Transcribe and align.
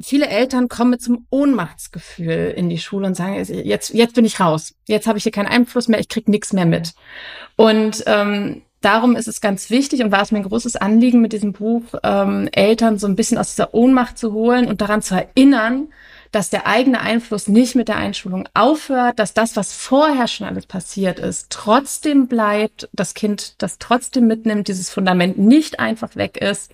viele 0.00 0.28
Eltern 0.28 0.68
kommen 0.68 0.90
mit 0.90 1.02
so 1.02 1.12
einem 1.12 1.26
Ohnmachtsgefühl 1.30 2.54
in 2.56 2.68
die 2.68 2.78
Schule 2.78 3.06
und 3.06 3.14
sagen, 3.14 3.34
jetzt, 3.36 3.90
jetzt 3.90 4.14
bin 4.14 4.24
ich 4.24 4.40
raus. 4.40 4.74
Jetzt 4.86 5.06
habe 5.06 5.18
ich 5.18 5.24
hier 5.24 5.32
keinen 5.32 5.46
Einfluss 5.46 5.88
mehr, 5.88 6.00
ich 6.00 6.08
krieg 6.08 6.28
nichts 6.28 6.52
mehr 6.52 6.66
mit. 6.66 6.94
Und 7.56 8.04
ähm, 8.06 8.62
darum 8.80 9.16
ist 9.16 9.28
es 9.28 9.40
ganz 9.40 9.70
wichtig 9.70 10.02
und 10.02 10.12
war 10.12 10.22
es 10.22 10.32
mir 10.32 10.38
ein 10.38 10.48
großes 10.48 10.76
Anliegen, 10.76 11.20
mit 11.20 11.32
diesem 11.32 11.52
Buch 11.52 11.82
ähm, 12.02 12.48
Eltern 12.52 12.98
so 12.98 13.06
ein 13.06 13.16
bisschen 13.16 13.38
aus 13.38 13.50
dieser 13.50 13.74
Ohnmacht 13.74 14.18
zu 14.18 14.32
holen 14.32 14.66
und 14.66 14.80
daran 14.80 15.02
zu 15.02 15.14
erinnern, 15.14 15.88
dass 16.30 16.50
der 16.50 16.66
eigene 16.66 17.00
Einfluss 17.00 17.48
nicht 17.48 17.74
mit 17.74 17.88
der 17.88 17.96
Einschulung 17.96 18.46
aufhört, 18.52 19.18
dass 19.18 19.32
das, 19.32 19.56
was 19.56 19.72
vorher 19.72 20.28
schon 20.28 20.46
alles 20.46 20.66
passiert 20.66 21.18
ist, 21.18 21.46
trotzdem 21.48 22.28
bleibt, 22.28 22.88
das 22.92 23.14
Kind 23.14 23.54
das 23.62 23.78
trotzdem 23.78 24.26
mitnimmt, 24.26 24.68
dieses 24.68 24.90
Fundament 24.90 25.38
nicht 25.38 25.80
einfach 25.80 26.16
weg 26.16 26.36
ist 26.36 26.70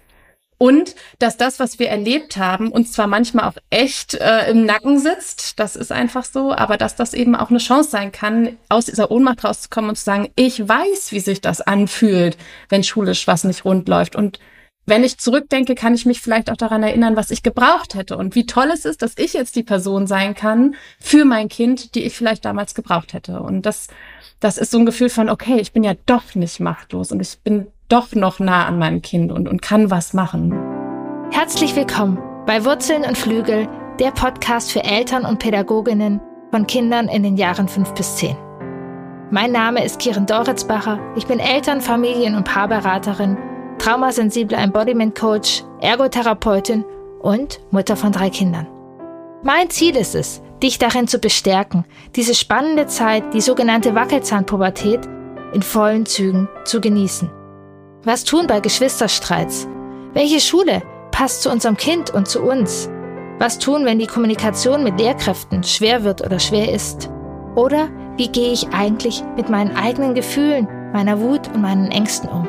und 0.59 0.95
dass 1.19 1.37
das, 1.37 1.59
was 1.59 1.79
wir 1.79 1.89
erlebt 1.89 2.37
haben, 2.37 2.71
uns 2.71 2.93
zwar 2.93 3.07
manchmal 3.07 3.49
auch 3.49 3.57
echt 3.71 4.15
äh, 4.15 4.51
im 4.51 4.65
Nacken 4.65 4.99
sitzt, 4.99 5.59
das 5.59 5.77
ist 5.77 5.93
einfach 5.93 6.25
so, 6.25 6.53
aber 6.53 6.77
dass 6.77 6.97
das 6.97 7.15
eben 7.15 7.35
auch 7.35 7.51
eine 7.51 7.59
Chance 7.59 7.91
sein 7.91 8.13
kann, 8.13 8.57
aus 8.69 8.87
dieser 8.87 9.11
Ohnmacht 9.11 9.45
rauszukommen 9.45 9.91
und 9.91 9.97
zu 9.97 10.05
sagen, 10.05 10.29
ich 10.37 10.67
weiß, 10.67 11.13
wie 11.13 11.21
sich 11.21 11.41
das 11.41 11.61
anfühlt, 11.61 12.37
wenn 12.69 12.85
schulisch 12.85 13.27
was 13.27 13.45
nicht 13.45 13.65
rund 13.65 13.89
läuft 13.89 14.17
und 14.17 14.39
wenn 14.87 15.03
ich 15.03 15.19
zurückdenke, 15.19 15.75
kann 15.75 15.95
ich 15.95 16.05
mich 16.05 16.21
vielleicht 16.21 16.51
auch 16.51 16.57
daran 16.57 16.83
erinnern, 16.83 17.17
was 17.17 17.31
ich 17.31 17.43
gebraucht 17.43 17.95
hätte 17.95 18.19
und 18.19 18.35
wie 18.35 18.45
toll 18.45 18.71
es 18.73 18.85
ist, 18.85 19.01
dass 19.01 19.15
ich 19.17 19.33
jetzt 19.33 19.57
die 19.57 19.63
Person 19.63 20.07
sein 20.07 20.35
kann 20.35 20.75
für 21.01 21.25
mein 21.25 21.49
Kind, 21.49 21.95
die 21.95 22.03
ich 22.03 22.15
vielleicht 22.15 22.45
damals 22.45 22.75
gebraucht 22.75 23.15
hätte. 23.15 23.41
Und 23.41 23.63
das, 23.63 23.89
das 24.41 24.59
ist 24.59 24.71
so 24.71 24.79
ein 24.79 24.87
Gefühl 24.87 25.09
von, 25.09 25.31
okay, 25.31 25.59
ich 25.59 25.73
bin 25.73 25.85
ja 25.85 25.95
doch 26.05 26.35
nicht 26.35 26.61
machtlos 26.61 27.13
und 27.13 27.21
ich 27.21 27.39
bin 27.39 27.67
doch 27.89 28.15
noch 28.15 28.39
nah 28.39 28.67
an 28.67 28.79
meinem 28.79 29.03
Kind 29.03 29.33
und, 29.33 29.49
und 29.49 29.63
kann 29.63 29.91
was 29.91 30.15
machen. 30.15 30.53
Herzlich 31.31 31.77
willkommen 31.77 32.19
bei 32.47 32.65
Wurzeln 32.65 33.05
und 33.05 33.19
Flügel, 33.19 33.69
der 33.99 34.11
Podcast 34.11 34.73
für 34.73 34.85
Eltern 34.85 35.25
und 35.25 35.39
Pädagoginnen 35.39 36.21
von 36.51 36.67
Kindern 36.67 37.09
in 37.09 37.23
den 37.23 37.37
Jahren 37.37 37.69
fünf 37.69 37.93
bis 37.95 38.17
zehn. 38.17 38.37
Mein 39.31 39.53
Name 39.53 39.85
ist 39.85 39.99
Kiren 39.99 40.27
Doritzbacher. 40.27 41.01
Ich 41.17 41.27
bin 41.27 41.39
Eltern-, 41.39 41.81
Familien- 41.81 42.37
und 42.37 42.45
Paarberaterin 42.45 43.37
traumasensible 43.79 44.57
Embodiment 44.57 45.15
Coach, 45.15 45.63
Ergotherapeutin 45.81 46.85
und 47.21 47.61
Mutter 47.71 47.97
von 47.97 48.13
drei 48.13 48.31
Kindern. 48.31 48.67
Mein 49.43 49.69
Ziel 49.71 49.97
ist 49.97 50.15
es, 50.15 50.43
dich 50.63 50.79
darin 50.79 51.07
zu 51.07 51.19
bestärken, 51.19 51.85
diese 52.17 52.35
spannende 52.35 52.87
Zeit, 52.87 53.35
die 53.35 53.41
sogenannte 53.41 53.95
Wackelzahnpubertät, 53.95 55.01
in 55.53 55.63
vollen 55.63 56.07
Zügen 56.07 56.49
zu 56.65 56.81
genießen. 56.81 57.31
Was 58.07 58.25
tun 58.25 58.47
bei 58.47 58.61
Geschwisterstreits? 58.61 59.67
Welche 60.13 60.39
Schule 60.39 60.83
passt 61.11 61.43
zu 61.43 61.51
unserem 61.51 61.79
Kind 61.79 62.11
und 62.11 62.29
zu 62.29 62.43
uns? 62.43 62.91
Was 63.39 63.59
tun, 63.59 63.87
wenn 63.87 63.99
die 63.99 64.07
Kommunikation 64.07 64.85
mit 64.85 64.99
Lehrkräften 64.99 65.65
schwer 65.65 66.05
wird 66.05 66.21
oder 66.21 66.39
schwer 66.39 66.71
ist? 66.71 67.09
Oder 67.55 67.89
wie 68.19 68.29
gehe 68.29 68.53
ich 68.53 68.69
eigentlich 68.69 69.25
mit 69.37 69.49
meinen 69.49 69.75
eigenen 69.75 70.15
Gefühlen, 70.15 70.69
meiner 70.93 71.19
Wut 71.19 71.49
und 71.49 71.63
meinen 71.63 71.91
Ängsten 71.91 72.29
um? 72.29 72.47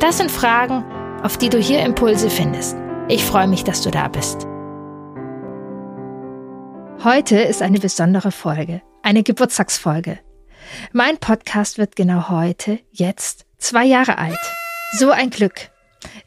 Das 0.00 0.18
sind 0.18 0.30
Fragen, 0.30 0.84
auf 1.22 1.38
die 1.38 1.48
du 1.48 1.58
hier 1.58 1.80
Impulse 1.80 2.28
findest. 2.28 2.76
Ich 3.08 3.24
freue 3.24 3.48
mich, 3.48 3.64
dass 3.64 3.80
du 3.80 3.90
da 3.90 4.08
bist. 4.08 4.46
Heute 7.02 7.38
ist 7.38 7.62
eine 7.62 7.78
besondere 7.78 8.32
Folge, 8.32 8.82
eine 9.02 9.22
Geburtstagsfolge. 9.22 10.18
Mein 10.92 11.16
Podcast 11.16 11.78
wird 11.78 11.96
genau 11.96 12.28
heute, 12.28 12.80
jetzt, 12.92 13.46
zwei 13.56 13.84
Jahre 13.86 14.18
alt. 14.18 14.38
So 14.96 15.10
ein 15.10 15.30
Glück. 15.30 15.70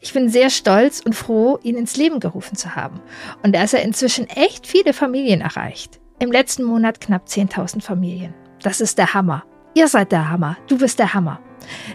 Ich 0.02 0.12
bin 0.12 0.28
sehr 0.28 0.50
stolz 0.50 1.00
und 1.00 1.14
froh, 1.14 1.58
ihn 1.62 1.76
ins 1.76 1.96
Leben 1.96 2.20
gerufen 2.20 2.54
zu 2.54 2.76
haben 2.76 3.00
und 3.42 3.54
dass 3.54 3.72
er 3.72 3.82
inzwischen 3.82 4.28
echt 4.28 4.66
viele 4.66 4.92
Familien 4.92 5.40
erreicht. 5.40 6.00
Im 6.18 6.30
letzten 6.30 6.64
Monat 6.64 7.00
knapp 7.00 7.26
10.000 7.26 7.80
Familien. 7.80 8.34
Das 8.62 8.82
ist 8.82 8.98
der 8.98 9.14
Hammer. 9.14 9.44
Ihr 9.72 9.88
seid 9.88 10.12
der 10.12 10.28
Hammer. 10.28 10.58
Du 10.66 10.76
bist 10.76 10.98
der 10.98 11.14
Hammer. 11.14 11.40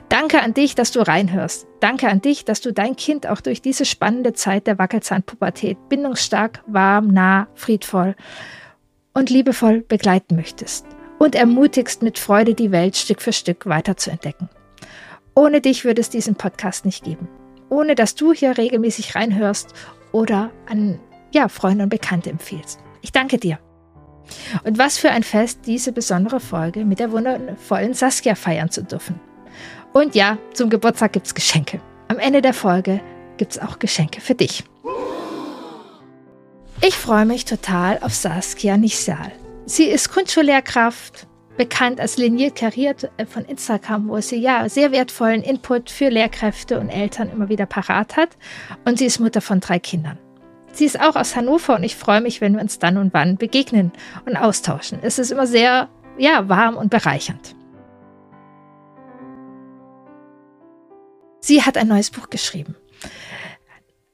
Danke 0.09 0.41
an 0.41 0.56
dich, 0.56 0.73
dass 0.73 0.91
du 0.91 1.01
reinhörst. 1.01 1.67
Danke 1.79 2.09
an 2.09 2.22
dich, 2.22 2.44
dass 2.44 2.59
du 2.59 2.73
dein 2.73 2.95
Kind 2.95 3.28
auch 3.28 3.41
durch 3.41 3.62
diese 3.62 3.85
spannende 3.85 4.33
Zeit 4.33 4.66
der 4.66 4.79
Wackelzahnpubertät 4.79 5.78
bindungsstark, 5.89 6.63
warm, 6.66 7.09
nah, 7.09 7.50
friedvoll 7.53 8.16
und 9.13 9.29
liebevoll 9.29 9.81
begleiten 9.81 10.35
möchtest 10.35 10.88
und 11.19 11.35
ermutigst 11.35 12.01
mit 12.01 12.17
Freude 12.17 12.56
die 12.56 12.72
Welt 12.72 12.97
Stück 12.97 13.22
für 13.22 13.33
Stück 13.33 13.67
weiter 13.67 13.95
zu 13.95 14.09
entdecken. 14.09 14.50
Ohne 15.35 15.61
dich 15.61 15.83
würde 15.85 16.01
es 16.01 16.09
diesen 16.09 16.35
Podcast 16.35 16.85
nicht 16.85 17.03
geben. 17.03 17.27
Ohne 17.69 17.95
dass 17.95 18.16
du 18.16 18.33
hier 18.33 18.57
regelmäßig 18.57 19.16
reinhörst 19.16 19.73
oder 20.11 20.51
an 20.69 20.99
ja, 21.33 21.47
Freunde 21.47 21.83
und 21.83 21.89
Bekannte 21.89 22.29
empfiehlst. 22.29 22.79
Ich 23.01 23.11
danke 23.11 23.38
dir. 23.38 23.59
Und 24.63 24.77
was 24.77 24.97
für 24.97 25.09
ein 25.09 25.23
Fest, 25.23 25.61
diese 25.66 25.91
besondere 25.91 26.39
Folge 26.39 26.85
mit 26.85 26.99
der 26.99 27.11
wundervollen 27.11 27.94
Saskia 27.94 28.35
feiern 28.35 28.69
zu 28.69 28.83
dürfen. 28.83 29.19
Und 29.91 30.16
ja, 30.16 30.38
zum 30.53 30.69
Geburtstag 30.69 31.13
gibt's 31.13 31.35
Geschenke. 31.35 31.81
Am 32.07 32.19
Ende 32.19 32.41
der 32.41 32.53
Folge 32.53 33.01
gibt's 33.38 33.59
auch 33.59 33.79
Geschenke 33.79 34.21
für 34.21 34.35
dich. 34.35 34.63
Ich 36.81 36.95
freue 36.95 37.25
mich 37.25 37.45
total 37.45 38.00
auf 38.01 38.13
Saskia 38.13 38.77
Nichsal. 38.77 39.31
Sie 39.65 39.85
ist 39.85 40.09
Grundschullehrkraft, 40.11 41.27
bekannt 41.58 42.00
als 42.00 42.18
liniert 42.18 42.56
kariert 42.56 43.09
äh, 43.18 43.25
von 43.25 43.46
Instagram, 43.46 44.09
wo 44.09 44.19
sie 44.22 44.38
ja 44.38 44.68
sehr 44.69 44.91
wertvollen 44.91 45.41
Input 45.41 45.90
für 45.90 46.09
Lehrkräfte 46.09 46.80
und 46.80 46.90
Eltern 46.90 47.30
immer 47.30 47.50
wieder 47.50 47.66
parat 47.66 48.18
hat. 48.18 48.38
Und 48.86 48.97
sie 48.97 49.06
ist 49.06 49.19
Mutter 49.19 49.41
von 49.41 49.59
drei 49.59 49.80
Kindern. 49.80 50.18
Sie 50.72 50.86
ist 50.86 51.00
auch 51.00 51.16
aus 51.16 51.36
Hannover 51.36 51.75
und 51.75 51.84
ich 51.84 51.96
freue 51.96 52.22
mich, 52.22 52.42
wenn 52.42 52.56
wir 52.56 52.62
uns 52.62 52.80
dann 52.80 52.97
und 52.97 53.13
wann 53.13 53.38
begegnen 53.38 53.92
und 54.25 54.36
austauschen. 54.36 55.00
Es 55.03 55.19
ist 55.19 55.31
immer 55.31 55.46
sehr, 55.46 55.90
ja, 56.18 56.50
warm 56.50 56.78
und 56.78 56.90
bereichernd. 56.90 57.56
Sie 61.42 61.62
hat 61.62 61.78
ein 61.78 61.90
neues 61.90 62.09
Buch 62.09 62.30
geschrieben. 62.30 62.75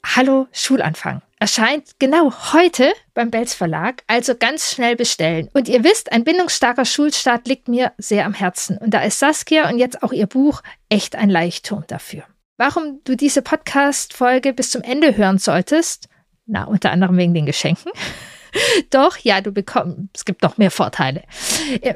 Hallo 0.04 0.48
Schulanfang. 0.52 1.22
Erscheint 1.42 1.92
genau 2.00 2.34
heute 2.52 2.92
beim 3.14 3.32
Belz 3.32 3.54
Verlag, 3.54 4.04
also 4.08 4.36
ganz 4.36 4.74
schnell 4.74 4.98
bestellen. 4.98 5.50
Und 5.54 5.70
ihr 5.70 5.86
wisst, 5.86 6.12
ein 6.12 6.26
bindungsstarker 6.26 6.84
Schulstart 6.84 7.48
liegt 7.48 7.70
mir 7.70 7.94
sehr 7.98 8.26
am 8.26 8.34
Herzen. 8.34 8.78
Und 8.78 8.94
da 8.94 9.02
ist 9.04 9.20
Saskia 9.20 9.70
und 9.70 9.80
jetzt 9.80 10.04
auch 10.04 10.12
ihr 10.12 10.28
Buch 10.28 10.62
echt 10.90 11.16
ein 11.16 11.30
Leichtturm 11.30 11.86
dafür. 11.88 12.24
Warum 12.58 13.00
du 13.06 13.16
diese 13.16 13.42
Podcast-Folge 13.42 14.52
bis 14.52 14.72
zum 14.72 14.82
Ende 14.82 15.16
hören 15.16 15.38
solltest? 15.38 16.10
Na, 16.46 16.66
unter 16.66 16.92
anderem 16.92 17.16
wegen 17.16 17.34
den 17.34 17.46
Geschenken. 17.46 17.94
Doch, 18.90 19.18
ja, 19.18 19.42
du 19.42 19.52
bekommst, 19.52 20.00
es 20.14 20.26
gibt 20.26 20.42
noch 20.42 20.58
mehr 20.58 20.72
Vorteile. 20.72 21.24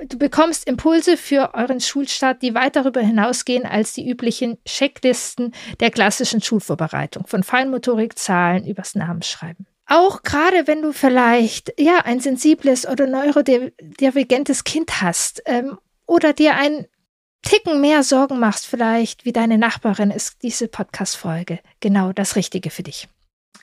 Du 0.07 0.17
bekommst 0.17 0.67
Impulse 0.67 1.17
für 1.17 1.53
euren 1.53 1.79
Schulstart, 1.79 2.41
die 2.41 2.53
weit 2.53 2.75
darüber 2.75 3.01
hinausgehen 3.01 3.65
als 3.65 3.93
die 3.93 4.07
üblichen 4.07 4.57
Checklisten 4.65 5.53
der 5.79 5.91
klassischen 5.91 6.41
Schulvorbereitung, 6.41 7.27
von 7.27 7.43
Feinmotorik, 7.43 8.17
Zahlen 8.17 8.65
übers 8.65 8.95
Namensschreiben. 8.95 9.65
Auch 9.85 10.23
gerade 10.23 10.65
wenn 10.67 10.81
du 10.81 10.93
vielleicht 10.93 11.73
ja 11.77 11.99
ein 12.05 12.19
sensibles 12.19 12.87
oder 12.87 13.05
neurodivergentes 13.05 14.63
Kind 14.63 15.01
hast 15.01 15.43
ähm, 15.45 15.77
oder 16.05 16.33
dir 16.33 16.55
ein 16.55 16.87
Ticken 17.41 17.81
mehr 17.81 18.03
Sorgen 18.03 18.39
machst 18.39 18.65
vielleicht 18.65 19.25
wie 19.25 19.33
deine 19.33 19.57
Nachbarin, 19.57 20.11
ist 20.11 20.41
diese 20.43 20.69
Podcast-Folge 20.69 21.59
genau 21.81 22.13
das 22.13 22.37
Richtige 22.37 22.69
für 22.69 22.83
dich. 22.83 23.09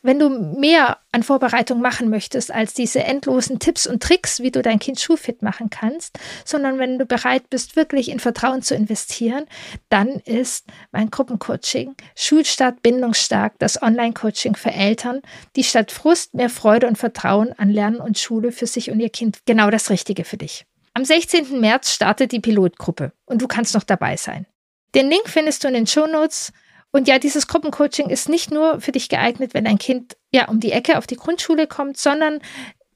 Wenn 0.03 0.19
du 0.19 0.31
mehr 0.31 0.99
an 1.13 1.23
Vorbereitung 1.23 1.81
machen 1.81 2.09
möchtest 2.09 2.51
als 2.51 2.73
diese 2.73 3.05
endlosen 3.05 3.59
Tipps 3.59 3.87
und 3.87 4.03
Tricks, 4.03 4.41
wie 4.41 4.51
du 4.51 4.63
dein 4.63 4.79
Kind 4.79 4.99
schulfit 4.99 5.43
machen 5.43 5.69
kannst, 5.69 6.19
sondern 6.45 6.79
wenn 6.79 6.99
du 6.99 7.05
bereit 7.05 7.51
bist, 7.51 7.77
wirklich 7.77 8.09
in 8.09 8.19
Vertrauen 8.19 8.63
zu 8.63 8.75
investieren, 8.75 9.45
dann 9.91 10.09
ist 10.09 10.67
mein 10.91 11.11
Gruppencoaching 11.11 11.95
Schulstart 12.17 12.83
bindungsstark, 12.83 13.59
das 13.59 13.83
Online-Coaching 13.83 14.57
für 14.57 14.71
Eltern, 14.71 15.21
die 15.57 15.65
statt 15.65 15.93
Frust 15.93 16.35
mehr 16.35 16.49
Freude 16.49 16.87
und 16.87 16.97
Vertrauen 16.97 17.53
an 17.59 17.69
Lernen 17.69 18.01
und 18.01 18.19
Schule 18.19 18.53
für 18.53 18.67
sich 18.67 18.91
und 18.91 19.01
ihr 19.01 19.11
Kind 19.11 19.41
genau 19.45 19.71
das 19.71 19.91
Richtige 19.91 20.25
für 20.25 20.39
dich. 20.39 20.65
Am 20.95 21.05
16. 21.05 21.61
März 21.61 21.93
startet 21.93 22.33
die 22.33 22.41
Pilotgruppe 22.41 23.13
und 23.27 23.43
du 23.43 23.49
kannst 23.49 23.75
noch 23.75 23.85
dabei 23.85 24.17
sein. 24.17 24.47
Den 24.95 25.09
Link 25.09 25.29
findest 25.29 25.63
du 25.63 25.69
in 25.69 25.75
den 25.75 25.87
Show 25.87 26.07
Notes 26.07 26.53
und 26.93 27.09
ja, 27.09 27.19
dieses 27.19 27.47
Gruppencoaching 27.47 28.09
ist 28.09 28.29
nicht 28.29 28.51
nur 28.51 28.81
für 28.81 28.93
dich 28.93 29.09
geeignet, 29.09 29.55
wenn 29.55 29.65
dein 29.65 29.79
Kind 29.79 30.17
ja 30.33 30.49
um 30.49 30.61
die 30.61 30.73
Ecke 30.73 30.99
auf 30.99 31.07
die 31.07 31.17
Grundschule 31.17 31.67
kommt, 31.67 31.97
sondern 31.97 32.41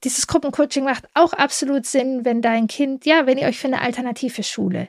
dieses 0.02 0.26
Gruppencoaching 0.26 0.84
macht 0.84 1.08
auch 1.14 1.32
absolut 1.32 1.86
Sinn, 1.86 2.24
wenn 2.24 2.42
dein 2.42 2.66
Kind, 2.66 3.06
ja, 3.06 3.26
wenn 3.26 3.38
ihr 3.38 3.46
euch 3.46 3.58
für 3.58 3.68
eine 3.68 3.80
alternative 3.80 4.42
Schule 4.42 4.88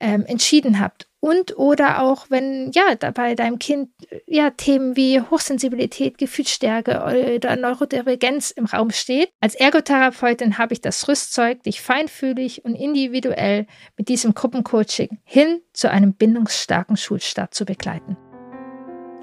ähm, 0.00 0.24
entschieden 0.26 0.80
habt. 0.80 1.06
Und 1.20 1.58
oder 1.58 2.00
auch, 2.02 2.26
wenn 2.28 2.70
ja 2.72 2.94
bei 3.12 3.34
deinem 3.34 3.58
Kind 3.58 3.90
ja 4.26 4.50
Themen 4.50 4.96
wie 4.96 5.20
Hochsensibilität, 5.20 6.16
Gefühlsstärke 6.16 7.02
oder 7.36 7.56
Neurodivergenz 7.56 8.52
im 8.52 8.66
Raum 8.66 8.90
steht. 8.90 9.30
Als 9.40 9.56
Ergotherapeutin 9.56 10.58
habe 10.58 10.74
ich 10.74 10.80
das 10.80 11.08
Rüstzeug, 11.08 11.64
dich 11.64 11.82
feinfühlig 11.82 12.64
und 12.64 12.76
individuell 12.76 13.66
mit 13.96 14.08
diesem 14.08 14.32
Gruppencoaching 14.34 15.18
hin 15.24 15.60
zu 15.72 15.90
einem 15.90 16.14
bindungsstarken 16.14 16.96
Schulstart 16.96 17.52
zu 17.52 17.64
begleiten. 17.64 18.16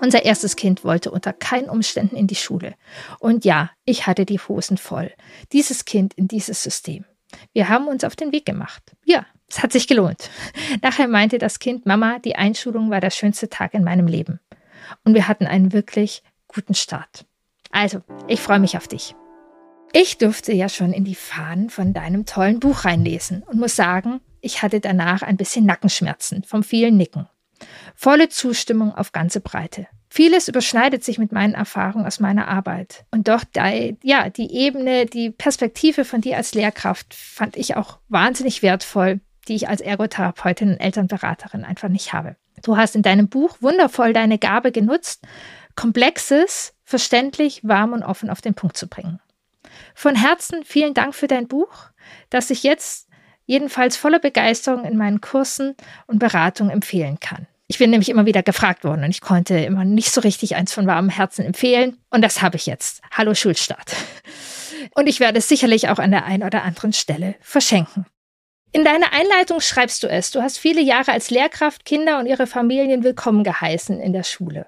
Unser 0.01 0.25
erstes 0.25 0.55
Kind 0.55 0.83
wollte 0.83 1.09
unter 1.09 1.33
keinen 1.33 1.69
Umständen 1.69 2.15
in 2.15 2.27
die 2.27 2.35
Schule. 2.35 2.75
Und 3.19 3.45
ja, 3.45 3.71
ich 3.85 4.07
hatte 4.07 4.25
die 4.25 4.39
Hosen 4.39 4.77
voll. 4.77 5.11
Dieses 5.53 5.85
Kind 5.85 6.13
in 6.13 6.27
dieses 6.27 6.61
System. 6.61 7.05
Wir 7.53 7.69
haben 7.69 7.87
uns 7.87 8.03
auf 8.03 8.15
den 8.15 8.31
Weg 8.31 8.45
gemacht. 8.45 8.83
Ja, 9.05 9.25
es 9.47 9.63
hat 9.63 9.71
sich 9.71 9.87
gelohnt. 9.87 10.29
Nachher 10.81 11.07
meinte 11.07 11.37
das 11.37 11.59
Kind, 11.59 11.85
Mama, 11.85 12.19
die 12.19 12.35
Einschulung 12.35 12.89
war 12.89 13.01
der 13.01 13.09
schönste 13.09 13.49
Tag 13.49 13.73
in 13.73 13.83
meinem 13.83 14.07
Leben. 14.07 14.39
Und 15.03 15.13
wir 15.13 15.27
hatten 15.27 15.47
einen 15.47 15.73
wirklich 15.73 16.23
guten 16.47 16.75
Start. 16.75 17.25
Also, 17.71 18.01
ich 18.27 18.41
freue 18.41 18.59
mich 18.59 18.77
auf 18.77 18.87
dich. 18.87 19.15
Ich 19.91 20.17
durfte 20.17 20.51
ja 20.51 20.67
schon 20.67 20.91
in 20.91 21.05
die 21.05 21.15
Fahnen 21.15 21.69
von 21.69 21.93
deinem 21.93 22.25
tollen 22.25 22.59
Buch 22.59 22.85
reinlesen 22.85 23.43
und 23.43 23.59
muss 23.59 23.75
sagen, 23.75 24.19
ich 24.41 24.61
hatte 24.61 24.79
danach 24.79 25.21
ein 25.21 25.37
bisschen 25.37 25.65
Nackenschmerzen 25.65 26.43
vom 26.43 26.63
vielen 26.63 26.97
Nicken. 26.97 27.27
Volle 27.95 28.29
Zustimmung 28.29 28.93
auf 28.93 29.11
ganze 29.11 29.41
Breite. 29.41 29.87
Vieles 30.09 30.47
überschneidet 30.47 31.03
sich 31.03 31.17
mit 31.17 31.31
meinen 31.31 31.55
Erfahrungen 31.55 32.05
aus 32.05 32.19
meiner 32.19 32.47
Arbeit. 32.47 33.05
Und 33.11 33.27
doch, 33.27 33.43
die, 33.43 33.97
ja, 34.01 34.29
die 34.29 34.53
Ebene, 34.53 35.05
die 35.05 35.29
Perspektive 35.29 36.05
von 36.05 36.21
dir 36.21 36.37
als 36.37 36.53
Lehrkraft 36.53 37.13
fand 37.13 37.57
ich 37.57 37.75
auch 37.75 37.99
wahnsinnig 38.07 38.61
wertvoll, 38.61 39.19
die 39.47 39.55
ich 39.55 39.67
als 39.67 39.81
Ergotherapeutin 39.81 40.69
und 40.69 40.79
Elternberaterin 40.79 41.65
einfach 41.65 41.89
nicht 41.89 42.13
habe. 42.13 42.35
Du 42.63 42.77
hast 42.77 42.95
in 42.95 43.01
deinem 43.01 43.27
Buch 43.27 43.57
wundervoll 43.59 44.13
deine 44.13 44.39
Gabe 44.39 44.71
genutzt, 44.71 45.25
Komplexes 45.75 46.73
verständlich, 46.83 47.61
warm 47.63 47.93
und 47.93 48.03
offen 48.03 48.29
auf 48.29 48.41
den 48.41 48.53
Punkt 48.53 48.77
zu 48.77 48.87
bringen. 48.87 49.19
Von 49.93 50.15
Herzen 50.15 50.63
vielen 50.63 50.93
Dank 50.93 51.15
für 51.15 51.27
dein 51.27 51.47
Buch, 51.47 51.89
das 52.29 52.49
ich 52.49 52.63
jetzt 52.63 53.09
jedenfalls 53.45 53.97
voller 53.97 54.19
Begeisterung 54.19 54.85
in 54.85 54.97
meinen 54.97 55.21
Kursen 55.21 55.75
und 56.07 56.19
Beratungen 56.19 56.71
empfehlen 56.71 57.19
kann. 57.19 57.47
Ich 57.67 57.79
bin 57.79 57.89
nämlich 57.89 58.09
immer 58.09 58.27
wieder 58.27 58.43
gefragt 58.43 58.83
worden 58.83 59.03
und 59.03 59.09
ich 59.09 59.21
konnte 59.21 59.57
immer 59.57 59.85
nicht 59.85 60.11
so 60.11 60.21
richtig 60.21 60.55
eins 60.55 60.71
von 60.71 60.85
warmem 60.85 61.09
Herzen 61.09 61.43
empfehlen. 61.43 61.97
Und 62.11 62.21
das 62.21 62.41
habe 62.41 62.57
ich 62.57 62.67
jetzt. 62.67 63.01
Hallo 63.11 63.33
Schulstart. 63.33 63.95
Und 64.93 65.07
ich 65.07 65.19
werde 65.19 65.39
es 65.39 65.47
sicherlich 65.47 65.89
auch 65.89 65.97
an 65.97 66.11
der 66.11 66.25
einen 66.25 66.43
oder 66.43 66.63
anderen 66.63 66.93
Stelle 66.93 67.35
verschenken. 67.41 68.05
In 68.71 68.83
deiner 68.83 69.13
Einleitung 69.13 69.61
schreibst 69.61 70.03
du 70.03 70.07
es. 70.07 70.31
Du 70.31 70.41
hast 70.41 70.59
viele 70.59 70.81
Jahre 70.81 71.11
als 71.11 71.31
Lehrkraft 71.31 71.85
Kinder 71.85 72.19
und 72.19 72.27
ihre 72.27 72.45
Familien 72.45 73.03
willkommen 73.03 73.43
geheißen 73.43 73.99
in 73.99 74.13
der 74.13 74.23
Schule. 74.23 74.67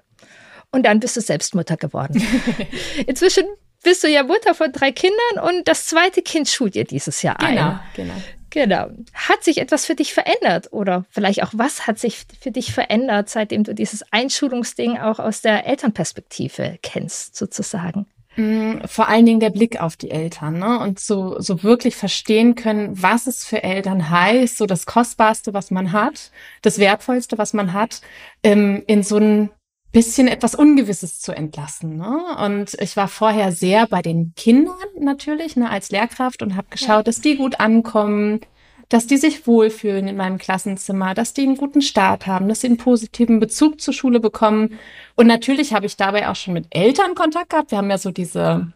Und 0.72 0.84
dann 0.84 0.98
bist 0.98 1.16
du 1.16 1.20
selbst 1.20 1.54
Mutter 1.54 1.76
geworden. 1.76 2.20
Inzwischen 3.06 3.44
bist 3.84 4.02
du 4.02 4.08
ja 4.08 4.24
Mutter 4.24 4.54
von 4.54 4.72
drei 4.72 4.90
Kindern 4.90 5.38
und 5.42 5.68
das 5.68 5.86
zweite 5.86 6.22
Kind 6.22 6.48
schult 6.48 6.74
ihr 6.74 6.84
dieses 6.84 7.22
Jahr 7.22 7.36
genau, 7.36 7.48
ein. 7.48 7.80
Genau, 7.94 8.12
genau. 8.14 8.24
Genau. 8.50 8.88
Hat 9.12 9.44
sich 9.44 9.58
etwas 9.58 9.84
für 9.84 9.94
dich 9.94 10.14
verändert? 10.14 10.72
Oder 10.72 11.04
vielleicht 11.10 11.42
auch 11.42 11.50
was 11.52 11.86
hat 11.86 11.98
sich 11.98 12.24
für 12.40 12.50
dich 12.50 12.72
verändert, 12.72 13.28
seitdem 13.28 13.64
du 13.64 13.74
dieses 13.74 14.04
Einschulungsding 14.12 14.98
auch 14.98 15.18
aus 15.18 15.42
der 15.42 15.66
Elternperspektive 15.66 16.78
kennst, 16.82 17.36
sozusagen? 17.36 18.06
Mm, 18.36 18.84
vor 18.86 19.08
allen 19.08 19.26
Dingen 19.26 19.40
der 19.40 19.50
Blick 19.50 19.80
auf 19.80 19.96
die 19.96 20.12
Eltern, 20.12 20.60
ne? 20.60 20.78
Und 20.78 21.00
so, 21.00 21.40
so 21.40 21.62
wirklich 21.64 21.96
verstehen 21.96 22.54
können, 22.54 23.02
was 23.02 23.26
es 23.26 23.44
für 23.44 23.64
Eltern 23.64 24.10
heißt, 24.10 24.56
so 24.56 24.66
das 24.66 24.86
Kostbarste, 24.86 25.54
was 25.54 25.72
man 25.72 25.92
hat, 25.92 26.30
das 26.62 26.78
Wertvollste, 26.78 27.36
was 27.36 27.52
man 27.52 27.72
hat, 27.72 28.00
ähm, 28.44 28.84
in 28.86 29.02
so 29.02 29.16
ein 29.16 29.50
bisschen 29.92 30.28
etwas 30.28 30.54
Ungewisses 30.54 31.20
zu 31.20 31.32
entlassen. 31.32 31.96
Ne? 31.96 32.18
Und 32.44 32.76
ich 32.80 32.96
war 32.96 33.08
vorher 33.08 33.52
sehr 33.52 33.86
bei 33.86 34.02
den 34.02 34.32
Kindern 34.36 34.76
natürlich, 35.00 35.56
ne, 35.56 35.70
als 35.70 35.90
Lehrkraft 35.90 36.42
und 36.42 36.56
habe 36.56 36.68
geschaut, 36.70 36.88
ja. 36.88 37.02
dass 37.04 37.20
die 37.20 37.36
gut 37.36 37.58
ankommen, 37.60 38.40
dass 38.88 39.06
die 39.06 39.16
sich 39.16 39.46
wohlfühlen 39.46 40.08
in 40.08 40.16
meinem 40.16 40.38
Klassenzimmer, 40.38 41.14
dass 41.14 41.34
die 41.34 41.42
einen 41.42 41.56
guten 41.56 41.82
Start 41.82 42.26
haben, 42.26 42.48
dass 42.48 42.62
sie 42.62 42.68
einen 42.68 42.76
positiven 42.78 43.38
Bezug 43.38 43.80
zur 43.80 43.94
Schule 43.94 44.20
bekommen. 44.20 44.78
Und 45.14 45.26
natürlich 45.26 45.74
habe 45.74 45.86
ich 45.86 45.96
dabei 45.96 46.28
auch 46.28 46.36
schon 46.36 46.54
mit 46.54 46.66
Eltern 46.70 47.14
Kontakt 47.14 47.50
gehabt. 47.50 47.70
Wir 47.70 47.78
haben 47.78 47.90
ja 47.90 47.98
so 47.98 48.10
diese 48.10 48.72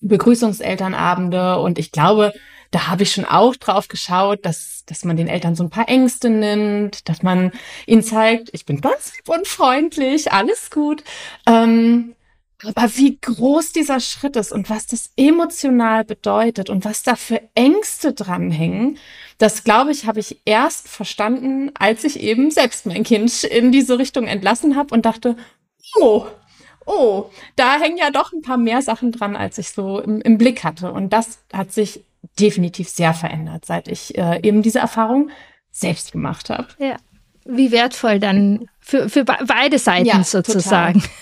Begrüßungselternabende 0.00 1.58
und 1.60 1.78
ich 1.78 1.92
glaube, 1.92 2.32
da 2.74 2.88
habe 2.88 3.04
ich 3.04 3.12
schon 3.12 3.24
auch 3.24 3.54
drauf 3.54 3.86
geschaut, 3.86 4.44
dass, 4.44 4.82
dass 4.86 5.04
man 5.04 5.16
den 5.16 5.28
Eltern 5.28 5.54
so 5.54 5.62
ein 5.62 5.70
paar 5.70 5.88
Ängste 5.88 6.28
nimmt, 6.28 7.08
dass 7.08 7.22
man 7.22 7.52
ihnen 7.86 8.02
zeigt, 8.02 8.50
ich 8.52 8.66
bin 8.66 8.80
ganz 8.80 9.12
lieb 9.14 9.28
und 9.28 9.46
freundlich, 9.46 10.32
alles 10.32 10.70
gut. 10.70 11.04
Ähm, 11.46 12.16
aber 12.64 12.96
wie 12.96 13.16
groß 13.20 13.72
dieser 13.72 14.00
Schritt 14.00 14.34
ist 14.34 14.50
und 14.50 14.70
was 14.70 14.86
das 14.86 15.10
emotional 15.16 16.04
bedeutet 16.04 16.68
und 16.68 16.84
was 16.84 17.04
da 17.04 17.14
für 17.14 17.40
Ängste 17.54 18.12
dranhängen, 18.12 18.98
das 19.38 19.62
glaube 19.62 19.92
ich, 19.92 20.06
habe 20.06 20.18
ich 20.18 20.40
erst 20.44 20.88
verstanden, 20.88 21.70
als 21.74 22.02
ich 22.02 22.18
eben 22.18 22.50
selbst 22.50 22.86
mein 22.86 23.04
Kind 23.04 23.44
in 23.44 23.70
diese 23.70 24.00
Richtung 24.00 24.26
entlassen 24.26 24.74
habe 24.74 24.92
und 24.92 25.06
dachte, 25.06 25.36
oh, 26.00 26.26
oh, 26.86 27.26
da 27.54 27.78
hängen 27.78 27.98
ja 27.98 28.10
doch 28.10 28.32
ein 28.32 28.42
paar 28.42 28.56
mehr 28.56 28.82
Sachen 28.82 29.12
dran, 29.12 29.36
als 29.36 29.58
ich 29.58 29.70
so 29.70 30.00
im, 30.00 30.20
im 30.22 30.38
Blick 30.38 30.64
hatte. 30.64 30.90
Und 30.90 31.12
das 31.12 31.38
hat 31.52 31.72
sich 31.72 32.04
definitiv 32.38 32.88
sehr 32.88 33.14
verändert, 33.14 33.64
seit 33.64 33.88
ich 33.88 34.16
äh, 34.18 34.40
eben 34.42 34.62
diese 34.62 34.78
Erfahrung 34.78 35.30
selbst 35.70 36.12
gemacht 36.12 36.50
habe. 36.50 36.68
Ja. 36.78 36.96
Wie 37.44 37.72
wertvoll 37.72 38.18
dann 38.20 38.66
für, 38.80 39.08
für 39.08 39.24
beide 39.24 39.78
Seiten 39.78 40.06
ja, 40.06 40.22
sozusagen. 40.22 41.00
Total. 41.00 41.14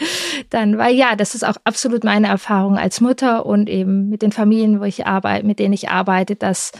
Dann, 0.50 0.78
weil 0.78 0.94
ja, 0.94 1.16
das 1.16 1.34
ist 1.34 1.44
auch 1.44 1.56
absolut 1.64 2.04
meine 2.04 2.28
Erfahrung 2.28 2.78
als 2.78 3.00
Mutter 3.00 3.44
und 3.44 3.68
eben 3.68 4.08
mit 4.08 4.22
den 4.22 4.30
Familien, 4.30 4.78
wo 4.80 4.84
ich 4.84 5.06
arbeite, 5.06 5.44
mit 5.44 5.58
denen 5.58 5.74
ich 5.74 5.88
arbeite, 5.88 6.36
dass 6.36 6.70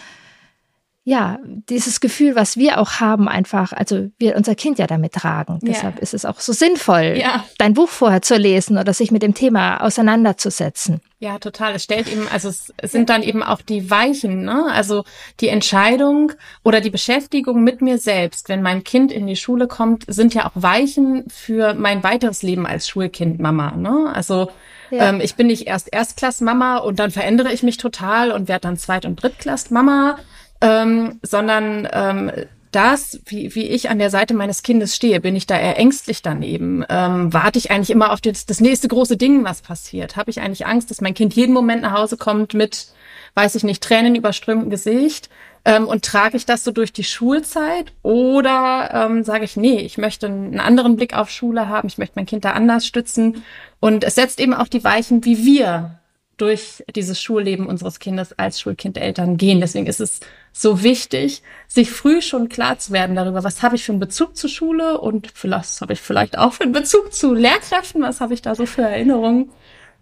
ja, 1.08 1.38
dieses 1.70 2.00
Gefühl, 2.00 2.36
was 2.36 2.58
wir 2.58 2.78
auch 2.78 3.00
haben, 3.00 3.28
einfach, 3.28 3.72
also 3.72 4.10
wir 4.18 4.36
unser 4.36 4.54
Kind 4.54 4.78
ja 4.78 4.86
damit 4.86 5.14
tragen. 5.14 5.58
Ja. 5.62 5.72
Deshalb 5.72 6.00
ist 6.00 6.12
es 6.12 6.26
auch 6.26 6.38
so 6.38 6.52
sinnvoll, 6.52 7.16
ja. 7.18 7.46
dein 7.56 7.72
Buch 7.72 7.88
vorher 7.88 8.20
zu 8.20 8.36
lesen 8.36 8.76
oder 8.76 8.92
sich 8.92 9.10
mit 9.10 9.22
dem 9.22 9.32
Thema 9.32 9.78
auseinanderzusetzen. 9.78 11.00
Ja, 11.18 11.38
total. 11.38 11.74
Es 11.76 11.84
stellt 11.84 12.12
eben, 12.12 12.28
also 12.30 12.50
es 12.50 12.72
sind 12.82 13.08
dann 13.08 13.22
eben 13.22 13.42
auch 13.42 13.62
die 13.62 13.90
Weichen, 13.90 14.44
ne? 14.44 14.66
Also 14.70 15.04
die 15.40 15.48
Entscheidung 15.48 16.32
oder 16.62 16.82
die 16.82 16.90
Beschäftigung 16.90 17.64
mit 17.64 17.80
mir 17.80 17.96
selbst, 17.96 18.50
wenn 18.50 18.60
mein 18.60 18.84
Kind 18.84 19.10
in 19.10 19.26
die 19.26 19.34
Schule 19.34 19.66
kommt, 19.66 20.04
sind 20.08 20.34
ja 20.34 20.44
auch 20.44 20.52
Weichen 20.56 21.24
für 21.30 21.72
mein 21.72 22.02
weiteres 22.02 22.42
Leben 22.42 22.66
als 22.66 22.86
Schulkind 22.86 23.40
Mama, 23.40 23.72
ne? 23.76 24.12
Also 24.12 24.50
ja. 24.90 25.08
ähm, 25.08 25.22
ich 25.22 25.36
bin 25.36 25.46
nicht 25.46 25.66
erst 25.66 25.90
Erstklass-Mama 25.90 26.76
und 26.78 26.98
dann 26.98 27.10
verändere 27.10 27.50
ich 27.50 27.62
mich 27.62 27.78
total 27.78 28.30
und 28.30 28.46
werde 28.46 28.60
dann 28.60 28.76
Zweit- 28.76 29.06
und 29.06 29.22
Drittklass-Mama, 29.22 30.18
ähm, 30.60 31.18
sondern 31.22 31.88
ähm, 31.92 32.30
das, 32.70 33.20
wie, 33.26 33.54
wie 33.54 33.64
ich 33.64 33.88
an 33.88 33.98
der 33.98 34.10
Seite 34.10 34.34
meines 34.34 34.62
Kindes 34.62 34.94
stehe, 34.94 35.20
bin 35.20 35.36
ich 35.36 35.46
da 35.46 35.58
eher 35.58 35.78
ängstlich 35.78 36.22
daneben? 36.22 36.84
Ähm, 36.88 37.32
warte 37.32 37.58
ich 37.58 37.70
eigentlich 37.70 37.90
immer 37.90 38.12
auf 38.12 38.20
das, 38.20 38.46
das 38.46 38.60
nächste 38.60 38.88
große 38.88 39.16
Ding, 39.16 39.44
was 39.44 39.62
passiert? 39.62 40.16
Habe 40.16 40.30
ich 40.30 40.40
eigentlich 40.40 40.66
Angst, 40.66 40.90
dass 40.90 41.00
mein 41.00 41.14
Kind 41.14 41.34
jeden 41.34 41.54
Moment 41.54 41.82
nach 41.82 41.96
Hause 41.96 42.16
kommt 42.16 42.54
mit, 42.54 42.88
weiß 43.34 43.54
ich 43.54 43.64
nicht, 43.64 43.82
Tränen 43.82 44.14
überströmtem 44.14 44.70
Gesicht? 44.70 45.30
Ähm, 45.64 45.86
und 45.86 46.04
trage 46.04 46.36
ich 46.36 46.46
das 46.46 46.62
so 46.62 46.70
durch 46.70 46.92
die 46.92 47.04
Schulzeit? 47.04 47.92
Oder 48.02 48.90
ähm, 48.92 49.24
sage 49.24 49.44
ich, 49.44 49.56
nee, 49.56 49.80
ich 49.80 49.96
möchte 49.96 50.26
einen 50.26 50.60
anderen 50.60 50.96
Blick 50.96 51.16
auf 51.16 51.30
Schule 51.30 51.68
haben, 51.68 51.88
ich 51.88 51.98
möchte 51.98 52.14
mein 52.16 52.26
Kind 52.26 52.44
da 52.44 52.50
anders 52.50 52.86
stützen. 52.86 53.44
Und 53.80 54.04
es 54.04 54.14
setzt 54.14 54.40
eben 54.40 54.54
auch 54.54 54.68
die 54.68 54.84
Weichen, 54.84 55.24
wie 55.24 55.44
wir 55.44 55.97
durch 56.38 56.82
dieses 56.94 57.20
Schulleben 57.20 57.66
unseres 57.66 57.98
Kindes 57.98 58.38
als 58.38 58.60
Schulkindeltern 58.60 59.36
gehen. 59.36 59.60
Deswegen 59.60 59.86
ist 59.86 60.00
es 60.00 60.20
so 60.52 60.82
wichtig, 60.82 61.42
sich 61.66 61.90
früh 61.90 62.22
schon 62.22 62.48
klar 62.48 62.78
zu 62.78 62.92
werden 62.92 63.16
darüber, 63.16 63.44
was 63.44 63.62
habe 63.62 63.76
ich 63.76 63.84
für 63.84 63.92
einen 63.92 64.00
Bezug 64.00 64.36
zur 64.36 64.50
Schule 64.50 65.00
und 65.00 65.32
was 65.44 65.80
habe 65.80 65.92
ich 65.92 66.00
vielleicht 66.00 66.38
auch 66.38 66.54
für 66.54 66.64
einen 66.64 66.72
Bezug 66.72 67.12
zu 67.12 67.34
Lehrkräften, 67.34 68.02
was 68.02 68.20
habe 68.20 68.34
ich 68.34 68.42
da 68.42 68.54
so 68.54 68.66
für 68.66 68.82
Erinnerungen. 68.82 69.50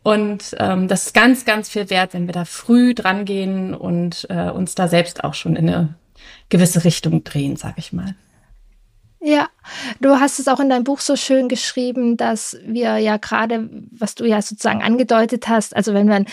Und 0.02 0.55
ähm, 0.61 0.87
das 0.87 1.07
ist 1.07 1.14
ganz, 1.14 1.45
ganz 1.45 1.69
viel 1.69 1.90
wert, 1.90 2.14
wenn 2.14 2.26
wir 2.26 2.33
da 2.33 2.45
früh 2.45 2.95
dran 2.95 3.25
gehen 3.25 3.75
und 3.75 4.26
äh, 4.31 4.50
uns 4.50 4.76
da 4.76 4.87
selbst 4.87 5.25
auch 5.25 5.35
schon 5.35 5.57
in 5.57 5.69
eine 5.69 5.95
gewisse 6.49 6.85
Richtung 6.85 7.25
drehen, 7.25 7.57
sag 7.57 7.76
ich 7.76 7.93
mal. 7.93 8.14
Ja, 9.26 9.49
du 10.00 10.21
hast 10.21 10.38
es 10.38 10.47
auch 10.47 10.61
in 10.61 10.71
deinem 10.71 10.85
Buch 10.85 11.00
so 11.00 11.16
schön 11.16 11.49
geschrieben, 11.49 12.16
dass 12.16 12.56
wir 12.64 12.99
ja 12.99 13.16
gerade, 13.16 13.68
was 13.90 14.14
du 14.14 14.25
ja 14.25 14.40
sozusagen 14.40 14.85
angedeutet 14.85 15.49
hast, 15.49 15.75
also 15.75 15.95
wenn 15.95 16.06
wir 16.06 16.14
einen 16.14 16.28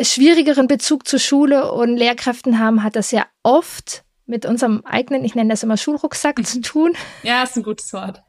schwierigeren 0.00 0.68
Bezug 0.68 1.08
zur 1.08 1.18
Schule 1.18 1.72
und 1.72 1.96
Lehrkräften 1.96 2.60
haben, 2.60 2.84
hat 2.84 2.94
das 2.94 3.10
ja 3.10 3.26
oft 3.42 4.04
mit 4.26 4.46
unserem 4.46 4.84
eigenen, 4.84 5.24
ich 5.24 5.34
nenne 5.34 5.50
das 5.50 5.64
immer 5.64 5.76
Schulrucksack 5.76 6.46
zu 6.46 6.60
tun. 6.62 6.92
Ja, 7.24 7.42
ist 7.42 7.56
ein 7.56 7.64
gutes 7.64 7.92
Wort. 7.92 8.22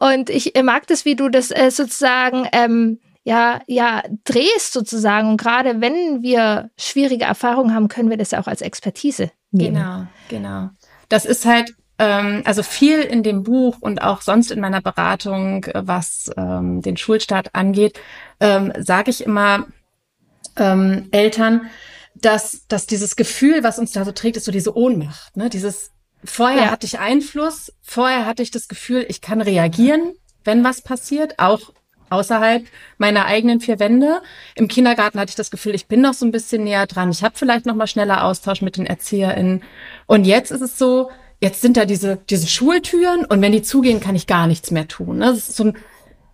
Und 0.00 0.30
ich 0.30 0.54
mag 0.62 0.86
das, 0.86 1.04
wie 1.04 1.16
du 1.16 1.28
das 1.28 1.50
äh, 1.50 1.70
sozusagen 1.70 2.48
ähm, 2.52 3.00
ja, 3.22 3.60
ja, 3.66 4.02
drehst 4.24 4.72
sozusagen. 4.72 5.28
Und 5.28 5.36
gerade 5.36 5.82
wenn 5.82 6.22
wir 6.22 6.70
schwierige 6.78 7.26
Erfahrungen 7.26 7.74
haben, 7.74 7.88
können 7.88 8.08
wir 8.08 8.16
das 8.16 8.30
ja 8.30 8.40
auch 8.40 8.46
als 8.46 8.62
Expertise 8.62 9.30
nehmen. 9.50 9.74
Genau, 9.74 10.06
genau. 10.30 10.70
Das 11.10 11.26
ist 11.26 11.44
halt 11.44 11.74
also 12.02 12.62
viel 12.62 13.00
in 13.00 13.22
dem 13.22 13.42
Buch 13.42 13.76
und 13.80 14.02
auch 14.02 14.22
sonst 14.22 14.50
in 14.50 14.60
meiner 14.60 14.80
Beratung, 14.80 15.64
äh, 15.64 15.82
was 15.84 16.30
ähm, 16.36 16.82
den 16.82 16.96
Schulstart 16.96 17.54
angeht, 17.54 17.98
ähm, 18.40 18.72
sage 18.78 19.10
ich 19.10 19.24
immer 19.24 19.66
ähm, 20.56 21.08
Eltern, 21.10 21.70
dass, 22.14 22.66
dass 22.68 22.86
dieses 22.86 23.16
Gefühl, 23.16 23.62
was 23.62 23.78
uns 23.78 23.92
da 23.92 24.04
so 24.04 24.12
trägt, 24.12 24.36
ist 24.36 24.44
so 24.44 24.52
diese 24.52 24.76
Ohnmacht. 24.76 25.36
Ne? 25.36 25.48
Dieses 25.50 25.90
Vorher 26.22 26.64
ja. 26.64 26.70
hatte 26.70 26.84
ich 26.84 26.98
Einfluss, 26.98 27.72
vorher 27.80 28.26
hatte 28.26 28.42
ich 28.42 28.50
das 28.50 28.68
Gefühl, 28.68 29.06
ich 29.08 29.22
kann 29.22 29.40
reagieren 29.40 30.12
wenn 30.44 30.64
was 30.64 30.82
passiert, 30.82 31.38
auch 31.38 31.72
außerhalb 32.08 32.64
meiner 32.98 33.26
eigenen 33.26 33.60
vier 33.60 33.78
Wände. 33.78 34.20
Im 34.56 34.68
Kindergarten 34.68 35.20
hatte 35.20 35.30
ich 35.30 35.36
das 35.36 35.50
Gefühl, 35.50 35.74
ich 35.74 35.86
bin 35.86 36.00
noch 36.00 36.14
so 36.14 36.26
ein 36.26 36.32
bisschen 36.32 36.64
näher 36.64 36.86
dran. 36.86 37.10
Ich 37.10 37.22
habe 37.22 37.38
vielleicht 37.38 37.66
noch 37.66 37.76
mal 37.76 37.86
schneller 37.86 38.24
Austausch 38.24 38.62
mit 38.62 38.76
den 38.76 38.86
ErzieherInnen. 38.86 39.62
Und 40.06 40.24
jetzt 40.24 40.50
ist 40.50 40.60
es 40.60 40.76
so, 40.76 41.10
jetzt 41.40 41.60
sind 41.60 41.76
da 41.76 41.84
diese, 41.84 42.18
diese 42.28 42.46
Schultüren 42.46 43.24
und 43.24 43.40
wenn 43.40 43.52
die 43.52 43.62
zugehen, 43.62 44.00
kann 44.00 44.14
ich 44.14 44.26
gar 44.26 44.46
nichts 44.46 44.70
mehr 44.70 44.88
tun. 44.88 45.18
Ne? 45.18 45.26
Das 45.26 45.48
ist 45.48 45.56
so 45.56 45.64
ein, 45.64 45.76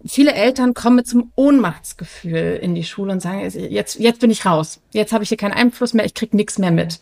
viele 0.04 0.34
Eltern 0.34 0.74
kommen 0.74 0.96
mit 0.96 1.06
so 1.06 1.18
einem 1.18 1.32
Ohnmachtsgefühl 1.36 2.58
in 2.60 2.74
die 2.74 2.84
Schule 2.84 3.12
und 3.12 3.20
sagen, 3.20 3.40
jetzt, 3.40 3.98
jetzt 3.98 4.20
bin 4.20 4.30
ich 4.30 4.44
raus. 4.44 4.80
Jetzt 4.92 5.12
habe 5.12 5.22
ich 5.22 5.28
hier 5.28 5.38
keinen 5.38 5.54
Einfluss 5.54 5.94
mehr, 5.94 6.04
ich 6.04 6.14
krieg 6.14 6.34
nichts 6.34 6.58
mehr 6.58 6.72
mit. 6.72 7.00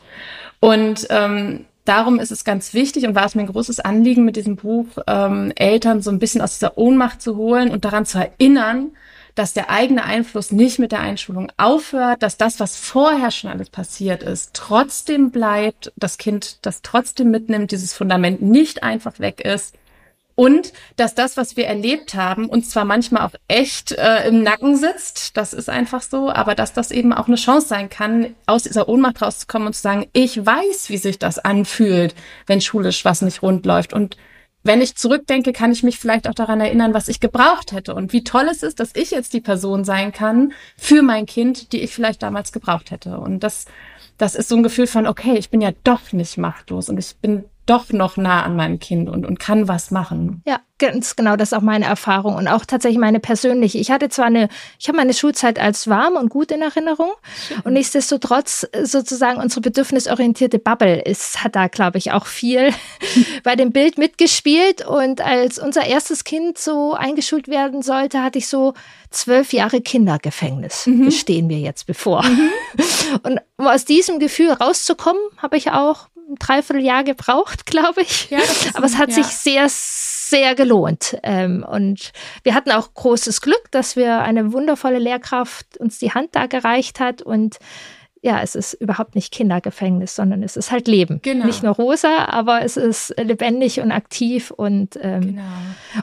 Und 0.61 1.06
ähm, 1.11 1.64
darum 1.84 2.18
ist 2.18 2.30
es 2.30 2.44
ganz 2.44 2.75
wichtig 2.75 3.06
und 3.06 3.14
war 3.14 3.26
es 3.26 3.34
mir 3.34 3.42
ein 3.42 3.52
großes 3.52 3.80
Anliegen 3.80 4.25
mit 4.25 4.37
diesem 4.37 4.56
Buch, 4.56 4.87
ähm, 5.06 5.52
Eltern 5.56 6.02
so 6.02 6.11
ein 6.11 6.18
bisschen 6.18 6.40
aus 6.40 6.54
dieser 6.58 6.76
Ohnmacht 6.76 7.23
zu 7.23 7.37
holen 7.37 7.70
und 7.70 7.84
daran 7.84 8.06
zu 8.06 8.18
erinnern, 8.18 8.92
dass 9.35 9.53
der 9.53 9.71
eigene 9.71 10.05
Einfluss 10.05 10.53
nicht 10.53 10.79
mit 10.79 10.93
der 10.93 11.00
Einschulung 11.00 11.50
aufhört, 11.57 12.23
dass 12.23 12.37
das, 12.37 12.61
was 12.61 12.76
vorher 12.76 13.31
schon 13.31 13.50
alles 13.50 13.71
passiert 13.71 14.23
ist, 14.23 14.50
trotzdem 14.55 15.31
bleibt, 15.31 15.93
das 15.97 16.19
Kind 16.19 16.59
das 16.62 16.83
trotzdem 16.83 17.31
mitnimmt, 17.31 17.73
dieses 17.73 17.95
Fundament 17.95 18.43
nicht 18.43 18.83
einfach 18.83 19.19
weg 19.19 19.41
ist 19.41 19.75
und 20.37 20.73
dass 20.97 21.14
das, 21.14 21.37
was 21.37 21.57
wir 21.57 21.67
erlebt 21.67 22.14
haben, 22.14 22.49
uns 22.49 22.71
zwar 22.71 22.85
manchmal 22.85 23.23
auch 23.26 23.35
echt 23.47 23.93
äh, 23.93 24.26
im 24.26 24.43
Nacken 24.43 24.76
sitzt, 24.76 25.37
das 25.37 25.53
ist 25.53 25.69
einfach 25.69 26.03
so, 26.03 26.31
aber 26.31 26.55
dass 26.55 26.73
das 26.73 26.91
eben 26.91 27.12
auch 27.12 27.29
eine 27.29 27.37
Chance 27.37 27.69
sein 27.69 27.88
kann, 27.88 28.35
aus 28.47 28.64
dieser 28.64 28.88
Ohnmacht 28.88 29.23
rauszukommen 29.23 29.69
und 29.69 29.75
zu 29.75 29.83
sagen, 29.83 30.07
ich 30.12 30.45
weiß, 30.45 30.91
wie 30.91 30.99
sich 30.99 31.19
das 31.19 31.38
anfühlt, 31.38 32.14
wenn 32.47 32.61
schulisch 32.61 33.05
was 33.05 33.23
nicht 33.23 33.43
rund 33.43 33.64
läuft. 33.64 33.93
Und 33.93 34.17
wenn 34.64 34.80
ich 34.80 34.97
zurückdenke, 34.97 35.52
kann 35.52 35.73
ich 35.73 35.83
mich 35.83 35.99
vielleicht 35.99 36.26
auch 36.26 36.35
daran 36.35 36.61
erinnern, 36.61 36.94
was 36.94 37.09
ich 37.09 37.21
gebraucht 37.21 37.73
hätte 37.73 37.94
und 37.94 38.12
wie 38.12 38.25
toll 38.25 38.49
es 38.50 38.62
ist, 38.62 38.80
dass 38.80 38.97
ich 38.97 39.11
jetzt 39.11 39.35
die 39.35 39.42
Person 39.42 39.85
sein 39.85 40.11
kann 40.11 40.52
für 40.76 41.02
mein 41.02 41.26
Kind, 41.26 41.73
die 41.73 41.80
ich 41.80 41.94
vielleicht 41.94 42.23
damals 42.23 42.50
gebraucht 42.50 42.90
hätte. 42.90 43.18
Und 43.18 43.40
das, 43.40 43.66
das 44.16 44.35
ist 44.35 44.49
so 44.49 44.56
ein 44.56 44.62
Gefühl 44.62 44.87
von, 44.87 45.06
okay, 45.06 45.37
ich 45.37 45.50
bin 45.50 45.61
ja 45.61 45.71
doch 45.85 46.12
nicht 46.12 46.38
machtlos 46.38 46.88
und 46.88 46.99
ich 46.99 47.14
bin 47.16 47.44
doch 47.66 47.92
noch 47.92 48.16
nah 48.16 48.42
an 48.42 48.56
meinem 48.56 48.78
Kind 48.78 49.09
und, 49.09 49.25
und 49.25 49.38
kann 49.38 49.68
was 49.68 49.90
machen. 49.90 50.42
Ja, 50.47 50.61
ganz 50.78 51.16
genau, 51.16 51.37
das 51.37 51.52
ist 51.52 51.59
auch 51.59 51.62
meine 51.62 51.87
Erfahrung 51.87 52.35
und 52.35 52.49
auch 52.49 52.64
tatsächlich 52.64 52.99
meine 52.99 53.21
persönliche. 53.21 53.78
Ich 53.78 53.90
hatte 53.90 54.09
zwar 54.09 54.26
eine, 54.26 54.49
ich 54.78 54.88
habe 54.88 54.97
meine 54.97 55.14
Schulzeit 55.14 55.59
als 55.59 55.88
warm 55.88 56.16
und 56.16 56.28
gut 56.28 56.50
in 56.50 56.62
Erinnerung 56.62 57.12
und 57.64 57.73
nichtsdestotrotz 57.73 58.66
sozusagen 58.83 59.40
unsere 59.40 59.61
bedürfnisorientierte 59.62 60.59
Bubble 60.59 61.00
ist, 61.02 61.42
hat 61.42 61.56
da, 61.56 61.68
glaube 61.68 61.99
ich, 61.99 62.12
auch 62.12 62.26
viel 62.26 62.71
bei 63.44 63.56
dem 63.56 63.73
Bild 63.73 63.99
mitgespielt 63.99 64.87
und 64.87 65.21
als 65.21 65.59
unser 65.59 65.87
erstes 65.87 66.25
Kind 66.25 66.59
so 66.59 66.94
eingeschult 66.94 67.49
werden 67.49 67.83
sollte, 67.83 68.23
hatte 68.23 68.38
ich 68.38 68.49
so 68.49 68.75
zwölf 69.11 69.52
Jahre 69.52 69.80
Kindergefängnis 69.80 70.87
mhm. 70.87 71.11
stehen 71.11 71.49
wir 71.49 71.59
jetzt 71.59 71.87
bevor. 71.87 72.25
Mhm. 72.25 72.50
Und 73.23 73.40
um 73.56 73.66
aus 73.68 73.85
diesem 73.85 74.18
Gefühl 74.18 74.50
rauszukommen, 74.50 75.23
habe 75.38 75.56
ich 75.56 75.71
auch 75.71 76.09
ein 76.28 76.37
Dreivierteljahr 76.37 77.04
gebraucht, 77.04 77.66
glaube 77.66 78.02
ich. 78.02 78.31
Ja, 78.31 78.38
Aber 78.75 78.87
es 78.87 78.99
hat 78.99 79.11
ja. 79.11 79.16
sich 79.16 79.26
sehr, 79.26 79.66
sehr 79.69 80.54
gelohnt. 80.54 81.19
Ähm, 81.23 81.64
und 81.69 82.12
wir 82.43 82.54
hatten 82.54 82.71
auch 82.73 82.95
großes 82.95 83.40
Glück, 83.40 83.71
dass 83.71 83.97
wir 83.97 84.21
eine 84.21 84.52
wundervolle 84.52 84.99
Lehrkraft 84.99 85.76
uns 85.78 85.99
die 85.99 86.12
Hand 86.12 86.31
da 86.33 86.47
gereicht 86.47 87.00
hat 87.00 87.23
und 87.23 87.59
ja, 88.25 88.40
es 88.40 88.54
ist 88.54 88.73
überhaupt 88.73 89.14
nicht 89.14 89.35
Kindergefängnis, 89.35 90.16
sondern 90.16 90.43
es 90.43 90.57
ist 90.57 90.73
halt 90.73 90.88
Leben. 90.88 91.21
Genau. 91.21 91.45
Nicht 91.45 91.62
nur 91.62 91.75
rosa, 91.75 92.25
aber 92.25 92.62
es 92.62 92.78
ist 92.78 93.12
lebendig 93.19 93.81
und 93.81 93.93
aktiv 93.93 94.50
und, 94.50 94.99
ähm, 95.02 95.21
genau. 95.21 95.43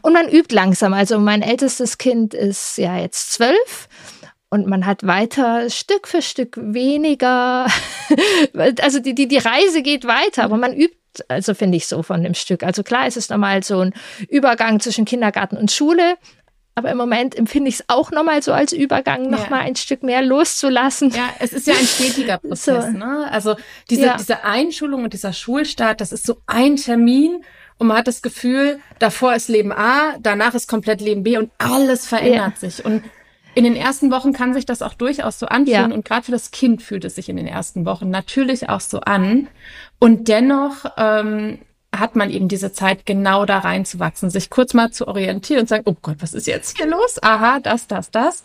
und 0.04 0.14
man 0.14 0.30
übt 0.30 0.54
langsam. 0.54 0.94
Also 0.94 1.18
mein 1.18 1.42
ältestes 1.42 1.98
Kind 1.98 2.36
ist 2.36 2.78
ja 2.78 2.96
jetzt 2.96 3.32
zwölf 3.32 3.90
und 4.52 4.68
man 4.68 4.86
hat 4.86 5.08
weiter 5.08 5.70
Stück 5.70 6.08
für 6.08 6.22
Stück 6.22 6.58
weniger, 6.62 7.68
also 8.82 9.00
die, 9.00 9.16
die, 9.16 9.28
die 9.28 9.38
Reise 9.38 9.82
geht 9.82 10.06
weiter, 10.06 10.44
aber 10.44 10.58
man 10.58 10.74
übt, 10.74 10.98
also 11.30 11.54
finde 11.54 11.78
ich 11.78 11.88
so 11.88 12.04
von 12.04 12.22
dem 12.22 12.34
Stück. 12.34 12.62
Also 12.64 12.84
klar 12.84 13.08
ist 13.08 13.18
es 13.18 13.30
nochmal 13.30 13.64
so 13.64 13.80
ein 13.80 13.94
Übergang 14.28 14.82
zwischen 14.82 15.06
Kindergarten 15.06 15.56
und 15.56 15.72
Schule, 15.72 16.16
aber 16.76 16.92
im 16.92 16.98
Moment 16.98 17.34
empfinde 17.34 17.70
ich 17.70 17.76
es 17.76 17.86
auch 17.88 18.12
nochmal 18.12 18.44
so 18.44 18.52
als 18.52 18.74
Übergang, 18.74 19.30
nochmal 19.30 19.62
ja. 19.62 19.68
ein 19.68 19.76
Stück 19.78 20.04
mehr 20.04 20.22
loszulassen. 20.22 21.12
Ja, 21.12 21.30
es 21.40 21.54
ist 21.54 21.68
ja 21.68 21.74
ein 21.74 21.86
stetiger 21.86 22.38
Prozess. 22.40 22.86
So. 22.86 22.92
Ne? 22.92 23.30
Also 23.32 23.56
diese, 23.90 24.06
ja. 24.06 24.18
diese 24.18 24.44
Einschulung 24.44 25.06
und 25.06 25.14
dieser 25.14 25.32
Schulstart, 25.32 26.02
das 26.02 26.12
ist 26.12 26.26
so 26.26 26.38
ein 26.46 26.76
Termin 26.76 27.44
und 27.78 27.88
man 27.88 27.98
hat 27.98 28.08
das 28.08 28.22
Gefühl, 28.22 28.80
davor 29.00 29.34
ist 29.34 29.48
Leben 29.48 29.72
A, 29.72 30.18
danach 30.20 30.56
ist 30.56 30.68
komplett 30.68 31.00
Leben 31.00 31.24
B 31.24 31.38
und 31.38 31.52
alles 31.58 32.06
verändert 32.06 32.56
ja. 32.62 32.70
sich. 32.70 32.84
Und 32.84 33.04
in 33.54 33.64
den 33.64 33.76
ersten 33.76 34.12
Wochen 34.12 34.34
kann 34.34 34.54
sich 34.54 34.66
das 34.66 34.82
auch 34.82 34.94
durchaus 34.94 35.40
so 35.40 35.46
anfühlen 35.48 35.90
ja. 35.90 35.96
und 35.96 36.06
gerade 36.06 36.24
für 36.24 36.32
das 36.32 36.52
Kind 36.52 36.82
fühlt 36.82 37.04
es 37.06 37.16
sich 37.16 37.30
in 37.30 37.38
den 37.38 37.48
ersten 37.48 37.86
Wochen 37.86 38.10
natürlich 38.10 38.70
auch 38.70 38.80
so 38.80 39.02
an. 39.02 39.48
Und 40.00 40.28
dennoch 40.28 40.86
ähm, 40.98 41.60
hat 41.94 42.16
man 42.16 42.30
eben 42.30 42.48
diese 42.48 42.72
Zeit, 42.72 43.06
genau 43.06 43.46
da 43.46 43.60
reinzuwachsen, 43.60 44.30
sich 44.30 44.50
kurz 44.50 44.74
mal 44.74 44.92
zu 44.92 45.08
orientieren 45.08 45.62
und 45.62 45.70
sagen, 45.70 45.84
oh 45.86 45.96
Gott, 46.02 46.18
was 46.20 46.34
ist 46.34 46.48
jetzt 46.48 46.78
hier 46.78 46.88
los? 46.88 47.22
Aha, 47.22 47.60
das, 47.60 47.88
das, 47.88 48.10
das. 48.12 48.44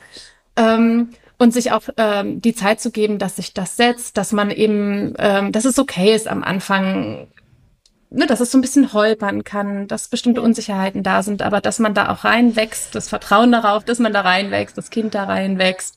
Ähm, 0.57 1.11
und 1.39 1.53
sich 1.53 1.71
auch 1.71 1.83
ähm, 1.99 2.41
die 2.41 2.55
Zeit 2.55 2.81
zu 2.81 2.91
geben, 2.91 3.19
dass 3.19 3.37
sich 3.37 3.55
das 3.55 3.77
setzt, 3.77 4.17
dass 4.17 4.33
man 4.33 4.51
eben, 4.51 5.15
ähm, 5.19 5.53
dass 5.53 5.67
es 5.67 5.79
okay 5.79 6.15
ist, 6.15 6.29
am 6.29 6.43
Anfang 6.43 7.29
ne, 8.11 8.27
dass 8.27 8.41
es 8.41 8.51
so 8.51 8.59
ein 8.59 8.61
bisschen 8.61 8.93
holpern 8.93 9.45
kann, 9.45 9.89
dass 9.89 10.09
bestimmte 10.09 10.43
Unsicherheiten 10.43 11.03
da 11.03 11.23
sind, 11.23 11.43
aber 11.43 11.61
dass 11.61 11.79
man 11.79 11.95
da 11.95 12.11
auch 12.11 12.25
reinwächst, 12.25 12.95
das 12.95 13.09
Vertrauen 13.09 13.53
darauf, 13.53 13.85
dass 13.85 13.99
man 13.99 14.13
da 14.13 14.23
reinwächst, 14.23 14.77
das 14.77 14.91
Kind 14.91 15.15
da 15.15 15.25
reinwächst 15.25 15.97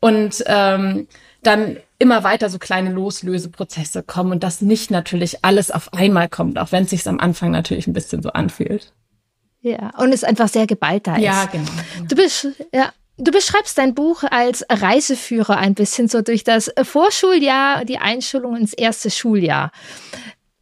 und 0.00 0.42
ähm, 0.46 1.06
dann 1.42 1.76
immer 1.98 2.24
weiter 2.24 2.50
so 2.50 2.58
kleine 2.58 2.90
Loslöseprozesse 2.90 4.02
kommen 4.02 4.32
und 4.32 4.42
das 4.42 4.60
nicht 4.60 4.90
natürlich 4.90 5.44
alles 5.44 5.70
auf 5.70 5.92
einmal 5.92 6.28
kommt, 6.28 6.58
auch 6.58 6.72
wenn 6.72 6.84
es 6.84 6.90
sich 6.90 7.06
am 7.08 7.20
Anfang 7.20 7.50
natürlich 7.50 7.86
ein 7.86 7.92
bisschen 7.92 8.22
so 8.22 8.30
anfühlt. 8.30 8.92
Ja, 9.60 9.92
und 9.96 10.12
es 10.12 10.24
einfach 10.24 10.48
sehr 10.48 10.66
geballt 10.66 11.06
da 11.06 11.16
ist. 11.16 11.22
Ja, 11.22 11.46
genau. 11.46 11.70
Du 12.08 12.16
bist, 12.16 12.48
ja, 12.72 12.92
Du 13.16 13.30
beschreibst 13.30 13.78
dein 13.78 13.94
Buch 13.94 14.24
als 14.28 14.66
Reiseführer 14.68 15.56
ein 15.56 15.74
bisschen 15.74 16.08
so 16.08 16.20
durch 16.20 16.42
das 16.42 16.72
Vorschuljahr, 16.82 17.84
die 17.84 17.98
Einschulung 17.98 18.56
ins 18.56 18.72
erste 18.72 19.08
Schuljahr 19.08 19.70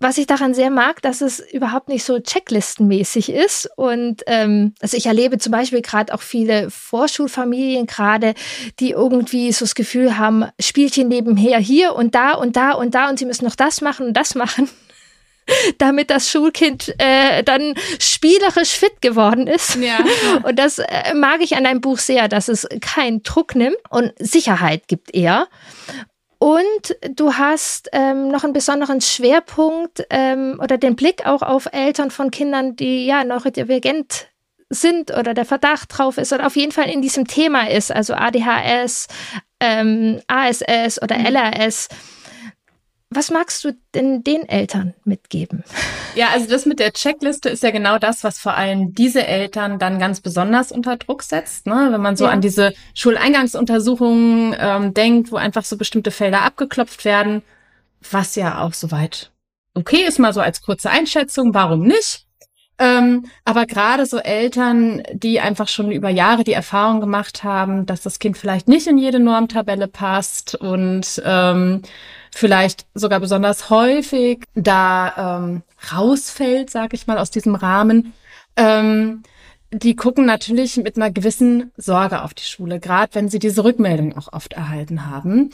was 0.03 0.19
ich 0.19 0.27
daran 0.27 0.55
sehr 0.55 0.71
mag, 0.71 1.01
dass 1.03 1.21
es 1.21 1.41
überhaupt 1.41 1.89
nicht 1.89 2.05
so 2.05 2.19
checklistenmäßig 2.19 3.31
ist. 3.31 3.69
Und 3.77 4.23
ähm, 4.27 4.75
also 4.81 4.97
ich 4.97 5.07
erlebe 5.07 5.39
zum 5.39 5.53
Beispiel 5.53 5.83
gerade 5.83 6.13
auch 6.13 6.23
viele 6.23 6.71
Vorschulfamilien 6.71 7.87
gerade, 7.87 8.35
die 8.81 8.91
irgendwie 8.91 9.53
so 9.53 9.65
das 9.65 9.75
Gefühl 9.75 10.19
haben, 10.19 10.47
Spielchen 10.61 11.09
nebenher 11.09 11.59
hier 11.59 11.95
und 11.95 12.15
da 12.15 12.33
und 12.33 12.57
da 12.57 12.73
und 12.73 12.95
da 12.95 13.09
und 13.09 13.19
sie 13.19 13.27
müssen 13.27 13.45
noch 13.45 13.57
das 13.57 13.81
machen 13.81 14.07
und 14.09 14.17
das 14.17 14.35
machen. 14.35 14.69
damit 15.79 16.11
das 16.11 16.31
Schulkind 16.31 16.95
äh, 16.99 17.43
dann 17.43 17.75
spielerisch 17.99 18.71
fit 18.71 19.01
geworden 19.01 19.47
ist. 19.47 19.77
Ja. 19.77 19.99
Und 20.43 20.59
das 20.59 20.79
äh, 20.79 21.15
mag 21.15 21.41
ich 21.41 21.57
an 21.57 21.65
deinem 21.65 21.81
Buch 21.81 21.99
sehr, 21.99 22.29
dass 22.29 22.49
es 22.49 22.67
keinen 22.81 23.23
Druck 23.23 23.55
nimmt 23.55 23.77
und 23.91 24.13
Sicherheit 24.19 24.87
gibt 24.89 25.15
eher. 25.15 25.49
Und 26.43 26.97
du 27.09 27.35
hast 27.35 27.89
ähm, 27.93 28.27
noch 28.27 28.43
einen 28.43 28.53
besonderen 28.53 29.01
Schwerpunkt 29.01 30.05
ähm, 30.11 30.59
oder 30.61 30.77
den 30.77 30.97
Blick 30.97 31.25
auch 31.25 31.41
auf 31.41 31.69
Eltern 31.71 32.11
von 32.11 32.33
Kindern, 32.33 32.75
die 32.75 33.07
ja 33.07 33.23
neurodivergent 33.23 34.27
sind 34.69 35.17
oder 35.17 35.35
der 35.35 35.45
Verdacht 35.45 35.97
drauf 35.97 36.19
ist 36.19 36.33
oder 36.33 36.45
auf 36.45 36.57
jeden 36.57 36.73
Fall 36.73 36.91
in 36.91 37.01
diesem 37.01 37.29
Thema 37.29 37.71
ist, 37.71 37.93
also 37.93 38.15
ADHS, 38.15 39.07
ähm, 39.61 40.21
ASS 40.27 41.01
oder 41.01 41.17
mhm. 41.17 41.27
Was 43.15 43.31
magst 43.31 43.65
du 43.65 43.77
denn 43.95 44.23
den 44.23 44.49
Eltern 44.49 44.95
mitgeben? 45.05 45.65
Ja, 46.15 46.29
also 46.33 46.49
das 46.49 46.67
mit 46.67 46.79
der 46.79 46.93
Checkliste 46.93 47.49
ist 47.49 47.63
ja 47.63 47.71
genau 47.71 47.99
das, 47.99 48.25
was 48.25 48.39
vor 48.39 48.55
allem 48.55 48.95
diese 48.95 49.27
Eltern 49.27 49.79
dann 49.79 49.99
ganz 49.99 50.21
besonders 50.21 50.73
unter 50.73 50.97
Druck 50.97 51.23
setzt. 51.23 51.67
Ne? 51.67 51.89
Wenn 51.91 52.01
man 52.01 52.17
so 52.17 52.25
ja. 52.25 52.31
an 52.31 52.41
diese 52.41 52.75
Schuleingangsuntersuchungen 52.95 54.55
ähm, 54.59 54.95
denkt, 54.95 55.33
wo 55.33 55.37
einfach 55.37 55.65
so 55.65 55.77
bestimmte 55.77 56.11
Felder 56.11 56.43
abgeklopft 56.43 57.05
werden, 57.05 57.43
was 58.11 58.35
ja 58.35 58.61
auch 58.63 58.75
soweit 58.75 59.31
okay 59.75 60.05
ist, 60.07 60.19
mal 60.19 60.33
so 60.33 60.41
als 60.41 60.63
kurze 60.63 60.91
Einschätzung, 60.91 61.55
warum 61.55 61.83
nicht? 61.83 62.27
Ähm, 62.79 63.27
aber 63.45 63.67
gerade 63.67 64.07
so 64.07 64.19
Eltern, 64.19 65.03
die 65.13 65.41
einfach 65.41 65.69
schon 65.69 65.93
über 65.93 66.09
Jahre 66.09 66.43
die 66.43 66.53
Erfahrung 66.53 67.01
gemacht 67.01 67.45
haben, 67.45 67.87
dass 67.87 68.03
das 68.03 68.19
Kind 68.19 68.37
vielleicht 68.37 68.67
nicht 68.67 68.87
in 68.87 68.99
jede 68.99 69.21
Normtabelle 69.21 69.89
passt 69.89 70.55
und 70.55 71.23
ähm, 71.25 71.83
vielleicht 72.35 72.87
sogar 72.95 73.21
besonders 73.21 73.71
häufig 73.71 74.45
da 74.55 75.39
ähm, 75.39 75.63
rausfällt, 75.93 76.71
sag 76.71 76.95
ich 76.95 77.07
mal, 77.07 77.19
aus 77.19 77.31
diesem 77.31 77.55
Rahmen. 77.55 78.13
Ähm, 78.57 79.23
die 79.71 79.97
gucken 79.97 80.27
natürlich 80.27 80.77
mit 80.77 80.97
einer 80.97 81.11
gewissen 81.11 81.73
Sorge 81.77 82.23
auf 82.23 82.35
die 82.35 82.45
Schule, 82.45 82.79
gerade 82.79 83.15
wenn 83.15 83.29
sie 83.29 83.39
diese 83.39 83.65
Rückmeldung 83.65 84.17
auch 84.17 84.33
oft 84.33 84.53
erhalten 84.53 85.07
haben. 85.07 85.51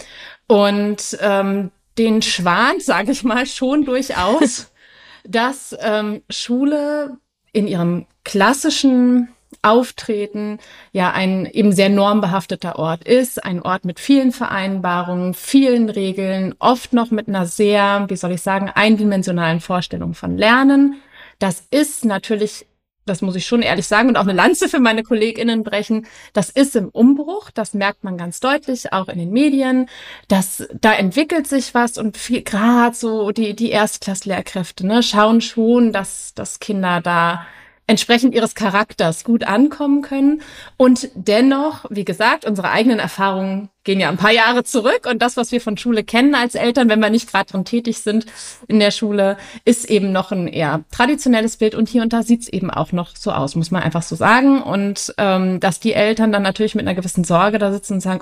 Und 0.49 1.19
ähm, 1.21 1.71
den 1.99 2.23
Schwan, 2.23 2.81
sage 2.81 3.13
ich 3.13 3.23
mal, 3.23 3.47
schon 3.47 3.85
durchaus, 3.85 4.73
dass 5.25 5.77
ähm, 5.81 6.23
Schule 6.31 7.19
in 7.53 7.67
ihrem 7.67 8.07
klassischen 8.25 9.29
Auftreten 9.63 10.59
ja 10.93 11.13
ein 11.13 11.47
eben 11.47 11.73
sehr 11.73 11.89
normbehafteter 11.89 12.79
Ort 12.79 13.05
ist, 13.05 13.43
ein 13.45 13.63
Ort 13.63 13.85
mit 13.85 13.99
vielen 13.99 14.33
Vereinbarungen, 14.33 15.35
vielen 15.35 15.89
Regeln, 15.89 16.55
oft 16.59 16.93
noch 16.93 17.11
mit 17.11 17.29
einer 17.29 17.47
sehr, 17.47 18.07
wie 18.09 18.17
soll 18.17 18.33
ich 18.33 18.43
sagen, 18.43 18.71
eindimensionalen 18.73 19.61
Vorstellung 19.61 20.15
von 20.15 20.37
Lernen. 20.37 20.97
Das 21.39 21.65
ist 21.71 22.05
natürlich 22.05 22.67
das 23.09 23.23
muss 23.23 23.37
ich 23.37 23.47
schon 23.47 23.63
ehrlich 23.63 23.87
sagen 23.87 24.11
und 24.11 24.17
auch 24.17 24.23
eine 24.23 24.35
Lanze 24.35 24.69
für 24.69 24.81
meine 24.81 25.03
KollegInnen 25.03 25.65
brechen. 25.65 26.07
Das 26.33 26.51
ist 26.51 26.77
im 26.77 26.89
Umbruch, 26.89 27.51
das 27.51 27.75
merkt 27.75 28.05
man 28.05 28.19
ganz 28.19 28.41
deutlich, 28.41 28.93
auch 28.93 29.09
in 29.09 29.19
den 29.19 29.31
Medien. 29.31 29.89
dass 30.29 30.69
da 30.81 30.93
entwickelt 30.93 31.47
sich 31.47 31.75
was 31.75 31.99
und 31.99 32.19
gerade 32.45 32.95
so 32.95 33.31
die, 33.31 33.55
die 33.55 33.71
Erstklasslehrkräfte, 33.71 34.87
ne, 34.87 35.03
schauen 35.03 35.41
schon, 35.41 35.93
dass, 35.93 36.35
dass 36.35 36.61
Kinder 36.61 37.01
da 37.01 37.47
entsprechend 37.89 38.35
ihres 38.35 38.55
Charakters 38.55 39.25
gut 39.25 39.45
ankommen 39.45 40.03
können. 40.03 40.43
Und 40.77 41.09
dennoch, 41.15 41.87
wie 41.89 42.05
gesagt, 42.05 42.45
unsere 42.45 42.71
eigenen 42.71 42.99
Erfahrungen 42.99 43.71
gehen 43.83 43.99
ja 43.99 44.11
ein 44.11 44.19
paar 44.19 44.31
Jahre 44.31 44.63
zurück. 44.63 45.09
Und 45.11 45.23
das, 45.23 45.39
was 45.39 45.51
wir 45.51 45.61
von 45.61 45.79
Schule 45.79 46.05
kennen 46.05 46.35
als 46.35 46.55
Eltern, 46.55 46.91
wenn 46.91 47.01
wir 47.01 47.09
nicht 47.09 47.31
gerade 47.31 47.51
drin 47.51 47.65
tätig 47.65 47.99
sind 48.01 48.27
in 48.69 48.79
der 48.79 48.91
Schule, 48.91 49.39
ist 49.65 49.91
eben 49.91 50.13
noch 50.13 50.31
ein 50.31 50.49
eher 50.49 50.85
traditionelles 50.93 51.57
Bild. 51.57 51.75
Und 51.75 51.89
hier 51.89 52.03
und 52.03 52.13
da 52.13 52.23
sieht 52.23 52.43
es 52.43 52.49
eben 52.49 52.71
auch 52.71 52.93
noch 52.93 53.17
so 53.17 53.33
aus, 53.33 53.57
muss 53.57 53.71
man 53.71 53.83
einfach 53.83 54.03
so 54.03 54.15
sagen. 54.15 54.63
Und 54.63 55.15
ähm, 55.17 55.59
dass 55.59 55.81
die 55.81 55.95
Eltern 55.95 56.31
dann 56.31 56.43
natürlich 56.43 56.75
mit 56.75 56.87
einer 56.87 56.95
gewissen 56.95 57.25
Sorge 57.25 57.59
da 57.59 57.73
sitzen 57.73 57.95
und 57.95 58.01
sagen, 58.01 58.21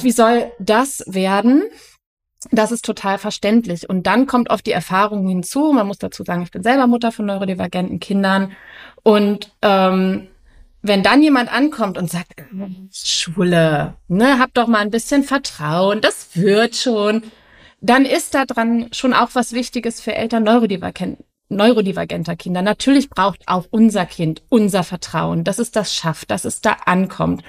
wie 0.00 0.12
soll 0.12 0.52
das 0.60 1.02
werden? 1.08 1.64
Das 2.50 2.72
ist 2.72 2.84
total 2.84 3.18
verständlich. 3.18 3.88
Und 3.88 4.06
dann 4.06 4.26
kommt 4.26 4.50
oft 4.50 4.66
die 4.66 4.72
Erfahrung 4.72 5.28
hinzu. 5.28 5.72
Man 5.72 5.86
muss 5.86 5.98
dazu 5.98 6.24
sagen, 6.24 6.42
ich 6.42 6.50
bin 6.50 6.62
selber 6.62 6.86
Mutter 6.86 7.12
von 7.12 7.26
neurodivergenten 7.26 8.00
Kindern. 8.00 8.52
Und 9.02 9.52
ähm, 9.62 10.28
wenn 10.82 11.02
dann 11.02 11.22
jemand 11.22 11.52
ankommt 11.52 11.96
und 11.96 12.10
sagt, 12.10 12.42
Schule, 12.92 13.94
ne, 14.08 14.38
hab 14.38 14.52
doch 14.54 14.66
mal 14.66 14.80
ein 14.80 14.90
bisschen 14.90 15.22
Vertrauen, 15.22 16.00
das 16.00 16.30
wird 16.34 16.74
schon, 16.74 17.22
dann 17.80 18.04
ist 18.04 18.34
da 18.34 18.44
dran 18.44 18.88
schon 18.92 19.14
auch 19.14 19.30
was 19.34 19.52
Wichtiges 19.52 20.00
für 20.00 20.14
Eltern 20.14 20.42
neurodivergent, 20.42 21.22
neurodivergenter 21.48 22.34
Kinder. 22.34 22.62
Natürlich 22.62 23.10
braucht 23.10 23.42
auch 23.46 23.66
unser 23.70 24.06
Kind 24.06 24.42
unser 24.48 24.82
Vertrauen, 24.82 25.44
dass 25.44 25.58
es 25.58 25.70
das 25.70 25.94
schafft, 25.94 26.30
dass 26.30 26.44
es 26.44 26.60
da 26.60 26.72
ankommt. 26.86 27.42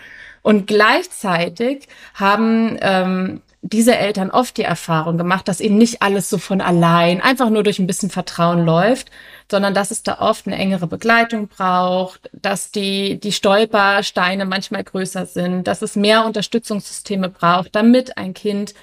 Und 0.43 0.67
gleichzeitig 0.67 1.87
haben 2.13 2.77
ähm, 2.81 3.41
diese 3.65 3.95
Eltern 3.95 4.29
oft 4.29 4.57
die 4.57 4.63
Erfahrung 4.63 5.17
gemacht, 5.17 5.47
dass 5.47 5.61
eben 5.61 5.77
nicht 5.77 6.01
alles 6.01 6.29
so 6.29 6.37
von 6.37 6.59
allein, 6.59 7.21
einfach 7.21 7.49
nur 7.49 7.63
durch 7.63 7.79
ein 7.79 7.87
bisschen 7.87 8.09
Vertrauen 8.09 8.65
läuft, 8.65 9.09
sondern 9.49 9.73
dass 9.73 9.89
es 9.89 10.03
da 10.03 10.19
oft 10.19 10.45
eine 10.45 10.57
engere 10.57 10.85
Begleitung 10.85 11.47
braucht, 11.47 12.29
dass 12.33 12.71
die, 12.71 13.21
die 13.21 13.31
Stolpersteine 13.31 14.45
manchmal 14.45 14.83
größer 14.83 15.25
sind, 15.25 15.65
dass 15.65 15.81
es 15.81 15.95
mehr 15.95 16.25
Unterstützungssysteme 16.25 17.29
braucht, 17.29 17.73
damit 17.73 18.17
ein 18.17 18.33
Kind 18.33 18.73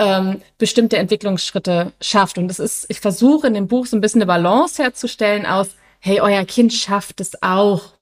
ähm, 0.00 0.42
bestimmte 0.58 0.96
Entwicklungsschritte 0.96 1.92
schafft. 2.00 2.36
Und 2.36 2.48
das 2.48 2.58
ist, 2.58 2.86
ich 2.88 2.98
versuche 2.98 3.46
in 3.46 3.54
dem 3.54 3.68
Buch 3.68 3.86
so 3.86 3.96
ein 3.96 4.00
bisschen 4.00 4.20
eine 4.20 4.26
Balance 4.26 4.82
herzustellen 4.82 5.46
aus, 5.46 5.68
hey, 6.00 6.20
euer 6.20 6.44
Kind 6.44 6.72
schafft 6.72 7.20
es 7.20 7.40
auch. 7.40 7.92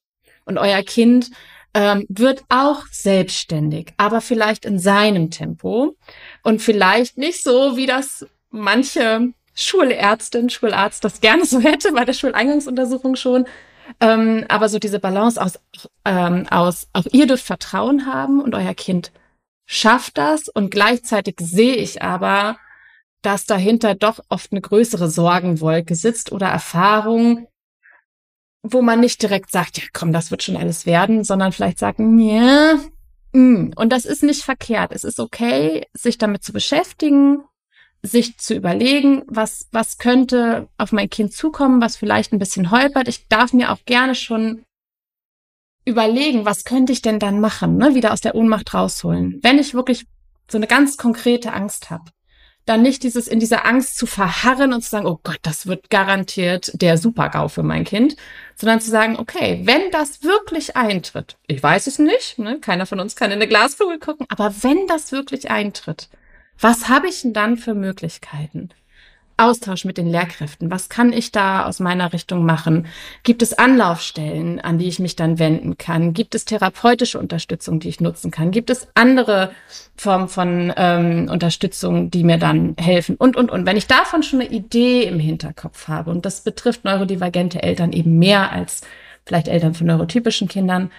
Und 0.46 0.56
euer 0.56 0.82
Kind 0.82 1.30
ähm, 1.74 2.06
wird 2.08 2.44
auch 2.48 2.86
selbstständig, 2.90 3.92
aber 3.96 4.20
vielleicht 4.20 4.64
in 4.64 4.78
seinem 4.78 5.30
Tempo 5.30 5.96
und 6.42 6.60
vielleicht 6.60 7.16
nicht 7.16 7.42
so, 7.42 7.76
wie 7.76 7.86
das 7.86 8.26
manche 8.50 9.32
Schulärztin, 9.54 10.50
Schularzt 10.50 11.04
das 11.04 11.20
gerne 11.20 11.44
so 11.44 11.60
hätte 11.62 11.92
bei 11.92 12.04
der 12.04 12.12
Schuleingangsuntersuchung 12.12 13.16
schon. 13.16 13.46
Ähm, 14.00 14.44
aber 14.48 14.68
so 14.68 14.78
diese 14.78 15.00
Balance 15.00 15.40
aus, 15.40 15.58
ähm, 16.04 16.46
aus, 16.50 16.88
auch 16.92 17.04
ihr 17.10 17.26
dürft 17.26 17.44
Vertrauen 17.44 18.06
haben 18.06 18.40
und 18.40 18.54
euer 18.54 18.74
Kind 18.74 19.12
schafft 19.66 20.18
das 20.18 20.48
und 20.48 20.70
gleichzeitig 20.70 21.36
sehe 21.40 21.74
ich 21.74 22.02
aber, 22.02 22.56
dass 23.22 23.46
dahinter 23.46 23.94
doch 23.94 24.20
oft 24.28 24.52
eine 24.52 24.60
größere 24.60 25.10
Sorgenwolke 25.10 25.94
sitzt 25.94 26.32
oder 26.32 26.46
Erfahrung, 26.48 27.46
wo 28.62 28.82
man 28.82 29.00
nicht 29.00 29.20
direkt 29.22 29.50
sagt, 29.50 29.78
ja 29.78 29.84
komm, 29.92 30.12
das 30.12 30.30
wird 30.30 30.42
schon 30.42 30.56
alles 30.56 30.86
werden, 30.86 31.24
sondern 31.24 31.52
vielleicht 31.52 31.78
sagen, 31.78 32.18
ja, 32.18 32.78
mm. 33.32 33.72
und 33.74 33.90
das 33.90 34.04
ist 34.04 34.22
nicht 34.22 34.42
verkehrt. 34.42 34.92
Es 34.92 35.04
ist 35.04 35.18
okay, 35.18 35.86
sich 35.94 36.18
damit 36.18 36.44
zu 36.44 36.52
beschäftigen, 36.52 37.42
sich 38.02 38.38
zu 38.38 38.54
überlegen, 38.54 39.22
was, 39.26 39.68
was 39.72 39.98
könnte 39.98 40.68
auf 40.78 40.92
mein 40.92 41.10
Kind 41.10 41.32
zukommen, 41.32 41.80
was 41.80 41.96
vielleicht 41.96 42.32
ein 42.32 42.38
bisschen 42.38 42.70
holpert. 42.70 43.08
Ich 43.08 43.28
darf 43.28 43.52
mir 43.52 43.72
auch 43.72 43.84
gerne 43.84 44.14
schon 44.14 44.64
überlegen, 45.84 46.44
was 46.44 46.64
könnte 46.64 46.92
ich 46.92 47.02
denn 47.02 47.18
dann 47.18 47.40
machen, 47.40 47.76
ne? 47.76 47.94
wieder 47.94 48.12
aus 48.12 48.20
der 48.20 48.34
Ohnmacht 48.34 48.74
rausholen. 48.74 49.40
Wenn 49.42 49.58
ich 49.58 49.74
wirklich 49.74 50.06
so 50.50 50.58
eine 50.58 50.66
ganz 50.66 50.96
konkrete 50.96 51.52
Angst 51.52 51.90
habe, 51.90 52.04
dann 52.64 52.82
nicht 52.82 53.02
dieses 53.02 53.26
in 53.26 53.40
dieser 53.40 53.66
Angst 53.66 53.96
zu 53.96 54.06
verharren 54.06 54.72
und 54.72 54.82
zu 54.82 54.90
sagen, 54.90 55.06
oh 55.06 55.18
Gott, 55.22 55.38
das 55.42 55.66
wird 55.66 55.90
garantiert 55.90 56.70
der 56.80 56.96
Supergau 56.96 57.48
für 57.48 57.62
mein 57.62 57.84
Kind, 57.84 58.16
sondern 58.54 58.80
zu 58.80 58.90
sagen, 58.90 59.18
okay, 59.18 59.60
wenn 59.64 59.90
das 59.90 60.22
wirklich 60.22 60.76
eintritt, 60.76 61.36
ich 61.46 61.62
weiß 61.62 61.86
es 61.88 61.98
nicht, 61.98 62.38
ne, 62.38 62.60
keiner 62.60 62.86
von 62.86 63.00
uns 63.00 63.16
kann 63.16 63.30
in 63.30 63.38
eine 63.38 63.48
Glaskugel 63.48 63.98
gucken, 63.98 64.26
aber 64.28 64.54
wenn 64.62 64.86
das 64.86 65.10
wirklich 65.10 65.50
eintritt, 65.50 66.08
was 66.60 66.88
habe 66.88 67.08
ich 67.08 67.22
denn 67.22 67.32
dann 67.32 67.56
für 67.56 67.74
Möglichkeiten? 67.74 68.70
Austausch 69.36 69.84
mit 69.84 69.98
den 69.98 70.06
Lehrkräften. 70.06 70.70
Was 70.70 70.88
kann 70.88 71.12
ich 71.12 71.32
da 71.32 71.64
aus 71.66 71.80
meiner 71.80 72.12
Richtung 72.12 72.44
machen? 72.44 72.86
Gibt 73.22 73.42
es 73.42 73.52
Anlaufstellen, 73.56 74.60
an 74.60 74.78
die 74.78 74.88
ich 74.88 74.98
mich 74.98 75.16
dann 75.16 75.38
wenden 75.38 75.78
kann? 75.78 76.12
Gibt 76.14 76.34
es 76.34 76.44
therapeutische 76.44 77.18
Unterstützung, 77.18 77.80
die 77.80 77.88
ich 77.88 78.00
nutzen 78.00 78.30
kann? 78.30 78.50
Gibt 78.50 78.70
es 78.70 78.88
andere 78.94 79.52
Formen 79.96 80.28
von 80.28 80.72
ähm, 80.76 81.28
Unterstützung, 81.30 82.10
die 82.10 82.24
mir 82.24 82.38
dann 82.38 82.74
helfen? 82.78 83.16
Und, 83.16 83.36
und, 83.36 83.50
und. 83.50 83.66
Wenn 83.66 83.76
ich 83.76 83.86
davon 83.86 84.22
schon 84.22 84.40
eine 84.40 84.50
Idee 84.50 85.04
im 85.04 85.18
Hinterkopf 85.18 85.88
habe, 85.88 86.10
und 86.10 86.24
das 86.24 86.42
betrifft 86.42 86.84
neurodivergente 86.84 87.62
Eltern 87.62 87.92
eben 87.92 88.18
mehr 88.18 88.52
als 88.52 88.82
vielleicht 89.24 89.48
Eltern 89.48 89.74
von 89.74 89.86
neurotypischen 89.86 90.48
Kindern, 90.48 90.90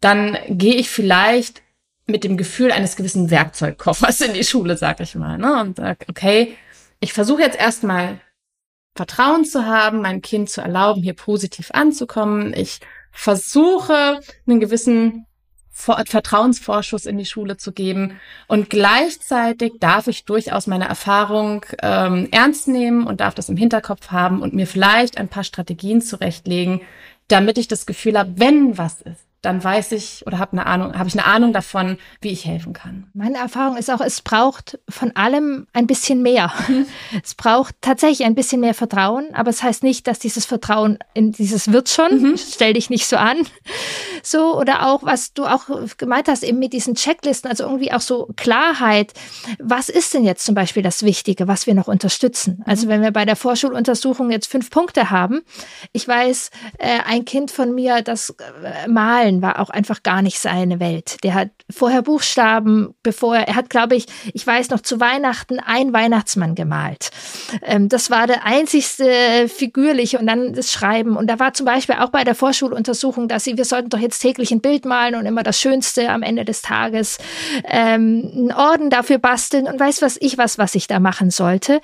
dann 0.00 0.36
gehe 0.48 0.74
ich 0.74 0.90
vielleicht 0.90 1.62
mit 2.06 2.24
dem 2.24 2.36
Gefühl 2.36 2.72
eines 2.72 2.96
gewissen 2.96 3.30
Werkzeugkoffers 3.30 4.20
in 4.20 4.34
die 4.34 4.44
Schule, 4.44 4.76
sag 4.76 5.00
ich 5.00 5.14
mal, 5.14 5.38
ne? 5.38 5.60
und 5.60 5.76
sag, 5.76 6.04
okay, 6.08 6.54
ich 7.02 7.12
versuche 7.12 7.42
jetzt 7.42 7.58
erstmal 7.58 8.20
Vertrauen 8.94 9.44
zu 9.44 9.66
haben, 9.66 10.02
mein 10.02 10.22
Kind 10.22 10.48
zu 10.48 10.60
erlauben, 10.60 11.02
hier 11.02 11.14
positiv 11.14 11.70
anzukommen. 11.72 12.54
Ich 12.54 12.80
versuche, 13.10 14.20
einen 14.46 14.60
gewissen 14.60 15.26
Vertrauensvorschuss 15.72 17.06
in 17.06 17.18
die 17.18 17.26
Schule 17.26 17.56
zu 17.56 17.72
geben. 17.72 18.20
Und 18.46 18.70
gleichzeitig 18.70 19.72
darf 19.80 20.06
ich 20.06 20.26
durchaus 20.26 20.68
meine 20.68 20.86
Erfahrung 20.86 21.66
ähm, 21.82 22.28
ernst 22.30 22.68
nehmen 22.68 23.06
und 23.06 23.20
darf 23.20 23.34
das 23.34 23.48
im 23.48 23.56
Hinterkopf 23.56 24.12
haben 24.12 24.40
und 24.40 24.54
mir 24.54 24.68
vielleicht 24.68 25.18
ein 25.18 25.28
paar 25.28 25.44
Strategien 25.44 26.02
zurechtlegen, 26.02 26.82
damit 27.26 27.58
ich 27.58 27.66
das 27.66 27.84
Gefühl 27.84 28.16
habe, 28.16 28.34
wenn 28.36 28.78
was 28.78 29.00
ist, 29.00 29.26
dann 29.42 29.62
weiß 29.62 29.92
ich 29.92 30.24
oder 30.26 30.38
habe 30.38 30.52
eine 30.52 30.66
Ahnung, 30.66 30.96
habe 30.96 31.08
ich 31.08 31.18
eine 31.18 31.26
Ahnung 31.26 31.52
davon, 31.52 31.98
wie 32.20 32.30
ich 32.30 32.44
helfen 32.46 32.72
kann. 32.72 33.08
Meine 33.12 33.38
Erfahrung 33.38 33.76
ist 33.76 33.90
auch, 33.90 34.00
es 34.00 34.22
braucht 34.22 34.78
von 34.88 35.14
allem 35.16 35.66
ein 35.72 35.86
bisschen 35.86 36.22
mehr. 36.22 36.52
Mhm. 36.68 36.86
Es 37.24 37.34
braucht 37.34 37.74
tatsächlich 37.80 38.26
ein 38.26 38.34
bisschen 38.34 38.60
mehr 38.60 38.74
Vertrauen, 38.74 39.28
aber 39.34 39.50
es 39.50 39.58
das 39.58 39.68
heißt 39.68 39.82
nicht, 39.82 40.06
dass 40.06 40.18
dieses 40.18 40.44
Vertrauen 40.44 40.98
in 41.14 41.30
dieses 41.30 41.72
wird 41.72 41.88
schon, 41.88 42.22
mhm. 42.22 42.36
stell 42.36 42.72
dich 42.72 42.90
nicht 42.90 43.06
so 43.06 43.16
an. 43.16 43.46
So 44.22 44.58
oder 44.58 44.88
auch 44.88 45.02
was 45.02 45.34
du 45.34 45.46
auch 45.46 45.66
gemeint 45.98 46.28
hast 46.28 46.42
eben 46.42 46.58
mit 46.58 46.72
diesen 46.72 46.94
Checklisten, 46.94 47.50
also 47.50 47.64
irgendwie 47.64 47.92
auch 47.92 48.00
so 48.00 48.28
Klarheit. 48.36 49.12
Was 49.58 49.88
ist 49.88 50.14
denn 50.14 50.24
jetzt 50.24 50.44
zum 50.44 50.54
Beispiel 50.54 50.82
das 50.82 51.02
Wichtige, 51.02 51.48
was 51.48 51.66
wir 51.66 51.74
noch 51.74 51.88
unterstützen? 51.88 52.62
Also 52.66 52.86
mhm. 52.86 52.90
wenn 52.90 53.02
wir 53.02 53.10
bei 53.10 53.24
der 53.24 53.36
Vorschuluntersuchung 53.36 54.30
jetzt 54.30 54.46
fünf 54.46 54.70
Punkte 54.70 55.10
haben, 55.10 55.42
ich 55.92 56.06
weiß, 56.06 56.50
äh, 56.78 57.00
ein 57.06 57.24
Kind 57.24 57.50
von 57.50 57.74
mir, 57.74 58.02
das 58.02 58.34
äh, 58.64 58.88
malen 58.88 59.31
Zahlen 59.32 59.42
war 59.42 59.58
auch 59.60 59.70
einfach 59.70 60.02
gar 60.02 60.22
nicht 60.22 60.38
seine 60.38 60.80
Welt. 60.80 61.22
Der 61.22 61.34
hat 61.34 61.50
vorher 61.70 62.02
Buchstaben, 62.02 62.94
bevor 63.02 63.36
er, 63.36 63.48
er 63.48 63.54
hat, 63.54 63.70
glaube 63.70 63.94
ich, 63.96 64.06
ich 64.32 64.46
weiß 64.46 64.70
noch, 64.70 64.80
zu 64.80 65.00
Weihnachten 65.00 65.58
ein 65.60 65.92
Weihnachtsmann 65.92 66.54
gemalt. 66.54 67.10
Ähm, 67.62 67.88
das 67.88 68.10
war 68.10 68.26
der 68.26 68.44
einzigste 68.44 69.48
figürliche 69.48 70.18
und 70.18 70.26
dann 70.26 70.52
das 70.52 70.72
Schreiben. 70.72 71.16
Und 71.16 71.28
da 71.28 71.38
war 71.38 71.54
zum 71.54 71.66
Beispiel 71.66 71.96
auch 71.96 72.10
bei 72.10 72.24
der 72.24 72.34
Vorschuluntersuchung, 72.34 73.28
dass 73.28 73.44
sie, 73.44 73.56
wir 73.56 73.64
sollten 73.64 73.90
doch 73.90 73.98
jetzt 73.98 74.20
täglich 74.20 74.50
ein 74.50 74.60
Bild 74.60 74.84
malen 74.84 75.14
und 75.14 75.26
immer 75.26 75.42
das 75.42 75.60
Schönste 75.60 76.10
am 76.10 76.22
Ende 76.22 76.44
des 76.44 76.62
Tages, 76.62 77.18
ähm, 77.64 78.30
einen 78.34 78.52
Orden 78.52 78.90
dafür 78.90 79.18
basteln 79.18 79.66
und 79.66 79.78
weiß 79.78 80.02
was 80.02 80.16
ich 80.20 80.38
was, 80.38 80.58
was 80.58 80.74
ich 80.74 80.86
da 80.86 81.00
machen 81.00 81.30
sollte. 81.30 81.80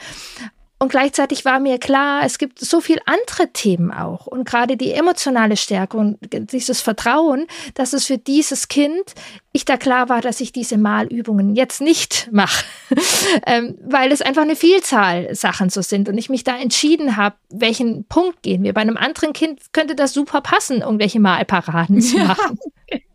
Und 0.81 0.91
gleichzeitig 0.91 1.45
war 1.45 1.59
mir 1.59 1.79
klar, 1.79 2.23
es 2.25 2.38
gibt 2.38 2.61
so 2.61 2.81
viel 2.81 3.01
andere 3.05 3.53
Themen 3.53 3.91
auch. 3.91 4.27
Und 4.27 4.45
gerade 4.45 4.77
die 4.77 4.93
emotionale 4.93 5.57
Stärke 5.57 5.97
und 5.97 6.19
dieses 6.53 6.81
Vertrauen, 6.81 7.47
dass 7.75 7.93
es 7.93 8.07
für 8.07 8.17
dieses 8.17 8.69
Kind, 8.69 9.14
ich 9.53 9.64
da 9.64 9.77
klar 9.77 10.09
war, 10.09 10.21
dass 10.21 10.41
ich 10.41 10.53
diese 10.53 10.79
Malübungen 10.79 11.57
jetzt 11.57 11.81
nicht 11.81 12.29
mache, 12.31 12.64
ähm, 13.47 13.77
weil 13.83 14.12
es 14.12 14.23
einfach 14.23 14.43
eine 14.43 14.55
Vielzahl 14.55 15.35
Sachen 15.35 15.69
so 15.69 15.83
sind. 15.83 16.09
Und 16.09 16.17
ich 16.17 16.29
mich 16.29 16.45
da 16.45 16.57
entschieden 16.57 17.17
habe, 17.17 17.35
welchen 17.51 18.05
Punkt 18.05 18.43
gehen 18.43 18.62
wir. 18.62 18.73
Bei 18.73 18.83
einem 18.83 18.97
anderen 18.97 19.33
Kind 19.33 19.61
könnte 19.73 19.97
das 19.97 20.12
super 20.12 20.43
passen, 20.43 20.83
irgendwelche 20.83 21.19
Malparaden 21.19 22.01
zu 22.01 22.19
machen. 22.19 22.59
Ja. 22.88 22.99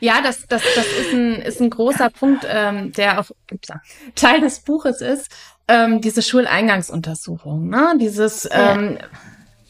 Ja, 0.00 0.20
das, 0.22 0.46
das, 0.48 0.62
das 0.74 0.86
ist, 0.86 1.12
ein, 1.12 1.42
ist 1.42 1.60
ein 1.60 1.70
großer 1.70 2.10
Punkt, 2.10 2.46
ähm, 2.48 2.92
der 2.92 3.20
auch 3.20 3.30
Teil 4.14 4.40
des 4.40 4.60
Buches 4.60 5.00
ist 5.00 5.30
ähm, 5.68 6.00
diese 6.00 6.22
Schuleingangsuntersuchung, 6.22 7.68
ne? 7.68 7.94
Dieses 8.00 8.48
ähm, 8.50 8.98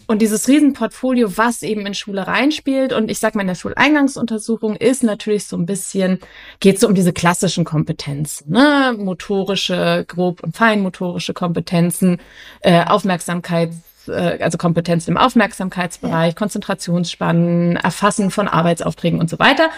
und 0.06 0.22
dieses 0.22 0.48
Riesenportfolio, 0.48 1.36
was 1.36 1.62
eben 1.62 1.84
in 1.84 1.92
Schule 1.92 2.26
reinspielt. 2.26 2.94
Und 2.94 3.10
ich 3.10 3.18
sag 3.18 3.34
mal, 3.34 3.42
in 3.42 3.48
der 3.48 3.56
Schuleingangsuntersuchung 3.56 4.74
ist 4.76 5.02
natürlich 5.02 5.46
so 5.46 5.54
ein 5.54 5.66
bisschen, 5.66 6.20
geht 6.60 6.80
so 6.80 6.88
um 6.88 6.94
diese 6.94 7.12
klassischen 7.12 7.64
Kompetenzen, 7.64 8.52
ne? 8.52 8.94
Motorische, 8.96 10.06
grob 10.08 10.42
und 10.42 10.56
feinmotorische 10.56 11.34
Kompetenzen, 11.34 12.20
äh, 12.60 12.84
Aufmerksamkeit, 12.84 13.72
äh, 14.06 14.42
also 14.42 14.56
Kompetenzen 14.56 15.10
im 15.10 15.16
Aufmerksamkeitsbereich, 15.18 16.28
ja. 16.28 16.34
Konzentrationsspannen, 16.34 17.76
Erfassen 17.76 18.30
von 18.30 18.48
Arbeitsaufträgen 18.48 19.20
und 19.20 19.28
so 19.28 19.38
weiter. 19.38 19.68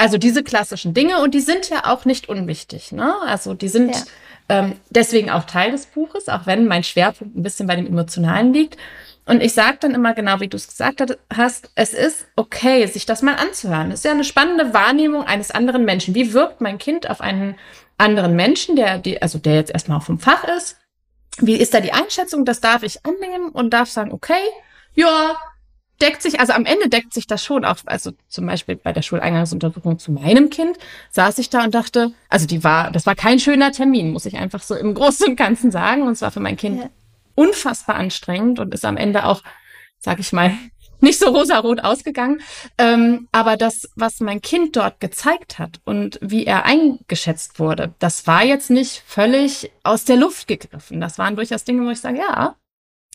Also 0.00 0.16
diese 0.16 0.42
klassischen 0.42 0.94
Dinge 0.94 1.20
und 1.20 1.34
die 1.34 1.40
sind 1.40 1.68
ja 1.68 1.84
auch 1.84 2.06
nicht 2.06 2.30
unwichtig. 2.30 2.90
Ne? 2.90 3.14
Also 3.26 3.52
die 3.52 3.68
sind 3.68 3.94
ja. 3.94 4.02
Ähm, 4.48 4.76
deswegen 4.88 5.30
auch 5.30 5.44
Teil 5.44 5.70
des 5.70 5.86
Buches, 5.86 6.28
auch 6.28 6.46
wenn 6.46 6.66
mein 6.66 6.82
Schwerpunkt 6.82 7.36
ein 7.36 7.42
bisschen 7.42 7.68
bei 7.68 7.76
dem 7.76 7.86
Emotionalen 7.86 8.52
liegt. 8.52 8.76
Und 9.26 9.42
ich 9.42 9.52
sage 9.52 9.76
dann 9.78 9.94
immer 9.94 10.12
genau, 10.12 10.40
wie 10.40 10.48
du 10.48 10.56
es 10.56 10.66
gesagt 10.66 11.04
hast, 11.32 11.70
es 11.76 11.92
ist 11.92 12.26
okay, 12.34 12.84
sich 12.86 13.06
das 13.06 13.22
mal 13.22 13.36
anzuhören. 13.36 13.92
Es 13.92 14.00
ist 14.00 14.04
ja 14.06 14.10
eine 14.10 14.24
spannende 14.24 14.74
Wahrnehmung 14.74 15.22
eines 15.22 15.52
anderen 15.52 15.84
Menschen. 15.84 16.16
Wie 16.16 16.32
wirkt 16.32 16.62
mein 16.62 16.78
Kind 16.78 17.08
auf 17.08 17.20
einen 17.20 17.56
anderen 17.96 18.34
Menschen, 18.34 18.74
der, 18.74 18.98
die, 18.98 19.22
also 19.22 19.38
der 19.38 19.54
jetzt 19.54 19.70
erstmal 19.70 19.98
auch 19.98 20.02
vom 20.02 20.18
Fach 20.18 20.42
ist? 20.44 20.78
Wie 21.38 21.56
ist 21.56 21.74
da 21.74 21.80
die 21.80 21.92
Einschätzung? 21.92 22.44
Das 22.46 22.60
darf 22.60 22.82
ich 22.82 23.06
annehmen 23.06 23.50
und 23.50 23.70
darf 23.70 23.90
sagen, 23.90 24.12
okay, 24.12 24.42
ja, 24.94 25.36
deckt 26.00 26.22
sich, 26.22 26.40
also 26.40 26.52
am 26.52 26.64
Ende 26.64 26.88
deckt 26.88 27.12
sich 27.12 27.26
das 27.26 27.44
schon 27.44 27.64
auch, 27.64 27.76
also 27.86 28.12
zum 28.28 28.46
Beispiel 28.46 28.76
bei 28.76 28.92
der 28.92 29.02
Schuleingangsuntersuchung 29.02 29.98
zu 29.98 30.12
meinem 30.12 30.50
Kind 30.50 30.76
saß 31.10 31.38
ich 31.38 31.50
da 31.50 31.64
und 31.64 31.74
dachte, 31.74 32.12
also 32.28 32.46
die 32.46 32.64
war, 32.64 32.90
das 32.90 33.06
war 33.06 33.14
kein 33.14 33.38
schöner 33.38 33.72
Termin, 33.72 34.12
muss 34.12 34.26
ich 34.26 34.36
einfach 34.36 34.62
so 34.62 34.74
im 34.74 34.94
Großen 34.94 35.28
und 35.28 35.36
Ganzen 35.36 35.70
sagen. 35.70 36.02
Und 36.02 36.12
es 36.12 36.22
war 36.22 36.30
für 36.30 36.40
mein 36.40 36.56
Kind 36.56 36.80
ja. 36.80 36.90
unfassbar 37.34 37.96
anstrengend 37.96 38.58
und 38.58 38.74
ist 38.74 38.84
am 38.84 38.96
Ende 38.96 39.24
auch, 39.24 39.42
sag 39.98 40.18
ich 40.20 40.32
mal, 40.32 40.52
nicht 41.00 41.18
so 41.18 41.30
rosarot 41.30 41.80
ausgegangen. 41.80 42.42
Ähm, 42.78 43.28
aber 43.32 43.56
das, 43.56 43.88
was 43.96 44.20
mein 44.20 44.42
Kind 44.42 44.76
dort 44.76 45.00
gezeigt 45.00 45.58
hat 45.58 45.80
und 45.84 46.18
wie 46.22 46.44
er 46.44 46.64
eingeschätzt 46.64 47.58
wurde, 47.58 47.94
das 47.98 48.26
war 48.26 48.44
jetzt 48.44 48.70
nicht 48.70 49.02
völlig 49.06 49.70
aus 49.82 50.04
der 50.04 50.16
Luft 50.16 50.46
gegriffen. 50.46 51.00
Das 51.00 51.18
waren 51.18 51.36
durchaus 51.36 51.64
Dinge, 51.64 51.86
wo 51.86 51.90
ich 51.90 52.00
sage, 52.00 52.18
ja, 52.18 52.56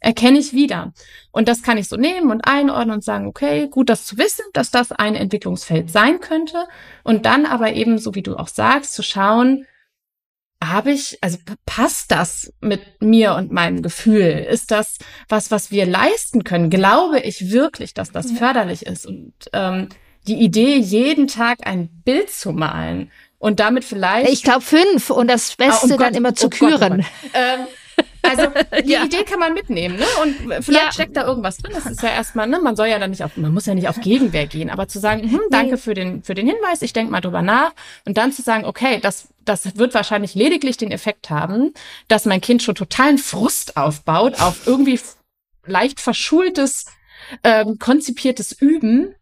erkenne 0.05 0.37
ich 0.37 0.53
wieder. 0.53 0.93
Und 1.31 1.47
das 1.47 1.63
kann 1.63 1.79
ich 1.79 1.87
so 1.87 1.97
nehmen 1.97 2.29
und 2.29 2.47
einordnen 2.47 2.95
und 2.95 3.03
sagen, 3.03 3.25
okay, 3.25 3.67
gut, 3.67 3.89
das 3.89 4.05
zu 4.05 4.19
wissen, 4.19 4.45
dass 4.53 4.69
das 4.69 4.91
ein 4.91 5.15
Entwicklungsfeld 5.15 5.89
sein 5.89 6.19
könnte. 6.19 6.67
Und 7.03 7.25
dann 7.25 7.47
aber 7.47 7.73
eben, 7.73 7.97
so 7.97 8.13
wie 8.13 8.21
du 8.21 8.37
auch 8.37 8.47
sagst, 8.47 8.93
zu 8.93 9.01
schauen, 9.01 9.65
habe 10.63 10.91
ich, 10.91 11.17
also 11.21 11.39
passt 11.65 12.11
das 12.11 12.53
mit 12.61 13.01
mir 13.01 13.33
und 13.33 13.51
meinem 13.51 13.81
Gefühl? 13.81 14.45
Ist 14.49 14.69
das 14.69 14.99
was, 15.27 15.49
was 15.49 15.71
wir 15.71 15.87
leisten 15.87 16.43
können? 16.43 16.69
Glaube 16.69 17.19
ich 17.19 17.51
wirklich, 17.51 17.95
dass 17.95 18.11
das 18.11 18.31
förderlich 18.31 18.85
ist? 18.85 19.07
Und 19.07 19.33
ähm, 19.53 19.89
die 20.27 20.35
Idee, 20.35 20.77
jeden 20.77 21.27
Tag 21.27 21.65
ein 21.65 21.89
Bild 22.03 22.29
zu 22.29 22.51
malen 22.51 23.11
und 23.39 23.59
damit 23.59 23.83
vielleicht. 23.83 24.29
Ich 24.29 24.43
glaube 24.43 24.61
fünf 24.61 25.09
und 25.09 25.27
das 25.27 25.55
Beste 25.55 25.73
ah, 25.73 25.83
um 25.83 25.89
dann 25.89 25.97
Gott, 25.97 26.15
immer 26.15 26.35
zu 26.35 26.47
oh 26.47 26.49
küren. 26.49 26.97
Gott, 26.97 27.05
oh 27.23 27.29
ähm, 27.33 27.67
also 28.29 28.51
die 28.83 28.91
ja. 28.91 29.03
Idee 29.03 29.23
kann 29.23 29.39
man 29.39 29.53
mitnehmen, 29.53 29.97
ne? 29.97 30.05
Und 30.21 30.63
vielleicht 30.63 30.85
ja. 30.85 30.91
steckt 30.91 31.17
da 31.17 31.25
irgendwas 31.25 31.57
drin. 31.57 31.73
Das 31.73 31.85
ist 31.85 32.01
ja 32.01 32.09
erstmal, 32.09 32.47
ne? 32.47 32.59
Man 32.59 32.75
soll 32.75 32.87
ja 32.87 32.99
dann 32.99 33.11
nicht 33.11 33.23
auf, 33.23 33.37
man 33.37 33.53
muss 33.53 33.65
ja 33.65 33.75
nicht 33.75 33.87
auf 33.87 33.99
Gegenwehr 34.01 34.47
gehen, 34.47 34.69
aber 34.69 34.87
zu 34.87 34.99
sagen, 34.99 35.29
hm, 35.29 35.41
danke 35.49 35.73
nee. 35.73 35.77
für 35.77 35.93
den 35.93 36.23
für 36.23 36.33
den 36.33 36.47
Hinweis, 36.47 36.81
ich 36.81 36.93
denke 36.93 37.11
mal 37.11 37.21
drüber 37.21 37.41
nach 37.41 37.73
und 38.05 38.17
dann 38.17 38.31
zu 38.31 38.41
sagen, 38.41 38.65
okay, 38.65 38.99
das 39.01 39.27
das 39.45 39.77
wird 39.77 39.93
wahrscheinlich 39.93 40.35
lediglich 40.35 40.77
den 40.77 40.91
Effekt 40.91 41.29
haben, 41.29 41.73
dass 42.07 42.25
mein 42.25 42.41
Kind 42.41 42.63
schon 42.63 42.75
totalen 42.75 43.17
Frust 43.17 43.77
aufbaut 43.77 44.41
auf 44.41 44.65
irgendwie 44.65 44.99
leicht 45.65 45.99
verschultes 45.99 46.85
ähm, 47.43 47.77
konzipiertes 47.79 48.51
Üben 48.53 49.15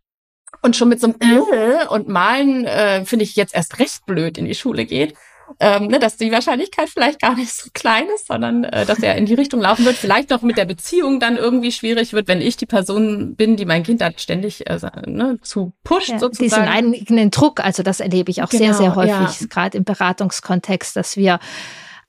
und 0.62 0.76
schon 0.76 0.90
mit 0.90 1.00
so 1.00 1.08
einem 1.08 1.18
äh 1.20 1.86
und 1.88 2.08
Malen 2.08 2.66
äh, 2.66 3.06
finde 3.06 3.24
ich 3.24 3.36
jetzt 3.36 3.54
erst 3.54 3.80
recht 3.80 4.06
blöd 4.06 4.38
in 4.38 4.46
die 4.46 4.56
Schule 4.56 4.86
geht 4.86 5.14
ähm, 5.60 5.88
ne, 5.88 6.00
dass 6.00 6.18
die 6.18 6.32
Wahrscheinlichkeit 6.32 6.90
vielleicht 6.90 7.22
gar 7.22 7.36
nicht 7.36 7.54
so 7.54 7.70
klein 7.74 8.06
ist, 8.16 8.28
sondern 8.28 8.64
äh, 8.64 8.86
dass 8.86 9.00
er 9.00 9.16
in 9.16 9.26
die 9.26 9.34
Richtung 9.34 9.60
laufen 9.62 9.86
wird. 9.86 9.96
Vielleicht 9.96 10.30
noch 10.30 10.42
mit 10.42 10.58
der 10.58 10.66
Beziehung 10.66 11.20
dann 11.20 11.38
irgendwie 11.38 11.72
schwierig 11.72 12.14
wird, 12.14 12.28
wenn 12.28 12.42
ich 12.42 12.58
die 12.58 12.66
Person 12.66 13.36
bin, 13.36 13.56
die 13.56 13.66
mein 13.66 13.84
Kind 13.84 14.02
da 14.02 14.12
ständig 14.16 14.68
äh, 14.68 14.80
ne, 15.06 15.40
zu 15.42 15.74
pusht 15.84 16.10
ja, 16.10 16.20
sozusagen. 16.20 16.50
Diesen 16.50 16.68
eigenen 16.68 17.32
Druck, 17.32 17.60
also 17.60 17.84
das 17.84 18.00
erlebe 18.00 18.32
ich 18.32 18.44
auch 18.44 18.50
genau, 18.50 18.64
sehr, 18.64 18.74
sehr 18.74 18.96
häufig, 18.96 19.42
ja. 19.42 19.48
gerade 19.50 19.78
im 19.78 19.84
Beratungskontext, 19.84 20.96
dass 20.96 21.18
wir 21.18 21.40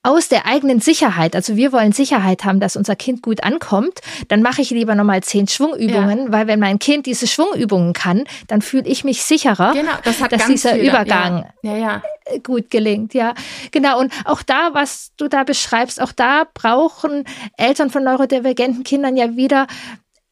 aus 0.05 0.29
der 0.29 0.47
eigenen 0.47 0.81
Sicherheit, 0.81 1.35
also 1.35 1.57
wir 1.57 1.73
wollen 1.73 1.93
Sicherheit 1.93 2.45
haben, 2.45 2.61
dass 2.61 2.77
unser 2.77 2.95
Kind 2.95 3.23
gut 3.23 3.43
ankommt, 3.43 4.01
dann 4.29 4.43
mache 4.43 4.61
ich 4.61 4.71
lieber 4.71 4.95
nochmal 4.95 5.23
zehn 5.23 5.49
Schwungübungen, 5.49 6.27
ja. 6.27 6.33
weil 6.33 6.47
wenn 6.47 6.61
mein 6.61 6.79
Kind 6.79 7.07
diese 7.07 7.27
Schwungübungen 7.27 7.95
kann, 7.95 8.25
dann 8.47 8.61
fühle 8.61 8.87
ich 8.87 9.03
mich 9.03 9.23
sicherer, 9.23 9.73
genau, 9.73 9.93
das 10.05 10.19
dass 10.19 10.47
dieser 10.47 10.75
viele, 10.75 10.90
Übergang 10.90 11.47
ja. 11.62 11.77
Ja, 11.77 12.03
gut 12.43 12.71
gelingt. 12.71 13.14
Ja, 13.14 13.35
genau. 13.71 13.99
Und 13.99 14.12
auch 14.27 14.43
da, 14.43 14.71
was 14.73 15.12
du 15.17 15.29
da 15.29 15.45
beschreibst, 15.45 16.01
auch 16.01 16.12
da 16.12 16.45
brauchen 16.53 17.25
Eltern 17.57 17.88
von 17.88 18.05
neurodivergenten 18.05 18.85
Kindern 18.85 19.17
ja 19.17 19.37
wieder 19.37 19.67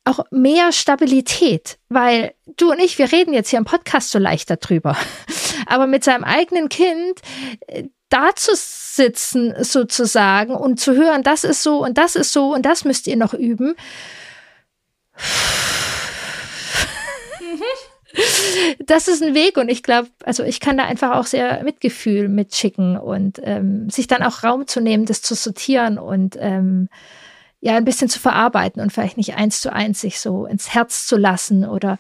auch 0.05 0.25
mehr 0.31 0.73
Stabilität, 0.73 1.79
weil 1.89 2.35
du 2.57 2.73
und 2.73 2.81
ich, 2.81 2.99
wir 2.99 3.13
reden 3.13 3.33
jetzt 3.33 3.51
hier 3.51 3.59
im 3.59 3.65
Podcast 3.65 4.11
so 4.11 4.19
leicht 4.19 4.51
darüber. 4.51 4.97
Aber 5.67 5.87
mit 5.87 6.05
seinem 6.05 6.25
eigenen 6.25 6.69
Kind, 6.69 7.21
da 8.13 8.35
zu 8.35 8.53
sitzen 8.55 9.55
sozusagen 9.63 10.55
und 10.55 10.79
zu 10.79 10.95
hören, 10.95 11.23
das 11.23 11.45
ist 11.45 11.63
so 11.63 11.83
und 11.83 11.97
das 11.99 12.17
ist 12.17 12.33
so 12.33 12.55
und 12.55 12.63
das 12.67 12.85
müsst 12.85 13.07
ihr 13.07 13.17
noch 13.17 13.35
üben. 13.35 13.75
Das 18.85 19.09
ist 19.09 19.23
ein 19.23 19.35
Weg 19.35 19.57
und 19.57 19.71
ich 19.71 19.83
glaube, 19.83 20.09
also 20.25 20.43
ich 20.43 20.61
kann 20.61 20.77
da 20.77 20.85
einfach 20.85 21.17
auch 21.17 21.25
sehr 21.25 21.63
Mitgefühl 21.65 22.29
mitschicken 22.29 22.99
und 22.99 23.41
ähm, 23.43 23.89
sich 23.89 24.07
dann 24.07 24.23
auch 24.23 24.45
Raum 24.45 24.67
zu 24.67 24.81
nehmen, 24.81 25.07
das 25.07 25.23
zu 25.23 25.35
sortieren 25.35 25.99
und 25.99 26.37
ähm, 26.39 26.91
ja 27.61 27.77
ein 27.77 27.85
bisschen 27.85 28.09
zu 28.09 28.21
verarbeiten 28.21 28.83
und 28.83 28.93
vielleicht 28.93 29.17
nicht 29.17 29.37
eins 29.37 29.61
zu 29.63 29.73
eins 29.73 30.01
sich 30.01 30.21
so 30.21 30.45
ins 30.47 30.75
Herz 30.75 31.07
zu 31.07 31.17
lassen 31.17 31.65
oder 31.65 31.97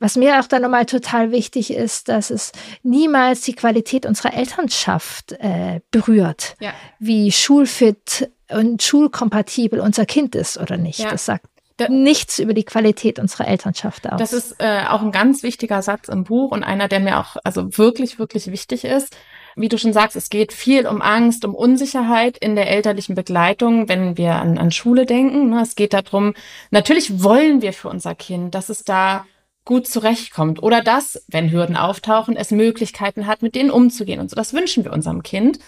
was 0.00 0.16
mir 0.16 0.40
auch 0.40 0.46
dann 0.46 0.62
nochmal 0.62 0.86
total 0.86 1.32
wichtig 1.32 1.72
ist, 1.72 2.08
dass 2.08 2.30
es 2.30 2.52
niemals 2.82 3.42
die 3.42 3.54
Qualität 3.54 4.06
unserer 4.06 4.34
Elternschaft 4.34 5.32
äh, 5.32 5.80
berührt, 5.90 6.56
ja. 6.60 6.72
wie 6.98 7.32
schulfit 7.32 8.30
und 8.50 8.82
schulkompatibel 8.82 9.80
unser 9.80 10.06
Kind 10.06 10.34
ist 10.34 10.58
oder 10.58 10.76
nicht. 10.76 11.00
Ja. 11.00 11.10
Das 11.10 11.26
sagt 11.26 11.46
da, 11.78 11.88
nichts 11.88 12.40
über 12.40 12.54
die 12.54 12.64
Qualität 12.64 13.18
unserer 13.20 13.46
Elternschaft 13.46 14.10
aus. 14.10 14.18
Das 14.18 14.32
ist 14.32 14.56
äh, 14.58 14.82
auch 14.88 15.00
ein 15.00 15.12
ganz 15.12 15.44
wichtiger 15.44 15.80
Satz 15.80 16.08
im 16.08 16.24
Buch 16.24 16.50
und 16.50 16.64
einer, 16.64 16.88
der 16.88 16.98
mir 16.98 17.18
auch 17.20 17.36
also 17.44 17.78
wirklich, 17.78 18.18
wirklich 18.18 18.50
wichtig 18.50 18.84
ist. 18.84 19.16
Wie 19.54 19.68
du 19.68 19.78
schon 19.78 19.92
sagst, 19.92 20.16
es 20.16 20.28
geht 20.28 20.52
viel 20.52 20.86
um 20.86 21.00
Angst, 21.00 21.44
um 21.44 21.54
Unsicherheit 21.54 22.36
in 22.36 22.56
der 22.56 22.68
elterlichen 22.68 23.14
Begleitung, 23.14 23.88
wenn 23.88 24.16
wir 24.16 24.34
an, 24.34 24.58
an 24.58 24.72
Schule 24.72 25.06
denken. 25.06 25.50
Ne? 25.50 25.62
Es 25.62 25.76
geht 25.76 25.92
darum, 25.92 26.34
natürlich 26.70 27.22
wollen 27.22 27.62
wir 27.62 27.72
für 27.72 27.88
unser 27.88 28.14
Kind, 28.14 28.54
dass 28.56 28.68
es 28.70 28.84
da 28.84 29.24
gut 29.68 29.86
zurechtkommt 29.86 30.62
oder 30.62 30.80
dass, 30.82 31.22
wenn 31.28 31.52
Hürden 31.52 31.76
auftauchen, 31.76 32.36
es 32.36 32.50
Möglichkeiten 32.50 33.26
hat, 33.26 33.42
mit 33.42 33.54
denen 33.54 33.70
umzugehen 33.70 34.18
und 34.18 34.30
so. 34.30 34.34
Das 34.34 34.54
wünschen 34.54 34.82
wir 34.82 34.94
unserem 34.94 35.22
Kind 35.22 35.58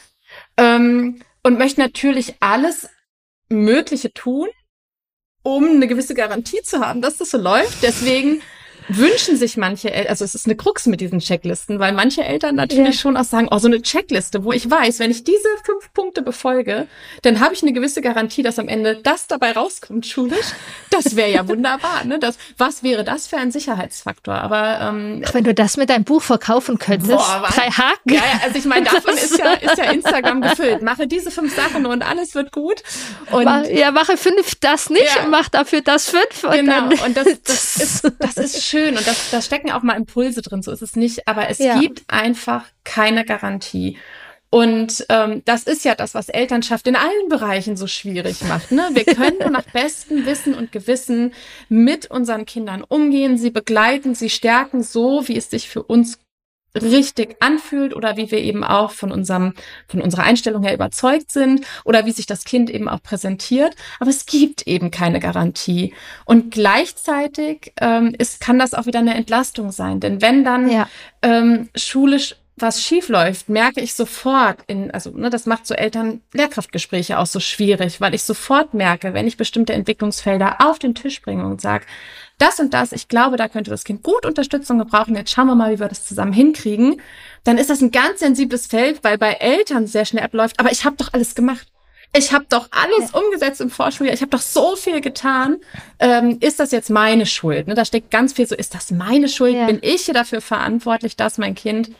ähm, 0.56 1.20
und 1.42 1.58
möchten 1.58 1.82
natürlich 1.82 2.36
alles 2.40 2.88
Mögliche 3.50 4.10
tun, 4.14 4.48
um 5.42 5.66
eine 5.66 5.86
gewisse 5.86 6.14
Garantie 6.14 6.62
zu 6.62 6.80
haben, 6.80 7.02
dass 7.02 7.18
das 7.18 7.30
so 7.30 7.36
läuft. 7.36 7.82
Deswegen 7.82 8.40
wünschen 8.96 9.36
sich 9.36 9.56
manche, 9.56 9.92
El 9.92 10.06
also 10.08 10.24
es 10.24 10.34
ist 10.34 10.46
eine 10.46 10.56
Krux 10.56 10.86
mit 10.86 11.00
diesen 11.00 11.20
Checklisten, 11.20 11.78
weil 11.78 11.92
manche 11.92 12.24
Eltern 12.24 12.56
natürlich 12.56 12.96
ja. 12.96 13.00
schon 13.00 13.16
auch 13.16 13.24
sagen, 13.24 13.48
oh, 13.50 13.58
so 13.58 13.68
eine 13.68 13.80
Checkliste, 13.80 14.44
wo 14.44 14.52
ich 14.52 14.70
weiß, 14.70 14.98
wenn 14.98 15.10
ich 15.10 15.24
diese 15.24 15.48
fünf 15.64 15.92
Punkte 15.92 16.22
befolge, 16.22 16.86
dann 17.22 17.40
habe 17.40 17.54
ich 17.54 17.62
eine 17.62 17.72
gewisse 17.72 18.02
Garantie, 18.02 18.42
dass 18.42 18.58
am 18.58 18.68
Ende 18.68 18.96
das 18.96 19.26
dabei 19.26 19.52
rauskommt, 19.52 20.06
schulisch. 20.06 20.46
Das 20.90 21.16
wäre 21.16 21.30
ja 21.30 21.48
wunderbar, 21.48 22.04
ne? 22.04 22.18
Das, 22.18 22.36
was 22.58 22.82
wäre 22.82 23.04
das 23.04 23.26
für 23.26 23.36
ein 23.36 23.52
Sicherheitsfaktor? 23.52 24.34
Aber 24.34 24.80
ähm, 24.80 25.22
Ach, 25.26 25.34
wenn 25.34 25.44
du 25.44 25.54
das 25.54 25.76
mit 25.76 25.90
deinem 25.90 26.04
Buch 26.04 26.22
verkaufen 26.22 26.78
könntest, 26.78 27.12
boah, 27.12 27.48
drei 27.54 27.70
Haken. 27.70 28.10
Ja, 28.10 28.16
ja, 28.16 28.40
also 28.44 28.58
ich 28.58 28.64
meine, 28.64 28.86
davon 28.86 29.14
ist 29.14 29.38
ja, 29.38 29.52
ist 29.60 29.78
ja 29.78 29.90
Instagram 29.90 30.40
gefüllt. 30.40 30.82
Mache 30.82 31.06
diese 31.06 31.30
fünf 31.30 31.54
Sachen 31.54 31.86
und 31.86 32.02
alles 32.02 32.34
wird 32.34 32.52
gut. 32.52 32.82
Und 33.30 33.44
ja, 33.68 33.90
mache 33.90 34.16
fünf 34.16 34.54
das 34.56 34.90
nicht 34.90 35.14
ja. 35.14 35.24
und 35.24 35.30
mach 35.30 35.48
dafür 35.48 35.80
das 35.80 36.10
fünf. 36.10 36.44
Und 36.44 36.52
genau. 36.52 36.88
und 37.04 37.16
das, 37.16 37.26
das 37.44 37.76
ist, 37.76 38.12
das 38.18 38.36
ist 38.36 38.64
schön 38.64 38.79
und 38.88 39.06
das, 39.06 39.30
da 39.30 39.40
stecken 39.42 39.70
auch 39.70 39.82
mal 39.82 39.96
Impulse 39.96 40.42
drin. 40.42 40.62
So 40.62 40.70
ist 40.70 40.82
es 40.82 40.96
nicht. 40.96 41.26
Aber 41.28 41.48
es 41.48 41.58
ja. 41.58 41.78
gibt 41.78 42.02
einfach 42.08 42.64
keine 42.84 43.24
Garantie. 43.24 43.98
Und 44.50 45.06
ähm, 45.08 45.42
das 45.44 45.62
ist 45.62 45.84
ja 45.84 45.94
das, 45.94 46.14
was 46.14 46.28
Elternschaft 46.28 46.88
in 46.88 46.96
allen 46.96 47.28
Bereichen 47.28 47.76
so 47.76 47.86
schwierig 47.86 48.42
macht. 48.42 48.72
Ne? 48.72 48.88
Wir 48.92 49.04
können 49.04 49.38
nur 49.38 49.50
nach 49.50 49.62
bestem 49.72 50.26
Wissen 50.26 50.54
und 50.54 50.72
Gewissen 50.72 51.32
mit 51.68 52.10
unseren 52.10 52.46
Kindern 52.46 52.82
umgehen, 52.82 53.38
sie 53.38 53.50
begleiten, 53.50 54.16
sie 54.16 54.28
stärken 54.28 54.82
so, 54.82 55.28
wie 55.28 55.36
es 55.36 55.50
sich 55.50 55.68
für 55.68 55.84
uns 55.84 56.18
richtig 56.74 57.36
anfühlt 57.40 57.94
oder 57.94 58.16
wie 58.16 58.30
wir 58.30 58.38
eben 58.38 58.62
auch 58.62 58.92
von 58.92 59.10
unserem, 59.10 59.54
von 59.88 60.00
unserer 60.00 60.22
Einstellung 60.22 60.62
her 60.62 60.74
überzeugt 60.74 61.30
sind 61.30 61.66
oder 61.84 62.06
wie 62.06 62.12
sich 62.12 62.26
das 62.26 62.44
Kind 62.44 62.70
eben 62.70 62.88
auch 62.88 63.02
präsentiert. 63.02 63.74
Aber 63.98 64.10
es 64.10 64.26
gibt 64.26 64.66
eben 64.66 64.90
keine 64.90 65.20
Garantie. 65.20 65.94
Und 66.24 66.50
gleichzeitig 66.50 67.72
ähm, 67.80 68.14
ist, 68.18 68.40
kann 68.40 68.58
das 68.58 68.74
auch 68.74 68.86
wieder 68.86 69.00
eine 69.00 69.14
Entlastung 69.14 69.72
sein. 69.72 70.00
Denn 70.00 70.22
wenn 70.22 70.44
dann 70.44 70.70
ja. 70.70 70.88
ähm, 71.22 71.68
schulisch 71.74 72.36
was 72.62 72.82
schief 72.82 73.08
läuft, 73.08 73.48
merke 73.48 73.80
ich 73.80 73.94
sofort 73.94 74.58
in, 74.66 74.90
also 74.90 75.10
ne, 75.10 75.30
das 75.30 75.46
macht 75.46 75.66
so 75.66 75.74
Eltern-Lehrkraftgespräche 75.74 77.18
auch 77.18 77.26
so 77.26 77.40
schwierig, 77.40 78.00
weil 78.00 78.14
ich 78.14 78.22
sofort 78.22 78.74
merke, 78.74 79.14
wenn 79.14 79.26
ich 79.26 79.36
bestimmte 79.36 79.72
Entwicklungsfelder 79.72 80.58
auf 80.60 80.78
den 80.78 80.94
Tisch 80.94 81.22
bringe 81.22 81.46
und 81.46 81.60
sage, 81.60 81.86
das 82.40 82.58
und 82.58 82.74
das, 82.74 82.92
ich 82.92 83.08
glaube, 83.08 83.36
da 83.36 83.48
könnte 83.48 83.70
das 83.70 83.84
Kind 83.84 84.02
gut 84.02 84.26
Unterstützung 84.26 84.78
gebrauchen, 84.78 85.14
jetzt 85.16 85.30
schauen 85.30 85.46
wir 85.46 85.54
mal, 85.54 85.72
wie 85.72 85.80
wir 85.80 85.88
das 85.88 86.04
zusammen 86.04 86.32
hinkriegen, 86.32 87.00
dann 87.44 87.58
ist 87.58 87.70
das 87.70 87.80
ein 87.80 87.90
ganz 87.90 88.20
sensibles 88.20 88.66
Feld, 88.66 89.02
weil 89.02 89.18
bei 89.18 89.32
Eltern 89.32 89.86
sehr 89.86 90.04
schnell 90.04 90.24
abläuft, 90.24 90.58
aber 90.58 90.72
ich 90.72 90.84
habe 90.84 90.96
doch 90.96 91.12
alles 91.12 91.34
gemacht. 91.34 91.66
Ich 92.12 92.32
habe 92.32 92.44
doch 92.48 92.68
alles 92.72 93.12
umgesetzt 93.12 93.60
im 93.60 93.70
Vorschuljahr. 93.70 94.14
Ich 94.14 94.20
habe 94.20 94.30
doch 94.30 94.40
so 94.40 94.74
viel 94.74 95.00
getan. 95.00 95.58
Ähm, 96.00 96.38
ist 96.40 96.58
das 96.58 96.72
jetzt 96.72 96.90
meine 96.90 97.24
Schuld? 97.24 97.68
Ne, 97.68 97.74
da 97.74 97.84
steckt 97.84 98.10
ganz 98.10 98.32
viel 98.32 98.48
so, 98.48 98.56
ist 98.56 98.74
das 98.74 98.90
meine 98.90 99.28
Schuld? 99.28 99.54
Ja. 99.54 99.66
Bin 99.66 99.78
ich 99.80 100.06
hier 100.06 100.14
dafür 100.14 100.40
verantwortlich, 100.40 101.16
dass 101.16 101.38
mein 101.38 101.54
Kind 101.54 101.92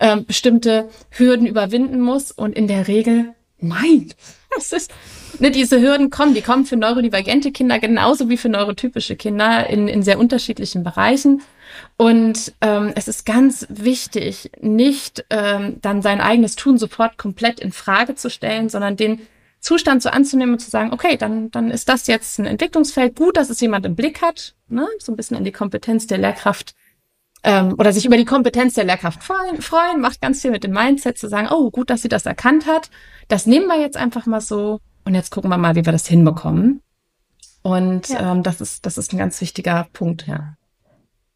ähm, 0.00 0.24
bestimmte 0.24 0.88
Hürden 1.10 1.46
überwinden 1.46 2.00
muss? 2.00 2.32
Und 2.32 2.54
in 2.56 2.66
der 2.66 2.88
Regel, 2.88 3.34
nein. 3.60 4.12
Das 4.54 4.72
ist, 4.72 4.92
ne, 5.38 5.50
diese 5.50 5.80
Hürden 5.80 6.10
kommen, 6.10 6.34
die 6.34 6.42
kommen 6.42 6.64
für 6.64 6.76
neurodivergente 6.76 7.52
Kinder 7.52 7.78
genauso 7.78 8.28
wie 8.28 8.36
für 8.36 8.48
neurotypische 8.48 9.16
Kinder 9.16 9.68
in, 9.68 9.88
in 9.88 10.02
sehr 10.02 10.18
unterschiedlichen 10.18 10.82
Bereichen. 10.82 11.42
Und 11.96 12.54
ähm, 12.60 12.92
es 12.94 13.08
ist 13.08 13.26
ganz 13.26 13.66
wichtig, 13.68 14.50
nicht 14.60 15.24
ähm, 15.30 15.78
dann 15.82 16.02
sein 16.02 16.20
eigenes 16.20 16.56
Tun 16.56 16.78
sofort 16.78 17.18
komplett 17.18 17.60
in 17.60 17.72
Frage 17.72 18.14
zu 18.14 18.30
stellen, 18.30 18.68
sondern 18.68 18.96
den 18.96 19.20
Zustand 19.60 20.02
so 20.02 20.08
anzunehmen 20.08 20.54
und 20.54 20.60
zu 20.60 20.70
sagen, 20.70 20.92
okay, 20.92 21.16
dann, 21.16 21.50
dann 21.50 21.70
ist 21.70 21.88
das 21.88 22.06
jetzt 22.06 22.38
ein 22.38 22.46
Entwicklungsfeld. 22.46 23.16
Gut, 23.16 23.36
dass 23.36 23.50
es 23.50 23.60
jemand 23.60 23.84
im 23.86 23.96
Blick 23.96 24.22
hat, 24.22 24.54
ne? 24.68 24.86
so 24.98 25.12
ein 25.12 25.16
bisschen 25.16 25.36
in 25.36 25.44
die 25.44 25.52
Kompetenz 25.52 26.06
der 26.06 26.18
Lehrkraft 26.18 26.74
ähm, 27.44 27.74
oder 27.78 27.92
sich 27.92 28.04
über 28.04 28.16
die 28.16 28.24
Kompetenz 28.24 28.74
der 28.74 28.84
Lehrkraft 28.84 29.22
freuen, 29.22 29.62
freuen, 29.62 30.00
macht 30.00 30.20
ganz 30.20 30.42
viel 30.42 30.50
mit 30.50 30.64
dem 30.64 30.72
Mindset 30.72 31.18
zu 31.18 31.28
sagen, 31.28 31.48
oh, 31.50 31.70
gut, 31.70 31.90
dass 31.90 32.02
sie 32.02 32.08
das 32.08 32.26
erkannt 32.26 32.66
hat. 32.66 32.90
Das 33.28 33.46
nehmen 33.46 33.66
wir 33.66 33.80
jetzt 33.80 33.96
einfach 33.96 34.26
mal 34.26 34.40
so 34.40 34.80
und 35.04 35.14
jetzt 35.14 35.30
gucken 35.30 35.50
wir 35.50 35.58
mal, 35.58 35.74
wie 35.74 35.84
wir 35.84 35.92
das 35.92 36.06
hinbekommen. 36.06 36.82
Und 37.62 38.08
ja. 38.08 38.32
ähm, 38.32 38.42
das 38.42 38.60
ist, 38.60 38.86
das 38.86 38.98
ist 38.98 39.12
ein 39.12 39.18
ganz 39.18 39.40
wichtiger 39.40 39.86
Punkt, 39.92 40.26
ja. 40.26 40.54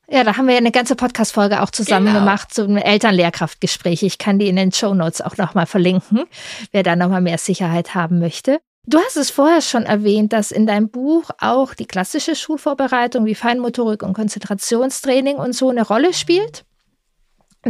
Ja, 0.09 0.25
da 0.25 0.37
haben 0.37 0.47
wir 0.47 0.53
ja 0.53 0.61
eine 0.61 0.73
ganze 0.73 0.95
Podcast-Folge 0.95 1.63
auch 1.63 1.71
zusammen 1.71 2.09
genau. 2.09 2.19
gemacht 2.19 2.53
zum 2.53 2.77
Elternlehrkraftgespräch. 2.77 4.03
Ich 4.03 4.19
kann 4.19 4.39
die 4.39 4.49
in 4.49 4.57
den 4.57 4.73
Show 4.73 4.93
Notes 4.93 5.23
auch 5.23 5.39
nochmal 5.39 5.65
verlinken, 5.65 6.25
wer 6.71 6.83
da 6.83 6.97
nochmal 6.97 7.23
mehr 7.23 7.39
Sicherheit 7.39 7.95
haben 7.95 8.19
möchte. 8.19 8.61
Du 8.85 8.99
hast 8.99 9.17
es 9.17 9.31
vorher 9.31 9.61
schon 9.61 9.85
erwähnt, 9.85 10.33
dass 10.33 10.51
in 10.51 10.67
deinem 10.67 10.89
Buch 10.89 11.31
auch 11.39 11.75
die 11.75 11.87
klassische 11.87 12.35
Schulvorbereitung 12.35 13.25
wie 13.27 13.37
Feinmotorik 13.37 14.03
und 14.03 14.13
Konzentrationstraining 14.13 15.37
und 15.37 15.53
so 15.53 15.71
eine 15.71 15.87
Rolle 15.87 16.13
spielt. 16.13 16.65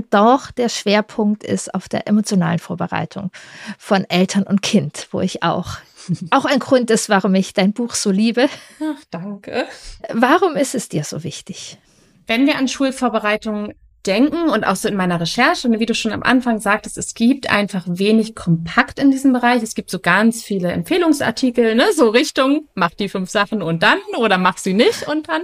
Doch 0.08 0.50
der 0.50 0.70
Schwerpunkt 0.70 1.44
ist 1.44 1.74
auf 1.74 1.86
der 1.86 2.08
emotionalen 2.08 2.58
Vorbereitung 2.58 3.30
von 3.78 4.08
Eltern 4.08 4.44
und 4.44 4.62
Kind, 4.62 5.08
wo 5.10 5.20
ich 5.20 5.42
auch 5.42 5.76
auch 6.30 6.46
ein 6.46 6.58
Grund 6.58 6.90
ist, 6.90 7.10
warum 7.10 7.34
ich 7.34 7.52
dein 7.52 7.74
Buch 7.74 7.94
so 7.94 8.10
liebe. 8.10 8.48
Ach, 8.80 9.04
danke. 9.10 9.66
Warum 10.10 10.56
ist 10.56 10.74
es 10.74 10.88
dir 10.88 11.04
so 11.04 11.24
wichtig? 11.24 11.78
Wenn 12.26 12.46
wir 12.46 12.56
an 12.56 12.68
Schulvorbereitung 12.68 13.74
denken 14.06 14.48
und 14.48 14.64
auch 14.64 14.76
so 14.76 14.88
in 14.88 14.96
meiner 14.96 15.20
Recherche, 15.20 15.68
wie 15.78 15.86
du 15.86 15.94
schon 15.94 16.12
am 16.12 16.22
Anfang 16.22 16.60
sagtest, 16.60 16.98
es 16.98 17.14
gibt 17.14 17.50
einfach 17.50 17.84
wenig 17.86 18.34
kompakt 18.34 18.98
in 18.98 19.10
diesem 19.10 19.32
Bereich. 19.32 19.62
Es 19.62 19.74
gibt 19.74 19.90
so 19.90 19.98
ganz 19.98 20.42
viele 20.42 20.72
Empfehlungsartikel, 20.72 21.74
ne, 21.74 21.86
so 21.94 22.08
Richtung, 22.08 22.68
mach 22.74 22.90
die 22.90 23.08
fünf 23.08 23.30
Sachen 23.30 23.62
und 23.62 23.82
dann 23.82 23.98
oder 24.18 24.38
mach 24.38 24.58
sie 24.58 24.74
nicht 24.74 25.06
und 25.08 25.28
dann. 25.28 25.42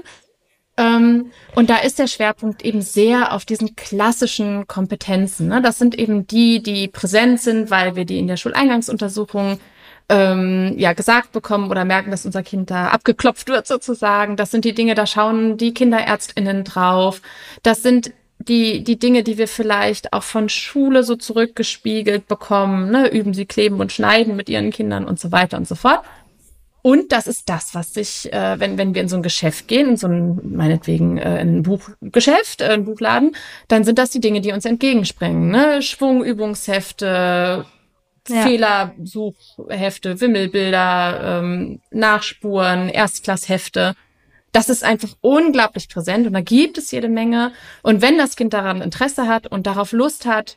Ähm, 0.79 1.33
und 1.57 1.71
da 1.71 1.79
ist 1.79 1.99
der 1.99 2.07
Schwerpunkt 2.07 2.64
eben 2.64 2.83
sehr 2.83 3.33
auf 3.33 3.44
diesen 3.44 3.75
klassischen 3.75 4.68
Kompetenzen. 4.68 5.49
Ne? 5.49 5.61
Das 5.61 5.79
sind 5.79 5.99
eben 5.99 6.27
die, 6.29 6.62
die 6.62 6.87
präsent 6.87 7.40
sind, 7.40 7.71
weil 7.71 7.97
wir 7.97 8.05
die 8.05 8.18
in 8.18 8.29
der 8.29 8.37
Schuleingangsuntersuchung 8.37 9.59
ähm, 10.09 10.75
ja 10.79 10.92
gesagt 10.92 11.33
bekommen 11.33 11.71
oder 11.71 11.85
merken, 11.85 12.12
dass 12.12 12.25
unser 12.25 12.44
Kind 12.44 12.71
da 12.71 12.88
abgeklopft 12.88 13.49
wird 13.49 13.66
sozusagen. 13.66 14.37
Das 14.37 14.53
sind 14.53 14.64
die 14.64 14.73
Dinge, 14.73 14.94
da 14.94 15.07
schauen 15.07 15.57
die 15.57 15.75
Kinderärztinnen 15.75 16.62
drauf. 16.62 17.23
Das 17.64 17.83
sind 17.83 18.12
die, 18.38 18.85
die 18.85 18.98
Dinge, 18.98 19.22
die 19.22 19.38
wir 19.38 19.48
vielleicht 19.48 20.12
auch 20.12 20.22
von 20.22 20.48
Schule 20.48 21.03
so 21.03 21.16
zurückgespiegelt 21.16 22.29
bekommen, 22.29 22.90
ne, 22.90 23.09
üben 23.09 23.35
sie 23.35 23.46
kleben 23.46 23.81
und 23.81 23.92
schneiden 23.92 24.37
mit 24.37 24.48
ihren 24.48 24.70
Kindern 24.70 25.05
und 25.05 25.18
so 25.18 25.33
weiter 25.33 25.57
und 25.57 25.66
so 25.66 25.74
fort. 25.74 26.03
Und 26.81 27.11
das 27.12 27.27
ist 27.27 27.48
das, 27.48 27.74
was 27.74 27.92
sich, 27.92 28.33
äh, 28.33 28.61
wenn, 28.61 28.79
wenn 28.79 28.94
wir 28.94 29.03
in 29.03 29.09
so 29.09 29.16
ein 29.16 29.22
Geschäft 29.22 29.66
gehen, 29.66 29.90
in 29.90 29.96
so 29.96 30.07
ein, 30.07 30.40
meinetwegen, 30.57 31.18
äh, 31.18 31.38
ein 31.40 31.62
Buchgeschäft, 31.62 32.61
äh, 32.61 32.68
ein 32.68 32.85
Buchladen, 32.85 33.35
dann 33.66 33.83
sind 33.85 33.98
das 33.98 34.11
die 34.11 34.20
Dinge, 34.20 34.40
die 34.40 34.53
uns 34.53 34.64
entgegenspringen. 34.64 35.51
Ne? 35.51 35.83
Schwungübungshefte, 35.83 37.66
ja. 38.29 38.42
Fehlersuchhefte, 38.42 40.20
Wimmelbilder, 40.20 41.40
ähm, 41.40 41.81
Nachspuren, 41.90 42.88
Erstklasshefte 42.88 43.96
das 44.52 44.68
ist 44.68 44.84
einfach 44.84 45.11
unglaublich 45.20 45.88
präsent 45.88 46.26
und 46.26 46.32
da 46.32 46.40
gibt 46.40 46.78
es 46.78 46.90
jede 46.90 47.08
Menge. 47.08 47.52
Und 47.82 48.02
wenn 48.02 48.18
das 48.18 48.37
Kind 48.37 48.52
daran 48.52 48.80
Interesse 48.80 49.28
hat 49.28 49.46
und 49.46 49.66
darauf 49.66 49.92
Lust 49.92 50.26
hat, 50.26 50.56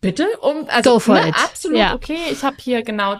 bitte, 0.00 0.26
um, 0.40 0.66
also 0.68 1.00
ne, 1.12 1.32
absolut 1.34 1.78
ja. 1.78 1.94
okay. 1.94 2.18
Ich 2.30 2.42
habe 2.42 2.56
hier 2.58 2.82
genau 2.82 3.16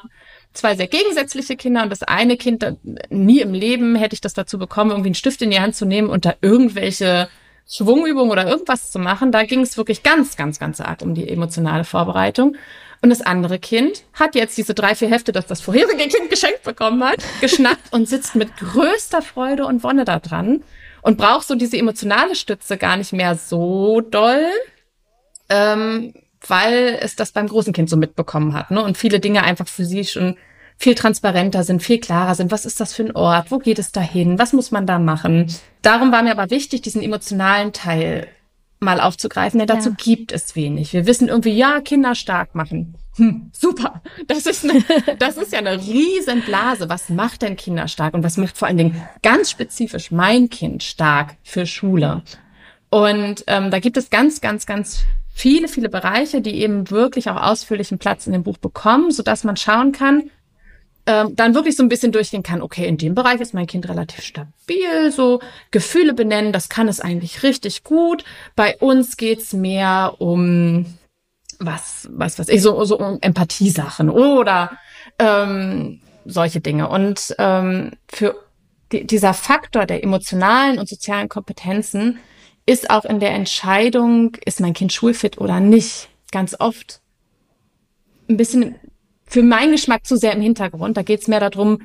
zwei 0.52 0.76
sehr 0.76 0.86
gegensätzliche 0.88 1.56
Kinder 1.56 1.82
und 1.82 1.90
das 1.90 2.02
eine 2.02 2.36
Kind, 2.36 2.64
nie 3.08 3.40
im 3.40 3.54
Leben 3.54 3.96
hätte 3.96 4.14
ich 4.14 4.20
das 4.20 4.34
dazu 4.34 4.58
bekommen, 4.58 4.90
irgendwie 4.90 5.08
einen 5.08 5.14
Stift 5.14 5.42
in 5.42 5.50
die 5.50 5.60
Hand 5.60 5.74
zu 5.74 5.86
nehmen 5.86 6.10
und 6.10 6.24
da 6.24 6.34
irgendwelche 6.40 7.28
Schwungübungen 7.68 8.30
oder 8.30 8.46
irgendwas 8.46 8.90
zu 8.90 8.98
machen. 8.98 9.32
Da 9.32 9.44
ging 9.44 9.60
es 9.60 9.76
wirklich 9.76 10.02
ganz, 10.02 10.36
ganz, 10.36 10.58
ganz 10.58 10.80
arg 10.80 11.02
um 11.02 11.14
die 11.14 11.28
emotionale 11.28 11.84
Vorbereitung. 11.84 12.56
Und 13.02 13.10
das 13.10 13.20
andere 13.20 13.58
Kind 13.58 14.04
hat 14.12 14.36
jetzt 14.36 14.56
diese 14.56 14.74
drei, 14.74 14.94
vier 14.94 15.08
Hefte, 15.08 15.32
das 15.32 15.46
das 15.46 15.60
vorherige 15.60 16.08
Kind 16.08 16.30
geschenkt 16.30 16.62
bekommen 16.62 17.02
hat, 17.04 17.16
geschnappt 17.40 17.92
und 17.92 18.08
sitzt 18.08 18.36
mit 18.36 18.56
größter 18.56 19.22
Freude 19.22 19.66
und 19.66 19.82
Wonne 19.82 20.04
da 20.04 20.20
dran 20.20 20.62
und 21.02 21.18
braucht 21.18 21.46
so 21.46 21.56
diese 21.56 21.76
emotionale 21.76 22.36
Stütze 22.36 22.76
gar 22.76 22.96
nicht 22.96 23.12
mehr 23.12 23.34
so 23.34 24.00
doll, 24.00 24.46
ähm, 25.48 26.14
weil 26.46 26.98
es 27.00 27.16
das 27.16 27.32
beim 27.32 27.48
großen 27.48 27.72
Kind 27.72 27.90
so 27.90 27.96
mitbekommen 27.96 28.54
hat. 28.54 28.70
Ne? 28.70 28.82
Und 28.82 28.96
viele 28.96 29.18
Dinge 29.18 29.42
einfach 29.42 29.66
für 29.66 29.84
sie 29.84 30.04
schon 30.04 30.36
viel 30.76 30.94
transparenter 30.94 31.64
sind, 31.64 31.82
viel 31.82 32.00
klarer 32.00 32.34
sind. 32.34 32.50
Was 32.50 32.64
ist 32.64 32.80
das 32.80 32.94
für 32.94 33.04
ein 33.04 33.16
Ort? 33.16 33.50
Wo 33.50 33.58
geht 33.58 33.78
es 33.78 33.92
dahin? 33.92 34.38
Was 34.38 34.52
muss 34.52 34.70
man 34.70 34.86
da 34.86 34.98
machen? 34.98 35.46
Darum 35.82 36.12
war 36.12 36.22
mir 36.22 36.32
aber 36.32 36.50
wichtig, 36.50 36.82
diesen 36.82 37.02
emotionalen 37.02 37.72
Teil 37.72 38.26
mal 38.82 39.00
aufzugreifen, 39.00 39.58
denn 39.58 39.68
dazu 39.68 39.90
ja. 39.90 39.96
gibt 39.96 40.32
es 40.32 40.56
wenig. 40.56 40.92
Wir 40.92 41.06
wissen 41.06 41.28
irgendwie, 41.28 41.52
ja, 41.52 41.80
Kinder 41.80 42.14
stark 42.14 42.54
machen. 42.54 42.96
Hm, 43.16 43.50
super. 43.52 44.02
Das 44.26 44.46
ist, 44.46 44.68
eine, 44.68 44.82
das 45.18 45.36
ist 45.36 45.52
ja 45.52 45.58
eine 45.58 45.78
riesen 45.78 46.42
Blase. 46.42 46.88
Was 46.88 47.08
macht 47.08 47.42
denn 47.42 47.56
Kinder 47.56 47.88
stark? 47.88 48.14
Und 48.14 48.24
was 48.24 48.36
macht 48.36 48.56
vor 48.56 48.68
allen 48.68 48.78
Dingen 48.78 49.02
ganz 49.22 49.50
spezifisch 49.50 50.10
mein 50.10 50.50
Kind 50.50 50.82
stark 50.82 51.36
für 51.42 51.66
Schule? 51.66 52.22
Und 52.90 53.44
ähm, 53.46 53.70
da 53.70 53.78
gibt 53.78 53.96
es 53.96 54.10
ganz, 54.10 54.40
ganz, 54.40 54.66
ganz 54.66 55.04
viele, 55.32 55.68
viele 55.68 55.88
Bereiche, 55.88 56.40
die 56.40 56.60
eben 56.60 56.90
wirklich 56.90 57.30
auch 57.30 57.40
ausführlichen 57.40 57.98
Platz 57.98 58.26
in 58.26 58.32
dem 58.32 58.42
Buch 58.42 58.58
bekommen, 58.58 59.10
so 59.10 59.22
dass 59.22 59.44
man 59.44 59.56
schauen 59.56 59.92
kann, 59.92 60.30
ähm, 61.06 61.34
dann 61.34 61.54
wirklich 61.54 61.76
so 61.76 61.82
ein 61.82 61.88
bisschen 61.88 62.12
durchgehen 62.12 62.42
kann, 62.42 62.62
okay, 62.62 62.86
in 62.86 62.96
dem 62.96 63.14
Bereich 63.14 63.40
ist 63.40 63.54
mein 63.54 63.66
Kind 63.66 63.88
relativ 63.88 64.22
stabil, 64.22 65.10
so 65.10 65.40
Gefühle 65.70 66.14
benennen, 66.14 66.52
das 66.52 66.68
kann 66.68 66.88
es 66.88 67.00
eigentlich 67.00 67.42
richtig 67.42 67.82
gut. 67.82 68.24
Bei 68.54 68.76
uns 68.78 69.16
geht's 69.16 69.52
mehr 69.52 70.14
um 70.18 70.86
was, 71.58 72.08
was, 72.12 72.38
was 72.38 72.48
ich, 72.48 72.62
so, 72.62 72.84
so 72.84 72.98
um 72.98 73.18
Empathiesachen 73.20 74.10
oder 74.10 74.78
ähm, 75.18 76.00
solche 76.24 76.60
Dinge. 76.60 76.88
Und 76.88 77.34
ähm, 77.38 77.92
für 78.08 78.36
die, 78.92 79.06
dieser 79.06 79.34
Faktor 79.34 79.86
der 79.86 80.04
emotionalen 80.04 80.78
und 80.78 80.88
sozialen 80.88 81.28
Kompetenzen 81.28 82.18
ist 82.66 82.90
auch 82.90 83.04
in 83.04 83.18
der 83.18 83.32
Entscheidung, 83.32 84.36
ist 84.44 84.60
mein 84.60 84.74
Kind 84.74 84.92
schulfit 84.92 85.38
oder 85.38 85.60
nicht, 85.60 86.08
ganz 86.30 86.54
oft 86.58 87.00
ein 88.28 88.36
bisschen 88.36 88.76
für 89.32 89.42
meinen 89.42 89.72
Geschmack 89.72 90.06
zu 90.06 90.16
sehr 90.16 90.34
im 90.34 90.42
Hintergrund. 90.42 90.96
Da 90.98 91.02
geht 91.02 91.22
es 91.22 91.28
mehr 91.28 91.40
darum, 91.40 91.78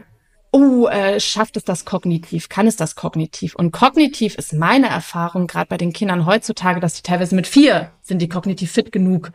oh, 0.51 0.87
äh, 0.87 1.21
schafft 1.21 1.55
es 1.55 1.63
das 1.63 1.85
kognitiv? 1.85 2.49
Kann 2.49 2.67
es 2.67 2.75
das 2.75 2.95
kognitiv? 2.95 3.55
Und 3.55 3.71
kognitiv 3.71 4.35
ist 4.35 4.51
meine 4.51 4.89
Erfahrung, 4.89 5.47
gerade 5.47 5.69
bei 5.69 5.77
den 5.77 5.93
Kindern 5.93 6.25
heutzutage, 6.25 6.81
dass 6.81 6.95
die 6.95 7.03
teilweise 7.03 7.35
mit 7.35 7.47
vier 7.47 7.91
sind 8.01 8.21
die 8.21 8.27
kognitiv 8.27 8.71
fit 8.71 8.91
genug, 8.91 9.31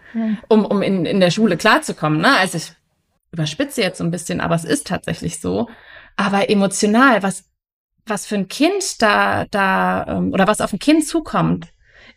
um, 0.48 0.66
um 0.66 0.82
in, 0.82 1.06
in 1.06 1.20
der 1.20 1.30
Schule 1.30 1.56
klarzukommen. 1.56 2.20
Ne? 2.20 2.36
Also 2.36 2.58
ich 2.58 2.72
überspitze 3.32 3.80
jetzt 3.80 3.96
so 3.96 4.04
ein 4.04 4.10
bisschen, 4.10 4.42
aber 4.42 4.56
es 4.56 4.64
ist 4.64 4.86
tatsächlich 4.86 5.40
so. 5.40 5.70
Aber 6.16 6.50
emotional, 6.50 7.22
was, 7.22 7.44
was 8.04 8.26
für 8.26 8.34
ein 8.34 8.48
Kind 8.48 9.00
da, 9.00 9.46
da, 9.50 10.04
ähm, 10.06 10.34
oder 10.34 10.46
was 10.46 10.60
auf 10.60 10.74
ein 10.74 10.78
Kind 10.78 11.06
zukommt, 11.06 11.71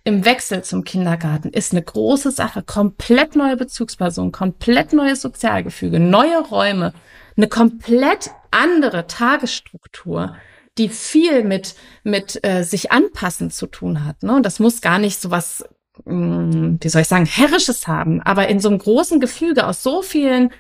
im 0.06 0.24
Wechsel 0.24 0.64
zum 0.64 0.84
Kindergarten 0.84 1.50
ist 1.50 1.74
eine 1.74 1.82
große 1.82 2.30
Sache. 2.32 2.62
Komplett 2.62 3.36
neue 3.36 3.58
Bezugspersonen, 3.58 4.32
komplett 4.32 4.94
neues 4.94 5.22
Sozialgefüge, 5.22 6.00
neue 6.00 6.42
Räume, 6.42 6.94
eine 7.36 7.48
komplett 7.48 8.30
andere 8.52 9.08
Tagesstruktur, 9.08 10.36
die 10.78 10.90
viel 10.90 11.44
mit, 11.44 11.76
mit 12.04 12.40
äh, 12.46 12.64
sich 12.64 12.92
anpassen 12.92 13.50
zu 13.50 13.66
tun 13.66 14.06
hat. 14.06 14.22
Ne? 14.22 14.36
Und 14.36 14.46
das 14.46 14.60
muss 14.60 14.80
gar 14.80 15.00
nicht 15.00 15.20
so 15.20 15.32
was, 15.32 15.66
mh, 16.06 16.54
hm, 16.54 16.78
wie 16.82 16.90
soll 16.90 17.02
ich 17.02 17.08
sagen, 17.08 17.26
Herrisches 17.26 17.88
haben, 17.88 18.22
aber 18.22 18.48
in 18.48 18.60
so 18.60 18.70
einem 18.70 18.78
großen 18.78 19.20
Gefüge 19.20 19.66
aus 19.66 19.82
so 19.82 20.04
vielen 20.04 20.52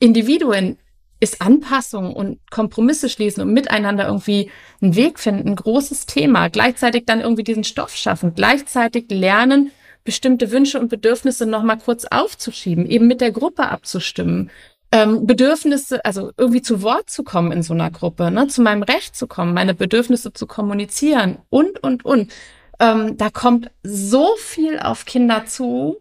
Individuen 0.00 0.76
ist 1.20 1.42
Anpassung 1.42 2.14
und 2.14 2.38
Kompromisse 2.50 3.08
schließen 3.08 3.42
und 3.42 3.52
miteinander 3.52 4.06
irgendwie 4.06 4.50
einen 4.80 4.94
Weg 4.94 5.18
finden, 5.18 5.48
ein 5.48 5.56
großes 5.56 6.06
Thema. 6.06 6.48
Gleichzeitig 6.48 7.04
dann 7.06 7.20
irgendwie 7.20 7.44
diesen 7.44 7.64
Stoff 7.64 7.94
schaffen, 7.96 8.34
gleichzeitig 8.34 9.06
lernen, 9.10 9.72
bestimmte 10.04 10.50
Wünsche 10.50 10.78
und 10.80 10.88
Bedürfnisse 10.88 11.44
nochmal 11.44 11.78
kurz 11.78 12.04
aufzuschieben, 12.04 12.86
eben 12.86 13.06
mit 13.06 13.20
der 13.20 13.32
Gruppe 13.32 13.68
abzustimmen. 13.68 14.50
Ähm, 14.90 15.26
Bedürfnisse, 15.26 16.02
also 16.04 16.32
irgendwie 16.38 16.62
zu 16.62 16.82
Wort 16.82 17.10
zu 17.10 17.22
kommen 17.22 17.52
in 17.52 17.62
so 17.62 17.74
einer 17.74 17.90
Gruppe, 17.90 18.30
ne, 18.30 18.46
zu 18.48 18.62
meinem 18.62 18.82
Recht 18.82 19.14
zu 19.14 19.26
kommen, 19.26 19.52
meine 19.52 19.74
Bedürfnisse 19.74 20.32
zu 20.32 20.46
kommunizieren 20.46 21.38
und, 21.50 21.82
und, 21.82 22.04
und. 22.04 22.32
Ähm, 22.80 23.16
da 23.18 23.28
kommt 23.28 23.70
so 23.82 24.34
viel 24.38 24.78
auf 24.78 25.04
Kinder 25.04 25.44
zu, 25.44 25.98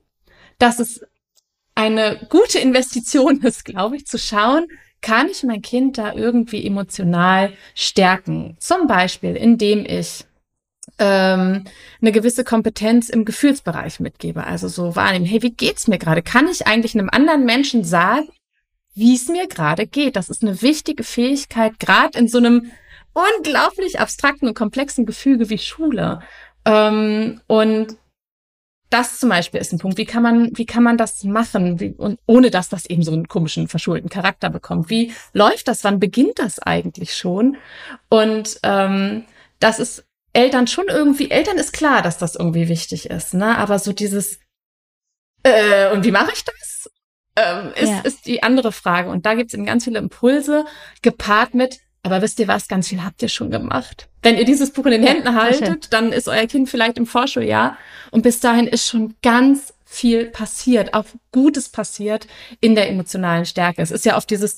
dass 0.57 0.79
es 0.79 1.01
eine 1.75 2.27
gute 2.29 2.59
Investition 2.59 3.41
ist, 3.43 3.65
glaube 3.65 3.97
ich, 3.97 4.05
zu 4.05 4.17
schauen, 4.17 4.67
kann 5.01 5.27
ich 5.29 5.43
mein 5.43 5.61
Kind 5.61 5.97
da 5.97 6.13
irgendwie 6.13 6.65
emotional 6.65 7.51
stärken? 7.75 8.57
Zum 8.59 8.87
Beispiel, 8.87 9.35
indem 9.35 9.85
ich 9.85 10.25
ähm, 10.99 11.65
eine 12.01 12.11
gewisse 12.11 12.43
Kompetenz 12.43 13.09
im 13.09 13.25
Gefühlsbereich 13.25 13.99
mitgebe. 13.99 14.45
Also 14.45 14.67
so 14.67 14.95
wahrnehmen, 14.95 15.25
hey, 15.25 15.41
wie 15.41 15.51
geht's 15.51 15.87
mir 15.87 15.97
gerade? 15.97 16.21
Kann 16.21 16.47
ich 16.47 16.65
eigentlich 16.65 16.95
einem 16.95 17.09
anderen 17.09 17.45
Menschen 17.45 17.83
sagen, 17.83 18.27
wie 18.95 19.15
es 19.15 19.27
mir 19.27 19.47
gerade 19.47 19.85
geht? 19.85 20.15
Das 20.15 20.29
ist 20.29 20.41
eine 20.41 20.61
wichtige 20.61 21.03
Fähigkeit, 21.03 21.79
gerade 21.79 22.17
in 22.17 22.27
so 22.27 22.39
einem 22.39 22.71
unglaublich 23.13 23.99
abstrakten 23.99 24.47
und 24.47 24.55
komplexen 24.55 25.05
Gefüge 25.05 25.49
wie 25.49 25.57
Schule. 25.57 26.21
Ähm, 26.65 27.41
und 27.47 27.97
das 28.89 29.19
zum 29.19 29.29
Beispiel 29.29 29.59
ist 29.59 29.73
ein 29.73 29.79
Punkt. 29.79 29.97
Wie 29.97 30.05
kann 30.05 30.23
man, 30.23 30.51
wie 30.53 30.65
kann 30.65 30.83
man 30.83 30.97
das 30.97 31.23
machen, 31.23 31.79
wie, 31.79 31.91
und 31.91 32.19
ohne 32.25 32.51
dass 32.51 32.69
das 32.69 32.85
eben 32.85 33.03
so 33.03 33.11
einen 33.11 33.27
komischen, 33.27 33.67
verschulten 33.67 34.09
Charakter 34.09 34.49
bekommt? 34.49 34.89
Wie 34.89 35.13
läuft 35.33 35.67
das? 35.67 35.83
Wann 35.83 35.99
beginnt 35.99 36.39
das 36.39 36.59
eigentlich 36.59 37.15
schon? 37.15 37.57
Und 38.09 38.59
ähm, 38.63 39.25
das 39.59 39.79
ist 39.79 40.05
Eltern 40.33 40.67
schon 40.67 40.85
irgendwie, 40.87 41.31
Eltern 41.31 41.57
ist 41.57 41.73
klar, 41.73 42.01
dass 42.01 42.17
das 42.17 42.35
irgendwie 42.35 42.69
wichtig 42.69 43.09
ist, 43.09 43.33
ne? 43.33 43.57
Aber 43.57 43.79
so 43.79 43.91
dieses, 43.91 44.39
äh, 45.43 45.91
und 45.91 46.03
wie 46.03 46.11
mache 46.11 46.31
ich 46.33 46.43
das? 46.43 46.89
Ähm, 47.35 47.71
ist, 47.75 47.89
ja. 47.89 47.99
ist 48.01 48.25
die 48.25 48.41
andere 48.43 48.71
Frage. 48.71 49.09
Und 49.09 49.25
da 49.25 49.35
gibt's 49.35 49.53
eben 49.53 49.65
ganz 49.65 49.83
viele 49.83 49.99
Impulse, 49.99 50.65
gepaart 51.01 51.53
mit, 51.53 51.79
aber 52.03 52.21
wisst 52.21 52.39
ihr 52.39 52.47
was, 52.47 52.67
ganz 52.67 52.87
viel 52.87 53.03
habt 53.03 53.21
ihr 53.21 53.29
schon 53.29 53.51
gemacht. 53.51 54.07
Wenn 54.21 54.37
ihr 54.37 54.45
dieses 54.45 54.71
Buch 54.71 54.85
in 54.85 54.91
den 54.91 55.03
Händen 55.03 55.27
ja, 55.27 55.33
haltet, 55.33 55.91
dann 55.93 56.11
ist 56.11 56.27
euer 56.27 56.47
Kind 56.47 56.69
vielleicht 56.69 56.97
im 56.97 57.05
Vorschuljahr 57.05 57.77
und 58.11 58.21
bis 58.21 58.39
dahin 58.39 58.67
ist 58.67 58.87
schon 58.87 59.15
ganz 59.21 59.73
viel 59.85 60.25
passiert, 60.25 60.93
auch 60.93 61.05
Gutes 61.31 61.69
passiert 61.69 62.27
in 62.59 62.75
der 62.75 62.89
emotionalen 62.89 63.45
Stärke. 63.45 63.81
Es 63.81 63.91
ist 63.91 64.05
ja 64.05 64.17
oft 64.17 64.29
dieses, 64.29 64.57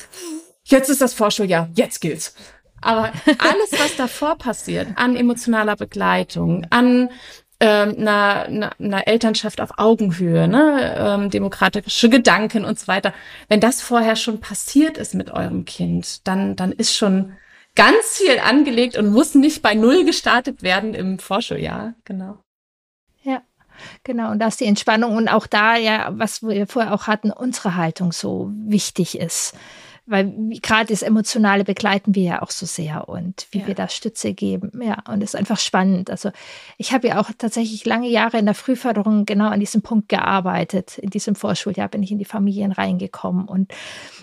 jetzt 0.64 0.90
ist 0.90 1.02
das 1.02 1.14
Vorschuljahr, 1.14 1.70
jetzt 1.76 2.02
gilt's. 2.02 2.34
Aber 2.82 3.12
alles, 3.26 3.72
was 3.80 3.96
davor 3.96 4.38
passiert, 4.38 4.88
an 4.96 5.16
emotionaler 5.16 5.76
Begleitung, 5.76 6.66
an 6.70 7.10
ähm, 7.60 7.96
einer, 7.98 8.46
einer, 8.46 8.72
einer 8.80 9.08
Elternschaft 9.08 9.60
auf 9.60 9.72
Augenhöhe, 9.78 10.48
ne, 10.48 10.96
ähm, 10.98 11.30
demokratische 11.30 12.10
Gedanken 12.10 12.64
und 12.64 12.80
so 12.80 12.88
weiter. 12.88 13.14
Wenn 13.50 13.60
das 13.60 13.82
vorher 13.82 14.16
schon 14.16 14.40
passiert 14.40 14.98
ist 14.98 15.14
mit 15.14 15.32
eurem 15.32 15.66
Kind, 15.66 16.26
dann, 16.28 16.56
dann 16.56 16.72
ist 16.72 16.96
schon 16.96 17.34
ganz 17.76 18.18
viel 18.18 18.40
angelegt 18.40 18.98
und 18.98 19.12
muss 19.12 19.36
nicht 19.36 19.62
bei 19.62 19.74
Null 19.74 20.06
gestartet 20.06 20.64
werden 20.64 20.94
im 20.94 21.20
Vorschuljahr. 21.20 21.96
Genau. 22.06 22.38
Ja. 23.24 23.42
Genau, 24.04 24.32
und 24.32 24.40
dass 24.40 24.58
die 24.58 24.66
Entspannung 24.66 25.16
und 25.16 25.30
auch 25.30 25.48
da 25.48 25.78
ja, 25.78 26.10
was 26.12 26.44
wir 26.44 26.68
vorher 26.68 26.94
auch 26.94 27.08
hatten, 27.08 27.32
unsere 27.32 27.76
Haltung 27.76 28.12
so 28.12 28.52
wichtig 28.54 29.18
ist 29.18 29.56
weil 30.10 30.34
gerade 30.62 30.88
das 30.88 31.04
Emotionale 31.04 31.64
begleiten 31.64 32.16
wir 32.16 32.24
ja 32.24 32.42
auch 32.42 32.50
so 32.50 32.66
sehr 32.66 33.08
und 33.08 33.48
wie 33.52 33.60
ja. 33.60 33.68
wir 33.68 33.76
da 33.76 33.88
Stütze 33.88 34.34
geben. 34.34 34.72
Ja, 34.84 34.98
und 35.08 35.22
es 35.22 35.34
ist 35.34 35.36
einfach 35.36 35.60
spannend. 35.60 36.10
Also 36.10 36.32
ich 36.78 36.94
habe 36.94 37.10
ja 37.10 37.22
auch 37.22 37.30
tatsächlich 37.38 37.86
lange 37.86 38.10
Jahre 38.10 38.40
in 38.40 38.46
der 38.46 38.56
Frühförderung 38.56 39.26
genau 39.26 39.50
an 39.50 39.60
diesem 39.60 39.84
Punkt 39.84 40.10
gearbeitet. 40.10 40.98
In 40.98 41.12
diesem 41.12 41.36
Vorschuljahr 41.36 41.90
bin 41.90 42.02
ich 42.02 42.12
in 42.12 42.18
die 42.18 42.26
Familien 42.26 42.72
reingekommen 42.72 43.48
und 43.48 43.72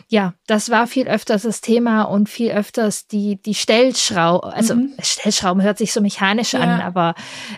ja, 0.08 0.34
das 0.46 0.70
war 0.70 0.86
viel 0.86 1.08
öfters 1.08 1.42
das 1.42 1.60
Thema 1.60 2.02
und 2.02 2.28
viel 2.28 2.50
öfters 2.50 3.06
die, 3.06 3.40
die 3.42 3.54
Stellschraube, 3.54 4.52
also 4.52 4.74
mhm. 4.74 4.92
Stellschrauben 5.00 5.62
hört 5.62 5.78
sich 5.78 5.92
so 5.92 6.00
mechanisch 6.00 6.52
ja. 6.52 6.60
an, 6.60 6.80
aber 6.80 7.14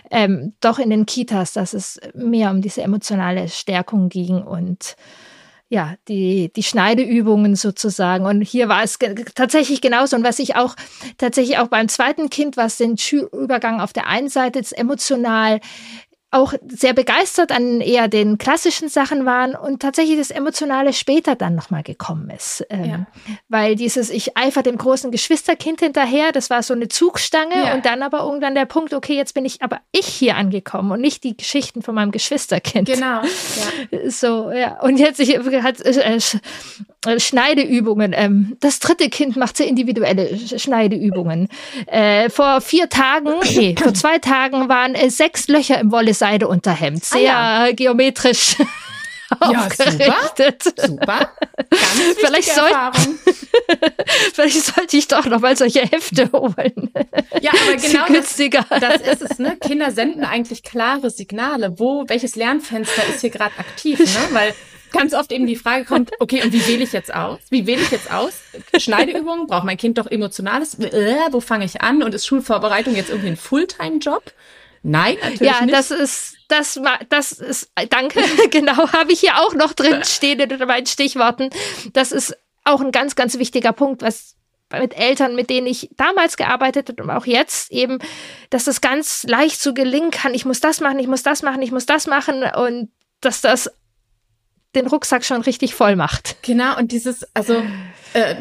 ähm, 0.09 0.53
doch 0.59 0.79
in 0.79 0.89
den 0.89 1.05
Kitas, 1.05 1.53
dass 1.53 1.73
es 1.73 1.99
mehr 2.13 2.51
um 2.51 2.61
diese 2.61 2.81
emotionale 2.81 3.49
Stärkung 3.49 4.09
ging 4.09 4.41
und 4.41 4.95
ja, 5.69 5.95
die, 6.07 6.51
die 6.51 6.63
Schneideübungen 6.63 7.55
sozusagen. 7.55 8.25
Und 8.25 8.41
hier 8.41 8.69
war 8.69 8.83
es 8.83 8.97
tatsächlich 9.35 9.81
genauso. 9.81 10.15
Und 10.15 10.23
was 10.23 10.39
ich 10.39 10.55
auch 10.55 10.75
tatsächlich 11.17 11.59
auch 11.59 11.67
beim 11.67 11.87
zweiten 11.87 12.31
Kind, 12.31 12.57
was 12.57 12.77
den 12.77 12.97
Schulübergang 12.97 13.79
auf 13.79 13.93
der 13.93 14.07
einen 14.07 14.29
Seite 14.29 14.59
emotional 14.75 15.59
auch 16.31 16.53
sehr 16.67 16.93
begeistert 16.93 17.51
an 17.51 17.81
eher 17.81 18.07
den 18.07 18.37
klassischen 18.37 18.87
Sachen 18.87 19.25
waren 19.25 19.55
und 19.55 19.81
tatsächlich 19.81 20.17
das 20.17 20.29
Emotionale 20.29 20.93
später 20.93 21.35
dann 21.35 21.55
nochmal 21.55 21.81
gekommen 21.81 22.29
ist. 22.29 22.63
Ähm, 22.69 22.85
ja. 22.85 23.07
Weil 23.47 23.75
dieses, 23.75 24.11
ich 24.11 24.37
eifer 24.37 24.61
dem 24.61 24.77
großen 24.77 25.09
Geschwisterkind 25.09 25.79
hinterher, 25.79 26.31
das 26.31 26.51
war 26.51 26.61
so 26.61 26.75
eine 26.75 26.87
Zugstange 26.87 27.55
ja. 27.55 27.73
und 27.73 27.85
dann 27.85 28.03
aber 28.03 28.19
irgendwann 28.19 28.53
der 28.53 28.65
Punkt, 28.65 28.93
okay, 28.93 29.15
jetzt 29.15 29.33
bin 29.33 29.43
ich 29.43 29.63
aber 29.63 29.79
ich 29.91 30.05
hier 30.05 30.35
angekommen 30.35 30.91
und 30.91 31.01
nicht 31.01 31.23
die 31.23 31.35
Geschichten 31.35 31.81
von 31.81 31.95
meinem 31.95 32.11
Geschwisterkind. 32.11 32.87
Genau. 32.87 33.21
Ja. 33.91 34.09
So, 34.09 34.51
ja. 34.51 34.79
Und 34.81 34.99
jetzt 34.99 35.19
ich, 35.19 35.37
hat, 35.37 35.81
äh, 35.81 36.19
Schneideübungen. 37.17 38.13
Ähm, 38.15 38.57
das 38.59 38.79
dritte 38.79 39.09
Kind 39.09 39.37
macht 39.37 39.55
sehr 39.57 39.67
individuelle 39.67 40.37
Schneideübungen. 40.37 41.47
Äh, 41.87 42.29
vor 42.29 42.59
vier 42.61 42.89
Tagen, 42.89 43.35
nee, 43.55 43.75
vor 43.81 43.93
zwei 43.93 44.17
Tagen 44.19 44.67
waren 44.67 44.95
äh, 44.95 45.09
sechs 45.09 45.47
Löcher 45.47 45.79
im 45.79 45.91
Wolle-Seide-Unterhemd. 46.19 47.03
Sehr 47.03 47.35
ah, 47.35 47.67
ja. 47.67 47.71
geometrisch. 47.73 48.55
Ja, 49.43 49.69
super. 49.69 50.15
Super. 50.87 51.31
Ganz 51.69 52.17
vielleicht, 52.17 52.51
soll, 52.51 52.71
vielleicht 54.33 54.65
sollte 54.65 54.97
ich 54.97 55.07
doch 55.07 55.23
noch 55.27 55.39
mal 55.39 55.55
solche 55.55 55.81
Hefte 55.81 56.31
holen. 56.31 56.89
Ja, 57.39 57.51
aber 57.51 57.75
genau 57.79 58.07
das, 58.07 58.35
das 58.35 59.01
ist 59.01 59.21
es. 59.21 59.37
Ne? 59.37 59.55
Kinder 59.57 59.91
senden 59.91 60.23
eigentlich 60.23 60.63
klare 60.63 61.11
Signale. 61.11 61.77
Wo, 61.77 62.05
welches 62.07 62.35
Lernfenster 62.35 63.03
ist 63.07 63.21
hier 63.21 63.29
gerade 63.29 63.55
aktiv? 63.59 63.99
Ne? 63.99 64.29
Weil 64.31 64.55
ganz 64.91 65.13
oft 65.13 65.31
eben 65.31 65.45
die 65.45 65.57
Frage 65.57 65.85
kommt, 65.85 66.09
okay, 66.19 66.41
und 66.41 66.51
wie 66.51 66.65
wähle 66.65 66.83
ich 66.83 66.91
jetzt 66.91 67.13
aus? 67.13 67.37
Wie 67.51 67.67
wähle 67.67 67.83
ich 67.83 67.91
jetzt 67.91 68.11
aus? 68.11 68.33
Schneideübungen, 68.79 69.45
braucht 69.45 69.63
mein 69.63 69.77
Kind 69.77 69.99
doch 69.99 70.07
emotionales? 70.07 70.79
Äh, 70.79 71.17
wo 71.29 71.39
fange 71.39 71.65
ich 71.65 71.81
an? 71.81 72.01
Und 72.01 72.15
ist 72.15 72.25
Schulvorbereitung 72.25 72.95
jetzt 72.95 73.11
irgendwie 73.11 73.29
ein 73.29 73.37
Fulltime-Job? 73.37 74.33
Nein, 74.83 75.17
natürlich 75.21 75.41
ja, 75.41 75.61
nicht. 75.61 75.71
Ja, 75.71 75.77
das 75.77 75.91
ist, 75.91 76.37
das 76.47 76.77
war, 76.77 76.99
das 77.09 77.31
ist, 77.33 77.71
danke, 77.89 78.21
genau, 78.51 78.91
habe 78.91 79.11
ich 79.11 79.19
hier 79.19 79.37
auch 79.39 79.53
noch 79.53 79.73
drin 79.73 80.01
stehen 80.03 80.39
in 80.39 80.57
meinen 80.59 80.85
Stichworten. 80.85 81.49
Das 81.93 82.11
ist 82.11 82.37
auch 82.63 82.81
ein 82.81 82.91
ganz, 82.91 83.15
ganz 83.15 83.37
wichtiger 83.37 83.73
Punkt, 83.73 84.01
was 84.01 84.35
mit 84.71 84.95
Eltern, 84.95 85.35
mit 85.35 85.49
denen 85.49 85.65
ich 85.65 85.89
damals 85.97 86.37
gearbeitet 86.37 86.89
habe 86.89 87.01
und 87.01 87.09
auch 87.09 87.25
jetzt 87.25 87.71
eben, 87.71 87.97
dass 88.51 88.65
das 88.65 88.81
ganz 88.81 89.23
leicht 89.23 89.59
so 89.59 89.73
gelingen 89.73 90.11
kann. 90.11 90.35
Ich 90.35 90.45
muss 90.45 90.59
das 90.59 90.79
machen, 90.79 90.99
ich 90.99 91.07
muss 91.07 91.23
das 91.23 91.41
machen, 91.41 91.61
ich 91.63 91.71
muss 91.71 91.87
das 91.87 92.05
machen 92.05 92.43
und 92.43 92.91
dass 93.21 93.41
das 93.41 93.71
den 94.75 94.85
Rucksack 94.85 95.25
schon 95.25 95.41
richtig 95.41 95.73
voll 95.73 95.95
macht. 95.95 96.37
Genau, 96.43 96.77
und 96.77 96.91
dieses, 96.91 97.25
also 97.33 97.63
äh, 98.13 98.35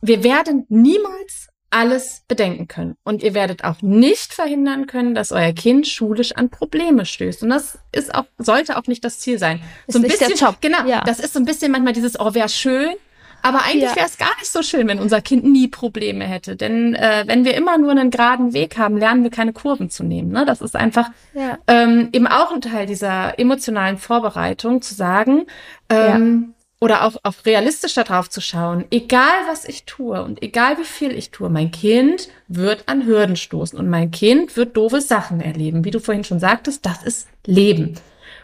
wir 0.00 0.24
werden 0.24 0.66
niemals 0.68 1.48
alles 1.72 2.22
bedenken 2.28 2.68
können. 2.68 2.96
Und 3.02 3.22
ihr 3.22 3.34
werdet 3.34 3.64
auch 3.64 3.80
nicht 3.80 4.34
verhindern 4.34 4.86
können, 4.86 5.14
dass 5.14 5.32
euer 5.32 5.52
Kind 5.52 5.86
schulisch 5.86 6.32
an 6.32 6.50
Probleme 6.50 7.04
stößt. 7.04 7.42
Und 7.42 7.50
das 7.50 7.78
ist 7.92 8.14
auch, 8.14 8.24
sollte 8.38 8.76
auch 8.76 8.86
nicht 8.86 9.04
das 9.04 9.18
Ziel 9.18 9.38
sein. 9.38 9.60
Ist 9.86 9.94
so 9.94 9.98
ein 9.98 10.02
bisschen, 10.02 10.28
der 10.28 10.36
Job. 10.36 10.56
Genau. 10.60 10.86
Ja. 10.86 11.02
Das 11.04 11.18
ist 11.18 11.32
so 11.32 11.38
ein 11.38 11.44
bisschen 11.44 11.72
manchmal 11.72 11.94
dieses, 11.94 12.20
oh, 12.20 12.34
wäre 12.34 12.48
schön. 12.48 12.94
Aber 13.42 13.64
eigentlich 13.64 13.90
ja. 13.90 13.96
wäre 13.96 14.06
es 14.06 14.18
gar 14.18 14.34
nicht 14.38 14.52
so 14.52 14.62
schön, 14.62 14.86
wenn 14.86 15.00
unser 15.00 15.20
Kind 15.20 15.44
nie 15.44 15.66
Probleme 15.66 16.24
hätte. 16.24 16.54
Denn 16.54 16.94
äh, 16.94 17.24
wenn 17.26 17.44
wir 17.44 17.54
immer 17.54 17.76
nur 17.76 17.90
einen 17.90 18.10
geraden 18.10 18.52
Weg 18.52 18.78
haben, 18.78 18.96
lernen 18.96 19.24
wir 19.24 19.30
keine 19.30 19.52
Kurven 19.52 19.90
zu 19.90 20.04
nehmen. 20.04 20.30
Ne? 20.30 20.44
Das 20.46 20.60
ist 20.60 20.76
einfach 20.76 21.10
ja. 21.34 21.58
ähm, 21.66 22.08
eben 22.12 22.28
auch 22.28 22.52
ein 22.52 22.60
Teil 22.60 22.86
dieser 22.86 23.38
emotionalen 23.38 23.98
Vorbereitung, 23.98 24.80
zu 24.80 24.94
sagen, 24.94 25.46
ähm, 25.88 26.54
oder 26.82 27.04
auch, 27.04 27.14
auch 27.22 27.34
realistisch 27.46 27.94
darauf 27.94 28.28
zu 28.28 28.40
schauen, 28.40 28.86
egal 28.90 29.46
was 29.46 29.64
ich 29.66 29.84
tue 29.84 30.20
und 30.20 30.42
egal 30.42 30.78
wie 30.78 30.84
viel 30.84 31.12
ich 31.12 31.30
tue, 31.30 31.48
mein 31.48 31.70
Kind 31.70 32.28
wird 32.48 32.88
an 32.88 33.06
Hürden 33.06 33.36
stoßen 33.36 33.78
und 33.78 33.88
mein 33.88 34.10
Kind 34.10 34.56
wird 34.56 34.76
doofe 34.76 35.00
Sachen 35.00 35.40
erleben. 35.40 35.84
Wie 35.84 35.92
du 35.92 36.00
vorhin 36.00 36.24
schon 36.24 36.40
sagtest, 36.40 36.84
das 36.84 37.04
ist 37.04 37.28
Leben. 37.46 37.94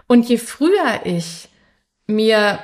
Und 0.07 0.28
je 0.28 0.39
früher 0.39 1.01
ich 1.03 1.49
mir 2.07 2.61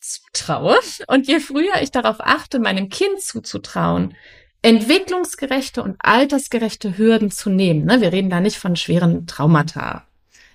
zutraue 0.00 0.78
und 1.08 1.28
je 1.28 1.38
früher 1.38 1.82
ich 1.82 1.90
darauf 1.90 2.16
achte, 2.20 2.58
meinem 2.58 2.88
Kind 2.88 3.20
zuzutrauen, 3.20 4.16
entwicklungsgerechte 4.62 5.82
und 5.82 5.96
altersgerechte 5.98 6.96
Hürden 6.96 7.30
zu 7.30 7.50
nehmen. 7.50 7.84
Ne? 7.84 8.00
Wir 8.00 8.12
reden 8.12 8.30
da 8.30 8.40
nicht 8.40 8.56
von 8.56 8.76
schweren 8.76 9.26
Traumata 9.26 10.06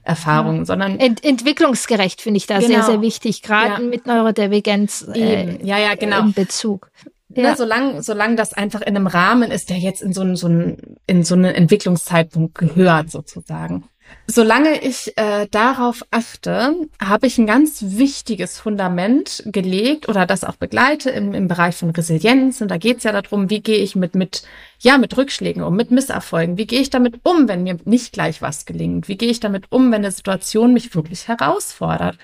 Erfahrungen, 0.07 0.65
sondern 0.65 0.99
Ent 0.99 1.23
entwicklungsgerecht 1.23 2.21
finde 2.21 2.37
ich 2.37 2.47
da 2.47 2.59
genau. 2.59 2.67
sehr, 2.69 2.83
sehr 2.83 3.01
wichtig, 3.01 3.41
gerade 3.41 3.83
ja. 3.83 3.87
mit 3.89 4.05
Neurodivergenz 4.07 5.07
äh, 5.13 5.63
ja, 5.63 5.77
ja, 5.77 5.95
genau. 5.95 6.21
in 6.21 6.33
Bezug. 6.33 6.89
Ne, 7.29 7.43
ja. 7.43 7.49
Ne, 7.51 7.55
solange, 7.57 8.01
solange 8.03 8.35
das 8.35 8.53
einfach 8.53 8.81
in 8.81 8.95
einem 8.95 9.07
Rahmen 9.07 9.51
ist, 9.51 9.69
der 9.69 9.77
jetzt 9.77 10.01
in 10.01 10.13
so, 10.13 10.21
einen, 10.21 10.35
so, 10.37 10.47
einen, 10.47 10.97
in 11.07 11.23
so 11.23 11.35
einen 11.35 11.53
Entwicklungszeitpunkt 11.53 12.55
gehört, 12.55 13.11
sozusagen. 13.11 13.83
Solange 14.29 14.81
ich 14.81 15.17
äh, 15.17 15.47
darauf 15.51 16.03
achte, 16.11 16.75
habe 17.01 17.27
ich 17.27 17.37
ein 17.37 17.47
ganz 17.47 17.81
wichtiges 17.81 18.59
Fundament 18.59 19.41
gelegt 19.45 20.09
oder 20.09 20.25
das 20.25 20.43
auch 20.43 20.57
begleite 20.57 21.09
im, 21.11 21.33
im 21.33 21.47
Bereich 21.47 21.77
von 21.77 21.91
Resilienz. 21.91 22.59
Und 22.59 22.69
da 22.69 22.77
geht 22.77 22.97
es 22.97 23.03
ja 23.03 23.13
darum, 23.13 23.49
wie 23.49 23.61
gehe 23.61 23.77
ich 23.77 23.95
mit, 23.95 24.15
mit, 24.15 24.43
ja, 24.79 24.97
mit 24.97 25.15
Rückschlägen 25.15 25.63
um, 25.63 25.77
mit 25.77 25.91
Misserfolgen? 25.91 26.57
Wie 26.57 26.67
gehe 26.67 26.81
ich 26.81 26.89
damit 26.89 27.21
um, 27.23 27.47
wenn 27.47 27.63
mir 27.63 27.77
nicht 27.85 28.11
gleich 28.11 28.41
was 28.41 28.65
gelingt? 28.65 29.07
Wie 29.07 29.15
gehe 29.15 29.31
ich 29.31 29.39
damit 29.39 29.71
um, 29.71 29.93
wenn 29.93 30.03
eine 30.03 30.11
Situation 30.11 30.73
mich 30.73 30.93
wirklich 30.93 31.29
herausfordert? 31.29 32.17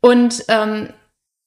Und 0.00 0.44
ähm, 0.46 0.90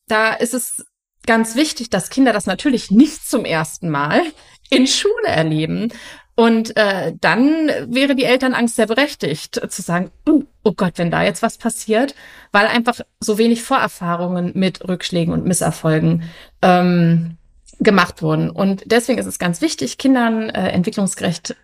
da 0.09 0.33
ist 0.33 0.53
es 0.53 0.85
ganz 1.25 1.55
wichtig, 1.55 1.89
dass 1.89 2.09
Kinder 2.09 2.33
das 2.33 2.45
natürlich 2.45 2.91
nicht 2.91 3.25
zum 3.25 3.45
ersten 3.45 3.89
Mal 3.89 4.21
in 4.69 4.87
Schule 4.87 5.27
erleben, 5.27 5.93
und 6.35 6.75
äh, 6.77 7.13
dann 7.21 7.67
wäre 7.87 8.15
die 8.15 8.23
Elternangst 8.23 8.75
sehr 8.75 8.87
berechtigt, 8.87 9.61
zu 9.69 9.81
sagen, 9.81 10.11
uh, 10.27 10.43
oh 10.63 10.73
Gott, 10.73 10.93
wenn 10.97 11.11
da 11.11 11.23
jetzt 11.23 11.43
was 11.43 11.57
passiert, 11.57 12.15
weil 12.51 12.65
einfach 12.65 13.01
so 13.19 13.37
wenig 13.37 13.61
Vorerfahrungen 13.61 14.51
mit 14.55 14.87
Rückschlägen 14.87 15.33
und 15.33 15.45
Misserfolgen 15.45 16.23
ähm, 16.63 17.37
gemacht 17.79 18.23
wurden. 18.23 18.49
Und 18.49 18.83
deswegen 18.85 19.19
ist 19.19 19.27
es 19.27 19.37
ganz 19.37 19.61
wichtig, 19.61 19.97
Kindern 19.99 20.49
äh, 20.49 20.69
entwicklungsgerecht 20.69 21.55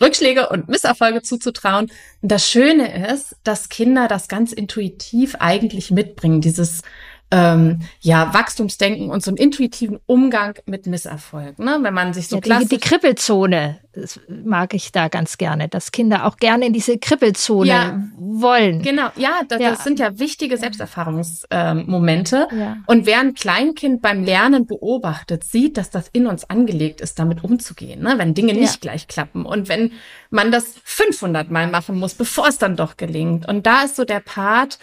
Rückschläge 0.00 0.48
und 0.48 0.68
Misserfolge 0.68 1.22
zuzutrauen. 1.22 1.90
Und 2.20 2.32
das 2.32 2.48
Schöne 2.48 3.12
ist, 3.12 3.36
dass 3.44 3.68
Kinder 3.68 4.08
das 4.08 4.28
ganz 4.28 4.52
intuitiv 4.52 5.36
eigentlich 5.36 5.90
mitbringen, 5.90 6.40
dieses 6.40 6.82
ähm, 7.30 7.80
ja, 8.00 8.32
Wachstumsdenken 8.32 9.10
und 9.10 9.22
so 9.22 9.30
einen 9.30 9.36
intuitiven 9.36 9.98
Umgang 10.06 10.54
mit 10.66 10.86
Misserfolg. 10.86 11.58
Ne? 11.58 11.78
Wenn 11.82 11.94
man 11.94 12.14
sich 12.14 12.28
so 12.28 12.40
ja, 12.42 12.60
die, 12.60 12.68
die 12.68 12.78
Kribbelzone 12.78 13.80
mag 14.28 14.74
ich 14.74 14.92
da 14.92 15.08
ganz 15.08 15.38
gerne, 15.38 15.68
dass 15.68 15.92
Kinder 15.92 16.24
auch 16.24 16.36
gerne 16.36 16.66
in 16.66 16.72
diese 16.72 16.98
Kribbelzone 16.98 17.68
ja, 17.68 18.02
wollen. 18.16 18.82
Genau, 18.82 19.08
ja 19.16 19.40
das, 19.48 19.60
ja, 19.60 19.70
das, 19.70 19.84
sind 19.84 19.98
ja 19.98 20.18
wichtige 20.18 20.56
Selbsterfahrungsmomente. 20.56 22.48
Ähm, 22.50 22.58
ja. 22.58 22.76
Und 22.86 23.06
wer 23.06 23.20
ein 23.20 23.34
Kleinkind 23.34 24.02
beim 24.02 24.24
Lernen 24.24 24.66
beobachtet, 24.66 25.44
sieht, 25.44 25.76
dass 25.76 25.90
das 25.90 26.08
in 26.12 26.26
uns 26.26 26.48
angelegt 26.48 27.00
ist, 27.00 27.18
damit 27.18 27.44
umzugehen, 27.44 28.02
ne? 28.02 28.14
wenn 28.16 28.34
Dinge 28.34 28.54
nicht 28.54 28.80
gleich 28.80 29.08
klappen 29.08 29.44
und 29.44 29.68
wenn 29.68 29.92
man 30.30 30.52
das 30.52 30.74
500 30.84 31.50
Mal 31.50 31.68
machen 31.68 31.98
muss, 31.98 32.14
bevor 32.14 32.48
es 32.48 32.58
dann 32.58 32.76
doch 32.76 32.96
gelingt. 32.96 33.48
Und 33.48 33.66
da 33.66 33.82
ist 33.82 33.96
so 33.96 34.04
der 34.04 34.20
Part, 34.20 34.78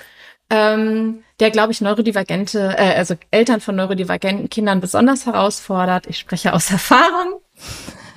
ähm, 0.49 1.23
der, 1.39 1.51
glaube 1.51 1.71
ich, 1.71 1.81
neurodivergente, 1.81 2.75
äh, 2.77 2.95
also 2.95 3.15
Eltern 3.31 3.61
von 3.61 3.75
neurodivergenten 3.75 4.49
Kindern 4.49 4.81
besonders 4.81 5.25
herausfordert. 5.25 6.07
Ich 6.07 6.17
spreche 6.17 6.53
aus 6.53 6.71
Erfahrung. 6.71 7.41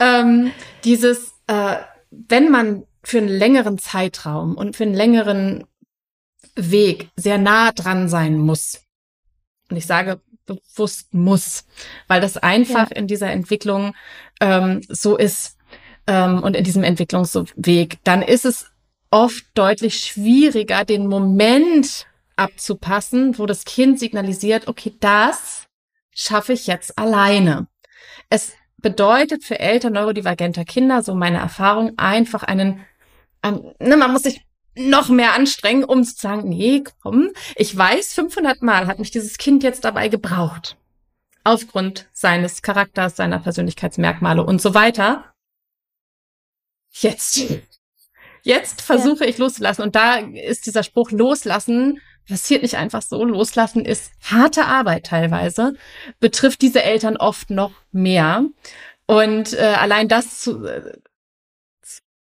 Ähm, 0.00 0.52
dieses, 0.84 1.34
äh, 1.46 1.76
wenn 2.10 2.50
man 2.50 2.84
für 3.02 3.18
einen 3.18 3.28
längeren 3.28 3.78
Zeitraum 3.78 4.56
und 4.56 4.76
für 4.76 4.84
einen 4.84 4.94
längeren 4.94 5.64
Weg 6.54 7.08
sehr 7.16 7.38
nah 7.38 7.72
dran 7.72 8.08
sein 8.08 8.36
muss, 8.36 8.82
und 9.70 9.76
ich 9.76 9.86
sage 9.86 10.20
bewusst 10.46 11.12
muss, 11.14 11.64
weil 12.06 12.20
das 12.20 12.36
einfach 12.36 12.90
ja. 12.90 12.96
in 12.96 13.06
dieser 13.06 13.30
Entwicklung 13.30 13.94
ähm, 14.40 14.80
so 14.88 15.16
ist 15.16 15.56
ähm, 16.06 16.42
und 16.42 16.56
in 16.56 16.64
diesem 16.64 16.82
Entwicklungsweg, 16.82 17.98
dann 18.04 18.22
ist 18.22 18.44
es 18.44 18.70
oft 19.10 19.44
deutlich 19.54 20.00
schwieriger, 20.00 20.84
den 20.84 21.06
Moment 21.06 22.06
abzupassen, 22.39 23.39
wo 23.39 23.47
das 23.47 23.64
Kind 23.64 23.99
signalisiert, 23.99 24.68
okay, 24.68 24.95
das 25.01 25.66
schaffe 26.14 26.53
ich 26.53 26.66
jetzt 26.66 26.99
alleine. 26.99 27.68
Es 28.30 28.53
bedeutet 28.78 29.45
für 29.45 29.59
Eltern 29.59 29.95
neurodivergenter 29.95 30.64
Kinder, 30.64 31.03
so 31.03 31.14
meine 31.14 31.39
Erfahrung, 31.39 31.99
einfach 31.99 32.43
einen, 32.43 32.84
ähm, 33.43 33.72
ne, 33.78 33.97
man 33.97 34.12
muss 34.12 34.22
sich 34.22 34.43
noch 34.76 35.09
mehr 35.09 35.34
anstrengen, 35.34 35.84
um 35.84 36.05
zu 36.05 36.14
sagen, 36.14 36.49
nee, 36.49 36.84
komm, 37.03 37.30
ich 37.57 37.76
weiß, 37.76 38.14
500 38.14 38.62
Mal 38.62 38.86
hat 38.86 39.01
mich 39.01 39.11
dieses 39.11 39.39
Kind 39.39 39.62
jetzt 39.62 39.84
dabei 39.84 40.09
gebraucht. 40.09 40.76
Aufgrund 41.43 42.09
seines 42.12 42.62
Charakters, 42.62 43.16
seiner 43.16 43.41
Persönlichkeitsmerkmale 43.41 44.45
und 44.45 44.61
so 44.61 44.74
weiter. 44.74 45.32
Jetzt, 46.91 47.41
jetzt 48.43 48.82
versuche 48.82 49.24
ja. 49.24 49.30
ich 49.30 49.39
loszulassen. 49.39 49.82
Und 49.82 49.97
da 49.97 50.16
ist 50.16 50.66
dieser 50.66 50.82
Spruch 50.82 51.11
loslassen 51.11 52.01
passiert 52.28 52.62
nicht 52.62 52.76
einfach 52.76 53.02
so. 53.02 53.24
Loslassen 53.24 53.84
ist 53.84 54.12
harte 54.22 54.66
Arbeit 54.66 55.06
teilweise, 55.06 55.74
betrifft 56.20 56.62
diese 56.62 56.82
Eltern 56.82 57.16
oft 57.16 57.50
noch 57.50 57.72
mehr. 57.92 58.44
Und 59.06 59.54
äh, 59.54 59.74
allein 59.78 60.08
das 60.08 60.40
zu, 60.40 60.64
äh, 60.64 60.92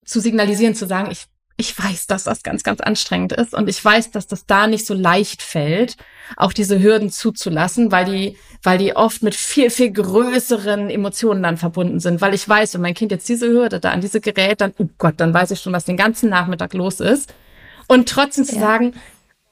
zu 0.06 0.20
signalisieren, 0.20 0.76
zu 0.76 0.86
sagen, 0.86 1.10
ich, 1.12 1.26
ich 1.56 1.78
weiß, 1.78 2.08
dass 2.08 2.26
das 2.26 2.44
ganz, 2.44 2.64
ganz 2.64 2.82
anstrengend 2.82 3.32
ist 3.32 3.54
und 3.54 3.70
ich 3.70 3.84
weiß, 3.84 4.12
dass 4.12 4.28
das 4.28 4.46
da 4.46 4.68
nicht 4.68 4.86
so 4.86 4.94
leicht 4.94 5.42
fällt, 5.42 5.96
auch 6.36 6.52
diese 6.52 6.82
Hürden 6.82 7.10
zuzulassen, 7.10 7.92
weil 7.92 8.06
die, 8.06 8.38
weil 8.64 8.78
die 8.78 8.96
oft 8.96 9.24
mit 9.24 9.36
viel, 9.36 9.70
viel 9.70 9.92
größeren 9.92 10.90
Emotionen 10.90 11.44
dann 11.44 11.58
verbunden 11.58 12.00
sind. 12.00 12.22
Weil 12.22 12.34
ich 12.34 12.48
weiß, 12.48 12.74
wenn 12.74 12.82
mein 12.82 12.96
Kind 12.96 13.12
jetzt 13.12 13.30
diese 13.30 13.48
Hürde 13.48 13.80
da 13.80 13.92
an 13.92 14.02
diese 14.02 14.20
Gerät, 14.20 14.62
dann, 14.62 14.74
oh 14.78 14.90
Gott, 14.98 15.16
dann 15.18 15.34
weiß 15.34 15.52
ich 15.52 15.62
schon, 15.62 15.74
was 15.74 15.86
den 15.86 15.98
ganzen 15.98 16.30
Nachmittag 16.30 16.74
los 16.74 17.00
ist. 17.00 17.34
Und 17.88 18.10
trotzdem 18.10 18.46
zu 18.46 18.56
ja. 18.56 18.62
sagen, 18.62 18.94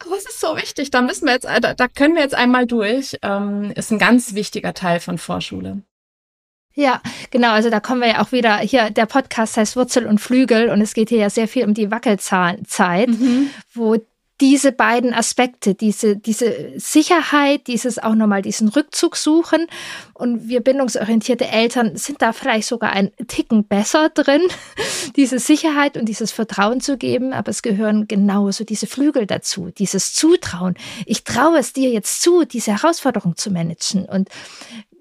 aber 0.05 0.17
es 0.17 0.25
ist 0.25 0.39
so 0.39 0.55
wichtig, 0.55 0.91
da 0.91 1.01
müssen 1.01 1.25
wir 1.25 1.33
jetzt, 1.33 1.45
da, 1.45 1.73
da 1.73 1.87
können 1.87 2.15
wir 2.15 2.21
jetzt 2.21 2.35
einmal 2.35 2.65
durch, 2.65 3.17
ähm, 3.21 3.71
ist 3.75 3.91
ein 3.91 3.99
ganz 3.99 4.33
wichtiger 4.33 4.73
Teil 4.73 4.99
von 4.99 5.17
Vorschule. 5.17 5.81
Ja, 6.73 7.01
genau. 7.31 7.51
Also 7.51 7.69
da 7.69 7.79
kommen 7.79 8.01
wir 8.01 8.07
ja 8.07 8.21
auch 8.21 8.31
wieder 8.31 8.57
hier. 8.59 8.91
Der 8.91 9.05
Podcast 9.05 9.57
heißt 9.57 9.75
Wurzel 9.75 10.07
und 10.07 10.19
Flügel 10.19 10.69
und 10.69 10.81
es 10.81 10.93
geht 10.93 11.09
hier 11.09 11.19
ja 11.19 11.29
sehr 11.29 11.47
viel 11.47 11.65
um 11.65 11.73
die 11.73 11.91
Wackelzeit, 11.91 13.09
mhm. 13.09 13.49
wo 13.73 13.97
diese 14.41 14.71
beiden 14.71 15.13
Aspekte, 15.13 15.75
diese, 15.75 16.17
diese 16.17 16.73
Sicherheit, 16.77 17.67
dieses 17.67 17.99
auch 17.99 18.15
nochmal 18.15 18.41
diesen 18.41 18.69
Rückzug 18.69 19.15
suchen. 19.15 19.67
Und 20.15 20.47
wir 20.47 20.61
bindungsorientierte 20.61 21.47
Eltern 21.47 21.95
sind 21.95 22.23
da 22.23 22.33
vielleicht 22.33 22.67
sogar 22.67 22.91
ein 22.91 23.11
Ticken 23.27 23.65
besser 23.65 24.09
drin, 24.09 24.41
diese 25.15 25.37
Sicherheit 25.37 25.95
und 25.95 26.09
dieses 26.09 26.31
Vertrauen 26.31 26.81
zu 26.81 26.97
geben. 26.97 27.33
Aber 27.33 27.51
es 27.51 27.61
gehören 27.61 28.07
genauso 28.07 28.63
diese 28.63 28.87
Flügel 28.87 29.27
dazu, 29.27 29.69
dieses 29.77 30.13
Zutrauen. 30.13 30.75
Ich 31.05 31.23
traue 31.23 31.59
es 31.59 31.71
dir 31.71 31.91
jetzt 31.91 32.21
zu, 32.21 32.43
diese 32.43 32.71
Herausforderung 32.71 33.37
zu 33.37 33.51
managen. 33.51 34.05
Und 34.05 34.27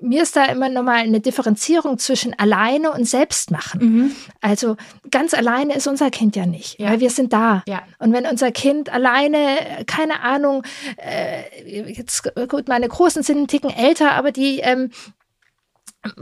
mir 0.00 0.22
ist 0.22 0.36
da 0.36 0.46
immer 0.46 0.68
nochmal 0.68 0.98
eine 0.98 1.20
Differenzierung 1.20 1.98
zwischen 1.98 2.38
alleine 2.38 2.92
und 2.92 3.04
selbst 3.04 3.50
machen. 3.50 3.80
Mhm. 3.80 4.16
Also 4.40 4.76
ganz 5.10 5.34
alleine 5.34 5.74
ist 5.74 5.86
unser 5.86 6.10
Kind 6.10 6.36
ja 6.36 6.46
nicht, 6.46 6.80
ja. 6.80 6.90
weil 6.90 7.00
wir 7.00 7.10
sind 7.10 7.32
da. 7.32 7.62
Ja. 7.66 7.82
Und 7.98 8.12
wenn 8.12 8.26
unser 8.26 8.50
Kind 8.50 8.92
alleine, 8.92 9.84
keine 9.86 10.20
Ahnung, 10.22 10.62
äh, 10.96 11.90
jetzt 11.92 12.32
gut, 12.48 12.68
meine 12.68 12.88
Großen 12.88 13.22
sind 13.22 13.36
einen 13.36 13.48
Ticken 13.48 13.70
älter, 13.70 14.12
aber 14.12 14.32
die 14.32 14.60
ähm, 14.60 14.90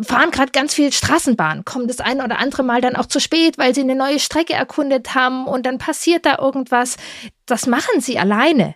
fahren 0.02 0.30
gerade 0.32 0.50
ganz 0.50 0.74
viel 0.74 0.92
Straßenbahn, 0.92 1.64
kommen 1.64 1.86
das 1.86 2.00
eine 2.00 2.24
oder 2.24 2.38
andere 2.38 2.64
Mal 2.64 2.80
dann 2.80 2.96
auch 2.96 3.06
zu 3.06 3.20
spät, 3.20 3.58
weil 3.58 3.74
sie 3.74 3.82
eine 3.82 3.94
neue 3.94 4.18
Strecke 4.18 4.54
erkundet 4.54 5.14
haben 5.14 5.46
und 5.46 5.66
dann 5.66 5.78
passiert 5.78 6.26
da 6.26 6.38
irgendwas. 6.38 6.96
Das 7.46 7.66
machen 7.66 8.00
sie 8.00 8.18
alleine. 8.18 8.74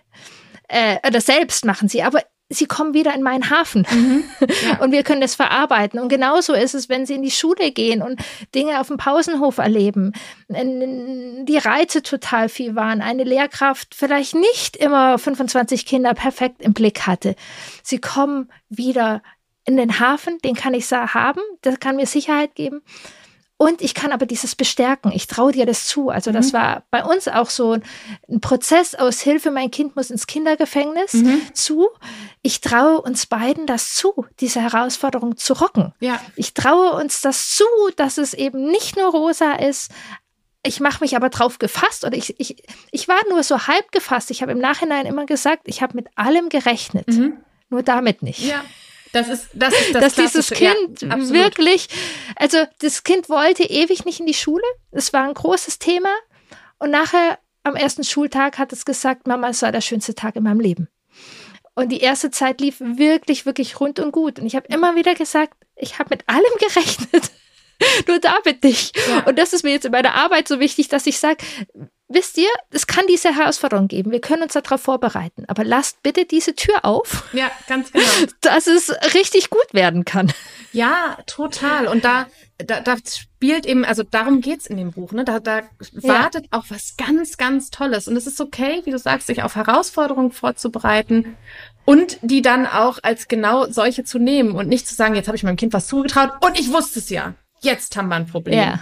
Äh, 0.69 0.97
oder 1.05 1.19
selbst 1.19 1.65
machen 1.65 1.89
sie, 1.89 2.03
aber 2.03 2.21
sie 2.53 2.65
kommen 2.65 2.93
wieder 2.93 3.13
in 3.13 3.21
meinen 3.21 3.49
Hafen 3.49 3.85
mhm, 3.91 4.23
ja. 4.63 4.79
und 4.79 4.91
wir 4.91 5.03
können 5.03 5.21
das 5.21 5.35
verarbeiten. 5.35 5.99
Und 5.99 6.09
genauso 6.09 6.53
ist 6.53 6.73
es, 6.73 6.89
wenn 6.89 7.05
sie 7.05 7.15
in 7.15 7.23
die 7.23 7.31
Schule 7.31 7.71
gehen 7.71 8.01
und 8.01 8.21
Dinge 8.55 8.79
auf 8.79 8.87
dem 8.87 8.97
Pausenhof 8.97 9.57
erleben, 9.57 10.13
die 10.49 11.57
Reize 11.57 12.03
total 12.03 12.49
viel 12.49 12.75
waren, 12.75 13.01
eine 13.01 13.23
Lehrkraft 13.23 13.95
vielleicht 13.95 14.35
nicht 14.35 14.77
immer 14.77 15.17
25 15.17 15.85
Kinder 15.85 16.13
perfekt 16.13 16.61
im 16.61 16.73
Blick 16.73 17.07
hatte. 17.07 17.35
Sie 17.81 17.99
kommen 17.99 18.49
wieder 18.69 19.21
in 19.65 19.77
den 19.77 19.99
Hafen, 19.99 20.37
den 20.39 20.55
kann 20.55 20.73
ich 20.73 20.91
haben, 20.91 21.41
das 21.61 21.79
kann 21.79 21.95
mir 21.95 22.05
Sicherheit 22.05 22.55
geben. 22.55 22.81
Und 23.63 23.81
ich 23.81 23.93
kann 23.93 24.11
aber 24.11 24.25
dieses 24.25 24.55
bestärken. 24.55 25.11
Ich 25.13 25.27
traue 25.27 25.53
dir 25.53 25.65
das 25.65 25.87
zu. 25.87 26.09
Also 26.09 26.31
das 26.31 26.47
mhm. 26.47 26.57
war 26.57 26.83
bei 26.91 27.03
uns 27.03 27.27
auch 27.27 27.49
so 27.49 27.77
ein 28.29 28.41
Prozess 28.41 28.93
aus 28.93 29.21
Hilfe. 29.21 29.51
Mein 29.51 29.71
Kind 29.71 29.95
muss 29.95 30.11
ins 30.11 30.27
Kindergefängnis 30.27 31.13
mhm. 31.13 31.41
zu. 31.53 31.87
Ich 32.41 32.59
traue 32.59 33.01
uns 33.01 33.25
beiden 33.25 33.65
das 33.65 33.93
zu, 33.93 34.25
diese 34.39 34.61
Herausforderung 34.61 35.37
zu 35.37 35.53
rocken. 35.53 35.93
Ja. 36.01 36.19
Ich 36.35 36.53
traue 36.53 36.91
uns 36.91 37.21
das 37.21 37.51
zu, 37.51 37.63
dass 37.95 38.17
es 38.17 38.33
eben 38.33 38.69
nicht 38.69 38.97
nur 38.97 39.11
rosa 39.11 39.53
ist, 39.53 39.91
ich 40.65 40.79
mache 40.79 41.03
mich 41.03 41.15
aber 41.15 41.29
drauf 41.29 41.59
gefasst 41.59 42.05
oder 42.05 42.15
ich, 42.15 42.39
ich, 42.39 42.63
ich 42.91 43.07
war 43.09 43.19
nur 43.29 43.43
so 43.43 43.67
halb 43.67 43.91
gefasst. 43.91 44.31
Ich 44.31 44.41
habe 44.41 44.53
im 44.53 44.59
Nachhinein 44.59 45.05
immer 45.05 45.25
gesagt, 45.25 45.63
ich 45.65 45.81
habe 45.81 45.95
mit 45.95 46.07
allem 46.15 46.47
gerechnet, 46.47 47.07
mhm. 47.09 47.37
nur 47.69 47.83
damit 47.83 48.23
nicht. 48.23 48.39
Ja. 48.39 48.63
Das 49.13 49.29
ist, 49.29 49.49
das 49.53 49.73
ist 49.79 49.93
das 49.93 50.01
Dass 50.01 50.15
dieses 50.15 50.49
Kind 50.49 51.03
ja, 51.03 51.29
wirklich, 51.29 51.87
also 52.35 52.57
das 52.79 53.03
Kind 53.03 53.29
wollte 53.29 53.63
ewig 53.63 54.05
nicht 54.05 54.19
in 54.19 54.25
die 54.25 54.33
Schule. 54.33 54.63
Es 54.91 55.13
war 55.13 55.23
ein 55.23 55.35
großes 55.35 55.77
Thema. 55.77 56.09
Und 56.79 56.89
nachher 56.89 57.37
am 57.63 57.75
ersten 57.75 58.03
Schultag 58.03 58.57
hat 58.57 58.73
es 58.73 58.85
gesagt, 58.85 59.27
Mama, 59.27 59.49
es 59.49 59.61
war 59.61 59.71
der 59.71 59.81
schönste 59.81 60.15
Tag 60.15 60.35
in 60.35 60.43
meinem 60.43 60.59
Leben. 60.59 60.89
Und 61.75 61.89
die 61.89 61.99
erste 61.99 62.31
Zeit 62.31 62.59
lief 62.59 62.77
wirklich, 62.79 63.45
wirklich 63.45 63.79
rund 63.79 63.99
und 63.99 64.11
gut. 64.11 64.39
Und 64.39 64.47
ich 64.47 64.55
habe 64.55 64.67
immer 64.73 64.95
wieder 64.95 65.13
gesagt, 65.13 65.53
ich 65.75 65.99
habe 65.99 66.09
mit 66.09 66.27
allem 66.27 66.43
gerechnet. 66.59 67.31
Nur 68.07 68.19
damit 68.19 68.63
nicht. 68.63 68.97
Ja. 69.07 69.25
Und 69.25 69.37
das 69.37 69.53
ist 69.53 69.63
mir 69.63 69.71
jetzt 69.71 69.85
in 69.85 69.91
meiner 69.91 70.15
Arbeit 70.15 70.47
so 70.47 70.59
wichtig, 70.59 70.87
dass 70.87 71.05
ich 71.05 71.19
sage, 71.19 71.43
wisst 72.13 72.37
ihr, 72.37 72.49
es 72.71 72.87
kann 72.87 73.05
diese 73.07 73.35
Herausforderung 73.35 73.87
geben. 73.87 74.11
Wir 74.11 74.21
können 74.21 74.43
uns 74.43 74.53
darauf 74.53 74.81
vorbereiten. 74.81 75.45
Aber 75.47 75.63
lasst 75.63 76.01
bitte 76.03 76.25
diese 76.25 76.55
Tür 76.55 76.83
auf. 76.85 77.23
Ja, 77.33 77.51
ganz 77.67 77.91
genau. 77.91 78.05
Dass 78.41 78.67
es 78.67 78.91
richtig 79.15 79.49
gut 79.49 79.73
werden 79.73 80.05
kann. 80.05 80.31
Ja, 80.71 81.17
total. 81.25 81.87
Und 81.87 82.05
da, 82.05 82.27
da, 82.57 82.79
da 82.79 82.95
spielt 83.05 83.65
eben, 83.65 83.85
also 83.85 84.03
darum 84.03 84.41
geht's 84.41 84.67
in 84.67 84.77
dem 84.77 84.91
Buch, 84.91 85.13
ne? 85.13 85.25
Da, 85.25 85.39
da 85.39 85.61
wartet 85.93 86.45
ja. 86.45 86.59
auch 86.59 86.65
was 86.69 86.95
ganz, 86.95 87.37
ganz 87.37 87.71
Tolles. 87.71 88.07
Und 88.07 88.15
es 88.15 88.27
ist 88.27 88.39
okay, 88.39 88.81
wie 88.83 88.91
du 88.91 88.99
sagst, 88.99 89.27
sich 89.27 89.41
auf 89.41 89.55
Herausforderungen 89.55 90.31
vorzubereiten 90.31 91.37
und 91.85 92.19
die 92.21 92.41
dann 92.41 92.67
auch 92.67 92.99
als 93.01 93.27
genau 93.27 93.65
solche 93.65 94.03
zu 94.03 94.19
nehmen 94.19 94.51
und 94.51 94.67
nicht 94.67 94.87
zu 94.87 94.93
sagen, 94.93 95.15
jetzt 95.15 95.27
habe 95.27 95.35
ich 95.35 95.43
meinem 95.43 95.57
Kind 95.57 95.73
was 95.73 95.87
zugetraut 95.87 96.31
und 96.41 96.59
ich 96.59 96.71
wusste 96.71 96.99
es 96.99 97.09
ja. 97.09 97.33
Jetzt 97.61 97.95
haben 97.95 98.09
wir 98.09 98.15
ein 98.15 98.27
Problem. 98.27 98.59
Ja 98.59 98.79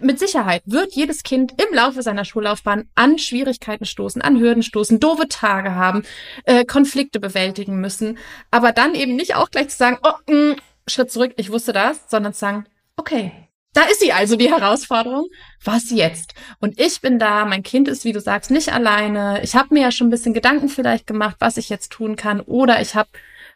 mit 0.00 0.18
Sicherheit 0.18 0.62
wird 0.66 0.94
jedes 0.94 1.22
Kind 1.22 1.54
im 1.60 1.74
Laufe 1.74 2.02
seiner 2.02 2.24
Schullaufbahn 2.24 2.88
an 2.94 3.18
Schwierigkeiten 3.18 3.84
stoßen, 3.84 4.22
an 4.22 4.38
Hürden 4.40 4.62
stoßen, 4.62 5.00
doofe 5.00 5.28
Tage 5.28 5.74
haben, 5.74 6.02
äh, 6.44 6.64
Konflikte 6.64 7.20
bewältigen 7.20 7.80
müssen, 7.80 8.18
aber 8.50 8.72
dann 8.72 8.94
eben 8.94 9.16
nicht 9.16 9.34
auch 9.34 9.50
gleich 9.50 9.68
zu 9.68 9.76
sagen, 9.76 9.98
oh, 10.02 10.12
mh, 10.28 10.52
mm, 10.52 10.56
Schritt 10.86 11.10
zurück, 11.12 11.32
ich 11.36 11.50
wusste 11.50 11.72
das, 11.72 12.00
sondern 12.08 12.32
zu 12.32 12.40
sagen, 12.40 12.64
okay, 12.96 13.32
da 13.72 13.82
ist 13.82 14.00
sie 14.00 14.12
also, 14.12 14.34
die 14.34 14.50
Herausforderung. 14.50 15.28
Was 15.62 15.90
jetzt? 15.90 16.34
Und 16.58 16.80
ich 16.80 17.00
bin 17.00 17.20
da, 17.20 17.44
mein 17.44 17.62
Kind 17.62 17.86
ist, 17.86 18.04
wie 18.04 18.12
du 18.12 18.20
sagst, 18.20 18.50
nicht 18.50 18.72
alleine. 18.72 19.40
Ich 19.44 19.54
habe 19.54 19.74
mir 19.74 19.82
ja 19.82 19.92
schon 19.92 20.08
ein 20.08 20.10
bisschen 20.10 20.34
Gedanken 20.34 20.68
vielleicht 20.68 21.06
gemacht, 21.06 21.36
was 21.38 21.56
ich 21.56 21.68
jetzt 21.68 21.92
tun 21.92 22.16
kann. 22.16 22.40
Oder 22.40 22.80
ich 22.80 22.96
habe 22.96 23.10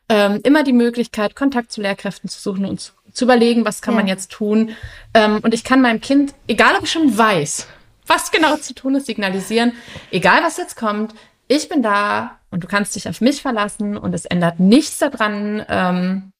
ähm, 0.08 0.40
immer 0.44 0.62
die 0.62 0.72
Möglichkeit, 0.72 1.34
Kontakt 1.34 1.72
zu 1.72 1.80
Lehrkräften 1.80 2.28
zu 2.28 2.40
suchen 2.40 2.64
und 2.64 2.80
zu 2.80 2.92
zu 3.14 3.24
überlegen, 3.24 3.64
was 3.64 3.80
kann 3.80 3.94
ja. 3.94 4.00
man 4.00 4.08
jetzt 4.08 4.30
tun. 4.30 4.70
Ähm, 5.14 5.38
und 5.42 5.54
ich 5.54 5.64
kann 5.64 5.80
meinem 5.80 6.02
Kind, 6.02 6.34
egal 6.46 6.76
ob 6.76 6.84
ich 6.84 6.92
schon 6.92 7.16
weiß, 7.16 7.66
was 8.06 8.30
genau 8.30 8.56
zu 8.56 8.74
tun 8.74 8.96
ist, 8.96 9.06
signalisieren, 9.06 9.72
egal 10.10 10.42
was 10.42 10.58
jetzt 10.58 10.76
kommt, 10.76 11.14
ich 11.48 11.68
bin 11.68 11.82
da 11.82 12.38
und 12.50 12.62
du 12.64 12.68
kannst 12.68 12.94
dich 12.96 13.08
auf 13.08 13.20
mich 13.20 13.40
verlassen 13.40 13.96
und 13.96 14.14
es 14.14 14.26
ändert 14.26 14.60
nichts 14.60 14.98
daran, 14.98 15.64
ähm, 15.68 16.32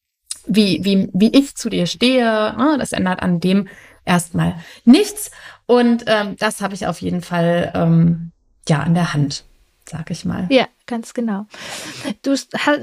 wie, 0.46 0.84
wie, 0.84 1.08
wie 1.12 1.36
ich 1.36 1.56
zu 1.56 1.70
dir 1.70 1.86
stehe. 1.86 2.54
Ne? 2.56 2.76
Das 2.78 2.92
ändert 2.92 3.22
an 3.22 3.40
dem 3.40 3.68
erstmal 4.04 4.54
nichts. 4.84 5.30
Und 5.66 6.04
ähm, 6.06 6.36
das 6.38 6.60
habe 6.60 6.74
ich 6.74 6.86
auf 6.86 7.00
jeden 7.00 7.22
Fall 7.22 7.72
ähm, 7.74 8.32
ja 8.68 8.82
in 8.82 8.94
der 8.94 9.14
Hand 9.14 9.44
sag 9.89 10.11
ich 10.11 10.24
mal. 10.24 10.47
Ja, 10.51 10.66
ganz 10.87 11.14
genau. 11.14 11.47
Du 12.22 12.35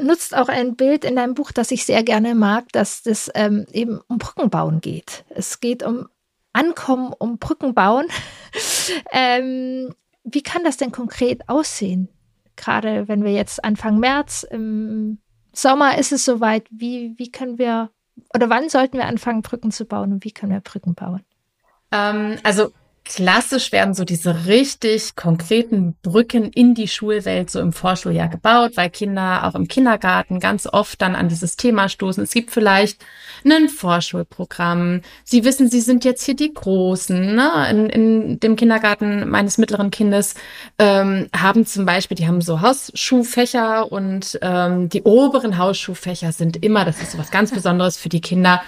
nutzt 0.04 0.36
auch 0.36 0.50
ein 0.50 0.76
Bild 0.76 1.06
in 1.06 1.16
deinem 1.16 1.34
Buch, 1.34 1.52
das 1.52 1.72
ich 1.72 1.86
sehr 1.86 2.04
gerne 2.04 2.36
mag, 2.36 2.72
dass 2.72 3.04
das 3.04 3.32
ähm, 3.36 3.66
eben 3.72 4.00
um 4.08 4.18
Brückenbauen 4.18 4.82
geht. 4.82 5.26
Es 5.30 5.60
geht 5.60 5.84
um 5.84 6.08
Ankommen, 6.54 7.14
um 7.18 7.38
Brückenbauen. 7.38 8.08
ähm, 9.12 9.94
wie 10.24 10.44
kann 10.44 10.64
das 10.64 10.78
denn 10.78 10.92
konkret 10.92 11.48
aussehen? 11.48 12.10
Gerade 12.56 13.08
wenn 13.08 13.24
wir 13.24 13.32
jetzt 13.32 13.64
Anfang 13.64 14.00
März, 14.00 14.44
im 14.50 15.20
Sommer 15.54 15.98
ist 15.98 16.12
es 16.12 16.26
soweit. 16.26 16.68
Wie, 16.70 17.16
wie 17.18 17.32
können 17.32 17.58
wir 17.58 17.90
oder 18.34 18.50
wann 18.50 18.70
sollten 18.70 18.98
wir 18.98 19.06
anfangen, 19.06 19.42
Brücken 19.42 19.72
zu 19.72 19.86
bauen 19.86 20.14
und 20.14 20.24
wie 20.24 20.32
können 20.32 20.52
wir 20.52 20.60
Brücken 20.60 20.96
bauen? 20.96 21.24
Ähm, 21.92 22.38
also 22.44 22.72
Klassisch 23.14 23.74
werden 23.74 23.94
so 23.94 24.06
diese 24.06 24.46
richtig 24.46 25.18
konkreten 25.18 25.96
Brücken 26.02 26.46
in 26.46 26.76
die 26.76 26.88
Schulwelt 26.88 27.52
so 27.52 27.60
im 27.60 27.74
Vorschuljahr 27.74 28.30
gebaut, 28.30 28.72
weil 28.76 28.90
Kinder 28.90 29.46
auch 29.46 29.54
im 29.54 29.68
Kindergarten 29.68 30.40
ganz 30.40 30.66
oft 30.66 31.02
dann 31.02 31.16
an 31.16 31.28
dieses 31.28 31.58
Thema 31.58 31.90
stoßen. 31.90 32.24
Es 32.24 32.32
gibt 32.32 32.52
vielleicht 32.52 33.04
ein 33.44 33.68
Vorschulprogramm. 33.68 35.02
Sie 35.26 35.44
wissen, 35.44 35.70
sie 35.70 35.82
sind 35.82 36.06
jetzt 36.06 36.24
hier 36.24 36.38
die 36.38 36.54
Großen. 36.54 37.36
Ne? 37.36 37.52
In, 37.70 37.90
in 37.90 38.40
dem 38.40 38.56
Kindergarten 38.56 39.30
meines 39.30 39.58
mittleren 39.58 39.92
Kindes 39.92 40.36
ähm, 40.80 41.28
haben 41.36 41.66
zum 41.66 41.86
Beispiel, 41.86 42.16
die 42.16 42.28
haben 42.28 42.40
so 42.40 42.62
Hausschuhfächer 42.62 43.92
und 43.92 44.40
ähm, 44.42 44.88
die 44.88 45.04
oberen 45.04 45.58
Hausschuhfächer 45.58 46.32
sind 46.32 46.64
immer, 46.64 46.86
das 46.86 47.02
ist 47.02 47.12
so 47.12 47.18
was 47.18 47.30
ganz 47.30 47.52
Besonderes 47.52 47.98
für 47.98 48.08
die 48.08 48.22
Kinder, 48.22 48.62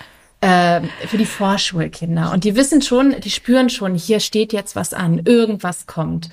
äh, 0.44 0.82
für 1.08 1.18
die 1.18 1.26
Vorschulkinder. 1.26 2.32
Und 2.34 2.44
die 2.44 2.56
wissen 2.56 2.82
schon, 2.82 3.20
die 3.22 3.32
spüren 3.32 3.70
schon, 3.70 3.96
hier 3.96 4.20
steht 4.20 4.52
jetzt 4.52 4.76
was 4.76 4.94
an, 4.94 5.22
irgendwas 5.26 5.88
kommt. 5.88 6.30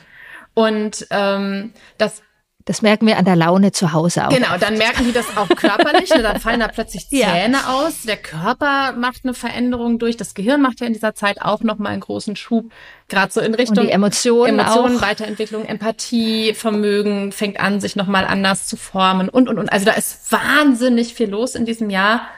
Und 0.55 1.07
ähm, 1.11 1.73
das 1.97 2.23
das 2.67 2.83
merken 2.83 3.07
wir 3.07 3.17
an 3.17 3.25
der 3.25 3.37
Laune 3.37 3.73
zu 3.73 3.93
Hause 3.93 4.27
auch. 4.27 4.31
Genau, 4.31 4.57
dann 4.59 4.77
merken 4.77 5.05
die 5.05 5.13
das 5.13 5.37
auch 5.37 5.49
körperlich. 5.49 6.11
ne, 6.11 6.23
dann 6.23 6.39
fallen 6.41 6.61
da 6.61 6.69
plötzlich 6.69 7.09
Zähne 7.09 7.57
ja. 7.57 7.73
aus. 7.73 8.03
Der 8.03 8.19
Körper 8.19 8.93
macht 8.93 9.25
eine 9.25 9.33
Veränderung 9.33 9.99
durch. 9.99 10.17
Das 10.17 10.35
Gehirn 10.35 10.61
macht 10.61 10.81
ja 10.81 10.87
in 10.87 10.93
dieser 10.93 11.15
Zeit 11.15 11.41
auch 11.41 11.63
nochmal 11.63 11.93
einen 11.93 12.03
großen 12.03 12.37
Schub. 12.37 12.71
Gerade 13.09 13.33
so 13.33 13.41
in 13.41 13.55
Richtung 13.55 13.79
Und 13.79 13.87
die 13.87 13.93
Emotionen, 13.93 14.61
Emotionen 14.61 14.99
auch. 14.99 15.03
Weiterentwicklung, 15.03 15.65
Empathie, 15.65 16.53
Vermögen 16.53 17.33
fängt 17.33 17.59
an, 17.59 17.81
sich 17.81 17.97
nochmal 17.97 18.27
anders 18.27 18.67
zu 18.67 18.77
formen 18.77 19.31
und, 19.31 19.49
und, 19.49 19.59
und. 19.59 19.73
Also 19.73 19.87
da 19.87 19.93
ist 19.93 20.31
wahnsinnig 20.31 21.15
viel 21.15 21.31
los 21.31 21.55
in 21.55 21.65
diesem 21.65 21.89
Jahr. 21.89 22.29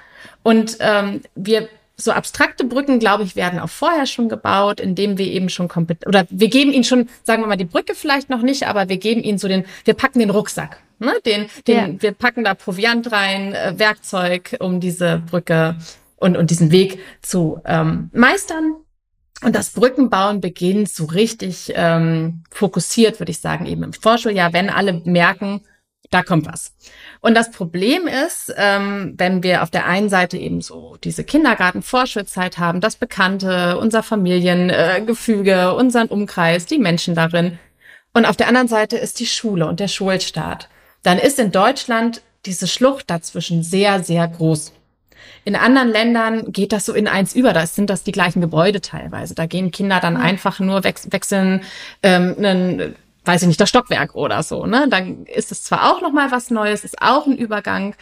Und 0.42 0.76
ähm, 0.80 1.22
wir 1.34 1.68
so 1.96 2.10
abstrakte 2.10 2.64
Brücken, 2.64 2.98
glaube 2.98 3.22
ich, 3.22 3.36
werden 3.36 3.58
auch 3.58 3.68
vorher 3.68 4.06
schon 4.06 4.28
gebaut, 4.28 4.80
indem 4.80 5.18
wir 5.18 5.26
eben 5.26 5.48
schon 5.48 5.68
kompetent 5.68 6.06
oder 6.06 6.26
wir 6.30 6.48
geben 6.48 6.72
ihnen 6.72 6.84
schon, 6.84 7.08
sagen 7.22 7.42
wir 7.42 7.46
mal, 7.46 7.56
die 7.56 7.64
Brücke 7.64 7.94
vielleicht 7.94 8.30
noch 8.30 8.42
nicht, 8.42 8.66
aber 8.66 8.88
wir 8.88 8.96
geben 8.96 9.22
ihnen 9.22 9.38
so 9.38 9.48
den, 9.48 9.64
wir 9.84 9.94
packen 9.94 10.18
den 10.18 10.30
Rucksack, 10.30 10.78
ne? 10.98 11.12
Den, 11.24 11.46
den, 11.66 11.94
ja. 11.94 12.02
wir 12.02 12.12
packen 12.12 12.44
da 12.44 12.54
Proviant 12.54 13.12
rein, 13.12 13.54
äh, 13.54 13.74
Werkzeug, 13.76 14.56
um 14.60 14.80
diese 14.80 15.22
Brücke 15.30 15.76
und 16.16 16.36
und 16.36 16.50
diesen 16.50 16.70
Weg 16.70 16.98
zu 17.20 17.60
ähm, 17.64 18.10
meistern. 18.12 18.76
Und 19.44 19.56
das 19.56 19.70
Brückenbauen 19.70 20.40
beginnt 20.40 20.88
so 20.88 21.04
richtig 21.04 21.72
ähm, 21.74 22.44
fokussiert, 22.50 23.18
würde 23.18 23.32
ich 23.32 23.40
sagen, 23.40 23.66
eben 23.66 23.82
im 23.82 23.92
Vorschuljahr, 23.92 24.52
wenn 24.52 24.70
alle 24.70 25.02
merken, 25.04 25.62
da 26.12 26.22
kommt 26.22 26.46
was. 26.46 26.72
Und 27.20 27.34
das 27.34 27.50
Problem 27.50 28.06
ist, 28.06 28.52
ähm, 28.56 29.14
wenn 29.16 29.42
wir 29.42 29.62
auf 29.62 29.70
der 29.70 29.86
einen 29.86 30.08
Seite 30.08 30.36
eben 30.36 30.60
so 30.60 30.96
diese 31.02 31.24
Kindergarten-Vorschulzeit 31.24 32.58
haben, 32.58 32.80
das 32.80 32.96
Bekannte, 32.96 33.78
unser 33.78 34.02
Familiengefüge, 34.02 35.52
äh, 35.52 35.66
unseren 35.74 36.08
Umkreis, 36.08 36.66
die 36.66 36.78
Menschen 36.78 37.14
darin. 37.14 37.58
Und 38.12 38.26
auf 38.26 38.36
der 38.36 38.48
anderen 38.48 38.68
Seite 38.68 38.98
ist 38.98 39.20
die 39.20 39.26
Schule 39.26 39.66
und 39.66 39.80
der 39.80 39.88
Schulstaat. 39.88 40.68
Dann 41.02 41.18
ist 41.18 41.38
in 41.38 41.50
Deutschland 41.50 42.22
diese 42.44 42.66
Schlucht 42.66 43.08
dazwischen 43.08 43.62
sehr, 43.62 44.02
sehr 44.02 44.28
groß. 44.28 44.72
In 45.44 45.56
anderen 45.56 45.88
Ländern 45.88 46.52
geht 46.52 46.72
das 46.72 46.86
so 46.86 46.92
in 46.92 47.08
eins 47.08 47.34
über. 47.34 47.52
Da 47.52 47.66
sind 47.66 47.90
das 47.90 48.04
die 48.04 48.12
gleichen 48.12 48.40
Gebäude 48.40 48.80
teilweise. 48.80 49.34
Da 49.34 49.46
gehen 49.46 49.70
Kinder 49.70 49.98
dann 50.00 50.16
einfach 50.16 50.60
nur 50.60 50.84
wechseln 50.84 51.62
ähm, 52.02 52.34
einen 52.38 52.96
weiß 53.24 53.42
ich 53.42 53.48
nicht, 53.48 53.60
das 53.60 53.68
Stockwerk 53.68 54.14
oder 54.14 54.42
so, 54.42 54.66
ne? 54.66 54.88
Dann 54.88 55.26
ist 55.26 55.52
es 55.52 55.62
zwar 55.62 55.92
auch 55.92 56.00
nochmal 56.00 56.30
was 56.30 56.50
Neues, 56.50 56.84
ist 56.84 57.00
auch 57.00 57.26
ein 57.26 57.36
Übergang, 57.36 57.94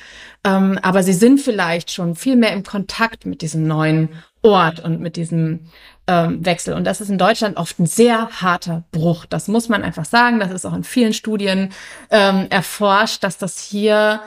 ähm, 0.44 0.78
aber 0.82 1.02
sie 1.02 1.12
sind 1.12 1.40
vielleicht 1.40 1.90
schon 1.90 2.14
viel 2.14 2.36
mehr 2.36 2.52
im 2.52 2.62
Kontakt 2.62 3.26
mit 3.26 3.42
diesem 3.42 3.66
neuen 3.66 4.08
Ort 4.42 4.80
und 4.80 5.00
mit 5.00 5.16
diesem 5.16 5.66
ähm, 6.06 6.44
Wechsel. 6.44 6.74
Und 6.74 6.84
das 6.84 7.00
ist 7.00 7.10
in 7.10 7.18
Deutschland 7.18 7.58
oft 7.58 7.78
ein 7.78 7.86
sehr 7.86 8.28
harter 8.40 8.84
Bruch. 8.92 9.26
Das 9.26 9.48
muss 9.48 9.68
man 9.68 9.82
einfach 9.82 10.06
sagen. 10.06 10.40
Das 10.40 10.50
ist 10.50 10.64
auch 10.64 10.74
in 10.74 10.84
vielen 10.84 11.12
Studien 11.12 11.72
ähm, 12.10 12.46
erforscht, 12.48 13.22
dass 13.22 13.36
das 13.36 13.58
hier 13.58 14.20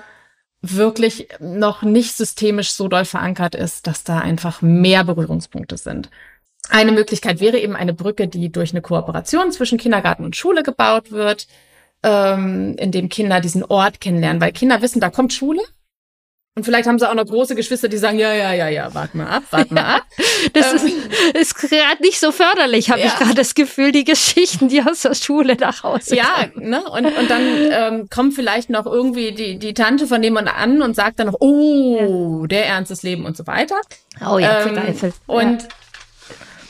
wirklich 0.61 1.27
noch 1.39 1.81
nicht 1.81 2.15
systemisch 2.15 2.71
so 2.71 2.87
doll 2.87 3.05
verankert 3.05 3.53
ist, 3.53 3.85
dass 3.85 4.03
da 4.03 4.19
einfach 4.19 4.61
mehr 4.61 5.03
Berührungspunkte 5.03 5.77
sind. 5.77 6.09
Eine 6.69 6.91
Möglichkeit 6.91 7.39
wäre 7.39 7.59
eben 7.59 7.75
eine 7.75 7.93
Brücke, 7.93 8.27
die 8.27 8.51
durch 8.51 8.71
eine 8.71 8.81
Kooperation 8.81 9.51
zwischen 9.51 9.77
Kindergarten 9.77 10.23
und 10.23 10.35
Schule 10.35 10.63
gebaut 10.63 11.11
wird, 11.11 11.47
ähm, 12.03 12.75
in 12.77 12.91
dem 12.91 13.09
Kinder 13.09 13.41
diesen 13.41 13.63
Ort 13.63 13.99
kennenlernen, 14.01 14.41
weil 14.41 14.51
Kinder 14.51 14.81
wissen, 14.81 15.01
da 15.01 15.09
kommt 15.09 15.33
Schule. 15.33 15.61
Und 16.55 16.65
vielleicht 16.65 16.87
haben 16.87 16.99
sie 16.99 17.09
auch 17.09 17.15
noch 17.15 17.25
große 17.25 17.55
Geschwister, 17.55 17.87
die 17.87 17.97
sagen, 17.97 18.19
ja, 18.19 18.31
ja, 18.31 18.53
ja, 18.53 18.67
ja, 18.67 18.93
warte 18.93 19.17
mal 19.17 19.25
ab, 19.25 19.43
warte 19.49 19.73
mal 19.73 19.95
ab. 19.95 20.03
das 20.53 20.83
ähm, 20.83 20.87
ist, 21.33 21.35
ist 21.35 21.55
gerade 21.55 22.01
nicht 22.01 22.19
so 22.19 22.31
förderlich, 22.31 22.91
habe 22.91 22.99
ja. 22.99 23.07
ich 23.07 23.15
gerade 23.15 23.33
das 23.33 23.55
Gefühl, 23.55 23.91
die 23.91 24.03
Geschichten, 24.03 24.67
die 24.69 24.83
aus 24.83 25.01
der 25.01 25.15
Schule 25.15 25.55
nach 25.55 25.81
Hause 25.81 26.15
Ja, 26.15 26.45
ne? 26.53 26.83
und, 26.83 27.05
und 27.07 27.29
dann 27.31 27.41
ähm, 27.71 28.07
kommt 28.07 28.35
vielleicht 28.35 28.69
noch 28.69 28.85
irgendwie 28.85 29.31
die, 29.31 29.57
die 29.57 29.73
Tante 29.73 30.05
von 30.05 30.21
jemand 30.21 30.47
an 30.47 30.83
und 30.83 30.95
sagt 30.95 31.17
dann 31.17 31.27
noch, 31.27 31.37
oh, 31.39 32.41
ja. 32.41 32.47
der 32.47 32.67
ernstes 32.67 33.01
Leben 33.01 33.25
und 33.25 33.35
so 33.35 33.47
weiter. 33.47 33.75
Oh 34.21 34.37
ja, 34.37 34.63
ähm, 34.67 35.11
Und 35.25 35.67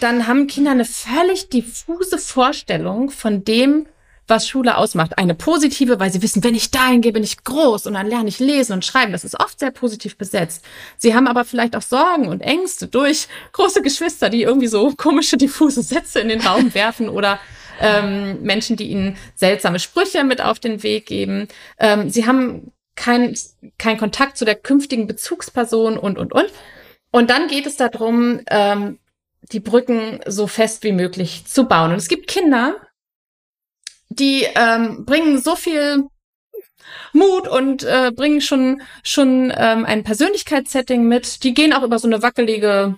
dann 0.04 0.28
haben 0.28 0.48
Kinder 0.48 0.72
eine 0.72 0.86
völlig 0.86 1.50
diffuse 1.50 2.18
Vorstellung 2.18 3.10
von 3.10 3.44
dem, 3.46 3.88
was 4.28 4.48
Schule 4.48 4.78
ausmacht. 4.78 5.18
Eine 5.18 5.34
positive, 5.34 6.00
weil 6.00 6.12
sie 6.12 6.22
wissen, 6.22 6.44
wenn 6.44 6.56
ich 6.56 6.72
dahin 6.72 7.02
gehe, 7.02 7.14
bin 7.14 7.24
ich 7.24 7.44
groß 7.44 7.88
und 7.88 7.94
dann 7.94 8.08
lerne 8.08 8.30
ich 8.30 8.40
lesen 8.40 8.74
und 8.74 8.86
schreiben. 8.86 9.12
Das 9.12 9.24
ist 9.24 9.40
oft 9.40 9.60
sehr 9.60 9.72
positiv 9.72 10.18
besetzt. 10.18 10.64
Sie 10.98 11.16
haben 11.16 11.28
aber 11.28 11.46
vielleicht 11.46 11.76
auch 11.76 11.82
Sorgen 11.82 12.28
und 12.28 12.42
Ängste 12.42 12.88
durch 12.88 13.28
große 13.54 13.82
Geschwister, 13.82 14.30
die 14.30 14.44
irgendwie 14.44 14.68
so 14.68 14.92
komische, 14.98 15.38
diffuse 15.38 15.82
Sätze 15.82 16.20
in 16.20 16.30
den 16.30 16.42
Raum 16.42 16.74
werfen 16.74 17.10
oder 17.10 17.40
ähm, 17.80 18.42
Menschen, 18.42 18.76
die 18.76 18.90
ihnen 18.90 19.18
seltsame 19.36 19.80
Sprüche 19.80 20.24
mit 20.24 20.42
auf 20.42 20.60
den 20.60 20.84
Weg 20.84 21.06
geben. 21.06 21.48
Ähm, 21.80 22.10
sie 22.10 22.26
haben 22.26 22.72
keinen 22.96 23.36
kein 23.78 23.98
Kontakt 23.98 24.38
zu 24.38 24.46
der 24.46 24.56
künftigen 24.56 25.08
Bezugsperson 25.08 25.98
und, 25.98 26.18
und, 26.18 26.34
und. 26.34 26.52
Und 27.12 27.30
dann 27.30 27.48
geht 27.48 27.66
es 27.66 27.76
darum, 27.76 28.42
ähm, 28.50 29.00
die 29.54 29.60
Brücken 29.60 30.20
so 30.26 30.48
fest 30.48 30.84
wie 30.84 30.92
möglich 30.92 31.46
zu 31.46 31.66
bauen. 31.66 31.92
Und 31.92 31.98
es 31.98 32.08
gibt 32.08 32.28
Kinder, 32.28 32.76
die 34.10 34.46
ähm, 34.56 35.06
bringen 35.06 35.40
so 35.40 35.56
viel 35.56 36.06
Mut 37.14 37.48
und 37.48 37.84
äh, 37.84 38.12
bringen 38.14 38.42
schon 38.42 38.82
schon 39.04 39.54
ähm, 39.56 39.86
ein 39.86 40.04
Persönlichkeitssetting 40.04 41.08
mit. 41.08 41.44
Die 41.44 41.54
gehen 41.54 41.74
auch 41.74 41.84
über 41.84 42.00
so 42.00 42.08
eine 42.08 42.22
wackelige 42.22 42.98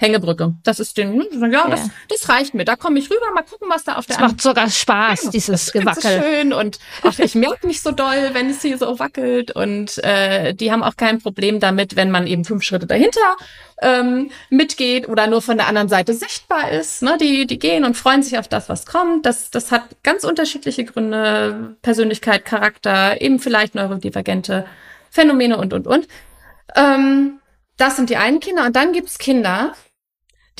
Hängebrücke. 0.00 0.54
Das 0.64 0.80
ist 0.80 0.96
den, 0.96 1.20
ja, 1.20 1.46
ja. 1.48 1.68
Das, 1.68 1.90
das 2.08 2.28
reicht 2.30 2.54
mir. 2.54 2.64
Da 2.64 2.76
komme 2.76 2.98
ich 2.98 3.10
rüber, 3.10 3.30
mal 3.34 3.42
gucken, 3.42 3.68
was 3.70 3.84
da 3.84 3.96
auf 3.96 4.06
der 4.06 4.16
Das 4.16 4.26
macht 4.26 4.40
sogar 4.40 4.70
Spaß, 4.70 5.24
ja, 5.24 5.30
dieses 5.30 5.72
Gewackel. 5.72 6.02
Das 6.02 6.14
ist 6.14 6.24
schön 6.24 6.52
und 6.54 6.78
ach, 7.02 7.18
ich 7.18 7.34
merke 7.34 7.66
mich 7.66 7.82
so 7.82 7.90
doll, 7.90 8.30
wenn 8.32 8.48
es 8.48 8.62
hier 8.62 8.78
so 8.78 8.98
wackelt 8.98 9.50
und 9.50 10.02
äh, 10.02 10.54
die 10.54 10.72
haben 10.72 10.82
auch 10.82 10.96
kein 10.96 11.20
Problem 11.20 11.60
damit, 11.60 11.96
wenn 11.96 12.10
man 12.10 12.26
eben 12.26 12.46
fünf 12.46 12.62
Schritte 12.62 12.86
dahinter 12.86 13.36
ähm, 13.82 14.30
mitgeht 14.48 15.06
oder 15.06 15.26
nur 15.26 15.42
von 15.42 15.58
der 15.58 15.66
anderen 15.66 15.90
Seite 15.90 16.14
sichtbar 16.14 16.70
ist. 16.70 17.02
Ne? 17.02 17.18
Die, 17.20 17.46
die 17.46 17.58
gehen 17.58 17.84
und 17.84 17.94
freuen 17.94 18.22
sich 18.22 18.38
auf 18.38 18.48
das, 18.48 18.70
was 18.70 18.86
kommt. 18.86 19.26
Das, 19.26 19.50
das 19.50 19.70
hat 19.70 20.02
ganz 20.02 20.24
unterschiedliche 20.24 20.86
Gründe, 20.86 21.76
Persönlichkeit, 21.82 22.46
Charakter, 22.46 23.20
eben 23.20 23.38
vielleicht 23.38 23.74
neurodivergente 23.74 24.64
Phänomene 25.10 25.58
und, 25.58 25.74
und, 25.74 25.86
und. 25.86 26.08
Ähm, 26.74 27.40
das 27.76 27.96
sind 27.96 28.10
die 28.10 28.16
einen 28.16 28.40
Kinder. 28.40 28.64
Und 28.64 28.76
dann 28.76 28.92
gibt's 28.92 29.18
Kinder, 29.18 29.74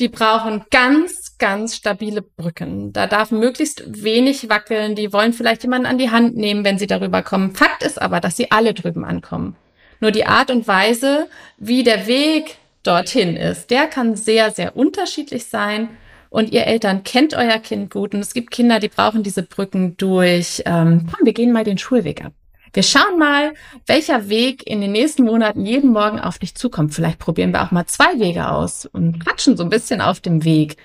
die 0.01 0.09
brauchen 0.09 0.65
ganz, 0.71 1.37
ganz 1.37 1.75
stabile 1.75 2.23
Brücken. 2.23 2.91
Da 2.91 3.05
darf 3.05 3.29
möglichst 3.29 4.03
wenig 4.03 4.49
wackeln. 4.49 4.95
Die 4.95 5.13
wollen 5.13 5.31
vielleicht 5.31 5.61
jemanden 5.61 5.85
an 5.85 5.99
die 5.99 6.09
Hand 6.09 6.35
nehmen, 6.35 6.65
wenn 6.65 6.79
sie 6.79 6.87
darüber 6.87 7.21
kommen. 7.21 7.53
Fakt 7.53 7.83
ist 7.83 8.01
aber, 8.01 8.19
dass 8.19 8.35
sie 8.35 8.51
alle 8.51 8.73
drüben 8.73 9.05
ankommen. 9.05 9.55
Nur 9.99 10.11
die 10.11 10.25
Art 10.25 10.49
und 10.49 10.67
Weise, 10.67 11.27
wie 11.57 11.83
der 11.83 12.07
Weg 12.07 12.57
dorthin 12.81 13.37
ist, 13.37 13.69
der 13.69 13.85
kann 13.85 14.15
sehr, 14.15 14.49
sehr 14.49 14.75
unterschiedlich 14.75 15.45
sein. 15.45 15.89
Und 16.31 16.51
ihr 16.51 16.65
Eltern 16.65 17.03
kennt 17.03 17.35
euer 17.35 17.59
Kind 17.59 17.91
gut. 17.91 18.15
Und 18.15 18.21
es 18.21 18.33
gibt 18.33 18.49
Kinder, 18.49 18.79
die 18.79 18.87
brauchen 18.87 19.21
diese 19.21 19.43
Brücken 19.43 19.97
durch, 19.97 20.63
ähm, 20.65 21.07
komm, 21.11 21.25
wir 21.25 21.33
gehen 21.33 21.51
mal 21.51 21.63
den 21.63 21.77
Schulweg 21.77 22.25
ab. 22.25 22.33
Wir 22.73 22.83
schauen 22.83 23.19
mal, 23.19 23.53
welcher 23.85 24.29
Weg 24.29 24.65
in 24.65 24.81
den 24.81 24.91
nächsten 24.91 25.23
Monaten 25.23 25.65
jeden 25.65 25.91
Morgen 25.91 26.19
auf 26.19 26.39
dich 26.39 26.55
zukommt. 26.55 26.93
Vielleicht 26.93 27.19
probieren 27.19 27.51
wir 27.51 27.63
auch 27.63 27.71
mal 27.71 27.85
zwei 27.85 28.19
Wege 28.19 28.49
aus 28.49 28.85
und 28.85 29.23
quatschen 29.23 29.57
so 29.57 29.63
ein 29.63 29.69
bisschen 29.69 30.01
auf 30.01 30.19
dem 30.19 30.43
Weg. 30.43 30.77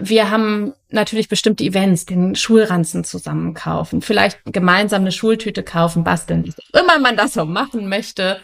Wir 0.00 0.30
haben 0.30 0.72
natürlich 0.90 1.28
bestimmte 1.28 1.62
Events, 1.62 2.06
den 2.06 2.34
Schulranzen 2.34 3.04
zusammen 3.04 3.54
kaufen, 3.54 4.02
vielleicht 4.02 4.40
gemeinsam 4.44 5.02
eine 5.02 5.12
Schultüte 5.12 5.62
kaufen, 5.62 6.02
basteln, 6.02 6.52
immer 6.72 6.98
man 6.98 7.16
das 7.16 7.34
so 7.34 7.44
machen 7.44 7.88
möchte. 7.88 8.40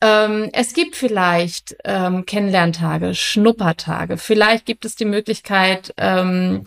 Ähm, 0.00 0.48
es 0.52 0.72
gibt 0.72 0.96
vielleicht 0.96 1.76
ähm, 1.84 2.26
Kennenlerntage, 2.26 3.14
Schnuppertage. 3.14 4.16
Vielleicht 4.16 4.66
gibt 4.66 4.84
es 4.84 4.96
die 4.96 5.04
Möglichkeit, 5.04 5.92
ähm, 5.96 6.64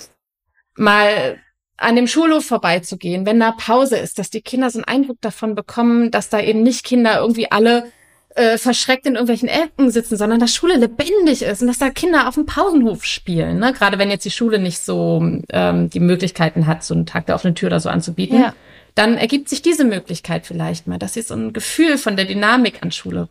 mal 0.76 1.40
an 1.78 1.96
dem 1.96 2.08
Schulhof 2.08 2.46
vorbeizugehen, 2.46 3.26
wenn 3.26 3.40
da 3.40 3.52
Pause 3.52 3.98
ist, 3.98 4.20
dass 4.20 4.30
die 4.30 4.42
Kinder 4.42 4.70
so 4.70 4.80
einen 4.80 4.86
Eindruck 4.86 5.20
davon 5.22 5.56
bekommen, 5.56 6.12
dass 6.12 6.30
da 6.30 6.40
eben 6.40 6.64
nicht 6.64 6.84
Kinder 6.84 7.20
irgendwie 7.20 7.52
alle 7.52 7.92
äh, 8.36 8.58
verschreckt 8.58 9.06
in 9.06 9.14
irgendwelchen 9.14 9.50
Ecken 9.50 9.92
sitzen, 9.92 10.18
sondern 10.18 10.40
dass 10.40 10.54
Schule 10.54 10.78
lebendig 10.78 11.42
ist 11.44 11.62
und 11.62 11.68
dass 11.68 11.78
da 11.78 11.90
Kinder 11.90 12.28
auf 12.28 12.36
dem 12.36 12.46
Pausenhof 12.46 13.06
spielen. 13.06 13.60
Ne? 13.60 13.74
Gerade 13.74 14.00
wenn 14.00 14.10
jetzt 14.10 14.26
die 14.26 14.32
Schule 14.32 14.60
nicht 14.60 14.80
so 14.80 15.24
ähm, 15.50 15.90
die 15.90 16.00
Möglichkeiten 16.00 16.66
hat, 16.68 16.84
so 16.84 16.94
einen 16.94 17.06
Tag 17.06 17.28
der 17.28 17.36
offenen 17.36 17.56
Tür 17.56 17.68
oder 17.68 17.80
so 17.80 17.90
anzubieten, 17.90 18.40
ja. 18.40 18.54
dann 18.96 19.18
ergibt 19.18 19.50
sich 19.50 19.62
diese 19.62 19.86
Möglichkeit 19.86 20.46
vielleicht 20.46 20.88
mal, 20.88 21.00
dass 21.00 21.14
sie 21.14 21.22
so 21.22 21.36
ein 21.36 21.54
Gefühl 21.54 21.98
von 21.98 22.16
der 22.16 22.26
Dynamik 22.26 22.82
an 22.82 22.92
Schule 22.92 23.30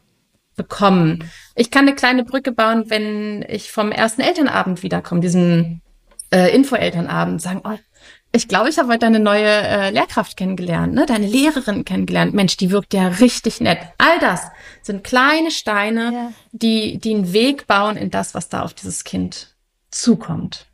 bekommen. 0.56 1.24
Ich 1.56 1.70
kann 1.70 1.86
eine 1.86 1.96
kleine 1.96 2.24
Brücke 2.24 2.52
bauen, 2.52 2.84
wenn 2.88 3.44
ich 3.48 3.72
vom 3.72 3.90
ersten 3.90 4.20
Elternabend 4.20 4.82
wiederkomme, 4.82 5.20
diesen 5.20 5.82
äh, 6.30 6.54
Info-Elternabend, 6.54 7.40
sagen, 7.40 7.62
oh, 7.64 7.76
ich 8.34 8.48
glaube, 8.48 8.70
ich 8.70 8.78
habe 8.78 8.88
heute 8.88 9.00
deine 9.00 9.20
neue 9.20 9.46
äh, 9.46 9.90
Lehrkraft 9.90 10.36
kennengelernt, 10.36 10.94
ne? 10.94 11.04
deine 11.04 11.26
Lehrerin 11.26 11.84
kennengelernt. 11.84 12.32
Mensch, 12.32 12.56
die 12.56 12.70
wirkt 12.70 12.94
ja 12.94 13.08
richtig 13.08 13.60
nett. 13.60 13.78
All 13.98 14.18
das 14.20 14.46
sind 14.80 15.04
kleine 15.04 15.50
Steine, 15.50 16.12
ja. 16.12 16.32
die, 16.52 16.98
die 16.98 17.14
einen 17.14 17.32
Weg 17.34 17.66
bauen 17.66 17.96
in 17.96 18.10
das, 18.10 18.34
was 18.34 18.48
da 18.48 18.62
auf 18.62 18.72
dieses 18.72 19.04
Kind 19.04 19.54
zukommt. 19.90 20.66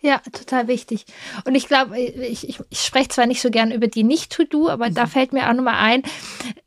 Ja, 0.00 0.20
total 0.32 0.68
wichtig. 0.68 1.06
Und 1.46 1.54
ich 1.54 1.66
glaube, 1.66 1.98
ich, 1.98 2.46
ich, 2.46 2.60
ich 2.68 2.80
spreche 2.80 3.08
zwar 3.08 3.26
nicht 3.26 3.40
so 3.40 3.50
gern 3.50 3.70
über 3.70 3.86
die 3.86 4.04
Nicht-To-Do, 4.04 4.68
aber 4.68 4.90
mhm. 4.90 4.94
da 4.94 5.06
fällt 5.06 5.32
mir 5.32 5.48
auch 5.48 5.54
nochmal 5.54 5.76
ein, 5.78 6.02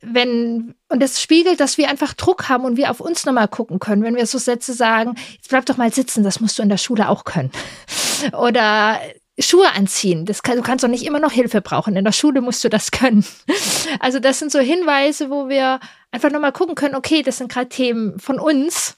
wenn, 0.01 0.73
und 0.89 1.03
das 1.03 1.21
spiegelt, 1.21 1.59
dass 1.59 1.77
wir 1.77 1.87
einfach 1.87 2.15
Druck 2.15 2.49
haben 2.49 2.65
und 2.65 2.77
wir 2.77 2.89
auf 2.89 2.99
uns 2.99 3.25
nochmal 3.25 3.47
gucken 3.47 3.77
können, 3.77 4.01
wenn 4.01 4.15
wir 4.15 4.25
so 4.25 4.39
Sätze 4.39 4.73
sagen, 4.73 5.15
jetzt 5.35 5.49
bleib 5.49 5.67
doch 5.67 5.77
mal 5.77 5.93
sitzen, 5.93 6.23
das 6.23 6.39
musst 6.39 6.57
du 6.57 6.63
in 6.63 6.69
der 6.69 6.77
Schule 6.77 7.09
auch 7.09 7.25
können. 7.25 7.51
Oder 8.33 8.99
Schuhe 9.39 9.71
anziehen. 9.73 10.25
Das 10.25 10.43
kann, 10.43 10.57
du 10.57 10.63
kannst 10.63 10.83
doch 10.83 10.89
nicht 10.89 11.05
immer 11.05 11.19
noch 11.19 11.31
Hilfe 11.31 11.61
brauchen. 11.61 11.95
In 11.95 12.03
der 12.03 12.11
Schule 12.11 12.41
musst 12.41 12.63
du 12.63 12.69
das 12.69 12.91
können. 12.91 13.25
Also 13.99 14.19
das 14.19 14.39
sind 14.39 14.51
so 14.51 14.59
Hinweise, 14.59 15.29
wo 15.29 15.47
wir 15.47 15.79
einfach 16.11 16.29
nochmal 16.29 16.51
gucken 16.51 16.75
können, 16.75 16.93
okay, 16.93 17.21
das 17.21 17.37
sind 17.37 17.51
gerade 17.51 17.69
Themen 17.69 18.19
von 18.19 18.37
uns. 18.37 18.97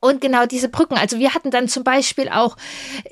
Und 0.00 0.20
genau 0.20 0.46
diese 0.46 0.68
Brücken. 0.68 0.96
Also 0.96 1.18
wir 1.18 1.34
hatten 1.34 1.50
dann 1.50 1.68
zum 1.68 1.84
Beispiel 1.84 2.28
auch 2.28 2.56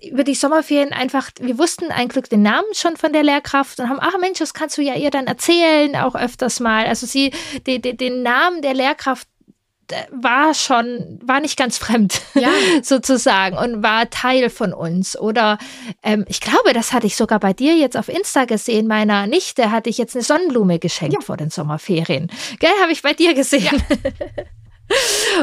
über 0.03 0.25
die 0.25 0.35
Sommerferien 0.35 0.93
einfach, 0.93 1.31
wir 1.39 1.59
wussten 1.59 1.91
ein 1.91 2.09
Glück 2.09 2.29
den 2.29 2.43
Namen 2.43 2.73
schon 2.73 2.97
von 2.97 3.13
der 3.13 3.23
Lehrkraft 3.23 3.79
und 3.79 3.89
haben, 3.89 3.99
ach 4.01 4.19
Mensch, 4.21 4.39
das 4.39 4.55
kannst 4.55 4.79
du 4.79 4.83
ja 4.83 4.95
ihr 4.95 5.11
dann 5.11 5.27
erzählen, 5.27 5.97
auch 5.97 6.15
öfters 6.15 6.61
mal. 6.61 6.87
Also 6.87 7.07
sie, 7.07 7.33
die, 7.67 7.81
den 7.81 8.23
Namen 8.23 8.63
der 8.63 8.75
Lehrkraft 8.75 9.29
war 10.11 10.55
schon, 10.55 11.21
war 11.23 11.41
nicht 11.41 11.57
ganz 11.57 11.79
fremd, 11.79 12.21
ja. 12.35 12.51
sozusagen, 12.83 13.57
und 13.57 13.83
war 13.83 14.11
Teil 14.11 14.51
von 14.51 14.73
uns. 14.73 15.19
Oder 15.19 15.59
ähm, 16.03 16.25
ich 16.29 16.41
glaube, 16.41 16.73
das 16.73 16.93
hatte 16.93 17.07
ich 17.07 17.17
sogar 17.17 17.41
bei 17.41 17.53
dir 17.53 17.75
jetzt 17.77 17.97
auf 17.97 18.09
Insta 18.09 18.45
gesehen. 18.45 18.87
Meiner 18.87 19.27
Nichte 19.27 19.71
hatte 19.71 19.91
ich 19.91 19.99
jetzt 19.99 20.15
eine 20.15 20.23
Sonnenblume 20.25 20.79
geschenkt 20.79 21.15
ja. 21.15 21.21
vor 21.21 21.37
den 21.37 21.51
Sommerferien. 21.51 22.31
Gell, 22.59 22.71
habe 22.83 22.93
ich 22.93 23.03
bei 23.03 23.13
dir 23.13 23.35
gesehen. 23.35 23.65
Ja. 23.65 23.73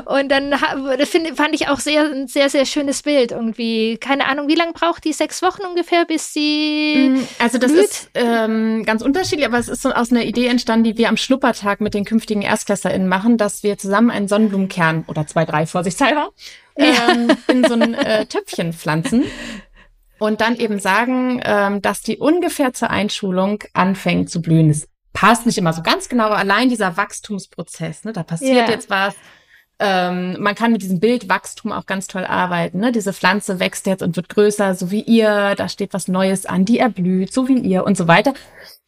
Und 0.06 0.30
dann 0.30 0.52
das 0.52 1.10
find, 1.10 1.36
fand 1.36 1.54
ich 1.54 1.68
auch 1.68 1.80
sehr, 1.80 2.04
ein 2.06 2.28
sehr, 2.28 2.50
sehr 2.50 2.66
schönes 2.66 3.02
Bild 3.02 3.32
irgendwie. 3.32 3.98
Keine 3.98 4.28
Ahnung, 4.28 4.48
wie 4.48 4.56
lange 4.56 4.74
braucht 4.74 5.04
die? 5.04 5.14
Sechs 5.14 5.42
Wochen 5.42 5.64
ungefähr, 5.64 6.06
bis 6.06 6.34
sie. 6.34 7.10
Mm, 7.10 7.28
also, 7.40 7.58
das 7.58 7.72
blüht? 7.72 7.84
ist 7.84 8.10
ähm, 8.14 8.84
ganz 8.86 9.02
unterschiedlich, 9.02 9.46
aber 9.46 9.58
es 9.58 9.68
ist 9.68 9.82
so 9.82 9.92
aus 9.92 10.12
einer 10.12 10.24
Idee 10.24 10.48
entstanden, 10.48 10.84
die 10.86 10.98
wir 10.98 11.10
am 11.10 11.18
Schnuppertag 11.18 11.82
mit 11.82 11.94
den 11.94 12.06
künftigen 12.06 12.42
ErstklässerInnen 12.42 13.08
machen, 13.08 13.38
dass 13.38 13.64
wir 13.64 13.78
zusammen 13.78 14.12
einen 14.12 14.28
Sonnenblumenkern 14.28 15.06
oder 15.08 15.28
zwei, 15.28 15.46
drei 15.46 15.66
vorsichtshalber 15.66 16.30
ja. 16.78 17.12
ähm, 17.12 17.32
in 17.48 17.64
so 17.64 17.74
ein 17.74 17.94
äh, 17.94 18.26
Töpfchen 18.26 18.74
pflanzen 18.74 19.26
und 20.22 20.40
dann 20.40 20.56
eben 20.56 20.80
sagen, 20.80 21.42
ähm, 21.44 21.82
dass 21.82 22.02
die 22.02 22.18
ungefähr 22.18 22.74
zur 22.74 22.92
Einschulung 22.92 23.64
anfängt 23.74 24.30
zu 24.30 24.42
blühen. 24.42 24.70
Das 24.70 24.88
passt 25.14 25.46
nicht 25.46 25.58
immer 25.58 25.74
so 25.74 25.82
ganz 25.82 26.10
genau, 26.10 26.26
aber 26.26 26.38
allein 26.38 26.70
dieser 26.70 26.98
Wachstumsprozess, 26.98 28.04
ne, 28.04 28.14
da 28.14 28.24
passiert 28.24 28.68
yeah. 28.68 28.70
jetzt 28.70 28.90
was. 28.90 29.16
Ähm, 29.84 30.38
man 30.40 30.54
kann 30.54 30.72
mit 30.72 30.84
diesem 30.84 31.00
Bild 31.00 31.28
Wachstum 31.28 31.72
auch 31.72 31.88
ganz 31.88 32.06
toll 32.06 32.24
arbeiten. 32.24 32.80
Ne? 32.80 32.92
Diese 32.92 33.14
Pflanze 33.14 33.60
wächst 33.60 33.88
jetzt 33.88 34.04
und 34.04 34.16
wird 34.16 34.30
größer, 34.30 34.76
so 34.76 34.92
wie 34.92 35.02
ihr. 35.02 35.56
Da 35.56 35.68
steht 35.70 35.94
was 35.94 36.08
Neues 36.08 36.46
an, 36.46 36.66
die 36.66 36.78
erblüht, 36.78 37.34
so 37.34 37.48
wie 37.48 37.58
ihr 37.58 37.84
und 37.84 37.98
so 37.98 38.08
weiter. 38.08 38.36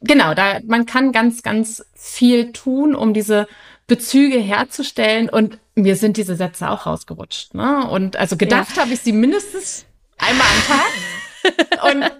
Genau, 0.02 0.36
da 0.36 0.60
man 0.68 0.86
kann 0.86 1.12
ganz, 1.12 1.42
ganz 1.42 1.84
viel 1.96 2.52
tun, 2.52 2.94
um 2.94 3.16
diese 3.16 3.48
Bezüge 3.88 4.38
herzustellen. 4.38 5.30
Und 5.30 5.58
mir 5.74 5.96
sind 5.96 6.18
diese 6.18 6.36
Sätze 6.36 6.70
auch 6.70 6.86
rausgerutscht. 6.86 7.56
Ne? 7.56 7.90
Und 7.90 8.16
also 8.16 8.38
gedacht 8.38 8.76
ja. 8.76 8.84
habe 8.84 8.94
ich 8.94 9.00
sie 9.00 9.14
mindestens 9.14 9.86
einmal 10.20 10.46
am 10.46 10.78
Tag. 10.78 10.88
Und 11.92 12.12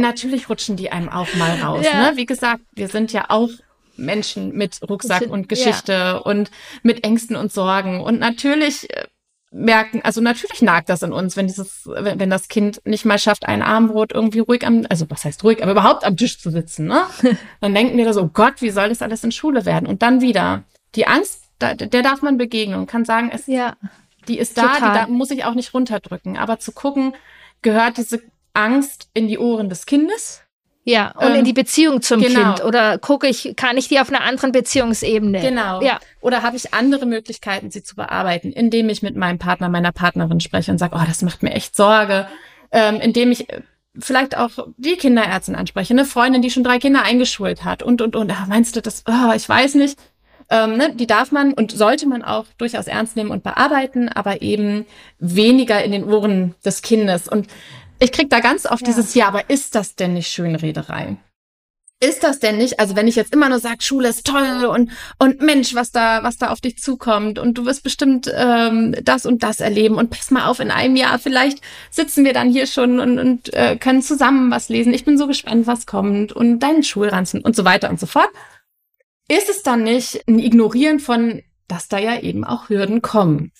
natürlich 0.00 0.48
rutschen 0.48 0.76
die 0.76 0.90
einem 0.90 1.08
auch 1.08 1.32
mal 1.34 1.60
raus. 1.60 1.84
Ja. 1.84 2.10
Ne? 2.10 2.16
Wie 2.16 2.26
gesagt, 2.26 2.62
wir 2.72 2.88
sind 2.88 3.12
ja 3.12 3.26
auch 3.28 3.50
Menschen 3.96 4.52
mit 4.52 4.80
Rucksack 4.88 5.28
und 5.28 5.48
Geschichte 5.48 5.92
ja. 5.92 6.16
und 6.16 6.50
mit 6.82 7.04
Ängsten 7.04 7.36
und 7.36 7.52
Sorgen. 7.52 8.00
Und 8.00 8.18
natürlich 8.18 8.90
äh, 8.90 9.06
merken, 9.50 10.00
also 10.02 10.20
natürlich 10.20 10.62
nagt 10.62 10.88
das 10.88 11.02
in 11.02 11.12
uns, 11.12 11.36
wenn 11.36 11.46
dieses, 11.46 11.86
wenn, 11.86 12.18
wenn 12.18 12.30
das 12.30 12.48
Kind 12.48 12.80
nicht 12.84 13.04
mal 13.04 13.18
schafft, 13.18 13.46
ein 13.46 13.62
Armbrot 13.62 14.12
irgendwie 14.12 14.38
ruhig 14.40 14.66
am, 14.66 14.86
also 14.88 15.06
was 15.10 15.24
heißt 15.24 15.44
ruhig, 15.44 15.62
aber 15.62 15.72
überhaupt 15.72 16.04
am 16.04 16.16
Tisch 16.16 16.38
zu 16.38 16.50
sitzen, 16.50 16.86
ne? 16.86 17.02
Dann 17.60 17.74
denken 17.74 17.96
wir 17.96 18.04
da 18.04 18.12
so, 18.12 18.22
oh 18.22 18.30
Gott, 18.32 18.62
wie 18.62 18.70
soll 18.70 18.88
das 18.88 19.02
alles 19.02 19.24
in 19.24 19.32
Schule 19.32 19.66
werden? 19.66 19.86
Und 19.86 20.02
dann 20.02 20.20
wieder 20.20 20.64
die 20.94 21.06
Angst, 21.06 21.44
der 21.60 22.02
darf 22.02 22.22
man 22.22 22.38
begegnen 22.38 22.78
und 22.78 22.86
kann 22.86 23.04
sagen, 23.04 23.30
es, 23.32 23.46
ja, 23.46 23.76
die 24.28 24.38
ist 24.38 24.56
da, 24.56 24.74
total. 24.74 24.92
die 24.92 24.98
da 24.98 25.06
muss 25.08 25.30
ich 25.30 25.44
auch 25.44 25.54
nicht 25.54 25.74
runterdrücken. 25.74 26.38
Aber 26.38 26.58
zu 26.58 26.72
gucken, 26.72 27.14
gehört 27.62 27.98
diese 27.98 28.22
Angst 28.54 29.08
in 29.14 29.28
die 29.28 29.38
Ohren 29.38 29.68
des 29.68 29.86
Kindes. 29.86 30.42
Ja, 30.84 31.12
und 31.12 31.28
ähm, 31.28 31.34
in 31.40 31.44
die 31.44 31.52
Beziehung 31.52 32.00
zum 32.00 32.20
genau. 32.20 32.54
Kind. 32.54 32.64
Oder 32.64 32.98
gucke 32.98 33.28
ich, 33.28 33.54
kann 33.56 33.76
ich 33.76 33.88
die 33.88 34.00
auf 34.00 34.08
einer 34.08 34.22
anderen 34.22 34.50
Beziehungsebene? 34.52 35.40
Genau. 35.40 35.82
Ja. 35.82 36.00
Oder 36.20 36.42
habe 36.42 36.56
ich 36.56 36.72
andere 36.72 37.06
Möglichkeiten, 37.06 37.70
sie 37.70 37.82
zu 37.82 37.96
bearbeiten, 37.96 38.52
indem 38.52 38.88
ich 38.88 39.02
mit 39.02 39.14
meinem 39.14 39.38
Partner, 39.38 39.68
meiner 39.68 39.92
Partnerin 39.92 40.40
spreche 40.40 40.72
und 40.72 40.78
sage, 40.78 40.96
oh, 40.96 41.04
das 41.06 41.22
macht 41.22 41.42
mir 41.42 41.52
echt 41.52 41.76
Sorge. 41.76 42.26
Ähm, 42.72 43.00
indem 43.00 43.30
ich 43.30 43.50
äh, 43.50 43.60
vielleicht 43.98 44.36
auch 44.36 44.50
die 44.78 44.96
Kinderärztin 44.96 45.54
anspreche, 45.54 45.92
eine 45.92 46.04
Freundin, 46.04 46.40
die 46.40 46.50
schon 46.50 46.64
drei 46.64 46.78
Kinder 46.78 47.02
eingeschult 47.02 47.64
hat 47.64 47.82
und, 47.82 48.00
und, 48.00 48.16
und. 48.16 48.32
Ach, 48.32 48.46
meinst 48.46 48.74
du 48.74 48.80
das? 48.80 49.04
Oh, 49.06 49.32
ich 49.34 49.48
weiß 49.48 49.74
nicht. 49.74 49.98
Ähm, 50.52 50.76
ne, 50.76 50.92
die 50.94 51.06
darf 51.06 51.30
man 51.30 51.52
und 51.52 51.70
sollte 51.70 52.08
man 52.08 52.24
auch 52.24 52.46
durchaus 52.58 52.88
ernst 52.88 53.14
nehmen 53.14 53.30
und 53.30 53.44
bearbeiten, 53.44 54.08
aber 54.08 54.42
eben 54.42 54.84
weniger 55.20 55.84
in 55.84 55.92
den 55.92 56.04
Ohren 56.04 56.56
des 56.64 56.82
Kindes. 56.82 57.28
Und 57.28 57.46
ich 58.00 58.12
krieg 58.12 58.30
da 58.30 58.40
ganz 58.40 58.66
oft 58.66 58.82
ja. 58.82 58.86
dieses, 58.86 59.14
ja, 59.14 59.28
aber 59.28 59.48
ist 59.50 59.74
das 59.74 59.94
denn 59.94 60.14
nicht 60.14 60.28
Schönrederei? 60.28 61.16
Ist 62.02 62.24
das 62.24 62.38
denn 62.38 62.56
nicht, 62.56 62.80
also 62.80 62.96
wenn 62.96 63.08
ich 63.08 63.14
jetzt 63.14 63.34
immer 63.34 63.50
nur 63.50 63.58
sage, 63.58 63.82
Schule 63.82 64.08
ist 64.08 64.26
toll 64.26 64.64
und, 64.64 64.90
und 65.18 65.42
Mensch, 65.42 65.74
was 65.74 65.92
da, 65.92 66.22
was 66.22 66.38
da 66.38 66.48
auf 66.48 66.62
dich 66.62 66.78
zukommt 66.78 67.38
und 67.38 67.58
du 67.58 67.66
wirst 67.66 67.82
bestimmt 67.82 68.32
ähm, 68.34 68.96
das 69.02 69.26
und 69.26 69.42
das 69.42 69.60
erleben 69.60 69.96
und 69.96 70.08
pass 70.08 70.30
mal 70.30 70.46
auf, 70.46 70.60
in 70.60 70.70
einem 70.70 70.96
Jahr 70.96 71.18
vielleicht 71.18 71.60
sitzen 71.90 72.24
wir 72.24 72.32
dann 72.32 72.48
hier 72.48 72.66
schon 72.66 73.00
und, 73.00 73.18
und 73.18 73.52
äh, 73.52 73.76
können 73.76 74.00
zusammen 74.00 74.50
was 74.50 74.70
lesen. 74.70 74.94
Ich 74.94 75.04
bin 75.04 75.18
so 75.18 75.26
gespannt, 75.26 75.66
was 75.66 75.84
kommt 75.84 76.32
und 76.32 76.60
deinen 76.60 76.82
Schulranzen 76.82 77.42
und 77.42 77.54
so 77.54 77.66
weiter 77.66 77.90
und 77.90 78.00
so 78.00 78.06
fort. 78.06 78.30
Ist 79.28 79.50
es 79.50 79.62
dann 79.62 79.82
nicht 79.82 80.26
ein 80.26 80.38
Ignorieren 80.38 81.00
von, 81.00 81.42
dass 81.68 81.88
da 81.88 81.98
ja 81.98 82.18
eben 82.18 82.44
auch 82.44 82.70
Hürden 82.70 83.02
kommen? 83.02 83.52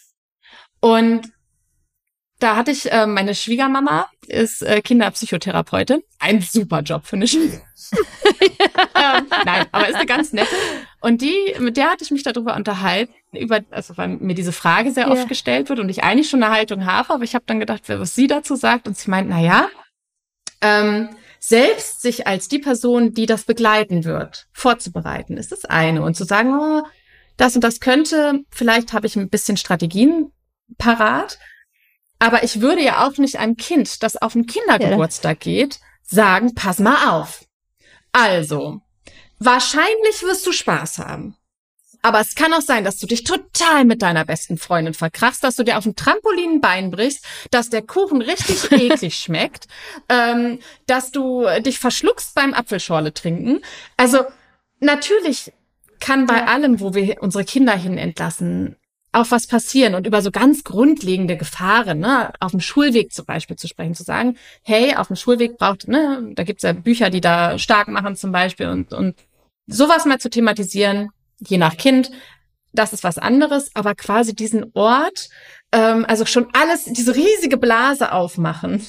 Und 0.80 1.30
da 2.40 2.56
hatte 2.56 2.70
ich 2.70 2.90
äh, 2.90 3.06
meine 3.06 3.34
Schwiegermama, 3.34 4.08
ist 4.26 4.62
äh, 4.62 4.80
Kinderpsychotherapeutin. 4.80 6.02
Ein 6.18 6.40
super 6.40 6.80
Job, 6.80 7.06
finde 7.06 7.26
ich. 7.26 7.34
ähm, 7.36 7.60
nein, 9.44 9.66
aber 9.72 9.88
ist 9.88 9.96
eine 9.96 10.06
ganz 10.06 10.32
nette. 10.32 10.54
Und 11.00 11.22
die, 11.22 11.54
mit 11.58 11.76
der 11.76 11.90
hatte 11.90 12.04
ich 12.04 12.10
mich 12.10 12.22
darüber 12.22 12.56
unterhalten, 12.56 13.12
über, 13.32 13.60
also 13.70 13.96
weil 13.96 14.08
mir 14.08 14.34
diese 14.34 14.52
Frage 14.52 14.90
sehr 14.90 15.10
oft 15.10 15.28
gestellt 15.28 15.68
wird 15.68 15.78
und 15.78 15.88
ich 15.88 16.02
eigentlich 16.02 16.28
schon 16.28 16.42
eine 16.42 16.52
Haltung 16.52 16.86
habe, 16.86 17.14
aber 17.14 17.24
ich 17.24 17.34
habe 17.34 17.44
dann 17.46 17.60
gedacht, 17.60 17.82
was 17.88 18.14
sie 18.14 18.26
dazu 18.26 18.56
sagt. 18.56 18.88
Und 18.88 18.96
sie 18.96 19.10
meint, 19.10 19.28
na 19.28 19.40
ja, 19.40 19.68
ähm, 20.60 21.10
selbst 21.38 22.02
sich 22.02 22.26
als 22.26 22.48
die 22.48 22.58
Person, 22.58 23.14
die 23.14 23.26
das 23.26 23.44
begleiten 23.44 24.04
wird, 24.04 24.46
vorzubereiten, 24.52 25.36
ist 25.36 25.52
das 25.52 25.64
eine. 25.64 26.02
Und 26.02 26.14
zu 26.14 26.24
sagen, 26.24 26.58
oh, 26.58 26.82
das 27.36 27.54
und 27.54 27.64
das 27.64 27.80
könnte, 27.80 28.40
vielleicht 28.50 28.92
habe 28.92 29.06
ich 29.06 29.16
ein 29.16 29.30
bisschen 29.30 29.56
Strategien 29.56 30.32
parat. 30.76 31.38
Aber 32.20 32.44
ich 32.44 32.60
würde 32.60 32.82
ja 32.82 33.06
auch 33.06 33.16
nicht 33.16 33.38
einem 33.38 33.56
Kind, 33.56 34.02
das 34.02 34.16
auf 34.16 34.34
den 34.34 34.46
Kindergeburtstag 34.46 35.44
ja. 35.44 35.52
geht, 35.52 35.80
sagen, 36.04 36.54
pass 36.54 36.78
mal 36.78 37.10
auf. 37.10 37.44
Also, 38.12 38.80
wahrscheinlich 39.38 40.22
wirst 40.22 40.46
du 40.46 40.52
Spaß 40.52 40.98
haben. 40.98 41.36
Aber 42.02 42.20
es 42.20 42.34
kann 42.34 42.52
auch 42.54 42.62
sein, 42.62 42.84
dass 42.84 42.98
du 42.98 43.06
dich 43.06 43.24
total 43.24 43.84
mit 43.84 44.02
deiner 44.02 44.24
besten 44.24 44.56
Freundin 44.56 44.94
verkrachst, 44.94 45.44
dass 45.44 45.56
du 45.56 45.64
dir 45.64 45.76
auf 45.76 45.84
dem 45.84 45.96
Trampolin 45.96 46.54
ein 46.54 46.60
Bein 46.60 46.90
brichst, 46.90 47.26
dass 47.50 47.68
der 47.68 47.82
Kuchen 47.82 48.22
richtig 48.22 48.70
eklig 48.72 49.16
schmeckt, 49.16 49.66
ähm, 50.08 50.60
dass 50.86 51.10
du 51.10 51.46
dich 51.60 51.78
verschluckst 51.78 52.34
beim 52.34 52.54
Apfelschorle 52.54 53.12
trinken. 53.12 53.60
Also 53.96 54.24
natürlich 54.80 55.52
kann 56.00 56.26
bei 56.26 56.46
allem, 56.46 56.80
wo 56.80 56.94
wir 56.94 57.22
unsere 57.22 57.44
Kinder 57.44 57.76
hin 57.76 57.98
entlassen, 57.98 58.76
auch 59.12 59.30
was 59.30 59.46
passieren 59.46 59.94
und 59.94 60.06
über 60.06 60.22
so 60.22 60.30
ganz 60.30 60.62
grundlegende 60.62 61.36
Gefahren, 61.36 61.98
ne, 61.98 62.32
auf 62.38 62.52
dem 62.52 62.60
Schulweg 62.60 63.12
zum 63.12 63.24
Beispiel 63.24 63.56
zu 63.56 63.66
sprechen, 63.66 63.94
zu 63.94 64.04
sagen, 64.04 64.36
hey, 64.62 64.94
auf 64.94 65.08
dem 65.08 65.16
Schulweg 65.16 65.58
braucht, 65.58 65.88
ne, 65.88 66.30
da 66.34 66.44
gibt's 66.44 66.62
ja 66.62 66.72
Bücher, 66.72 67.10
die 67.10 67.20
da 67.20 67.58
stark 67.58 67.88
machen 67.88 68.14
zum 68.14 68.30
Beispiel 68.30 68.68
und, 68.68 68.92
und 68.92 69.16
sowas 69.66 70.04
mal 70.04 70.18
zu 70.18 70.30
thematisieren, 70.30 71.10
je 71.38 71.58
nach 71.58 71.76
Kind, 71.76 72.10
das 72.72 72.92
ist 72.92 73.02
was 73.02 73.18
anderes, 73.18 73.70
aber 73.74 73.94
quasi 73.96 74.34
diesen 74.34 74.70
Ort, 74.74 75.28
ähm, 75.72 76.04
also 76.06 76.24
schon 76.24 76.48
alles, 76.52 76.84
diese 76.84 77.16
riesige 77.16 77.56
Blase 77.56 78.12
aufmachen, 78.12 78.84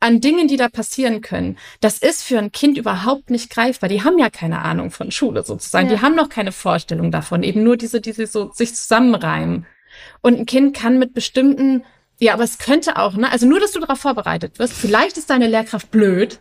an 0.00 0.20
Dingen, 0.20 0.48
die 0.48 0.56
da 0.56 0.68
passieren 0.68 1.20
können, 1.20 1.58
das 1.80 1.98
ist 1.98 2.22
für 2.22 2.38
ein 2.38 2.52
Kind 2.52 2.78
überhaupt 2.78 3.30
nicht 3.30 3.50
greifbar. 3.50 3.88
Die 3.88 4.02
haben 4.02 4.18
ja 4.18 4.30
keine 4.30 4.62
Ahnung 4.62 4.90
von 4.90 5.10
Schule 5.10 5.44
sozusagen. 5.44 5.88
Ja. 5.88 5.96
Die 5.96 6.02
haben 6.02 6.16
noch 6.16 6.30
keine 6.30 6.52
Vorstellung 6.52 7.10
davon. 7.10 7.42
Eben 7.42 7.62
nur 7.62 7.76
diese, 7.76 8.00
diese 8.00 8.26
so 8.26 8.50
sich 8.52 8.74
zusammenreimen. 8.74 9.66
Und 10.22 10.38
ein 10.38 10.46
Kind 10.46 10.74
kann 10.74 10.98
mit 10.98 11.12
bestimmten, 11.14 11.84
ja, 12.18 12.32
aber 12.32 12.44
es 12.44 12.58
könnte 12.58 12.96
auch, 12.96 13.14
ne? 13.14 13.30
Also 13.30 13.46
nur, 13.46 13.60
dass 13.60 13.72
du 13.72 13.80
darauf 13.80 14.00
vorbereitet 14.00 14.58
wirst. 14.58 14.72
Vielleicht 14.72 15.18
ist 15.18 15.30
deine 15.30 15.48
Lehrkraft 15.48 15.90
blöd 15.90 16.40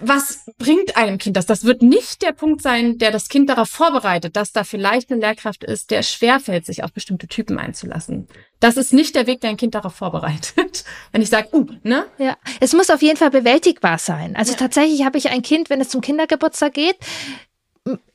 was 0.00 0.46
bringt 0.58 0.96
einem 0.96 1.18
Kind 1.18 1.36
das? 1.36 1.46
Das 1.46 1.64
wird 1.64 1.82
nicht 1.82 2.22
der 2.22 2.32
Punkt 2.32 2.62
sein, 2.62 2.98
der 2.98 3.10
das 3.10 3.28
Kind 3.28 3.48
darauf 3.48 3.68
vorbereitet, 3.68 4.36
dass 4.36 4.52
da 4.52 4.64
vielleicht 4.64 5.10
eine 5.10 5.20
Lehrkraft 5.20 5.64
ist, 5.64 5.90
der 5.90 6.02
schwerfällt, 6.02 6.66
sich 6.66 6.84
auf 6.84 6.92
bestimmte 6.92 7.26
Typen 7.26 7.58
einzulassen. 7.58 8.28
Das 8.60 8.76
ist 8.76 8.92
nicht 8.92 9.14
der 9.14 9.26
Weg, 9.26 9.40
der 9.40 9.50
ein 9.50 9.56
Kind 9.56 9.74
darauf 9.74 9.94
vorbereitet. 9.94 10.84
Wenn 11.12 11.22
ich 11.22 11.28
sage, 11.28 11.48
uh, 11.52 11.66
ne? 11.82 12.06
Ja, 12.18 12.36
es 12.60 12.72
muss 12.72 12.90
auf 12.90 13.02
jeden 13.02 13.16
Fall 13.16 13.30
bewältigbar 13.30 13.98
sein. 13.98 14.34
Also 14.36 14.52
ja. 14.52 14.58
tatsächlich 14.58 15.04
habe 15.04 15.18
ich 15.18 15.28
ein 15.30 15.42
Kind, 15.42 15.70
wenn 15.70 15.80
es 15.80 15.88
zum 15.88 16.00
Kindergeburtstag 16.00 16.74
geht, 16.74 16.96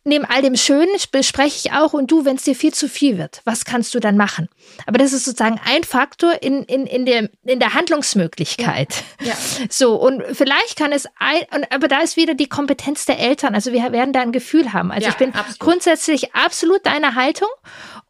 neben 0.03 0.25
all 0.25 0.41
dem 0.41 0.55
Schönen 0.55 0.89
bespreche 1.11 1.67
ich 1.67 1.73
auch 1.73 1.93
und 1.93 2.11
du, 2.11 2.25
wenn 2.25 2.35
es 2.35 2.43
dir 2.43 2.55
viel 2.55 2.73
zu 2.73 2.89
viel 2.89 3.17
wird, 3.17 3.41
was 3.45 3.65
kannst 3.65 3.93
du 3.93 3.99
dann 3.99 4.17
machen? 4.17 4.49
Aber 4.85 4.97
das 4.97 5.13
ist 5.13 5.25
sozusagen 5.25 5.59
ein 5.63 5.83
Faktor 5.83 6.41
in, 6.41 6.63
in, 6.63 6.87
in, 6.87 7.05
der, 7.05 7.29
in 7.43 7.59
der 7.59 7.73
Handlungsmöglichkeit. 7.73 9.03
Ja. 9.21 9.27
ja. 9.27 9.33
So, 9.69 9.95
und 9.95 10.23
vielleicht 10.33 10.77
kann 10.77 10.91
es 10.91 11.07
ein, 11.17 11.65
aber 11.69 11.87
da 11.87 11.99
ist 11.99 12.17
wieder 12.17 12.33
die 12.33 12.49
Kompetenz 12.49 13.05
der 13.05 13.19
Eltern. 13.19 13.55
Also 13.55 13.71
wir 13.71 13.91
werden 13.91 14.11
da 14.11 14.21
ein 14.21 14.31
Gefühl 14.31 14.73
haben. 14.73 14.91
Also 14.91 15.05
ja, 15.05 15.11
ich 15.11 15.17
bin 15.17 15.33
absolut. 15.33 15.59
grundsätzlich 15.59 16.35
absolut 16.35 16.85
deiner 16.85 17.15
Haltung 17.15 17.49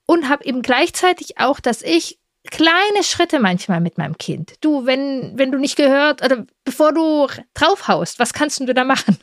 und 0.05 0.29
habe 0.29 0.45
eben 0.45 0.61
gleichzeitig 0.61 1.39
auch, 1.39 1.59
dass 1.59 1.81
ich 1.81 2.19
kleine 2.49 3.03
Schritte 3.03 3.39
manchmal 3.39 3.81
mit 3.81 3.97
meinem 3.97 4.17
Kind. 4.17 4.53
Du, 4.61 4.85
wenn, 4.85 5.33
wenn 5.35 5.51
du 5.51 5.59
nicht 5.59 5.75
gehört 5.75 6.23
oder 6.23 6.45
bevor 6.63 6.91
du 6.91 7.27
draufhaust, 7.53 8.17
was 8.17 8.33
kannst 8.33 8.59
du 8.59 8.73
da 8.73 8.83
machen? 8.83 9.17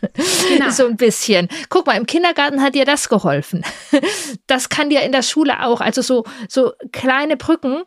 Genau. 0.48 0.70
so 0.70 0.86
ein 0.86 0.96
bisschen. 0.96 1.48
Guck 1.68 1.86
mal, 1.86 1.96
im 1.96 2.06
Kindergarten 2.06 2.62
hat 2.62 2.74
dir 2.74 2.84
das 2.84 3.08
geholfen. 3.08 3.64
Das 4.46 4.68
kann 4.68 4.88
dir 4.88 5.02
in 5.02 5.12
der 5.12 5.22
Schule 5.22 5.64
auch. 5.64 5.80
Also 5.80 6.00
so, 6.00 6.24
so 6.48 6.72
kleine 6.92 7.36
Brücken. 7.36 7.82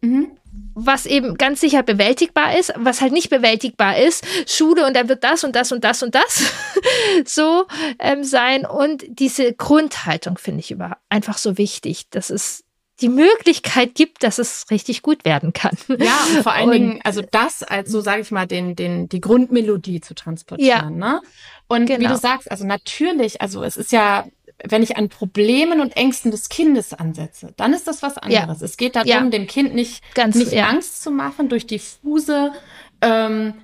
Mhm. 0.00 0.38
was 0.74 1.06
eben 1.06 1.36
ganz 1.36 1.60
sicher 1.60 1.82
bewältigbar 1.82 2.56
ist, 2.56 2.72
was 2.76 3.00
halt 3.00 3.12
nicht 3.12 3.30
bewältigbar 3.30 3.98
ist, 3.98 4.24
Schule 4.46 4.86
und 4.86 4.94
dann 4.94 5.08
wird 5.08 5.24
das 5.24 5.42
und 5.42 5.56
das 5.56 5.72
und 5.72 5.82
das 5.82 6.04
und 6.04 6.14
das 6.14 6.52
so 7.24 7.66
ähm, 7.98 8.22
sein. 8.22 8.64
Und 8.64 9.04
diese 9.08 9.52
Grundhaltung 9.54 10.38
finde 10.38 10.60
ich 10.60 10.70
über 10.70 10.98
einfach 11.08 11.36
so 11.36 11.58
wichtig, 11.58 12.10
dass 12.10 12.30
es 12.30 12.64
die 13.00 13.08
Möglichkeit 13.08 13.94
gibt, 13.94 14.22
dass 14.24 14.38
es 14.38 14.66
richtig 14.70 15.02
gut 15.02 15.24
werden 15.24 15.52
kann. 15.52 15.76
Ja, 15.88 16.18
und 16.34 16.42
vor 16.42 16.52
allen 16.52 16.66
und, 16.66 16.72
Dingen, 16.72 17.00
also 17.04 17.22
das 17.30 17.62
als 17.62 17.90
so 17.90 18.00
sage 18.00 18.22
ich 18.22 18.30
mal, 18.30 18.46
den, 18.46 18.74
den, 18.76 19.08
die 19.08 19.20
Grundmelodie 19.20 20.00
zu 20.00 20.14
transportieren. 20.14 20.98
Ja, 20.98 21.12
ne? 21.12 21.20
Und 21.68 21.86
genau. 21.86 22.00
wie 22.00 22.06
du 22.06 22.16
sagst, 22.16 22.50
also 22.50 22.66
natürlich, 22.66 23.40
also 23.40 23.62
es 23.62 23.76
ist 23.76 23.92
ja 23.92 24.26
wenn 24.64 24.82
ich 24.82 24.96
an 24.96 25.08
Problemen 25.08 25.80
und 25.80 25.96
Ängsten 25.96 26.32
des 26.32 26.48
Kindes 26.48 26.92
ansetze, 26.92 27.54
dann 27.56 27.72
ist 27.72 27.86
das 27.86 28.02
was 28.02 28.18
anderes. 28.18 28.60
Ja. 28.60 28.64
Es 28.64 28.76
geht 28.76 28.96
darum, 28.96 29.08
ja. 29.08 29.20
dem 29.20 29.46
Kind 29.46 29.72
nicht, 29.72 30.02
Ganz, 30.14 30.34
nicht 30.34 30.52
ja. 30.52 30.66
Angst 30.66 31.00
zu 31.00 31.12
machen 31.12 31.48
durch 31.48 31.66
diffuse 31.66 32.52
ähm, 33.00 33.54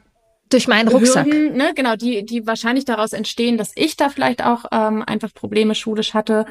durch 0.51 0.68
meinen 0.68 0.89
Rucksack. 0.89 1.26
Hürden, 1.26 1.57
ne, 1.57 1.72
genau, 1.74 1.97
die, 1.97 2.24
die 2.24 2.47
wahrscheinlich 2.47 2.85
daraus 2.85 3.12
entstehen, 3.12 3.59
dass 3.59 3.72
ich 3.74 3.97
da 3.97 4.09
vielleicht 4.09 4.45
auch 4.45 4.66
ähm, 4.70 5.03
einfach 5.05 5.35
Probleme 5.35 5.74
schulisch 5.74 6.14
hatte 6.14 6.47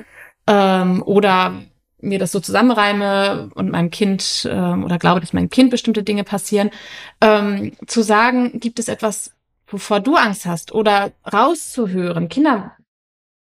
ähm, 0.45 1.01
oder 1.03 1.61
mir 2.04 2.20
das 2.20 2.32
so 2.32 2.39
zusammenreime 2.39 3.49
und 3.56 3.72
meinem 3.72 3.89
Kind 3.89 4.47
ähm, 4.49 4.84
oder 4.84 4.99
glaube, 4.99 5.22
dass 5.22 5.34
meinem 5.34 5.49
Kind 5.49 5.72
bestimmte 5.72 6.04
Dinge 6.04 6.24
passieren, 6.24 6.70
ähm, 7.22 7.74
zu 7.88 8.01
sagen, 8.01 8.60
gibt 8.60 8.80
es 8.80 8.88
etwas, 8.88 9.32
wovor 9.68 9.99
du 9.99 10.16
Angst 10.16 10.45
hast 10.45 10.74
oder 10.74 11.12
rauszuhören. 11.32 12.30
Kinder 12.30 12.78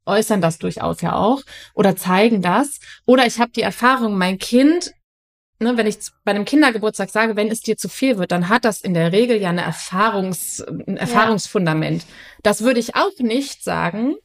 äußern 0.06 0.42
das 0.42 0.60
durchaus 0.60 1.02
ja 1.02 1.16
auch 1.16 1.42
oder 1.74 1.96
zeigen 1.96 2.42
das. 2.42 2.80
Oder 3.06 3.26
ich 3.26 3.40
habe 3.40 3.52
die 3.52 3.62
Erfahrung, 3.62 4.18
mein 4.18 4.38
Kind, 4.38 4.94
ne, 5.60 5.78
wenn 5.78 5.88
ich 5.88 5.98
bei 6.24 6.32
einem 6.32 6.46
Kindergeburtstag 6.46 7.10
sage, 7.10 7.36
wenn 7.36 7.50
es 7.50 7.62
dir 7.62 7.78
zu 7.78 7.90
viel 7.90 8.18
wird, 8.18 8.32
dann 8.32 8.50
hat 8.50 8.66
das 8.66 8.82
in 8.82 8.94
der 8.94 9.12
Regel 9.12 9.42
ja 9.42 9.50
eine 9.50 9.62
Erfahrungs, 9.62 10.62
ein 10.62 10.98
Erfahrungsfundament. 10.98 12.04
Ja. 12.04 12.10
Das 12.44 12.64
würde 12.64 12.80
ich 12.80 12.96
auch 12.96 13.18
nicht 13.20 13.64
sagen, 13.64 14.16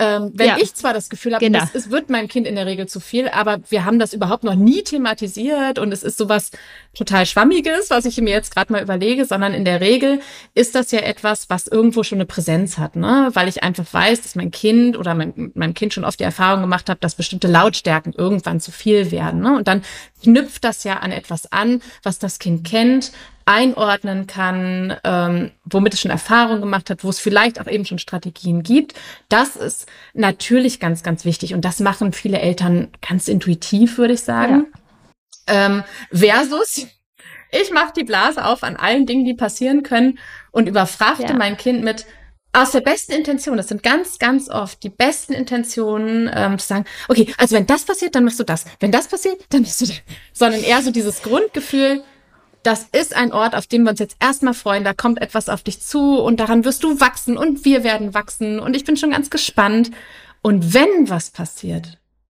ähm, 0.00 0.32
wenn 0.34 0.48
ja. 0.48 0.56
ich 0.58 0.74
zwar 0.74 0.94
das 0.94 1.10
Gefühl 1.10 1.34
habe, 1.34 1.44
genau. 1.44 1.62
es, 1.62 1.74
es, 1.74 1.90
wird 1.90 2.08
meinem 2.08 2.26
Kind 2.26 2.46
in 2.46 2.54
der 2.54 2.64
Regel 2.64 2.88
zu 2.88 3.00
viel, 3.00 3.28
aber 3.28 3.60
wir 3.68 3.84
haben 3.84 3.98
das 3.98 4.14
überhaupt 4.14 4.44
noch 4.44 4.54
nie 4.54 4.82
thematisiert 4.82 5.78
und 5.78 5.92
es 5.92 6.02
ist 6.02 6.16
sowas 6.16 6.50
total 6.94 7.26
Schwammiges, 7.26 7.90
was 7.90 8.06
ich 8.06 8.18
mir 8.18 8.30
jetzt 8.30 8.54
gerade 8.54 8.72
mal 8.72 8.82
überlege, 8.82 9.26
sondern 9.26 9.52
in 9.52 9.66
der 9.66 9.82
Regel 9.82 10.20
ist 10.54 10.74
das 10.74 10.90
ja 10.90 11.00
etwas, 11.00 11.50
was 11.50 11.66
irgendwo 11.66 12.02
schon 12.02 12.16
eine 12.16 12.24
Präsenz 12.24 12.78
hat, 12.78 12.96
ne? 12.96 13.28
Weil 13.34 13.46
ich 13.46 13.62
einfach 13.62 13.84
weiß, 13.92 14.22
dass 14.22 14.34
mein 14.36 14.50
Kind 14.50 14.96
oder 14.96 15.14
mein, 15.14 15.52
meinem 15.54 15.74
Kind 15.74 15.92
schon 15.92 16.04
oft 16.04 16.18
die 16.18 16.24
Erfahrung 16.24 16.62
gemacht 16.62 16.88
hat, 16.88 17.04
dass 17.04 17.14
bestimmte 17.14 17.48
Lautstärken 17.48 18.14
irgendwann 18.16 18.58
zu 18.58 18.72
viel 18.72 19.10
werden. 19.10 19.40
Ne? 19.40 19.54
Und 19.54 19.68
dann 19.68 19.82
knüpft 20.22 20.64
das 20.64 20.82
ja 20.84 21.00
an 21.00 21.12
etwas 21.12 21.52
an, 21.52 21.82
was 22.02 22.18
das 22.18 22.38
Kind 22.38 22.66
kennt, 22.66 23.12
einordnen 23.50 24.28
kann, 24.28 24.96
ähm, 25.02 25.50
womit 25.64 25.94
es 25.94 26.00
schon 26.00 26.12
Erfahrung 26.12 26.60
gemacht 26.60 26.88
hat, 26.88 27.02
wo 27.02 27.08
es 27.08 27.18
vielleicht 27.18 27.60
auch 27.60 27.66
eben 27.66 27.84
schon 27.84 27.98
Strategien 27.98 28.62
gibt. 28.62 28.94
Das 29.28 29.56
ist 29.56 29.86
natürlich 30.14 30.78
ganz, 30.78 31.02
ganz 31.02 31.24
wichtig. 31.24 31.52
Und 31.52 31.64
das 31.64 31.80
machen 31.80 32.12
viele 32.12 32.38
Eltern 32.38 32.92
ganz 33.06 33.26
intuitiv, 33.26 33.98
würde 33.98 34.14
ich 34.14 34.20
sagen. 34.20 34.66
Ja. 35.48 35.66
Ähm, 35.66 35.82
versus, 36.12 36.86
ich 37.50 37.72
mache 37.72 37.92
die 37.96 38.04
Blase 38.04 38.44
auf 38.44 38.62
an 38.62 38.76
allen 38.76 39.04
Dingen, 39.04 39.24
die 39.24 39.34
passieren 39.34 39.82
können 39.82 40.20
und 40.52 40.68
überfragte 40.68 41.24
ja. 41.24 41.34
mein 41.34 41.56
Kind 41.56 41.82
mit, 41.82 42.06
aus 42.52 42.70
der 42.70 42.82
besten 42.82 43.12
Intention, 43.12 43.56
das 43.56 43.66
sind 43.66 43.82
ganz, 43.82 44.20
ganz 44.20 44.48
oft 44.48 44.80
die 44.84 44.90
besten 44.90 45.32
Intentionen, 45.32 46.30
ähm, 46.32 46.56
zu 46.60 46.68
sagen, 46.68 46.84
okay, 47.08 47.32
also 47.36 47.56
wenn 47.56 47.66
das 47.66 47.84
passiert, 47.84 48.14
dann 48.14 48.24
machst 48.24 48.38
du 48.38 48.44
das. 48.44 48.64
Wenn 48.78 48.92
das 48.92 49.08
passiert, 49.08 49.44
dann 49.48 49.62
machst 49.62 49.80
du 49.80 49.86
das. 49.86 50.02
Sondern 50.32 50.62
eher 50.62 50.82
so 50.82 50.92
dieses 50.92 51.22
Grundgefühl, 51.22 52.04
das 52.62 52.88
ist 52.92 53.16
ein 53.16 53.32
Ort, 53.32 53.54
auf 53.54 53.66
dem 53.66 53.84
wir 53.84 53.90
uns 53.90 54.00
jetzt 54.00 54.16
erstmal 54.20 54.54
freuen. 54.54 54.84
Da 54.84 54.92
kommt 54.92 55.20
etwas 55.20 55.48
auf 55.48 55.62
dich 55.62 55.80
zu 55.80 56.20
und 56.20 56.40
daran 56.40 56.64
wirst 56.64 56.84
du 56.84 57.00
wachsen 57.00 57.36
und 57.36 57.64
wir 57.64 57.84
werden 57.84 58.14
wachsen 58.14 58.60
und 58.60 58.76
ich 58.76 58.84
bin 58.84 58.96
schon 58.96 59.10
ganz 59.10 59.30
gespannt. 59.30 59.90
Und 60.42 60.74
wenn 60.74 61.08
was 61.08 61.30
passiert, 61.30 61.98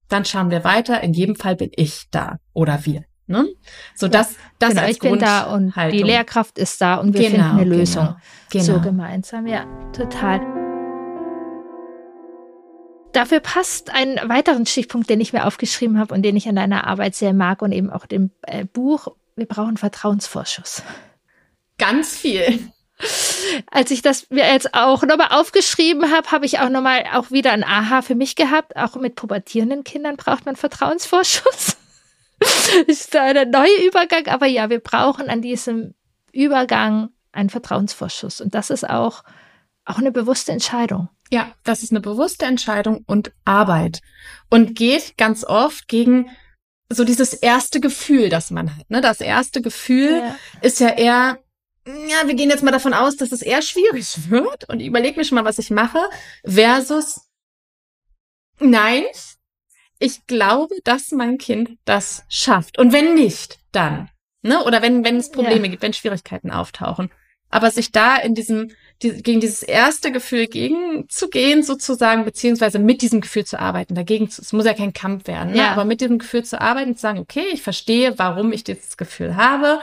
dann 0.08 0.24
schauen 0.24 0.50
wir 0.50 0.64
weiter. 0.64 1.02
In 1.02 1.12
jedem 1.12 1.36
Fall 1.36 1.56
bin 1.56 1.70
ich 1.74 2.08
da 2.10 2.38
oder 2.52 2.84
wir. 2.84 3.04
Ne? 3.26 3.46
So 3.94 4.08
das, 4.08 4.34
das 4.58 4.70
genau, 4.70 4.82
als 4.82 4.90
ich 4.90 4.98
bin 4.98 5.18
da 5.18 5.54
und 5.54 5.72
die 5.92 6.02
Lehrkraft 6.02 6.58
ist 6.58 6.80
da 6.80 6.96
und 6.96 7.14
wir 7.14 7.30
genau, 7.30 7.30
finden 7.30 7.50
eine 7.50 7.64
genau, 7.64 7.76
Lösung. 7.76 8.16
Genau. 8.50 8.64
So 8.64 8.80
gemeinsam, 8.80 9.46
ja, 9.46 9.64
total. 9.92 10.40
Dafür 13.12 13.40
passt 13.40 13.92
ein 13.92 14.20
weiteren 14.28 14.66
Stichpunkt, 14.66 15.10
den 15.10 15.20
ich 15.20 15.32
mir 15.32 15.46
aufgeschrieben 15.46 15.98
habe 15.98 16.14
und 16.14 16.22
den 16.22 16.36
ich 16.36 16.48
an 16.48 16.56
deiner 16.56 16.86
Arbeit 16.86 17.14
sehr 17.14 17.32
mag 17.32 17.62
und 17.62 17.72
eben 17.72 17.90
auch 17.90 18.06
dem 18.06 18.30
äh, 18.42 18.64
Buch 18.64 19.14
wir 19.36 19.46
brauchen 19.46 19.76
Vertrauensvorschuss. 19.76 20.82
Ganz 21.78 22.16
viel. 22.16 22.70
Als 23.70 23.90
ich 23.90 24.02
das 24.02 24.28
mir 24.30 24.46
jetzt 24.46 24.74
auch 24.74 25.02
nochmal 25.02 25.28
aufgeschrieben 25.30 26.12
habe, 26.12 26.30
habe 26.30 26.44
ich 26.44 26.58
auch 26.58 26.68
nochmal 26.68 27.04
auch 27.14 27.30
wieder 27.30 27.52
ein 27.52 27.64
Aha 27.64 28.02
für 28.02 28.14
mich 28.14 28.36
gehabt. 28.36 28.76
Auch 28.76 28.96
mit 28.96 29.14
pubertierenden 29.14 29.84
Kindern 29.84 30.16
braucht 30.16 30.44
man 30.44 30.56
Vertrauensvorschuss. 30.56 31.76
ist 32.86 33.14
da 33.14 33.24
ein 33.24 33.50
neuer 33.50 33.82
Übergang, 33.86 34.26
aber 34.26 34.46
ja, 34.46 34.70
wir 34.70 34.80
brauchen 34.80 35.28
an 35.28 35.42
diesem 35.42 35.94
Übergang 36.32 37.10
einen 37.32 37.50
Vertrauensvorschuss. 37.50 38.40
Und 38.40 38.54
das 38.54 38.70
ist 38.70 38.88
auch, 38.88 39.22
auch 39.84 39.98
eine 39.98 40.12
bewusste 40.12 40.52
Entscheidung. 40.52 41.08
Ja, 41.30 41.52
das 41.64 41.82
ist 41.82 41.92
eine 41.92 42.00
bewusste 42.00 42.46
Entscheidung 42.46 43.04
und 43.06 43.32
Arbeit. 43.44 44.00
Und 44.48 44.74
geht 44.74 45.16
ganz 45.16 45.44
oft 45.44 45.86
gegen 45.88 46.30
so 46.90 47.04
dieses 47.04 47.32
erste 47.32 47.80
Gefühl, 47.80 48.28
das 48.28 48.50
man 48.50 48.76
hat. 48.76 48.90
Ne? 48.90 49.00
Das 49.00 49.20
erste 49.20 49.62
Gefühl 49.62 50.18
ja. 50.18 50.36
ist 50.60 50.80
ja 50.80 50.88
eher, 50.88 51.38
ja, 51.86 52.26
wir 52.26 52.34
gehen 52.34 52.50
jetzt 52.50 52.62
mal 52.62 52.72
davon 52.72 52.92
aus, 52.92 53.16
dass 53.16 53.32
es 53.32 53.42
eher 53.42 53.62
schwierig 53.62 54.30
wird 54.30 54.68
und 54.68 54.80
ich 54.80 54.88
überlege 54.88 55.18
mir 55.18 55.24
schon 55.24 55.36
mal, 55.36 55.44
was 55.44 55.58
ich 55.58 55.70
mache, 55.70 56.00
versus 56.44 57.28
nein, 58.58 59.04
ich 60.00 60.26
glaube, 60.26 60.74
dass 60.84 61.12
mein 61.12 61.38
Kind 61.38 61.78
das 61.84 62.24
schafft. 62.28 62.78
Und 62.78 62.92
wenn 62.92 63.14
nicht, 63.14 63.60
dann. 63.70 64.10
Ne? 64.42 64.64
Oder 64.64 64.82
wenn, 64.82 65.04
wenn 65.04 65.16
es 65.16 65.30
Probleme 65.30 65.66
ja. 65.66 65.70
gibt, 65.70 65.82
wenn 65.82 65.92
Schwierigkeiten 65.92 66.50
auftauchen. 66.50 67.10
Aber 67.50 67.70
sich 67.70 67.92
da 67.92 68.16
in 68.16 68.34
diesem 68.34 68.70
die, 69.02 69.22
gegen 69.22 69.40
dieses 69.40 69.62
erste 69.62 70.12
Gefühl 70.12 70.46
gegenzugehen, 70.46 71.62
sozusagen, 71.62 72.24
beziehungsweise 72.24 72.78
mit 72.78 73.02
diesem 73.02 73.20
Gefühl 73.20 73.44
zu 73.44 73.58
arbeiten, 73.58 73.94
dagegen 73.94 74.28
zu, 74.28 74.42
es 74.42 74.52
muss 74.52 74.66
ja 74.66 74.74
kein 74.74 74.92
Kampf 74.92 75.26
werden, 75.26 75.52
ne? 75.52 75.58
ja. 75.58 75.72
aber 75.72 75.84
mit 75.84 76.00
diesem 76.00 76.18
Gefühl 76.18 76.44
zu 76.44 76.60
arbeiten, 76.60 76.94
zu 76.94 77.02
sagen, 77.02 77.18
okay, 77.18 77.44
ich 77.52 77.62
verstehe, 77.62 78.18
warum 78.18 78.52
ich 78.52 78.64
dieses 78.64 78.96
Gefühl 78.96 79.36
habe. 79.36 79.80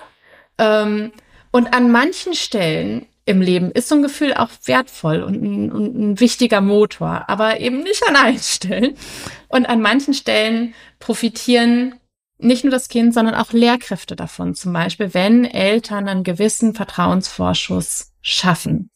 Ähm, 0.59 1.11
und 1.51 1.73
an 1.73 1.91
manchen 1.91 2.35
Stellen 2.35 3.07
im 3.25 3.41
Leben 3.41 3.71
ist 3.71 3.89
so 3.89 3.95
ein 3.95 4.01
Gefühl 4.01 4.33
auch 4.35 4.49
wertvoll 4.65 5.21
und 5.23 5.41
ein, 5.41 5.71
und 5.71 5.97
ein 5.97 6.19
wichtiger 6.19 6.61
Motor, 6.61 7.25
aber 7.27 7.59
eben 7.59 7.83
nicht 7.83 8.07
an 8.07 8.15
allen 8.15 8.39
Stellen. 8.41 8.95
Und 9.49 9.65
an 9.65 9.81
manchen 9.81 10.13
Stellen 10.13 10.73
profitieren 10.99 11.95
nicht 12.37 12.63
nur 12.63 12.71
das 12.71 12.87
Kind, 12.87 13.13
sondern 13.13 13.35
auch 13.35 13.51
Lehrkräfte 13.51 14.15
davon. 14.15 14.53
Zum 14.53 14.73
Beispiel, 14.73 15.13
wenn 15.13 15.45
Eltern 15.45 16.07
einen 16.07 16.23
gewissen 16.23 16.73
Vertrauensvorschuss 16.73 18.11
schaffen. 18.21 18.89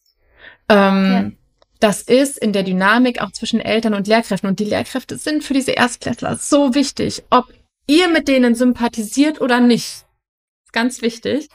Ähm, 0.70 1.12
ja. 1.12 1.32
Das 1.80 2.02
ist 2.04 2.38
in 2.38 2.54
der 2.54 2.64
Dynamik 2.64 3.22
auch 3.22 3.32
zwischen 3.32 3.60
Eltern 3.60 3.96
und 3.96 4.08
Lehrkräften. 4.08 4.48
Und 4.48 4.60
die 4.60 4.66
Lehrkräfte 4.66 5.18
sind 5.18 5.44
für 5.44 5.56
diese 5.56 5.72
Erstklässler 5.72 6.36
so 6.36 6.76
wichtig. 6.76 7.24
Ob 7.32 7.46
ihr 7.88 8.08
mit 8.08 8.28
denen 8.28 8.54
sympathisiert 8.54 9.42
oder 9.42 9.60
nicht, 9.60 10.06
ganz 10.72 11.02
wichtig. 11.02 11.50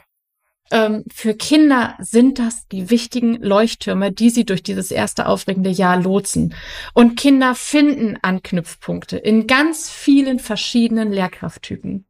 Ähm, 0.71 1.05
für 1.13 1.35
Kinder 1.35 1.95
sind 2.01 2.39
das 2.39 2.67
die 2.69 2.91
wichtigen 2.91 3.41
Leuchttürme, 3.41 4.13
die 4.13 4.31
sie 4.31 4.45
durch 4.45 4.63
dieses 4.63 4.91
erste 4.91 5.27
aufregende 5.27 5.71
Jahr 5.71 6.01
lotsen. 6.01 6.55
Und 6.93 7.17
Kinder 7.17 7.55
finden 7.55 8.19
Anknüpfpunkte 8.23 9.17
in 9.17 9.47
ganz 9.47 9.89
vielen 9.91 10.39
verschiedenen 10.39 11.13
Lehrkrafttypen. 11.13 12.07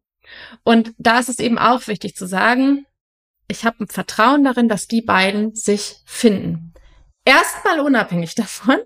Und 0.64 0.92
da 0.98 1.18
ist 1.18 1.28
es 1.28 1.38
eben 1.38 1.58
auch 1.58 1.86
wichtig 1.86 2.16
zu 2.16 2.26
sagen, 2.26 2.86
ich 3.48 3.64
habe 3.64 3.84
ein 3.84 3.88
Vertrauen 3.88 4.42
darin, 4.44 4.68
dass 4.68 4.88
die 4.88 5.02
beiden 5.02 5.54
sich 5.54 5.96
finden. 6.04 6.72
Erstmal 7.24 7.80
unabhängig 7.80 8.34
davon, 8.34 8.78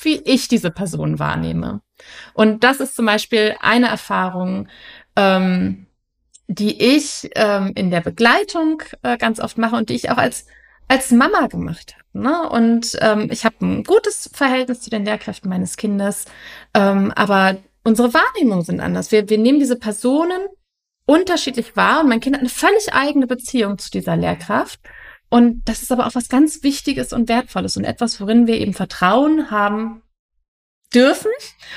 wie 0.00 0.16
ich 0.24 0.48
diese 0.48 0.70
Person 0.70 1.18
wahrnehme. 1.18 1.82
Und 2.34 2.64
das 2.64 2.80
ist 2.80 2.94
zum 2.94 3.06
Beispiel 3.06 3.56
eine 3.60 3.88
Erfahrung, 3.88 4.68
ähm, 5.16 5.87
die 6.48 6.82
ich 6.82 7.30
ähm, 7.36 7.72
in 7.74 7.90
der 7.90 8.00
Begleitung 8.00 8.82
äh, 9.02 9.16
ganz 9.16 9.38
oft 9.38 9.58
mache 9.58 9.76
und 9.76 9.90
die 9.90 9.94
ich 9.94 10.10
auch 10.10 10.16
als 10.16 10.46
als 10.88 11.10
Mama 11.10 11.46
gemacht 11.46 11.94
habe. 11.94 12.22
Ne? 12.24 12.48
Und 12.48 12.96
ähm, 13.00 13.28
ich 13.30 13.44
habe 13.44 13.56
ein 13.60 13.84
gutes 13.84 14.30
Verhältnis 14.32 14.80
zu 14.80 14.90
den 14.90 15.04
Lehrkräften 15.04 15.48
meines 15.48 15.76
Kindes, 15.76 16.24
ähm, 16.74 17.12
aber 17.14 17.58
unsere 17.84 18.12
Wahrnehmungen 18.14 18.64
sind 18.64 18.80
anders. 18.80 19.12
Wir, 19.12 19.28
wir 19.28 19.38
nehmen 19.38 19.60
diese 19.60 19.76
Personen 19.76 20.40
unterschiedlich 21.06 21.76
wahr 21.76 22.00
und 22.00 22.08
mein 22.08 22.20
Kind 22.20 22.36
hat 22.36 22.40
eine 22.40 22.50
völlig 22.50 22.92
eigene 22.92 23.26
Beziehung 23.26 23.78
zu 23.78 23.90
dieser 23.90 24.16
Lehrkraft. 24.16 24.80
Und 25.30 25.62
das 25.66 25.82
ist 25.82 25.92
aber 25.92 26.06
auch 26.06 26.14
was 26.14 26.28
ganz 26.28 26.62
Wichtiges 26.62 27.12
und 27.12 27.28
Wertvolles 27.28 27.76
und 27.76 27.84
etwas, 27.84 28.18
worin 28.20 28.46
wir 28.46 28.58
eben 28.58 28.72
Vertrauen 28.72 29.50
haben 29.50 30.02
dürfen 30.94 31.30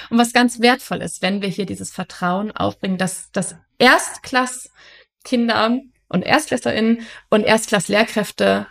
und 0.09 0.17
was 0.17 0.32
ganz 0.32 0.61
wertvoll 0.61 1.01
ist, 1.01 1.22
wenn 1.22 1.41
wir 1.41 1.49
hier 1.49 1.65
dieses 1.65 1.91
Vertrauen 1.91 2.51
aufbringen, 2.51 2.97
dass, 2.97 3.30
dass 3.32 3.57
Erstklasskinder 3.82 5.80
und 6.10 6.22
ErstklässlerInnen 6.24 7.06
und 7.30 7.44
Erstklasslehrkräfte 7.44 8.68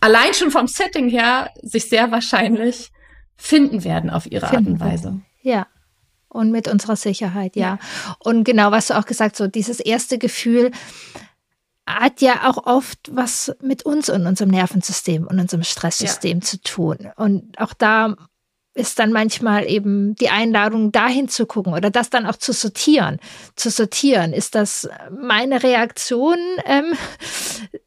allein 0.00 0.34
schon 0.34 0.50
vom 0.50 0.66
Setting 0.66 1.08
her 1.08 1.50
sich 1.62 1.88
sehr 1.88 2.10
wahrscheinlich 2.10 2.90
finden 3.36 3.84
werden 3.84 4.10
auf 4.10 4.30
ihre 4.30 4.46
finden 4.48 4.74
Art 4.74 4.82
und 4.82 4.92
Weise. 4.92 5.20
Ja. 5.42 5.66
Und 6.28 6.50
mit 6.50 6.68
unserer 6.68 6.96
Sicherheit, 6.96 7.56
ja. 7.56 7.62
ja. 7.62 7.78
Und 8.18 8.44
genau, 8.44 8.70
was 8.70 8.88
du 8.88 8.98
auch 8.98 9.06
gesagt, 9.06 9.36
so 9.36 9.46
dieses 9.46 9.80
erste 9.80 10.18
Gefühl 10.18 10.72
hat 11.86 12.20
ja 12.20 12.48
auch 12.50 12.66
oft 12.66 12.98
was 13.10 13.56
mit 13.62 13.84
uns 13.84 14.10
und 14.10 14.26
unserem 14.26 14.50
Nervensystem 14.50 15.26
und 15.26 15.40
unserem 15.40 15.62
Stresssystem 15.62 16.40
ja. 16.40 16.44
zu 16.44 16.60
tun. 16.60 17.10
Und 17.16 17.58
auch 17.58 17.72
da 17.72 18.14
ist 18.78 19.00
dann 19.00 19.12
manchmal 19.12 19.68
eben 19.68 20.14
die 20.14 20.28
Einladung, 20.28 20.92
dahin 20.92 21.28
zu 21.28 21.46
gucken 21.46 21.74
oder 21.74 21.90
das 21.90 22.10
dann 22.10 22.26
auch 22.26 22.36
zu 22.36 22.52
sortieren. 22.52 23.18
Zu 23.56 23.70
sortieren, 23.70 24.32
ist 24.32 24.54
das 24.54 24.88
meine 25.10 25.64
Reaktion 25.64 26.38
ähm, 26.64 26.94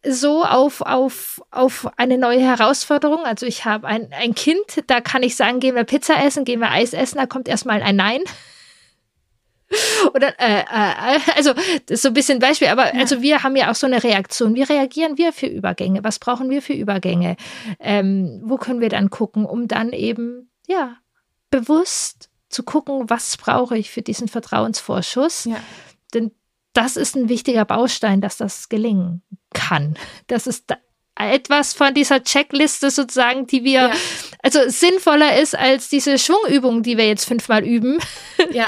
so 0.05 0.43
auf, 0.43 0.81
auf, 0.81 1.41
auf 1.49 1.87
eine 1.95 2.17
neue 2.17 2.41
Herausforderung? 2.41 3.23
Also 3.23 3.45
ich 3.45 3.63
habe 3.63 3.87
ein, 3.87 4.09
ein 4.11 4.35
Kind, 4.35 4.83
da 4.87 4.99
kann 4.99 5.23
ich 5.23 5.37
sagen, 5.37 5.61
gehen 5.61 5.75
wir 5.75 5.85
Pizza 5.85 6.21
essen, 6.23 6.43
gehen 6.43 6.59
wir 6.59 6.71
Eis 6.71 6.91
essen, 6.91 7.17
da 7.17 7.25
kommt 7.25 7.47
erstmal 7.47 7.81
ein 7.81 7.95
Nein. 7.95 8.21
Oder 10.13 10.37
äh, 10.39 10.59
äh, 10.59 11.19
also 11.37 11.53
das 11.53 11.63
ist 11.87 12.01
so 12.01 12.09
ein 12.09 12.13
bisschen 12.13 12.39
Beispiel, 12.39 12.67
aber 12.67 12.93
ja. 12.93 12.99
also 12.99 13.21
wir 13.21 13.43
haben 13.43 13.55
ja 13.55 13.71
auch 13.71 13.75
so 13.75 13.87
eine 13.87 14.03
Reaktion. 14.03 14.55
Wie 14.55 14.63
reagieren 14.63 15.17
wir 15.17 15.31
für 15.31 15.47
Übergänge? 15.47 16.03
Was 16.03 16.19
brauchen 16.19 16.49
wir 16.49 16.61
für 16.61 16.73
Übergänge? 16.73 17.37
Ähm, 17.79 18.41
wo 18.43 18.57
können 18.57 18.81
wir 18.81 18.89
dann 18.89 19.09
gucken, 19.09 19.45
um 19.45 19.69
dann 19.69 19.93
eben 19.93 20.50
ja, 20.67 20.97
bewusst 21.49 22.29
zu 22.49 22.63
gucken, 22.63 23.09
was 23.09 23.37
brauche 23.37 23.77
ich 23.77 23.89
für 23.89 24.01
diesen 24.01 24.27
Vertrauensvorschuss. 24.27 25.45
Ja. 25.45 25.57
Denn 26.13 26.31
das 26.73 26.97
ist 26.97 27.15
ein 27.15 27.29
wichtiger 27.29 27.65
Baustein, 27.65 28.21
dass 28.21 28.37
das 28.37 28.69
gelingen 28.69 29.21
kann. 29.53 29.97
Das 30.27 30.47
ist 30.47 30.73
etwas 31.15 31.73
von 31.73 31.93
dieser 31.93 32.23
Checkliste 32.23 32.89
sozusagen, 32.89 33.47
die 33.47 33.63
wir, 33.63 33.71
ja. 33.71 33.91
also 34.41 34.59
sinnvoller 34.67 35.39
ist 35.39 35.57
als 35.57 35.89
diese 35.89 36.17
Schwungübungen, 36.17 36.83
die 36.83 36.97
wir 36.97 37.07
jetzt 37.07 37.25
fünfmal 37.25 37.63
üben, 37.63 37.99
ja. 38.51 38.67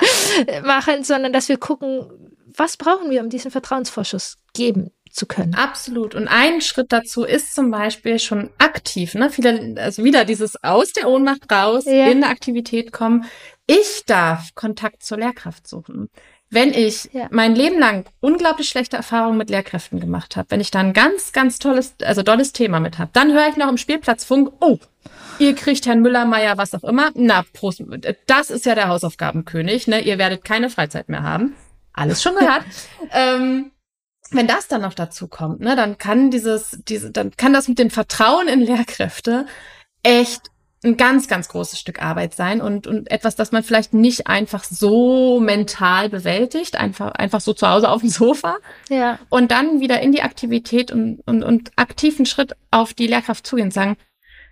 machen, 0.64 1.04
sondern 1.04 1.34
dass 1.34 1.50
wir 1.50 1.58
gucken, 1.58 2.10
was 2.56 2.78
brauchen 2.78 3.10
wir, 3.10 3.22
um 3.22 3.30
diesen 3.30 3.52
Vertrauensvorschuss 3.52 4.38
geben 4.54 4.92
zu 5.14 5.26
können. 5.28 5.54
Absolut. 5.54 6.16
Und 6.16 6.28
ein 6.28 6.60
Schritt 6.62 6.92
dazu 6.92 7.24
ist 7.24 7.54
zum 7.54 7.70
Beispiel 7.72 8.20
schon 8.20 8.50
aktiv, 8.58 9.14
ne? 9.14 9.30
Viele, 9.30 9.76
also 9.78 10.04
wieder 10.04 10.26
dieses 10.26 10.62
aus 10.64 10.92
der 10.92 11.08
Ohnmacht 11.08 11.52
raus, 11.52 11.86
ja. 11.86 12.08
in 12.08 12.24
eine 12.24 12.30
Aktivität 12.30 12.92
kommen. 12.92 13.26
Ich 13.68 14.04
darf 14.06 14.56
Kontakt 14.56 15.04
zur 15.04 15.20
Lehrkraft 15.20 15.68
suchen. 15.68 16.10
Wenn 16.50 16.74
ich 16.74 17.10
ja. 17.14 17.28
mein 17.32 17.56
Leben 17.56 17.80
lang 17.80 18.06
unglaublich 18.20 18.70
schlechte 18.70 18.98
Erfahrungen 18.98 19.38
mit 19.38 19.50
Lehrkräften 19.50 20.00
gemacht 20.00 20.36
habe, 20.36 20.52
wenn 20.52 20.62
ich 20.62 20.70
da 20.70 20.80
ein 20.80 20.94
ganz, 20.94 21.32
ganz 21.32 21.58
tolles, 21.58 21.96
also 22.04 22.22
tolles 22.22 22.52
Thema 22.52 22.80
mit 22.80 23.00
habe, 23.00 23.10
dann 23.14 23.34
höre 23.34 23.48
ich 23.50 23.56
noch 23.56 23.70
im 23.70 23.78
Spielplatzfunk, 23.78 24.52
oh, 24.60 24.78
ihr 25.40 25.56
kriegt 25.56 25.86
Herrn 25.88 26.02
Müllermeier, 26.02 26.58
was 26.58 26.76
auch 26.76 26.84
immer. 26.84 27.12
Na, 27.16 27.44
Prost, 27.54 27.84
das 28.28 28.52
ist 28.52 28.66
ja 28.66 28.76
der 28.76 28.88
Hausaufgabenkönig, 28.88 29.88
ne? 29.88 30.02
Ihr 30.02 30.18
werdet 30.18 30.44
keine 30.44 30.70
Freizeit 30.70 31.10
mehr 31.10 31.24
haben. 31.24 31.56
Alles 31.94 32.22
schon 32.22 32.36
gehört. 32.36 32.64
ähm, 33.12 33.72
wenn 34.34 34.48
das 34.48 34.68
dann 34.68 34.82
noch 34.82 34.94
dazu 34.94 35.28
kommt, 35.28 35.60
ne, 35.62 35.76
dann 35.76 35.98
kann 35.98 36.32
dieses, 36.32 36.80
diese, 36.88 37.12
dann 37.12 37.32
kann 37.32 37.54
das 37.54 37.68
mit 37.68 37.80
dem 37.80 37.90
Vertrauen 37.90 38.48
in 38.48 38.62
Lehrkräfte 38.62 39.46
echt 40.04 40.50
ein 40.84 40.98
ganz, 40.98 41.28
ganz 41.28 41.48
großes 41.48 41.80
Stück 41.80 42.02
Arbeit 42.02 42.36
sein 42.36 42.62
und, 42.62 42.88
und 42.88 43.10
etwas, 43.10 43.36
das 43.36 43.52
man 43.52 43.64
vielleicht 43.64 43.94
nicht 43.94 44.28
einfach 44.28 44.64
so 44.64 45.40
mental 45.40 46.10
bewältigt, 46.10 46.76
einfach, 46.76 47.14
einfach 47.14 47.40
so 47.40 47.54
zu 47.54 47.70
Hause 47.70 47.90
auf 47.90 48.02
dem 48.02 48.10
Sofa. 48.10 48.58
Ja. 48.90 49.18
Und 49.30 49.52
dann 49.52 49.80
wieder 49.80 50.02
in 50.02 50.12
die 50.12 50.22
Aktivität 50.22 50.92
und, 50.92 51.22
und, 51.26 51.44
und 51.44 51.72
aktiven 51.78 52.26
Schritt 52.26 52.56
auf 52.70 52.94
die 52.94 53.08
Lehrkraft 53.08 53.48
zugehen 53.48 53.68
und 53.68 53.74
sagen, 53.74 53.96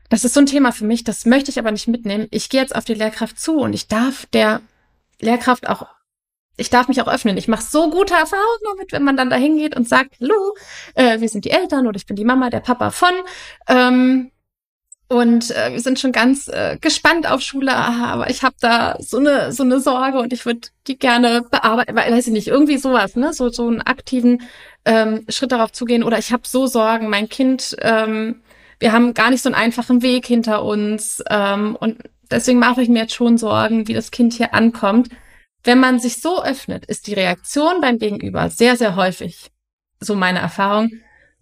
das 0.10 0.26
ist 0.26 0.34
so 0.34 0.40
ein 0.42 0.46
Thema 0.46 0.72
für 0.72 0.86
mich, 0.86 1.04
das 1.04 1.26
möchte 1.26 1.52
ich 1.52 1.60
aber 1.60 1.72
nicht 1.72 1.88
mitnehmen. 1.88 2.28
Ich 2.32 2.50
gehe 2.50 2.62
jetzt 2.62 2.76
auf 2.76 2.86
die 2.86 2.94
Lehrkraft 2.94 3.40
zu 3.40 3.58
und 3.58 3.74
ich 3.74 3.88
darf 3.88 4.26
der 4.28 4.62
Lehrkraft 5.20 5.68
auch 5.68 5.88
ich 6.62 6.70
darf 6.70 6.88
mich 6.88 7.02
auch 7.02 7.08
öffnen. 7.08 7.38
Ich 7.38 7.48
mache 7.48 7.64
so 7.64 7.90
gute 7.90 8.14
Erfahrungen 8.14 8.64
damit, 8.72 8.92
wenn 8.92 9.04
man 9.04 9.18
dann 9.18 9.30
da 9.30 9.36
hingeht 9.36 9.76
und 9.76 9.90
sagt, 9.90 10.16
hallo, 10.22 10.56
äh, 10.96 11.20
wir 11.20 11.28
sind 11.28 11.44
die 11.46 11.52
Eltern 11.52 11.88
oder 11.88 11.98
ich 11.98 12.06
bin 12.06 12.16
die 12.16 12.26
Mama, 12.26 12.50
der 12.50 12.62
Papa 12.62 12.92
von. 12.92 13.14
Ähm, 13.68 14.32
und 15.08 15.52
äh, 15.52 15.74
wir 15.74 15.82
sind 15.82 16.00
schon 16.00 16.14
ganz 16.14 16.48
äh, 16.48 16.78
gespannt 16.80 17.30
auf 17.30 17.42
Schule, 17.42 17.76
aber 17.76 18.30
ich 18.30 18.44
habe 18.44 18.56
da 18.62 18.96
so 19.00 19.18
eine 19.18 19.52
so 19.52 19.64
eine 19.64 19.82
Sorge 19.82 20.20
und 20.20 20.32
ich 20.32 20.46
würde 20.46 20.70
die 20.88 20.98
gerne 20.98 21.42
bearbeiten, 21.52 21.94
weiß 21.94 22.28
ich 22.28 22.34
nicht, 22.34 22.48
irgendwie 22.48 22.78
sowas, 22.78 23.18
ne? 23.18 23.34
So 23.34 23.50
so 23.50 23.68
einen 23.68 23.82
aktiven 23.82 24.42
ähm, 24.86 25.26
Schritt 25.28 25.52
darauf 25.52 25.74
zugehen. 25.74 26.04
Oder 26.04 26.18
ich 26.18 26.32
habe 26.32 26.44
so 26.46 26.66
Sorgen, 26.66 27.10
mein 27.10 27.28
Kind, 27.28 27.76
ähm, 27.82 28.42
wir 28.80 28.94
haben 28.94 29.14
gar 29.14 29.32
nicht 29.32 29.42
so 29.44 29.50
einen 29.50 29.56
einfachen 29.56 30.02
Weg 30.02 30.28
hinter 30.28 30.64
uns 30.64 31.22
ähm, 31.30 31.76
und 31.76 31.98
deswegen 32.32 32.60
mache 32.60 32.82
ich 32.82 32.88
mir 32.88 33.02
jetzt 33.02 33.16
schon 33.16 33.38
Sorgen, 33.38 33.90
wie 33.90 33.94
das 33.94 34.12
Kind 34.12 34.34
hier 34.34 34.54
ankommt. 34.54 35.10
Wenn 35.64 35.80
man 35.80 36.00
sich 36.00 36.22
so 36.22 36.44
öffnet, 36.44 36.86
ist 36.86 37.08
die 37.08 37.14
Reaktion 37.14 37.82
beim 37.82 38.00
Gegenüber 38.00 38.50
sehr, 38.50 38.76
sehr 38.76 38.96
häufig, 38.96 39.52
so 40.00 40.16
meine 40.16 40.40
Erfahrung, 40.40 40.92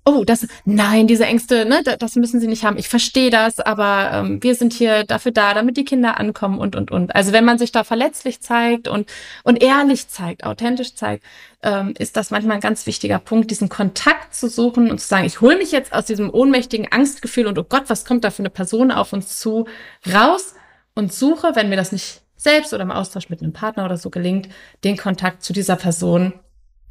oh, 0.06 0.24
das, 0.24 0.48
nein, 0.66 1.08
diese 1.08 1.26
Ängste, 1.26 1.66
ne, 1.66 1.84
das 1.84 2.16
müssen 2.16 2.40
sie 2.40 2.48
nicht 2.48 2.64
haben. 2.64 2.78
Ich 2.78 2.90
verstehe 2.90 3.30
das, 3.30 3.60
aber 3.60 4.12
ähm, 4.14 4.42
wir 4.42 4.56
sind 4.56 4.74
hier 4.74 5.04
dafür 5.04 5.32
da, 5.32 5.54
damit 5.54 5.78
die 5.78 5.86
Kinder 5.86 6.20
ankommen 6.20 6.60
und, 6.60 6.76
und, 6.76 6.92
und. 6.92 7.16
Also 7.16 7.32
wenn 7.32 7.46
man 7.46 7.58
sich 7.58 7.72
da 7.72 7.84
verletzlich 7.84 8.42
zeigt 8.42 8.88
und, 8.88 9.10
und 9.44 9.62
ehrlich 9.62 10.08
zeigt, 10.08 10.44
authentisch 10.44 10.96
zeigt, 10.96 11.24
ähm, 11.62 11.94
ist 11.98 12.18
das 12.18 12.32
manchmal 12.32 12.56
ein 12.56 12.62
ganz 12.62 12.86
wichtiger 12.88 13.20
Punkt, 13.20 13.52
diesen 13.52 13.70
Kontakt 13.70 14.34
zu 14.34 14.48
suchen 14.50 14.90
und 14.90 15.00
zu 15.00 15.08
sagen, 15.08 15.26
ich 15.26 15.42
hole 15.42 15.58
mich 15.58 15.72
jetzt 15.72 15.94
aus 15.94 16.06
diesem 16.06 16.30
ohnmächtigen 16.34 16.92
Angstgefühl 16.92 17.48
und 17.48 17.58
oh 17.60 17.66
Gott, 17.68 17.84
was 17.88 18.06
kommt 18.06 18.24
da 18.24 18.32
für 18.32 18.42
eine 18.42 18.50
Person 18.50 18.92
auf 18.92 19.14
uns 19.14 19.38
zu, 19.38 19.68
raus 20.12 20.56
und 20.96 21.14
suche, 21.14 21.52
wenn 21.56 21.70
mir 21.70 21.76
das 21.76 21.92
nicht 21.92 22.22
selbst 22.40 22.74
oder 22.74 22.84
im 22.84 22.92
Austausch 22.92 23.30
mit 23.30 23.42
einem 23.42 23.54
Partner 23.54 23.86
oder 23.86 23.98
so 23.98 24.10
gelingt, 24.10 24.50
den 24.84 24.98
Kontakt 24.98 25.44
zu 25.44 25.54
dieser 25.54 25.76
Person, 25.76 26.34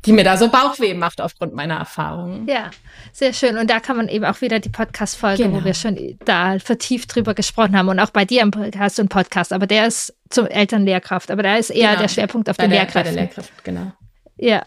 die 0.04 0.12
mir 0.12 0.22
da 0.22 0.36
so 0.36 0.48
Bauchweh 0.48 0.94
macht 0.94 1.20
aufgrund 1.20 1.54
meiner 1.54 1.76
Erfahrungen. 1.76 2.46
Ja, 2.46 2.70
sehr 3.12 3.32
schön. 3.32 3.56
Und 3.56 3.68
da 3.68 3.80
kann 3.80 3.96
man 3.96 4.08
eben 4.08 4.24
auch 4.24 4.40
wieder 4.42 4.60
die 4.60 4.68
Podcast-Folge, 4.68 5.44
genau. 5.44 5.58
wo 5.58 5.64
wir 5.64 5.74
schon 5.74 6.18
da 6.24 6.58
vertieft 6.58 7.14
drüber 7.14 7.34
gesprochen 7.34 7.76
haben. 7.76 7.88
Und 7.88 7.98
auch 7.98 8.10
bei 8.10 8.24
dir 8.24 8.48
hast 8.78 8.98
du 8.98 9.02
einen 9.02 9.08
Podcast, 9.08 9.52
aber 9.52 9.66
der 9.66 9.86
ist 9.86 10.14
zum 10.28 10.46
Elternlehrkraft, 10.46 11.30
aber 11.30 11.42
da 11.42 11.56
ist 11.56 11.70
eher 11.70 11.88
genau. 11.88 12.02
der 12.02 12.08
Schwerpunkt 12.08 12.48
auf 12.48 12.56
bei 12.58 12.64
den 12.64 12.70
der, 12.70 12.80
Lehrkräften. 12.80 13.14
Bei 13.14 13.20
der 13.20 13.22
Lehrkraft, 13.24 13.64
genau. 13.64 13.92
Ja. 14.36 14.62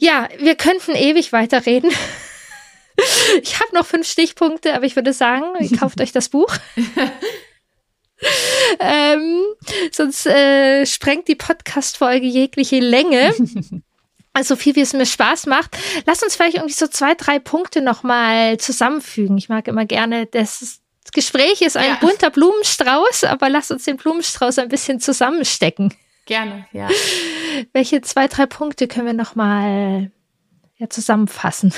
Ja, 0.00 0.28
wir 0.40 0.56
könnten 0.56 0.92
ewig 0.94 1.32
weiterreden. 1.32 1.90
Ich 3.42 3.60
habe 3.60 3.74
noch 3.74 3.84
fünf 3.84 4.08
Stichpunkte, 4.08 4.74
aber 4.74 4.86
ich 4.86 4.96
würde 4.96 5.12
sagen, 5.12 5.44
kauft 5.78 6.00
euch 6.00 6.12
das 6.12 6.30
Buch. 6.30 6.48
ähm, 8.80 9.42
sonst 9.92 10.26
äh, 10.26 10.86
sprengt 10.86 11.28
die 11.28 11.34
Podcast-Folge 11.34 12.26
jegliche 12.26 12.80
Länge. 12.80 13.34
Also 14.32 14.54
viel, 14.54 14.76
wie 14.76 14.82
es 14.82 14.92
mir 14.92 15.06
Spaß 15.06 15.46
macht. 15.46 15.78
Lass 16.04 16.22
uns 16.22 16.36
vielleicht 16.36 16.56
irgendwie 16.56 16.74
so 16.74 16.86
zwei, 16.86 17.14
drei 17.14 17.38
Punkte 17.38 17.80
nochmal 17.80 18.58
zusammenfügen. 18.58 19.38
Ich 19.38 19.48
mag 19.48 19.66
immer 19.66 19.86
gerne, 19.86 20.26
das 20.26 20.82
Gespräch 21.14 21.62
ist 21.62 21.78
ein 21.78 21.88
ja. 21.88 21.94
bunter 21.94 22.28
Blumenstrauß, 22.28 23.24
aber 23.24 23.48
lass 23.48 23.70
uns 23.70 23.84
den 23.84 23.96
Blumenstrauß 23.96 24.58
ein 24.58 24.68
bisschen 24.68 25.00
zusammenstecken. 25.00 25.94
Gerne, 26.26 26.66
ja. 26.72 26.90
Welche 27.72 28.02
zwei, 28.02 28.28
drei 28.28 28.44
Punkte 28.44 28.88
können 28.88 29.06
wir 29.06 29.14
nochmal 29.14 30.10
ja, 30.76 30.90
zusammenfassen? 30.90 31.72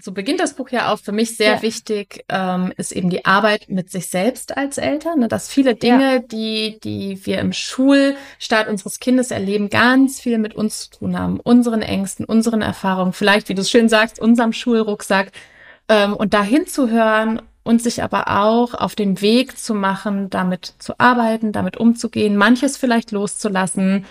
So 0.00 0.12
beginnt 0.12 0.40
das 0.40 0.54
Buch 0.54 0.70
ja 0.70 0.92
auch. 0.92 0.98
Für 0.98 1.12
mich 1.12 1.36
sehr 1.36 1.56
ja. 1.56 1.62
wichtig 1.62 2.24
ähm, 2.28 2.72
ist 2.76 2.92
eben 2.92 3.10
die 3.10 3.24
Arbeit 3.24 3.68
mit 3.68 3.90
sich 3.90 4.08
selbst 4.08 4.56
als 4.56 4.78
Eltern. 4.78 5.20
Ne? 5.20 5.28
Dass 5.28 5.48
viele 5.48 5.74
Dinge, 5.74 6.14
ja. 6.14 6.18
die, 6.18 6.78
die 6.82 7.24
wir 7.26 7.38
im 7.38 7.52
Schulstart 7.52 8.68
unseres 8.68 9.00
Kindes 9.00 9.30
erleben, 9.30 9.68
ganz 9.70 10.20
viel 10.20 10.38
mit 10.38 10.54
uns 10.54 10.90
zu 10.90 10.98
tun 10.98 11.18
haben. 11.18 11.40
Unseren 11.40 11.82
Ängsten, 11.82 12.24
unseren 12.24 12.62
Erfahrungen, 12.62 13.12
vielleicht, 13.12 13.48
wie 13.48 13.54
du 13.54 13.62
es 13.62 13.70
schön 13.70 13.88
sagst, 13.88 14.20
unserem 14.20 14.52
Schulrucksack. 14.52 15.32
Ähm, 15.88 16.14
und 16.14 16.34
da 16.34 16.42
hinzuhören 16.42 17.42
und 17.64 17.82
sich 17.82 18.02
aber 18.02 18.28
auch 18.40 18.74
auf 18.74 18.94
den 18.94 19.20
Weg 19.20 19.58
zu 19.58 19.74
machen, 19.74 20.30
damit 20.30 20.74
zu 20.78 20.98
arbeiten, 20.98 21.52
damit 21.52 21.76
umzugehen, 21.76 22.36
manches 22.36 22.76
vielleicht 22.76 23.10
loszulassen 23.10 24.06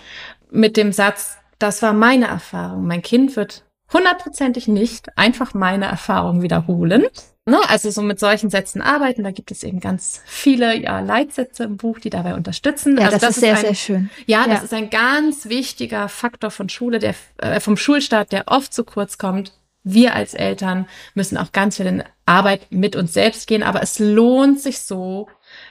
mit 0.50 0.76
dem 0.76 0.92
Satz, 0.92 1.38
das 1.58 1.82
war 1.82 1.92
meine 1.92 2.26
Erfahrung. 2.26 2.86
Mein 2.86 3.02
Kind 3.02 3.36
wird 3.36 3.64
hundertprozentig 3.92 4.68
nicht 4.68 5.16
einfach 5.16 5.54
meine 5.54 5.86
Erfahrung 5.86 6.42
wiederholen. 6.42 7.06
Ne? 7.48 7.58
Also 7.68 7.90
so 7.90 8.02
mit 8.02 8.20
solchen 8.20 8.50
Sätzen 8.50 8.82
arbeiten, 8.82 9.24
da 9.24 9.30
gibt 9.30 9.50
es 9.50 9.62
eben 9.62 9.80
ganz 9.80 10.20
viele 10.26 10.76
ja, 10.76 11.00
Leitsätze 11.00 11.64
im 11.64 11.78
Buch, 11.78 11.98
die 11.98 12.10
dabei 12.10 12.34
unterstützen. 12.34 12.98
Ja, 12.98 13.06
also 13.06 13.12
das, 13.12 13.20
das 13.20 13.30
ist 13.36 13.40
sehr, 13.40 13.54
ein, 13.56 13.60
sehr 13.60 13.74
schön. 13.74 14.10
Ja, 14.26 14.42
ja, 14.42 14.48
das 14.48 14.64
ist 14.64 14.74
ein 14.74 14.90
ganz 14.90 15.48
wichtiger 15.48 16.10
Faktor 16.10 16.50
von 16.50 16.68
Schule, 16.68 16.98
der 16.98 17.14
äh, 17.38 17.60
vom 17.60 17.78
Schulstart, 17.78 18.32
der 18.32 18.48
oft 18.48 18.74
zu 18.74 18.84
kurz 18.84 19.16
kommt. 19.16 19.52
Wir 19.82 20.14
als 20.14 20.34
Eltern 20.34 20.86
müssen 21.14 21.38
auch 21.38 21.52
ganz 21.52 21.78
viel 21.78 21.86
in 21.86 22.04
Arbeit 22.26 22.66
mit 22.68 22.94
uns 22.96 23.14
selbst 23.14 23.46
gehen, 23.46 23.62
aber 23.62 23.82
es 23.82 23.98
lohnt 23.98 24.60
sich 24.60 24.80
so, 24.80 25.28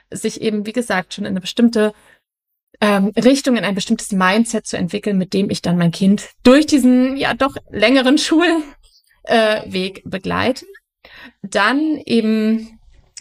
sich 0.10 0.42
eben, 0.42 0.66
wie 0.66 0.74
gesagt, 0.74 1.14
schon 1.14 1.26
in 1.26 1.32
eine 1.32 1.42
bestimmte 1.42 1.94
ähm, 2.80 3.12
Richtung, 3.16 3.56
in 3.56 3.66
ein 3.66 3.76
bestimmtes 3.76 4.12
Mindset 4.12 4.68
zu 4.68 4.78
entwickeln, 4.78 5.18
mit 5.18 5.34
dem 5.34 5.50
ich 5.50 5.62
dann 5.62 5.78
mein 5.78 5.92
Kind 5.92 6.30
durch 6.44 6.66
diesen 6.66 7.18
ja 7.18 7.34
doch 7.34 7.56
längeren 7.70 8.18
Schulweg 8.18 8.64
äh, 9.24 9.62
Weg 9.72 10.02
begleiten. 10.06 10.66
Dann 11.42 12.02
eben 12.06 12.78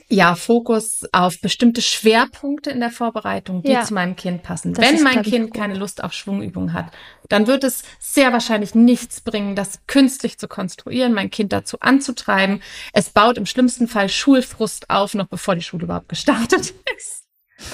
ja, 0.09 0.37
Fokus 0.37 1.03
auf 1.13 1.41
bestimmte 1.41 1.83
Schwerpunkte 1.83 2.71
in 2.71 2.79
der 2.79 2.91
Vorbereitung, 2.91 3.63
die 3.63 3.73
ja. 3.73 3.83
zu 3.83 3.93
meinem 3.93 4.15
Kind 4.15 4.45
passen. 4.45 4.73
Das 4.73 4.85
Wenn 4.85 5.03
mein 5.03 5.23
Kind 5.23 5.53
keine 5.53 5.75
Lust 5.75 6.05
auf 6.05 6.13
Schwungübungen 6.13 6.73
hat, 6.73 6.93
dann 7.29 7.49
wird 7.49 7.65
es 7.65 7.83
sehr 7.99 8.33
wahrscheinlich 8.33 8.75
nichts 8.77 9.21
bringen, 9.21 9.57
das 9.57 9.81
künstlich 9.89 10.39
zu 10.39 10.47
konstruieren, 10.47 11.13
mein 11.13 11.31
Kind 11.31 11.53
dazu 11.53 11.81
anzutreiben. 11.81 12.63
Es 12.93 13.11
baut 13.11 13.37
im 13.37 13.47
schlimmsten 13.47 13.89
Fall 13.89 14.09
Schulfrust 14.09 14.91
auf, 14.91 15.15
noch 15.15 15.27
bevor 15.27 15.57
die 15.57 15.63
Schule 15.63 15.85
überhaupt 15.85 16.09
gestartet 16.09 16.73
ist. 16.97 17.25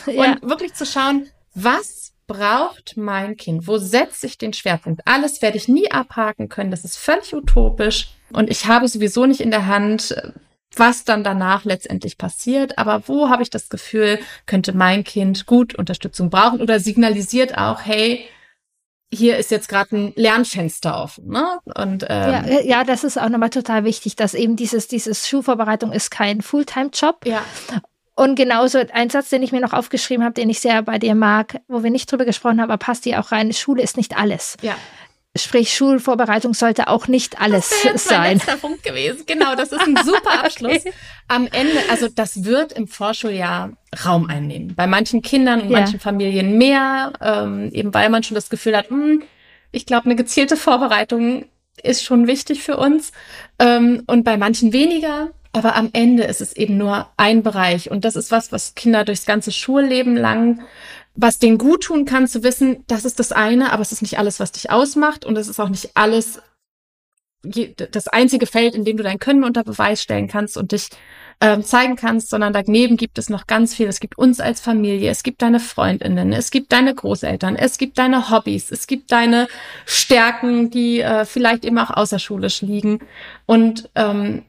Ja. 0.07 0.33
Und 0.33 0.43
wirklich 0.49 0.73
zu 0.73 0.87
schauen, 0.87 1.29
was 1.55 2.13
braucht 2.27 2.97
mein 2.97 3.37
Kind? 3.37 3.67
Wo 3.67 3.79
setze 3.79 4.27
ich 4.27 4.39
den 4.39 4.53
Schwerpunkt? 4.53 5.03
Alles 5.07 5.43
werde 5.43 5.57
ich 5.57 5.69
nie 5.69 5.91
abhaken 5.91 6.49
können. 6.49 6.71
Das 6.71 6.85
ist 6.85 6.97
völlig 6.97 7.35
utopisch. 7.35 8.15
Und 8.33 8.51
ich 8.51 8.67
habe 8.67 8.89
sowieso 8.89 9.27
nicht 9.27 9.41
in 9.41 9.51
der 9.51 9.67
Hand, 9.67 10.15
was 10.75 11.05
dann 11.05 11.25
danach 11.25 11.65
letztendlich 11.65 12.17
passiert. 12.17 12.79
Aber 12.79 13.07
wo 13.07 13.29
habe 13.29 13.43
ich 13.43 13.51
das 13.51 13.69
Gefühl, 13.69 14.19
könnte 14.47 14.73
mein 14.73 15.05
Kind 15.05 15.47
gut 15.47 15.75
Unterstützung 15.75 16.31
brauchen 16.31 16.61
oder 16.63 16.81
signalisiert 16.81 17.59
auch, 17.59 17.81
hey, 17.85 18.27
hier 19.13 19.37
ist 19.37 19.51
jetzt 19.51 19.69
gerade 19.69 19.95
ein 19.95 20.13
Lernfenster 20.17 21.03
offen. 21.03 21.29
Ne? 21.29 21.59
Und, 21.77 22.07
ähm, 22.09 22.47
ja, 22.49 22.61
ja, 22.61 22.85
das 22.85 23.05
ist 23.05 23.21
auch 23.21 23.29
nochmal 23.29 23.51
total 23.51 23.85
wichtig, 23.85 24.17
dass 24.17 24.33
eben 24.33 24.57
dieses, 24.57 24.89
dieses 24.89 25.29
Schulvorbereitung 25.29 25.93
ist 25.93 26.11
kein 26.11 26.41
Fulltime-Job. 26.41 27.27
Ja. 27.27 27.45
Und 28.15 28.35
genauso 28.37 28.79
ein 28.93 29.09
Satz, 29.09 29.31
den 29.31 29.43
ich 29.43 29.53
mir 29.53 29.61
noch 29.61 29.73
aufgeschrieben 29.73 30.25
habe, 30.25 30.35
den 30.35 30.51
ich 30.51 30.61
sehr 30.61 30.83
bei 30.83 30.99
dir 30.99 31.15
mag, 31.15 31.61
wo 31.67 31.83
wir 31.83 31.91
nicht 31.91 32.11
drüber 32.11 32.25
gesprochen 32.25 32.61
haben, 32.61 32.71
aber 32.71 32.79
passt 32.79 33.05
dir 33.05 33.21
auch 33.21 33.33
rein, 33.33 33.53
Schule 33.53 33.83
ist 33.83 33.97
nicht 33.97 34.17
alles. 34.17 34.57
Ja. 34.61 34.77
Sprich, 35.35 35.75
Schulvorbereitung 35.75 36.53
sollte 36.53 36.89
auch 36.89 37.09
nicht 37.09 37.41
alles 37.41 37.71
das 37.85 38.05
sein. 38.05 38.39
Das 38.45 38.57
ist 38.57 38.61
Punkt 38.61 38.83
gewesen. 38.83 39.25
Genau, 39.27 39.55
das 39.55 39.73
ist 39.73 39.81
ein 39.81 39.97
super 40.05 40.31
Abschluss. 40.45 40.77
okay. 40.77 40.93
Am 41.27 41.47
Ende, 41.47 41.79
also 41.91 42.09
das 42.09 42.45
wird 42.45 42.73
im 42.73 42.87
Vorschuljahr 42.87 43.73
Raum 44.05 44.29
einnehmen. 44.29 44.75
Bei 44.75 44.87
manchen 44.87 45.23
Kindern 45.23 45.63
und 45.63 45.71
ja. 45.71 45.81
manchen 45.81 46.01
Familien 46.01 46.59
mehr, 46.59 47.15
ähm, 47.23 47.71
eben 47.73 47.95
weil 47.95 48.11
man 48.11 48.23
schon 48.23 48.35
das 48.35 48.51
Gefühl 48.51 48.77
hat, 48.77 48.91
mh, 48.91 48.99
hm, 48.99 49.23
ich 49.71 49.87
glaube, 49.87 50.05
eine 50.05 50.17
gezielte 50.17 50.59
Vorbereitung 50.59 51.47
ist 51.83 52.05
schon 52.05 52.27
wichtig 52.27 52.63
für 52.63 52.77
uns. 52.77 53.13
Ähm, 53.59 54.03
und 54.07 54.25
bei 54.25 54.37
manchen 54.37 54.75
weniger. 54.75 55.31
Aber 55.53 55.77
am 55.77 55.91
Ende 55.93 56.25
ist 56.25 56.41
es 56.41 56.55
eben 56.55 56.79
nur 56.79 57.09
ein 57.17 57.43
Bereich. 57.43 57.91
Und 57.91 58.05
das 58.05 58.17
ist 58.17 58.31
was, 58.31 58.53
was 58.53 58.75
Kinder 58.75 59.05
durchs 59.05 59.27
ganze 59.27 59.53
Schulleben 59.53 60.17
lang 60.17 60.63
was 61.15 61.39
denen 61.39 61.59
gut 61.59 61.85
tun 61.85 62.05
kann, 62.05 62.27
zu 62.27 62.43
wissen, 62.43 62.85
das 62.87 63.05
ist 63.05 63.19
das 63.19 63.33
eine, 63.33 63.73
aber 63.73 63.83
es 63.83 63.93
ist 63.93 64.03
nicht 64.03 64.19
alles, 64.19 64.41
was 64.41 64.53
dich 64.53 64.71
ausmacht 64.71 65.25
und 65.25 65.37
es 65.37 65.49
ist 65.49 65.61
auch 65.61 65.69
nicht 65.69 65.91
alles 65.95 66.41
das 67.45 68.07
einzige 68.07 68.47
Feld, 68.47 68.77
in 68.77 68.85
dem 68.85 68.97
du 68.97 69.03
dein 69.03 69.19
Können 69.19 69.43
unter 69.43 69.65
Beweis 69.65 70.01
stellen 70.01 70.29
kannst 70.29 70.57
und 70.57 70.71
dich 70.71 70.91
ähm, 71.41 71.65
zeigen 71.65 71.97
kannst, 71.97 72.31
sondern 72.31 72.53
daneben 72.53 72.97
gibt 72.97 73.19
es 73.19 73.29
noch 73.29 73.49
ganz 73.49 73.75
viel. 73.75 73.89
Es 73.89 73.99
gibt 73.99 74.17
uns 74.17 74.39
als 74.39 74.61
Familie, 74.61 75.11
es 75.11 75.25
gibt 75.25 75.43
deine 75.43 75.59
Freundinnen, 75.59 76.33
es 76.33 76.53
gibt 76.53 76.71
deine 76.71 76.95
Großeltern, 76.95 77.57
es 77.57 77.79
gibt 77.79 77.99
deine 77.99 78.31
Hobbys, 78.31 78.71
es 78.71 78.87
gibt 78.87 79.11
deine 79.11 79.49
Stärken, 79.87 80.71
die 80.71 81.01
äh, 81.01 81.25
vielleicht 81.25 81.65
eben 81.65 81.79
auch 81.79 81.91
außerschulisch 81.91 82.63
liegen. 82.63 83.01
Und 83.45 83.91
ähm, 83.97 84.45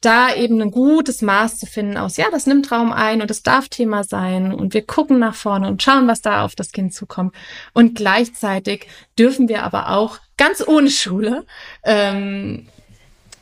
da 0.00 0.32
eben 0.32 0.60
ein 0.62 0.70
gutes 0.70 1.22
Maß 1.22 1.58
zu 1.58 1.66
finden 1.66 1.96
aus, 1.96 2.16
ja, 2.16 2.26
das 2.30 2.46
nimmt 2.46 2.70
Raum 2.70 2.92
ein 2.92 3.20
und 3.20 3.30
es 3.30 3.42
darf 3.42 3.68
Thema 3.68 4.04
sein 4.04 4.54
und 4.54 4.72
wir 4.74 4.86
gucken 4.86 5.18
nach 5.18 5.34
vorne 5.34 5.68
und 5.68 5.82
schauen, 5.82 6.06
was 6.06 6.22
da 6.22 6.44
auf 6.44 6.54
das 6.54 6.70
Kind 6.70 6.94
zukommt. 6.94 7.34
Und 7.72 7.96
gleichzeitig 7.96 8.86
dürfen 9.18 9.48
wir 9.48 9.64
aber 9.64 9.90
auch 9.90 10.18
ganz 10.36 10.66
ohne 10.66 10.90
Schule 10.90 11.44
ähm, 11.82 12.68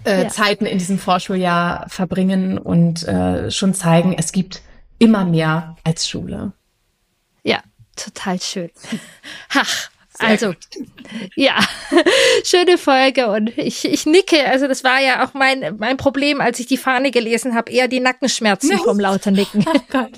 äh, 0.04 0.22
ja. 0.22 0.28
Zeiten 0.28 0.64
in 0.64 0.78
diesem 0.78 0.98
Vorschuljahr 0.98 1.86
verbringen 1.88 2.56
und 2.56 3.06
äh, 3.06 3.50
schon 3.50 3.74
zeigen, 3.74 4.14
es 4.16 4.32
gibt 4.32 4.62
immer 4.98 5.26
mehr 5.26 5.76
als 5.84 6.08
Schule. 6.08 6.52
Ja, 7.42 7.60
total 7.96 8.40
schön. 8.40 8.70
Ach, 9.54 9.90
also, 10.18 10.54
ja, 11.36 11.58
schöne 12.44 12.78
Folge 12.78 13.28
und 13.28 13.56
ich, 13.58 13.84
ich 13.84 14.06
nicke. 14.06 14.46
Also 14.46 14.68
das 14.68 14.84
war 14.84 15.00
ja 15.00 15.24
auch 15.24 15.34
mein, 15.34 15.76
mein 15.78 15.96
Problem, 15.96 16.40
als 16.40 16.60
ich 16.60 16.66
die 16.66 16.76
Fahne 16.76 17.10
gelesen 17.10 17.54
habe, 17.54 17.70
eher 17.70 17.88
die 17.88 18.00
Nackenschmerzen 18.00 18.76
no. 18.76 18.82
vom 18.82 19.00
lauter 19.00 19.30
Nicken. 19.32 19.64
Oh 19.66 19.80
Gott. 19.90 20.12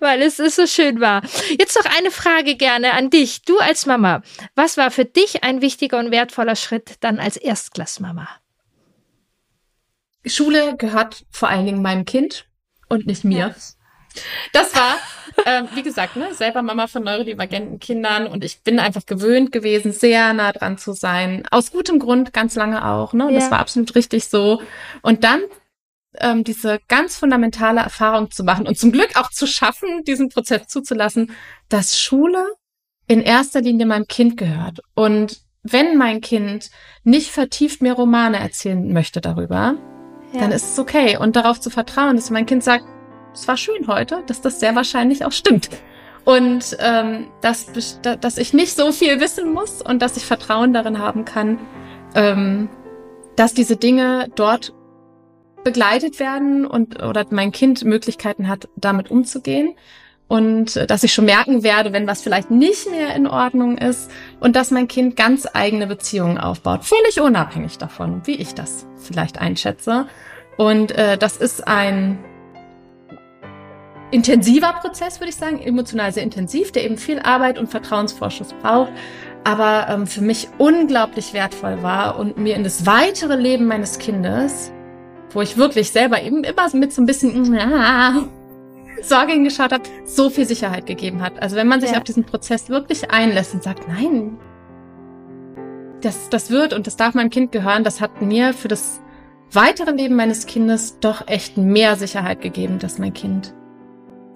Weil 0.00 0.22
es, 0.22 0.38
es 0.38 0.56
so 0.56 0.66
schön 0.66 1.00
war. 1.00 1.22
Jetzt 1.58 1.76
noch 1.76 1.90
eine 1.98 2.10
Frage 2.10 2.56
gerne 2.56 2.92
an 2.94 3.10
dich. 3.10 3.42
Du 3.42 3.58
als 3.58 3.86
Mama, 3.86 4.22
was 4.54 4.76
war 4.76 4.90
für 4.90 5.04
dich 5.04 5.44
ein 5.44 5.60
wichtiger 5.60 5.98
und 5.98 6.10
wertvoller 6.10 6.56
Schritt 6.56 6.96
dann 7.00 7.18
als 7.18 7.36
Erstklassmama? 7.36 8.28
Schule 10.26 10.76
gehört 10.76 11.24
vor 11.30 11.48
allen 11.48 11.66
Dingen 11.66 11.82
meinem 11.82 12.04
Kind 12.04 12.46
und 12.88 13.06
nicht 13.06 13.24
mir. 13.24 13.38
Ja. 13.38 13.54
Das 14.52 14.74
war, 14.74 14.96
äh, 15.44 15.62
wie 15.74 15.82
gesagt, 15.82 16.16
ne, 16.16 16.34
selber 16.34 16.62
Mama 16.62 16.86
von 16.86 17.02
neurodivergenten 17.02 17.78
Kindern 17.78 18.26
und 18.26 18.44
ich 18.44 18.62
bin 18.62 18.78
einfach 18.78 19.06
gewöhnt 19.06 19.52
gewesen, 19.52 19.92
sehr 19.92 20.32
nah 20.32 20.52
dran 20.52 20.78
zu 20.78 20.92
sein. 20.92 21.44
Aus 21.50 21.70
gutem 21.70 21.98
Grund, 21.98 22.32
ganz 22.32 22.54
lange 22.54 22.86
auch. 22.86 23.12
Ne? 23.12 23.26
Und 23.26 23.32
ja. 23.32 23.40
das 23.40 23.50
war 23.50 23.58
absolut 23.58 23.94
richtig 23.94 24.28
so. 24.28 24.62
Und 25.02 25.24
dann 25.24 25.40
ähm, 26.18 26.44
diese 26.44 26.80
ganz 26.88 27.16
fundamentale 27.16 27.80
Erfahrung 27.80 28.30
zu 28.30 28.44
machen 28.44 28.66
und 28.66 28.78
zum 28.78 28.92
Glück 28.92 29.16
auch 29.16 29.30
zu 29.30 29.46
schaffen, 29.46 30.04
diesen 30.04 30.28
Prozess 30.28 30.66
zuzulassen, 30.66 31.32
dass 31.68 32.00
Schule 32.00 32.44
in 33.06 33.20
erster 33.20 33.60
Linie 33.60 33.86
meinem 33.86 34.06
Kind 34.06 34.36
gehört. 34.36 34.80
Und 34.94 35.40
wenn 35.62 35.96
mein 35.96 36.20
Kind 36.20 36.70
nicht 37.04 37.30
vertieft 37.30 37.82
mir 37.82 37.92
Romane 37.92 38.38
erzählen 38.38 38.92
möchte 38.92 39.20
darüber, 39.20 39.76
ja. 40.32 40.40
dann 40.40 40.52
ist 40.52 40.72
es 40.72 40.78
okay. 40.78 41.16
Und 41.16 41.36
darauf 41.36 41.60
zu 41.60 41.70
vertrauen, 41.70 42.16
dass 42.16 42.30
mein 42.30 42.46
Kind 42.46 42.64
sagt, 42.64 42.84
es 43.32 43.46
war 43.48 43.56
schön 43.56 43.86
heute, 43.86 44.22
dass 44.26 44.40
das 44.40 44.60
sehr 44.60 44.74
wahrscheinlich 44.74 45.24
auch 45.24 45.32
stimmt. 45.32 45.70
Und 46.24 46.76
ähm, 46.80 47.28
dass, 47.40 47.66
dass 48.02 48.36
ich 48.36 48.52
nicht 48.52 48.76
so 48.76 48.92
viel 48.92 49.20
wissen 49.20 49.52
muss 49.52 49.80
und 49.80 50.02
dass 50.02 50.16
ich 50.16 50.26
Vertrauen 50.26 50.72
darin 50.74 50.98
haben 50.98 51.24
kann, 51.24 51.58
ähm, 52.14 52.68
dass 53.36 53.54
diese 53.54 53.76
Dinge 53.76 54.28
dort 54.34 54.74
begleitet 55.64 56.20
werden 56.20 56.66
und 56.66 57.02
oder 57.02 57.26
mein 57.30 57.52
Kind 57.52 57.84
Möglichkeiten 57.84 58.48
hat, 58.48 58.68
damit 58.76 59.10
umzugehen 59.10 59.74
und 60.28 60.76
äh, 60.76 60.86
dass 60.86 61.02
ich 61.02 61.12
schon 61.12 61.24
merken 61.24 61.62
werde, 61.62 61.92
wenn 61.92 62.06
was 62.06 62.22
vielleicht 62.22 62.50
nicht 62.50 62.88
mehr 62.90 63.14
in 63.16 63.26
Ordnung 63.26 63.78
ist 63.78 64.10
und 64.38 64.56
dass 64.56 64.70
mein 64.70 64.88
Kind 64.88 65.16
ganz 65.16 65.48
eigene 65.52 65.86
Beziehungen 65.86 66.38
aufbaut, 66.38 66.84
völlig 66.84 67.20
unabhängig 67.20 67.78
davon, 67.78 68.22
wie 68.26 68.36
ich 68.36 68.54
das 68.54 68.86
vielleicht 68.96 69.40
einschätze. 69.40 70.06
Und 70.56 70.92
äh, 70.92 71.18
das 71.18 71.36
ist 71.36 71.66
ein 71.66 72.18
intensiver 74.10 74.72
Prozess, 74.74 75.20
würde 75.20 75.30
ich 75.30 75.36
sagen, 75.36 75.60
emotional 75.60 76.12
sehr 76.12 76.22
intensiv, 76.22 76.72
der 76.72 76.84
eben 76.84 76.98
viel 76.98 77.20
Arbeit 77.20 77.58
und 77.58 77.68
Vertrauensvorschuss 77.68 78.54
braucht, 78.62 78.92
aber 79.44 79.86
ähm, 79.88 80.06
für 80.06 80.20
mich 80.20 80.48
unglaublich 80.58 81.32
wertvoll 81.32 81.82
war 81.82 82.18
und 82.18 82.36
mir 82.36 82.56
in 82.56 82.64
das 82.64 82.86
weitere 82.86 83.36
Leben 83.36 83.66
meines 83.66 83.98
Kindes, 83.98 84.72
wo 85.30 85.40
ich 85.40 85.56
wirklich 85.56 85.90
selber 85.90 86.22
eben 86.22 86.44
immer 86.44 86.68
mit 86.74 86.92
so 86.92 87.02
ein 87.02 87.06
bisschen 87.06 87.56
ah, 87.58 88.24
Sorge 89.02 89.32
hingeschaut 89.32 89.72
habe, 89.72 89.84
so 90.04 90.28
viel 90.28 90.46
Sicherheit 90.46 90.86
gegeben 90.86 91.22
hat. 91.22 91.40
Also 91.40 91.56
wenn 91.56 91.68
man 91.68 91.80
sich 91.80 91.92
ja. 91.92 91.98
auf 91.98 92.04
diesen 92.04 92.24
Prozess 92.24 92.68
wirklich 92.68 93.10
einlässt 93.10 93.54
und 93.54 93.62
sagt, 93.62 93.88
nein, 93.88 94.36
das, 96.02 96.28
das 96.28 96.50
wird 96.50 96.72
und 96.72 96.86
das 96.86 96.96
darf 96.96 97.14
meinem 97.14 97.30
Kind 97.30 97.52
gehören, 97.52 97.84
das 97.84 98.00
hat 98.00 98.20
mir 98.20 98.52
für 98.52 98.68
das 98.68 99.00
weitere 99.52 99.92
Leben 99.92 100.16
meines 100.16 100.46
Kindes 100.46 100.98
doch 101.00 101.28
echt 101.28 101.56
mehr 101.56 101.96
Sicherheit 101.96 102.40
gegeben, 102.40 102.78
dass 102.78 102.98
mein 102.98 103.14
Kind 103.14 103.54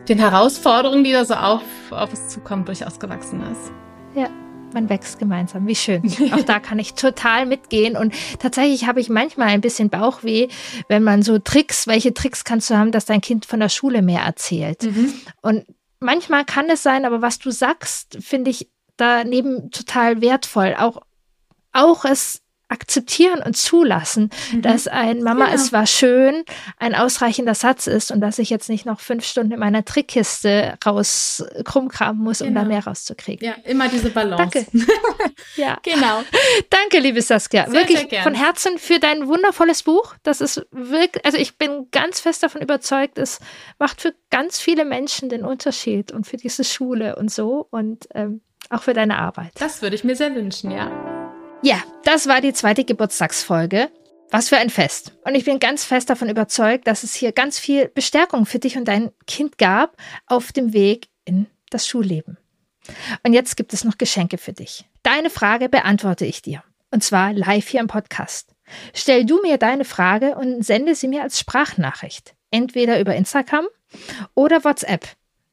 den 0.09 0.19
Herausforderungen, 0.19 1.05
die 1.05 1.13
da 1.13 1.25
so 1.25 1.35
auf, 1.35 1.63
auf 1.91 2.13
es 2.13 2.29
zukommen, 2.29 2.65
durchaus 2.65 2.99
gewachsen 2.99 3.43
ist. 3.43 3.73
Ja, 4.15 4.29
man 4.73 4.89
wächst 4.89 5.19
gemeinsam. 5.19 5.67
Wie 5.67 5.75
schön. 5.75 6.03
Auch 6.33 6.43
da 6.43 6.61
kann 6.61 6.79
ich 6.79 6.95
total 6.95 7.47
mitgehen. 7.47 7.97
Und 7.97 8.13
tatsächlich 8.39 8.87
habe 8.87 9.01
ich 9.01 9.09
manchmal 9.09 9.49
ein 9.49 9.61
bisschen 9.61 9.89
Bauchweh, 9.89 10.49
wenn 10.89 11.03
man 11.03 11.23
so 11.23 11.39
Tricks, 11.39 11.87
welche 11.87 12.13
Tricks 12.13 12.45
kannst 12.45 12.71
du 12.71 12.77
haben, 12.77 12.93
dass 12.93 13.07
dein 13.07 13.21
Kind 13.21 13.47
von 13.47 13.61
der 13.61 13.69
Schule 13.69 14.03
mehr 14.03 14.23
erzählt. 14.23 14.83
Mhm. 14.83 15.15
Und 15.41 15.65
manchmal 16.01 16.45
kann 16.45 16.69
es 16.69 16.83
sein, 16.83 17.05
aber 17.05 17.23
was 17.23 17.39
du 17.39 17.51
sagst, 17.51 18.19
finde 18.21 18.51
ich 18.51 18.69
daneben 18.97 19.71
total 19.71 20.21
wertvoll. 20.21 20.77
Auch, 20.79 21.01
auch 21.73 22.05
es 22.05 22.43
akzeptieren 22.75 23.41
und 23.41 23.57
zulassen, 23.57 24.31
mhm. 24.53 24.62
dass 24.62 24.89
ein 24.89 25.22
Mama, 25.22 25.47
genau. 25.47 25.57
es 25.57 25.72
war 25.72 25.87
schön, 25.87 26.45
ein 26.79 26.95
ausreichender 26.95 27.55
Satz 27.55 27.87
ist 27.87 28.11
und 28.11 28.20
dass 28.20 28.39
ich 28.39 28.51
jetzt 28.51 28.68
nicht 28.68 28.85
noch 28.85 29.01
fünf 29.01 29.25
Stunden 29.25 29.53
in 29.53 29.61
meiner 29.61 29.85
Trickkiste 29.85 30.75
raus 30.85 31.45
krummkramen 31.64 32.22
muss, 32.22 32.43
um 32.43 32.53
da 32.53 32.62
genau. 32.62 32.75
mehr 32.75 32.85
rauszukriegen. 32.85 33.47
Ja, 33.47 33.55
immer 33.64 33.89
diese 33.89 34.11
Balance. 34.11 34.66
Danke. 34.72 34.87
ja, 35.57 35.79
genau. 35.83 36.22
Danke, 36.70 36.99
liebe 36.99 37.22
Saskia. 37.22 37.64
Sehr, 37.66 37.75
wirklich 37.75 38.07
sehr 38.11 38.22
von 38.22 38.35
Herzen 38.35 38.79
für 38.79 38.99
dein 38.99 39.29
wundervolles 39.29 39.85
Buch. 39.85 40.14
Das 40.25 40.41
ist 40.41 40.66
wirklich, 40.72 41.25
also 41.25 41.39
ich 41.39 41.57
bin 41.57 41.89
ganz 41.93 42.20
fest 42.20 42.43
davon 42.43 42.61
überzeugt, 42.61 43.18
es 43.18 43.39
macht 43.79 44.01
für 44.01 44.14
ganz 44.31 44.59
viele 44.59 44.85
Menschen 44.85 45.29
den 45.29 45.45
Unterschied 45.45 46.11
und 46.11 46.27
für 46.27 46.37
diese 46.37 46.64
Schule 46.64 47.14
und 47.16 47.31
so 47.31 47.68
und 47.70 48.09
ähm, 48.14 48.41
auch 48.68 48.83
für 48.83 48.95
deine 48.95 49.18
Arbeit. 49.18 49.53
Das 49.61 49.83
würde 49.83 49.95
ich 49.95 50.03
mir 50.03 50.17
sehr 50.17 50.34
wünschen, 50.34 50.71
ja. 50.71 51.13
Ja, 51.64 51.82
das 52.03 52.28
war 52.28 52.42
die 52.42 52.53
zweite 52.53 52.84
Geburtstagsfolge. 52.84 53.91
Was 54.30 54.50
für 54.50 54.58
ein 54.58 54.68
Fest. 54.68 55.12
Und 55.24 55.34
ich 55.34 55.46
bin 55.46 55.58
ganz 55.61 55.82
fest 55.82 56.11
davon 56.11 56.28
überzeugt, 56.28 56.86
dass 56.86 57.04
es 57.04 57.14
hier 57.14 57.32
ganz 57.32 57.58
viel 57.58 57.88
Bestärkung 57.88 58.45
für 58.45 58.58
dich 58.58 58.76
und 58.76 58.86
dein 58.86 59.12
Kind 59.26 59.57
gab 59.57 59.96
auf 60.26 60.53
dem 60.53 60.74
Weg 60.74 61.08
in 61.24 61.46
das 61.70 61.86
Schulleben. 61.86 62.36
Und 63.22 63.32
jetzt 63.32 63.57
gibt 63.57 63.72
es 63.72 63.82
noch 63.82 63.96
Geschenke 63.96 64.36
für 64.36 64.53
dich. 64.53 64.84
Deine 65.03 65.30
Frage 65.30 65.70
beantworte 65.70 66.26
ich 66.26 66.42
dir. 66.42 66.62
Und 66.91 67.03
zwar 67.03 67.32
live 67.32 67.66
hier 67.66 67.80
im 67.80 67.86
Podcast. 67.86 68.54
Stell 68.92 69.24
du 69.24 69.41
mir 69.41 69.57
deine 69.57 69.86
Frage 69.86 70.34
und 70.34 70.62
sende 70.66 70.95
sie 70.95 71.08
mir 71.08 71.22
als 71.22 71.38
Sprachnachricht. 71.38 72.34
Entweder 72.50 73.00
über 73.00 73.16
Instagram 73.16 73.66
oder 74.34 74.64
WhatsApp. 74.64 75.08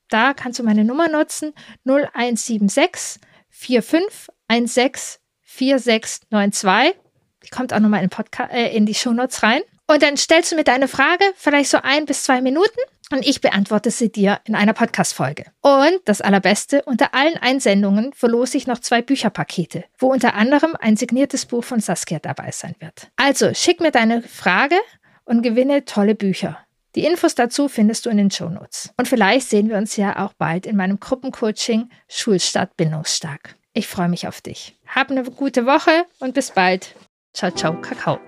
Da 0.09 0.33
kannst 0.33 0.59
du 0.59 0.63
meine 0.63 0.83
Nummer 0.83 1.07
nutzen 1.07 1.53
0176 1.85 3.21
4516 3.49 5.20
4692 5.53 6.95
die 7.43 7.49
kommt 7.49 7.73
auch 7.73 7.79
nochmal 7.79 8.03
in, 8.03 8.09
äh, 8.51 8.75
in 8.75 8.85
die 8.85 8.93
Shownotes 8.93 9.43
rein. 9.43 9.61
Und 9.87 10.03
dann 10.03 10.15
stellst 10.15 10.51
du 10.51 10.55
mir 10.55 10.63
deine 10.63 10.87
Frage, 10.87 11.25
vielleicht 11.35 11.69
so 11.69 11.79
ein 11.81 12.05
bis 12.05 12.23
zwei 12.23 12.41
Minuten, 12.41 12.79
und 13.11 13.27
ich 13.27 13.41
beantworte 13.41 13.91
sie 13.91 14.09
dir 14.09 14.39
in 14.45 14.55
einer 14.55 14.71
Podcast-Folge. 14.71 15.45
Und 15.59 15.99
das 16.05 16.21
Allerbeste, 16.21 16.81
unter 16.83 17.13
allen 17.13 17.35
Einsendungen 17.37 18.13
verlose 18.13 18.55
ich 18.55 18.67
noch 18.67 18.79
zwei 18.79 19.01
Bücherpakete, 19.01 19.83
wo 19.99 20.07
unter 20.07 20.33
anderem 20.35 20.77
ein 20.79 20.95
signiertes 20.95 21.45
Buch 21.45 21.65
von 21.65 21.81
Saskia 21.81 22.19
dabei 22.19 22.51
sein 22.51 22.75
wird. 22.79 23.11
Also 23.17 23.53
schick 23.53 23.81
mir 23.81 23.91
deine 23.91 24.21
Frage 24.21 24.77
und 25.25 25.41
gewinne 25.41 25.83
tolle 25.83 26.15
Bücher. 26.15 26.59
Die 26.95 27.03
Infos 27.03 27.35
dazu 27.35 27.67
findest 27.67 28.05
du 28.05 28.09
in 28.09 28.17
den 28.17 28.31
Shownotes. 28.31 28.91
Und 28.95 29.09
vielleicht 29.09 29.49
sehen 29.49 29.67
wir 29.67 29.75
uns 29.75 29.97
ja 29.97 30.25
auch 30.25 30.31
bald 30.31 30.65
in 30.65 30.77
meinem 30.77 31.01
Gruppencoaching 31.01 31.89
Schulstart 32.07 32.77
Bindungsstark. 32.77 33.55
Ich 33.73 33.87
freue 33.87 34.09
mich 34.09 34.27
auf 34.27 34.39
dich. 34.39 34.77
Hab 34.93 35.09
eine 35.09 35.23
gute 35.23 35.65
Woche 35.65 36.05
und 36.19 36.33
bis 36.33 36.51
bald. 36.51 36.95
Ciao, 37.33 37.49
ciao, 37.49 37.79
Kakao. 37.79 38.19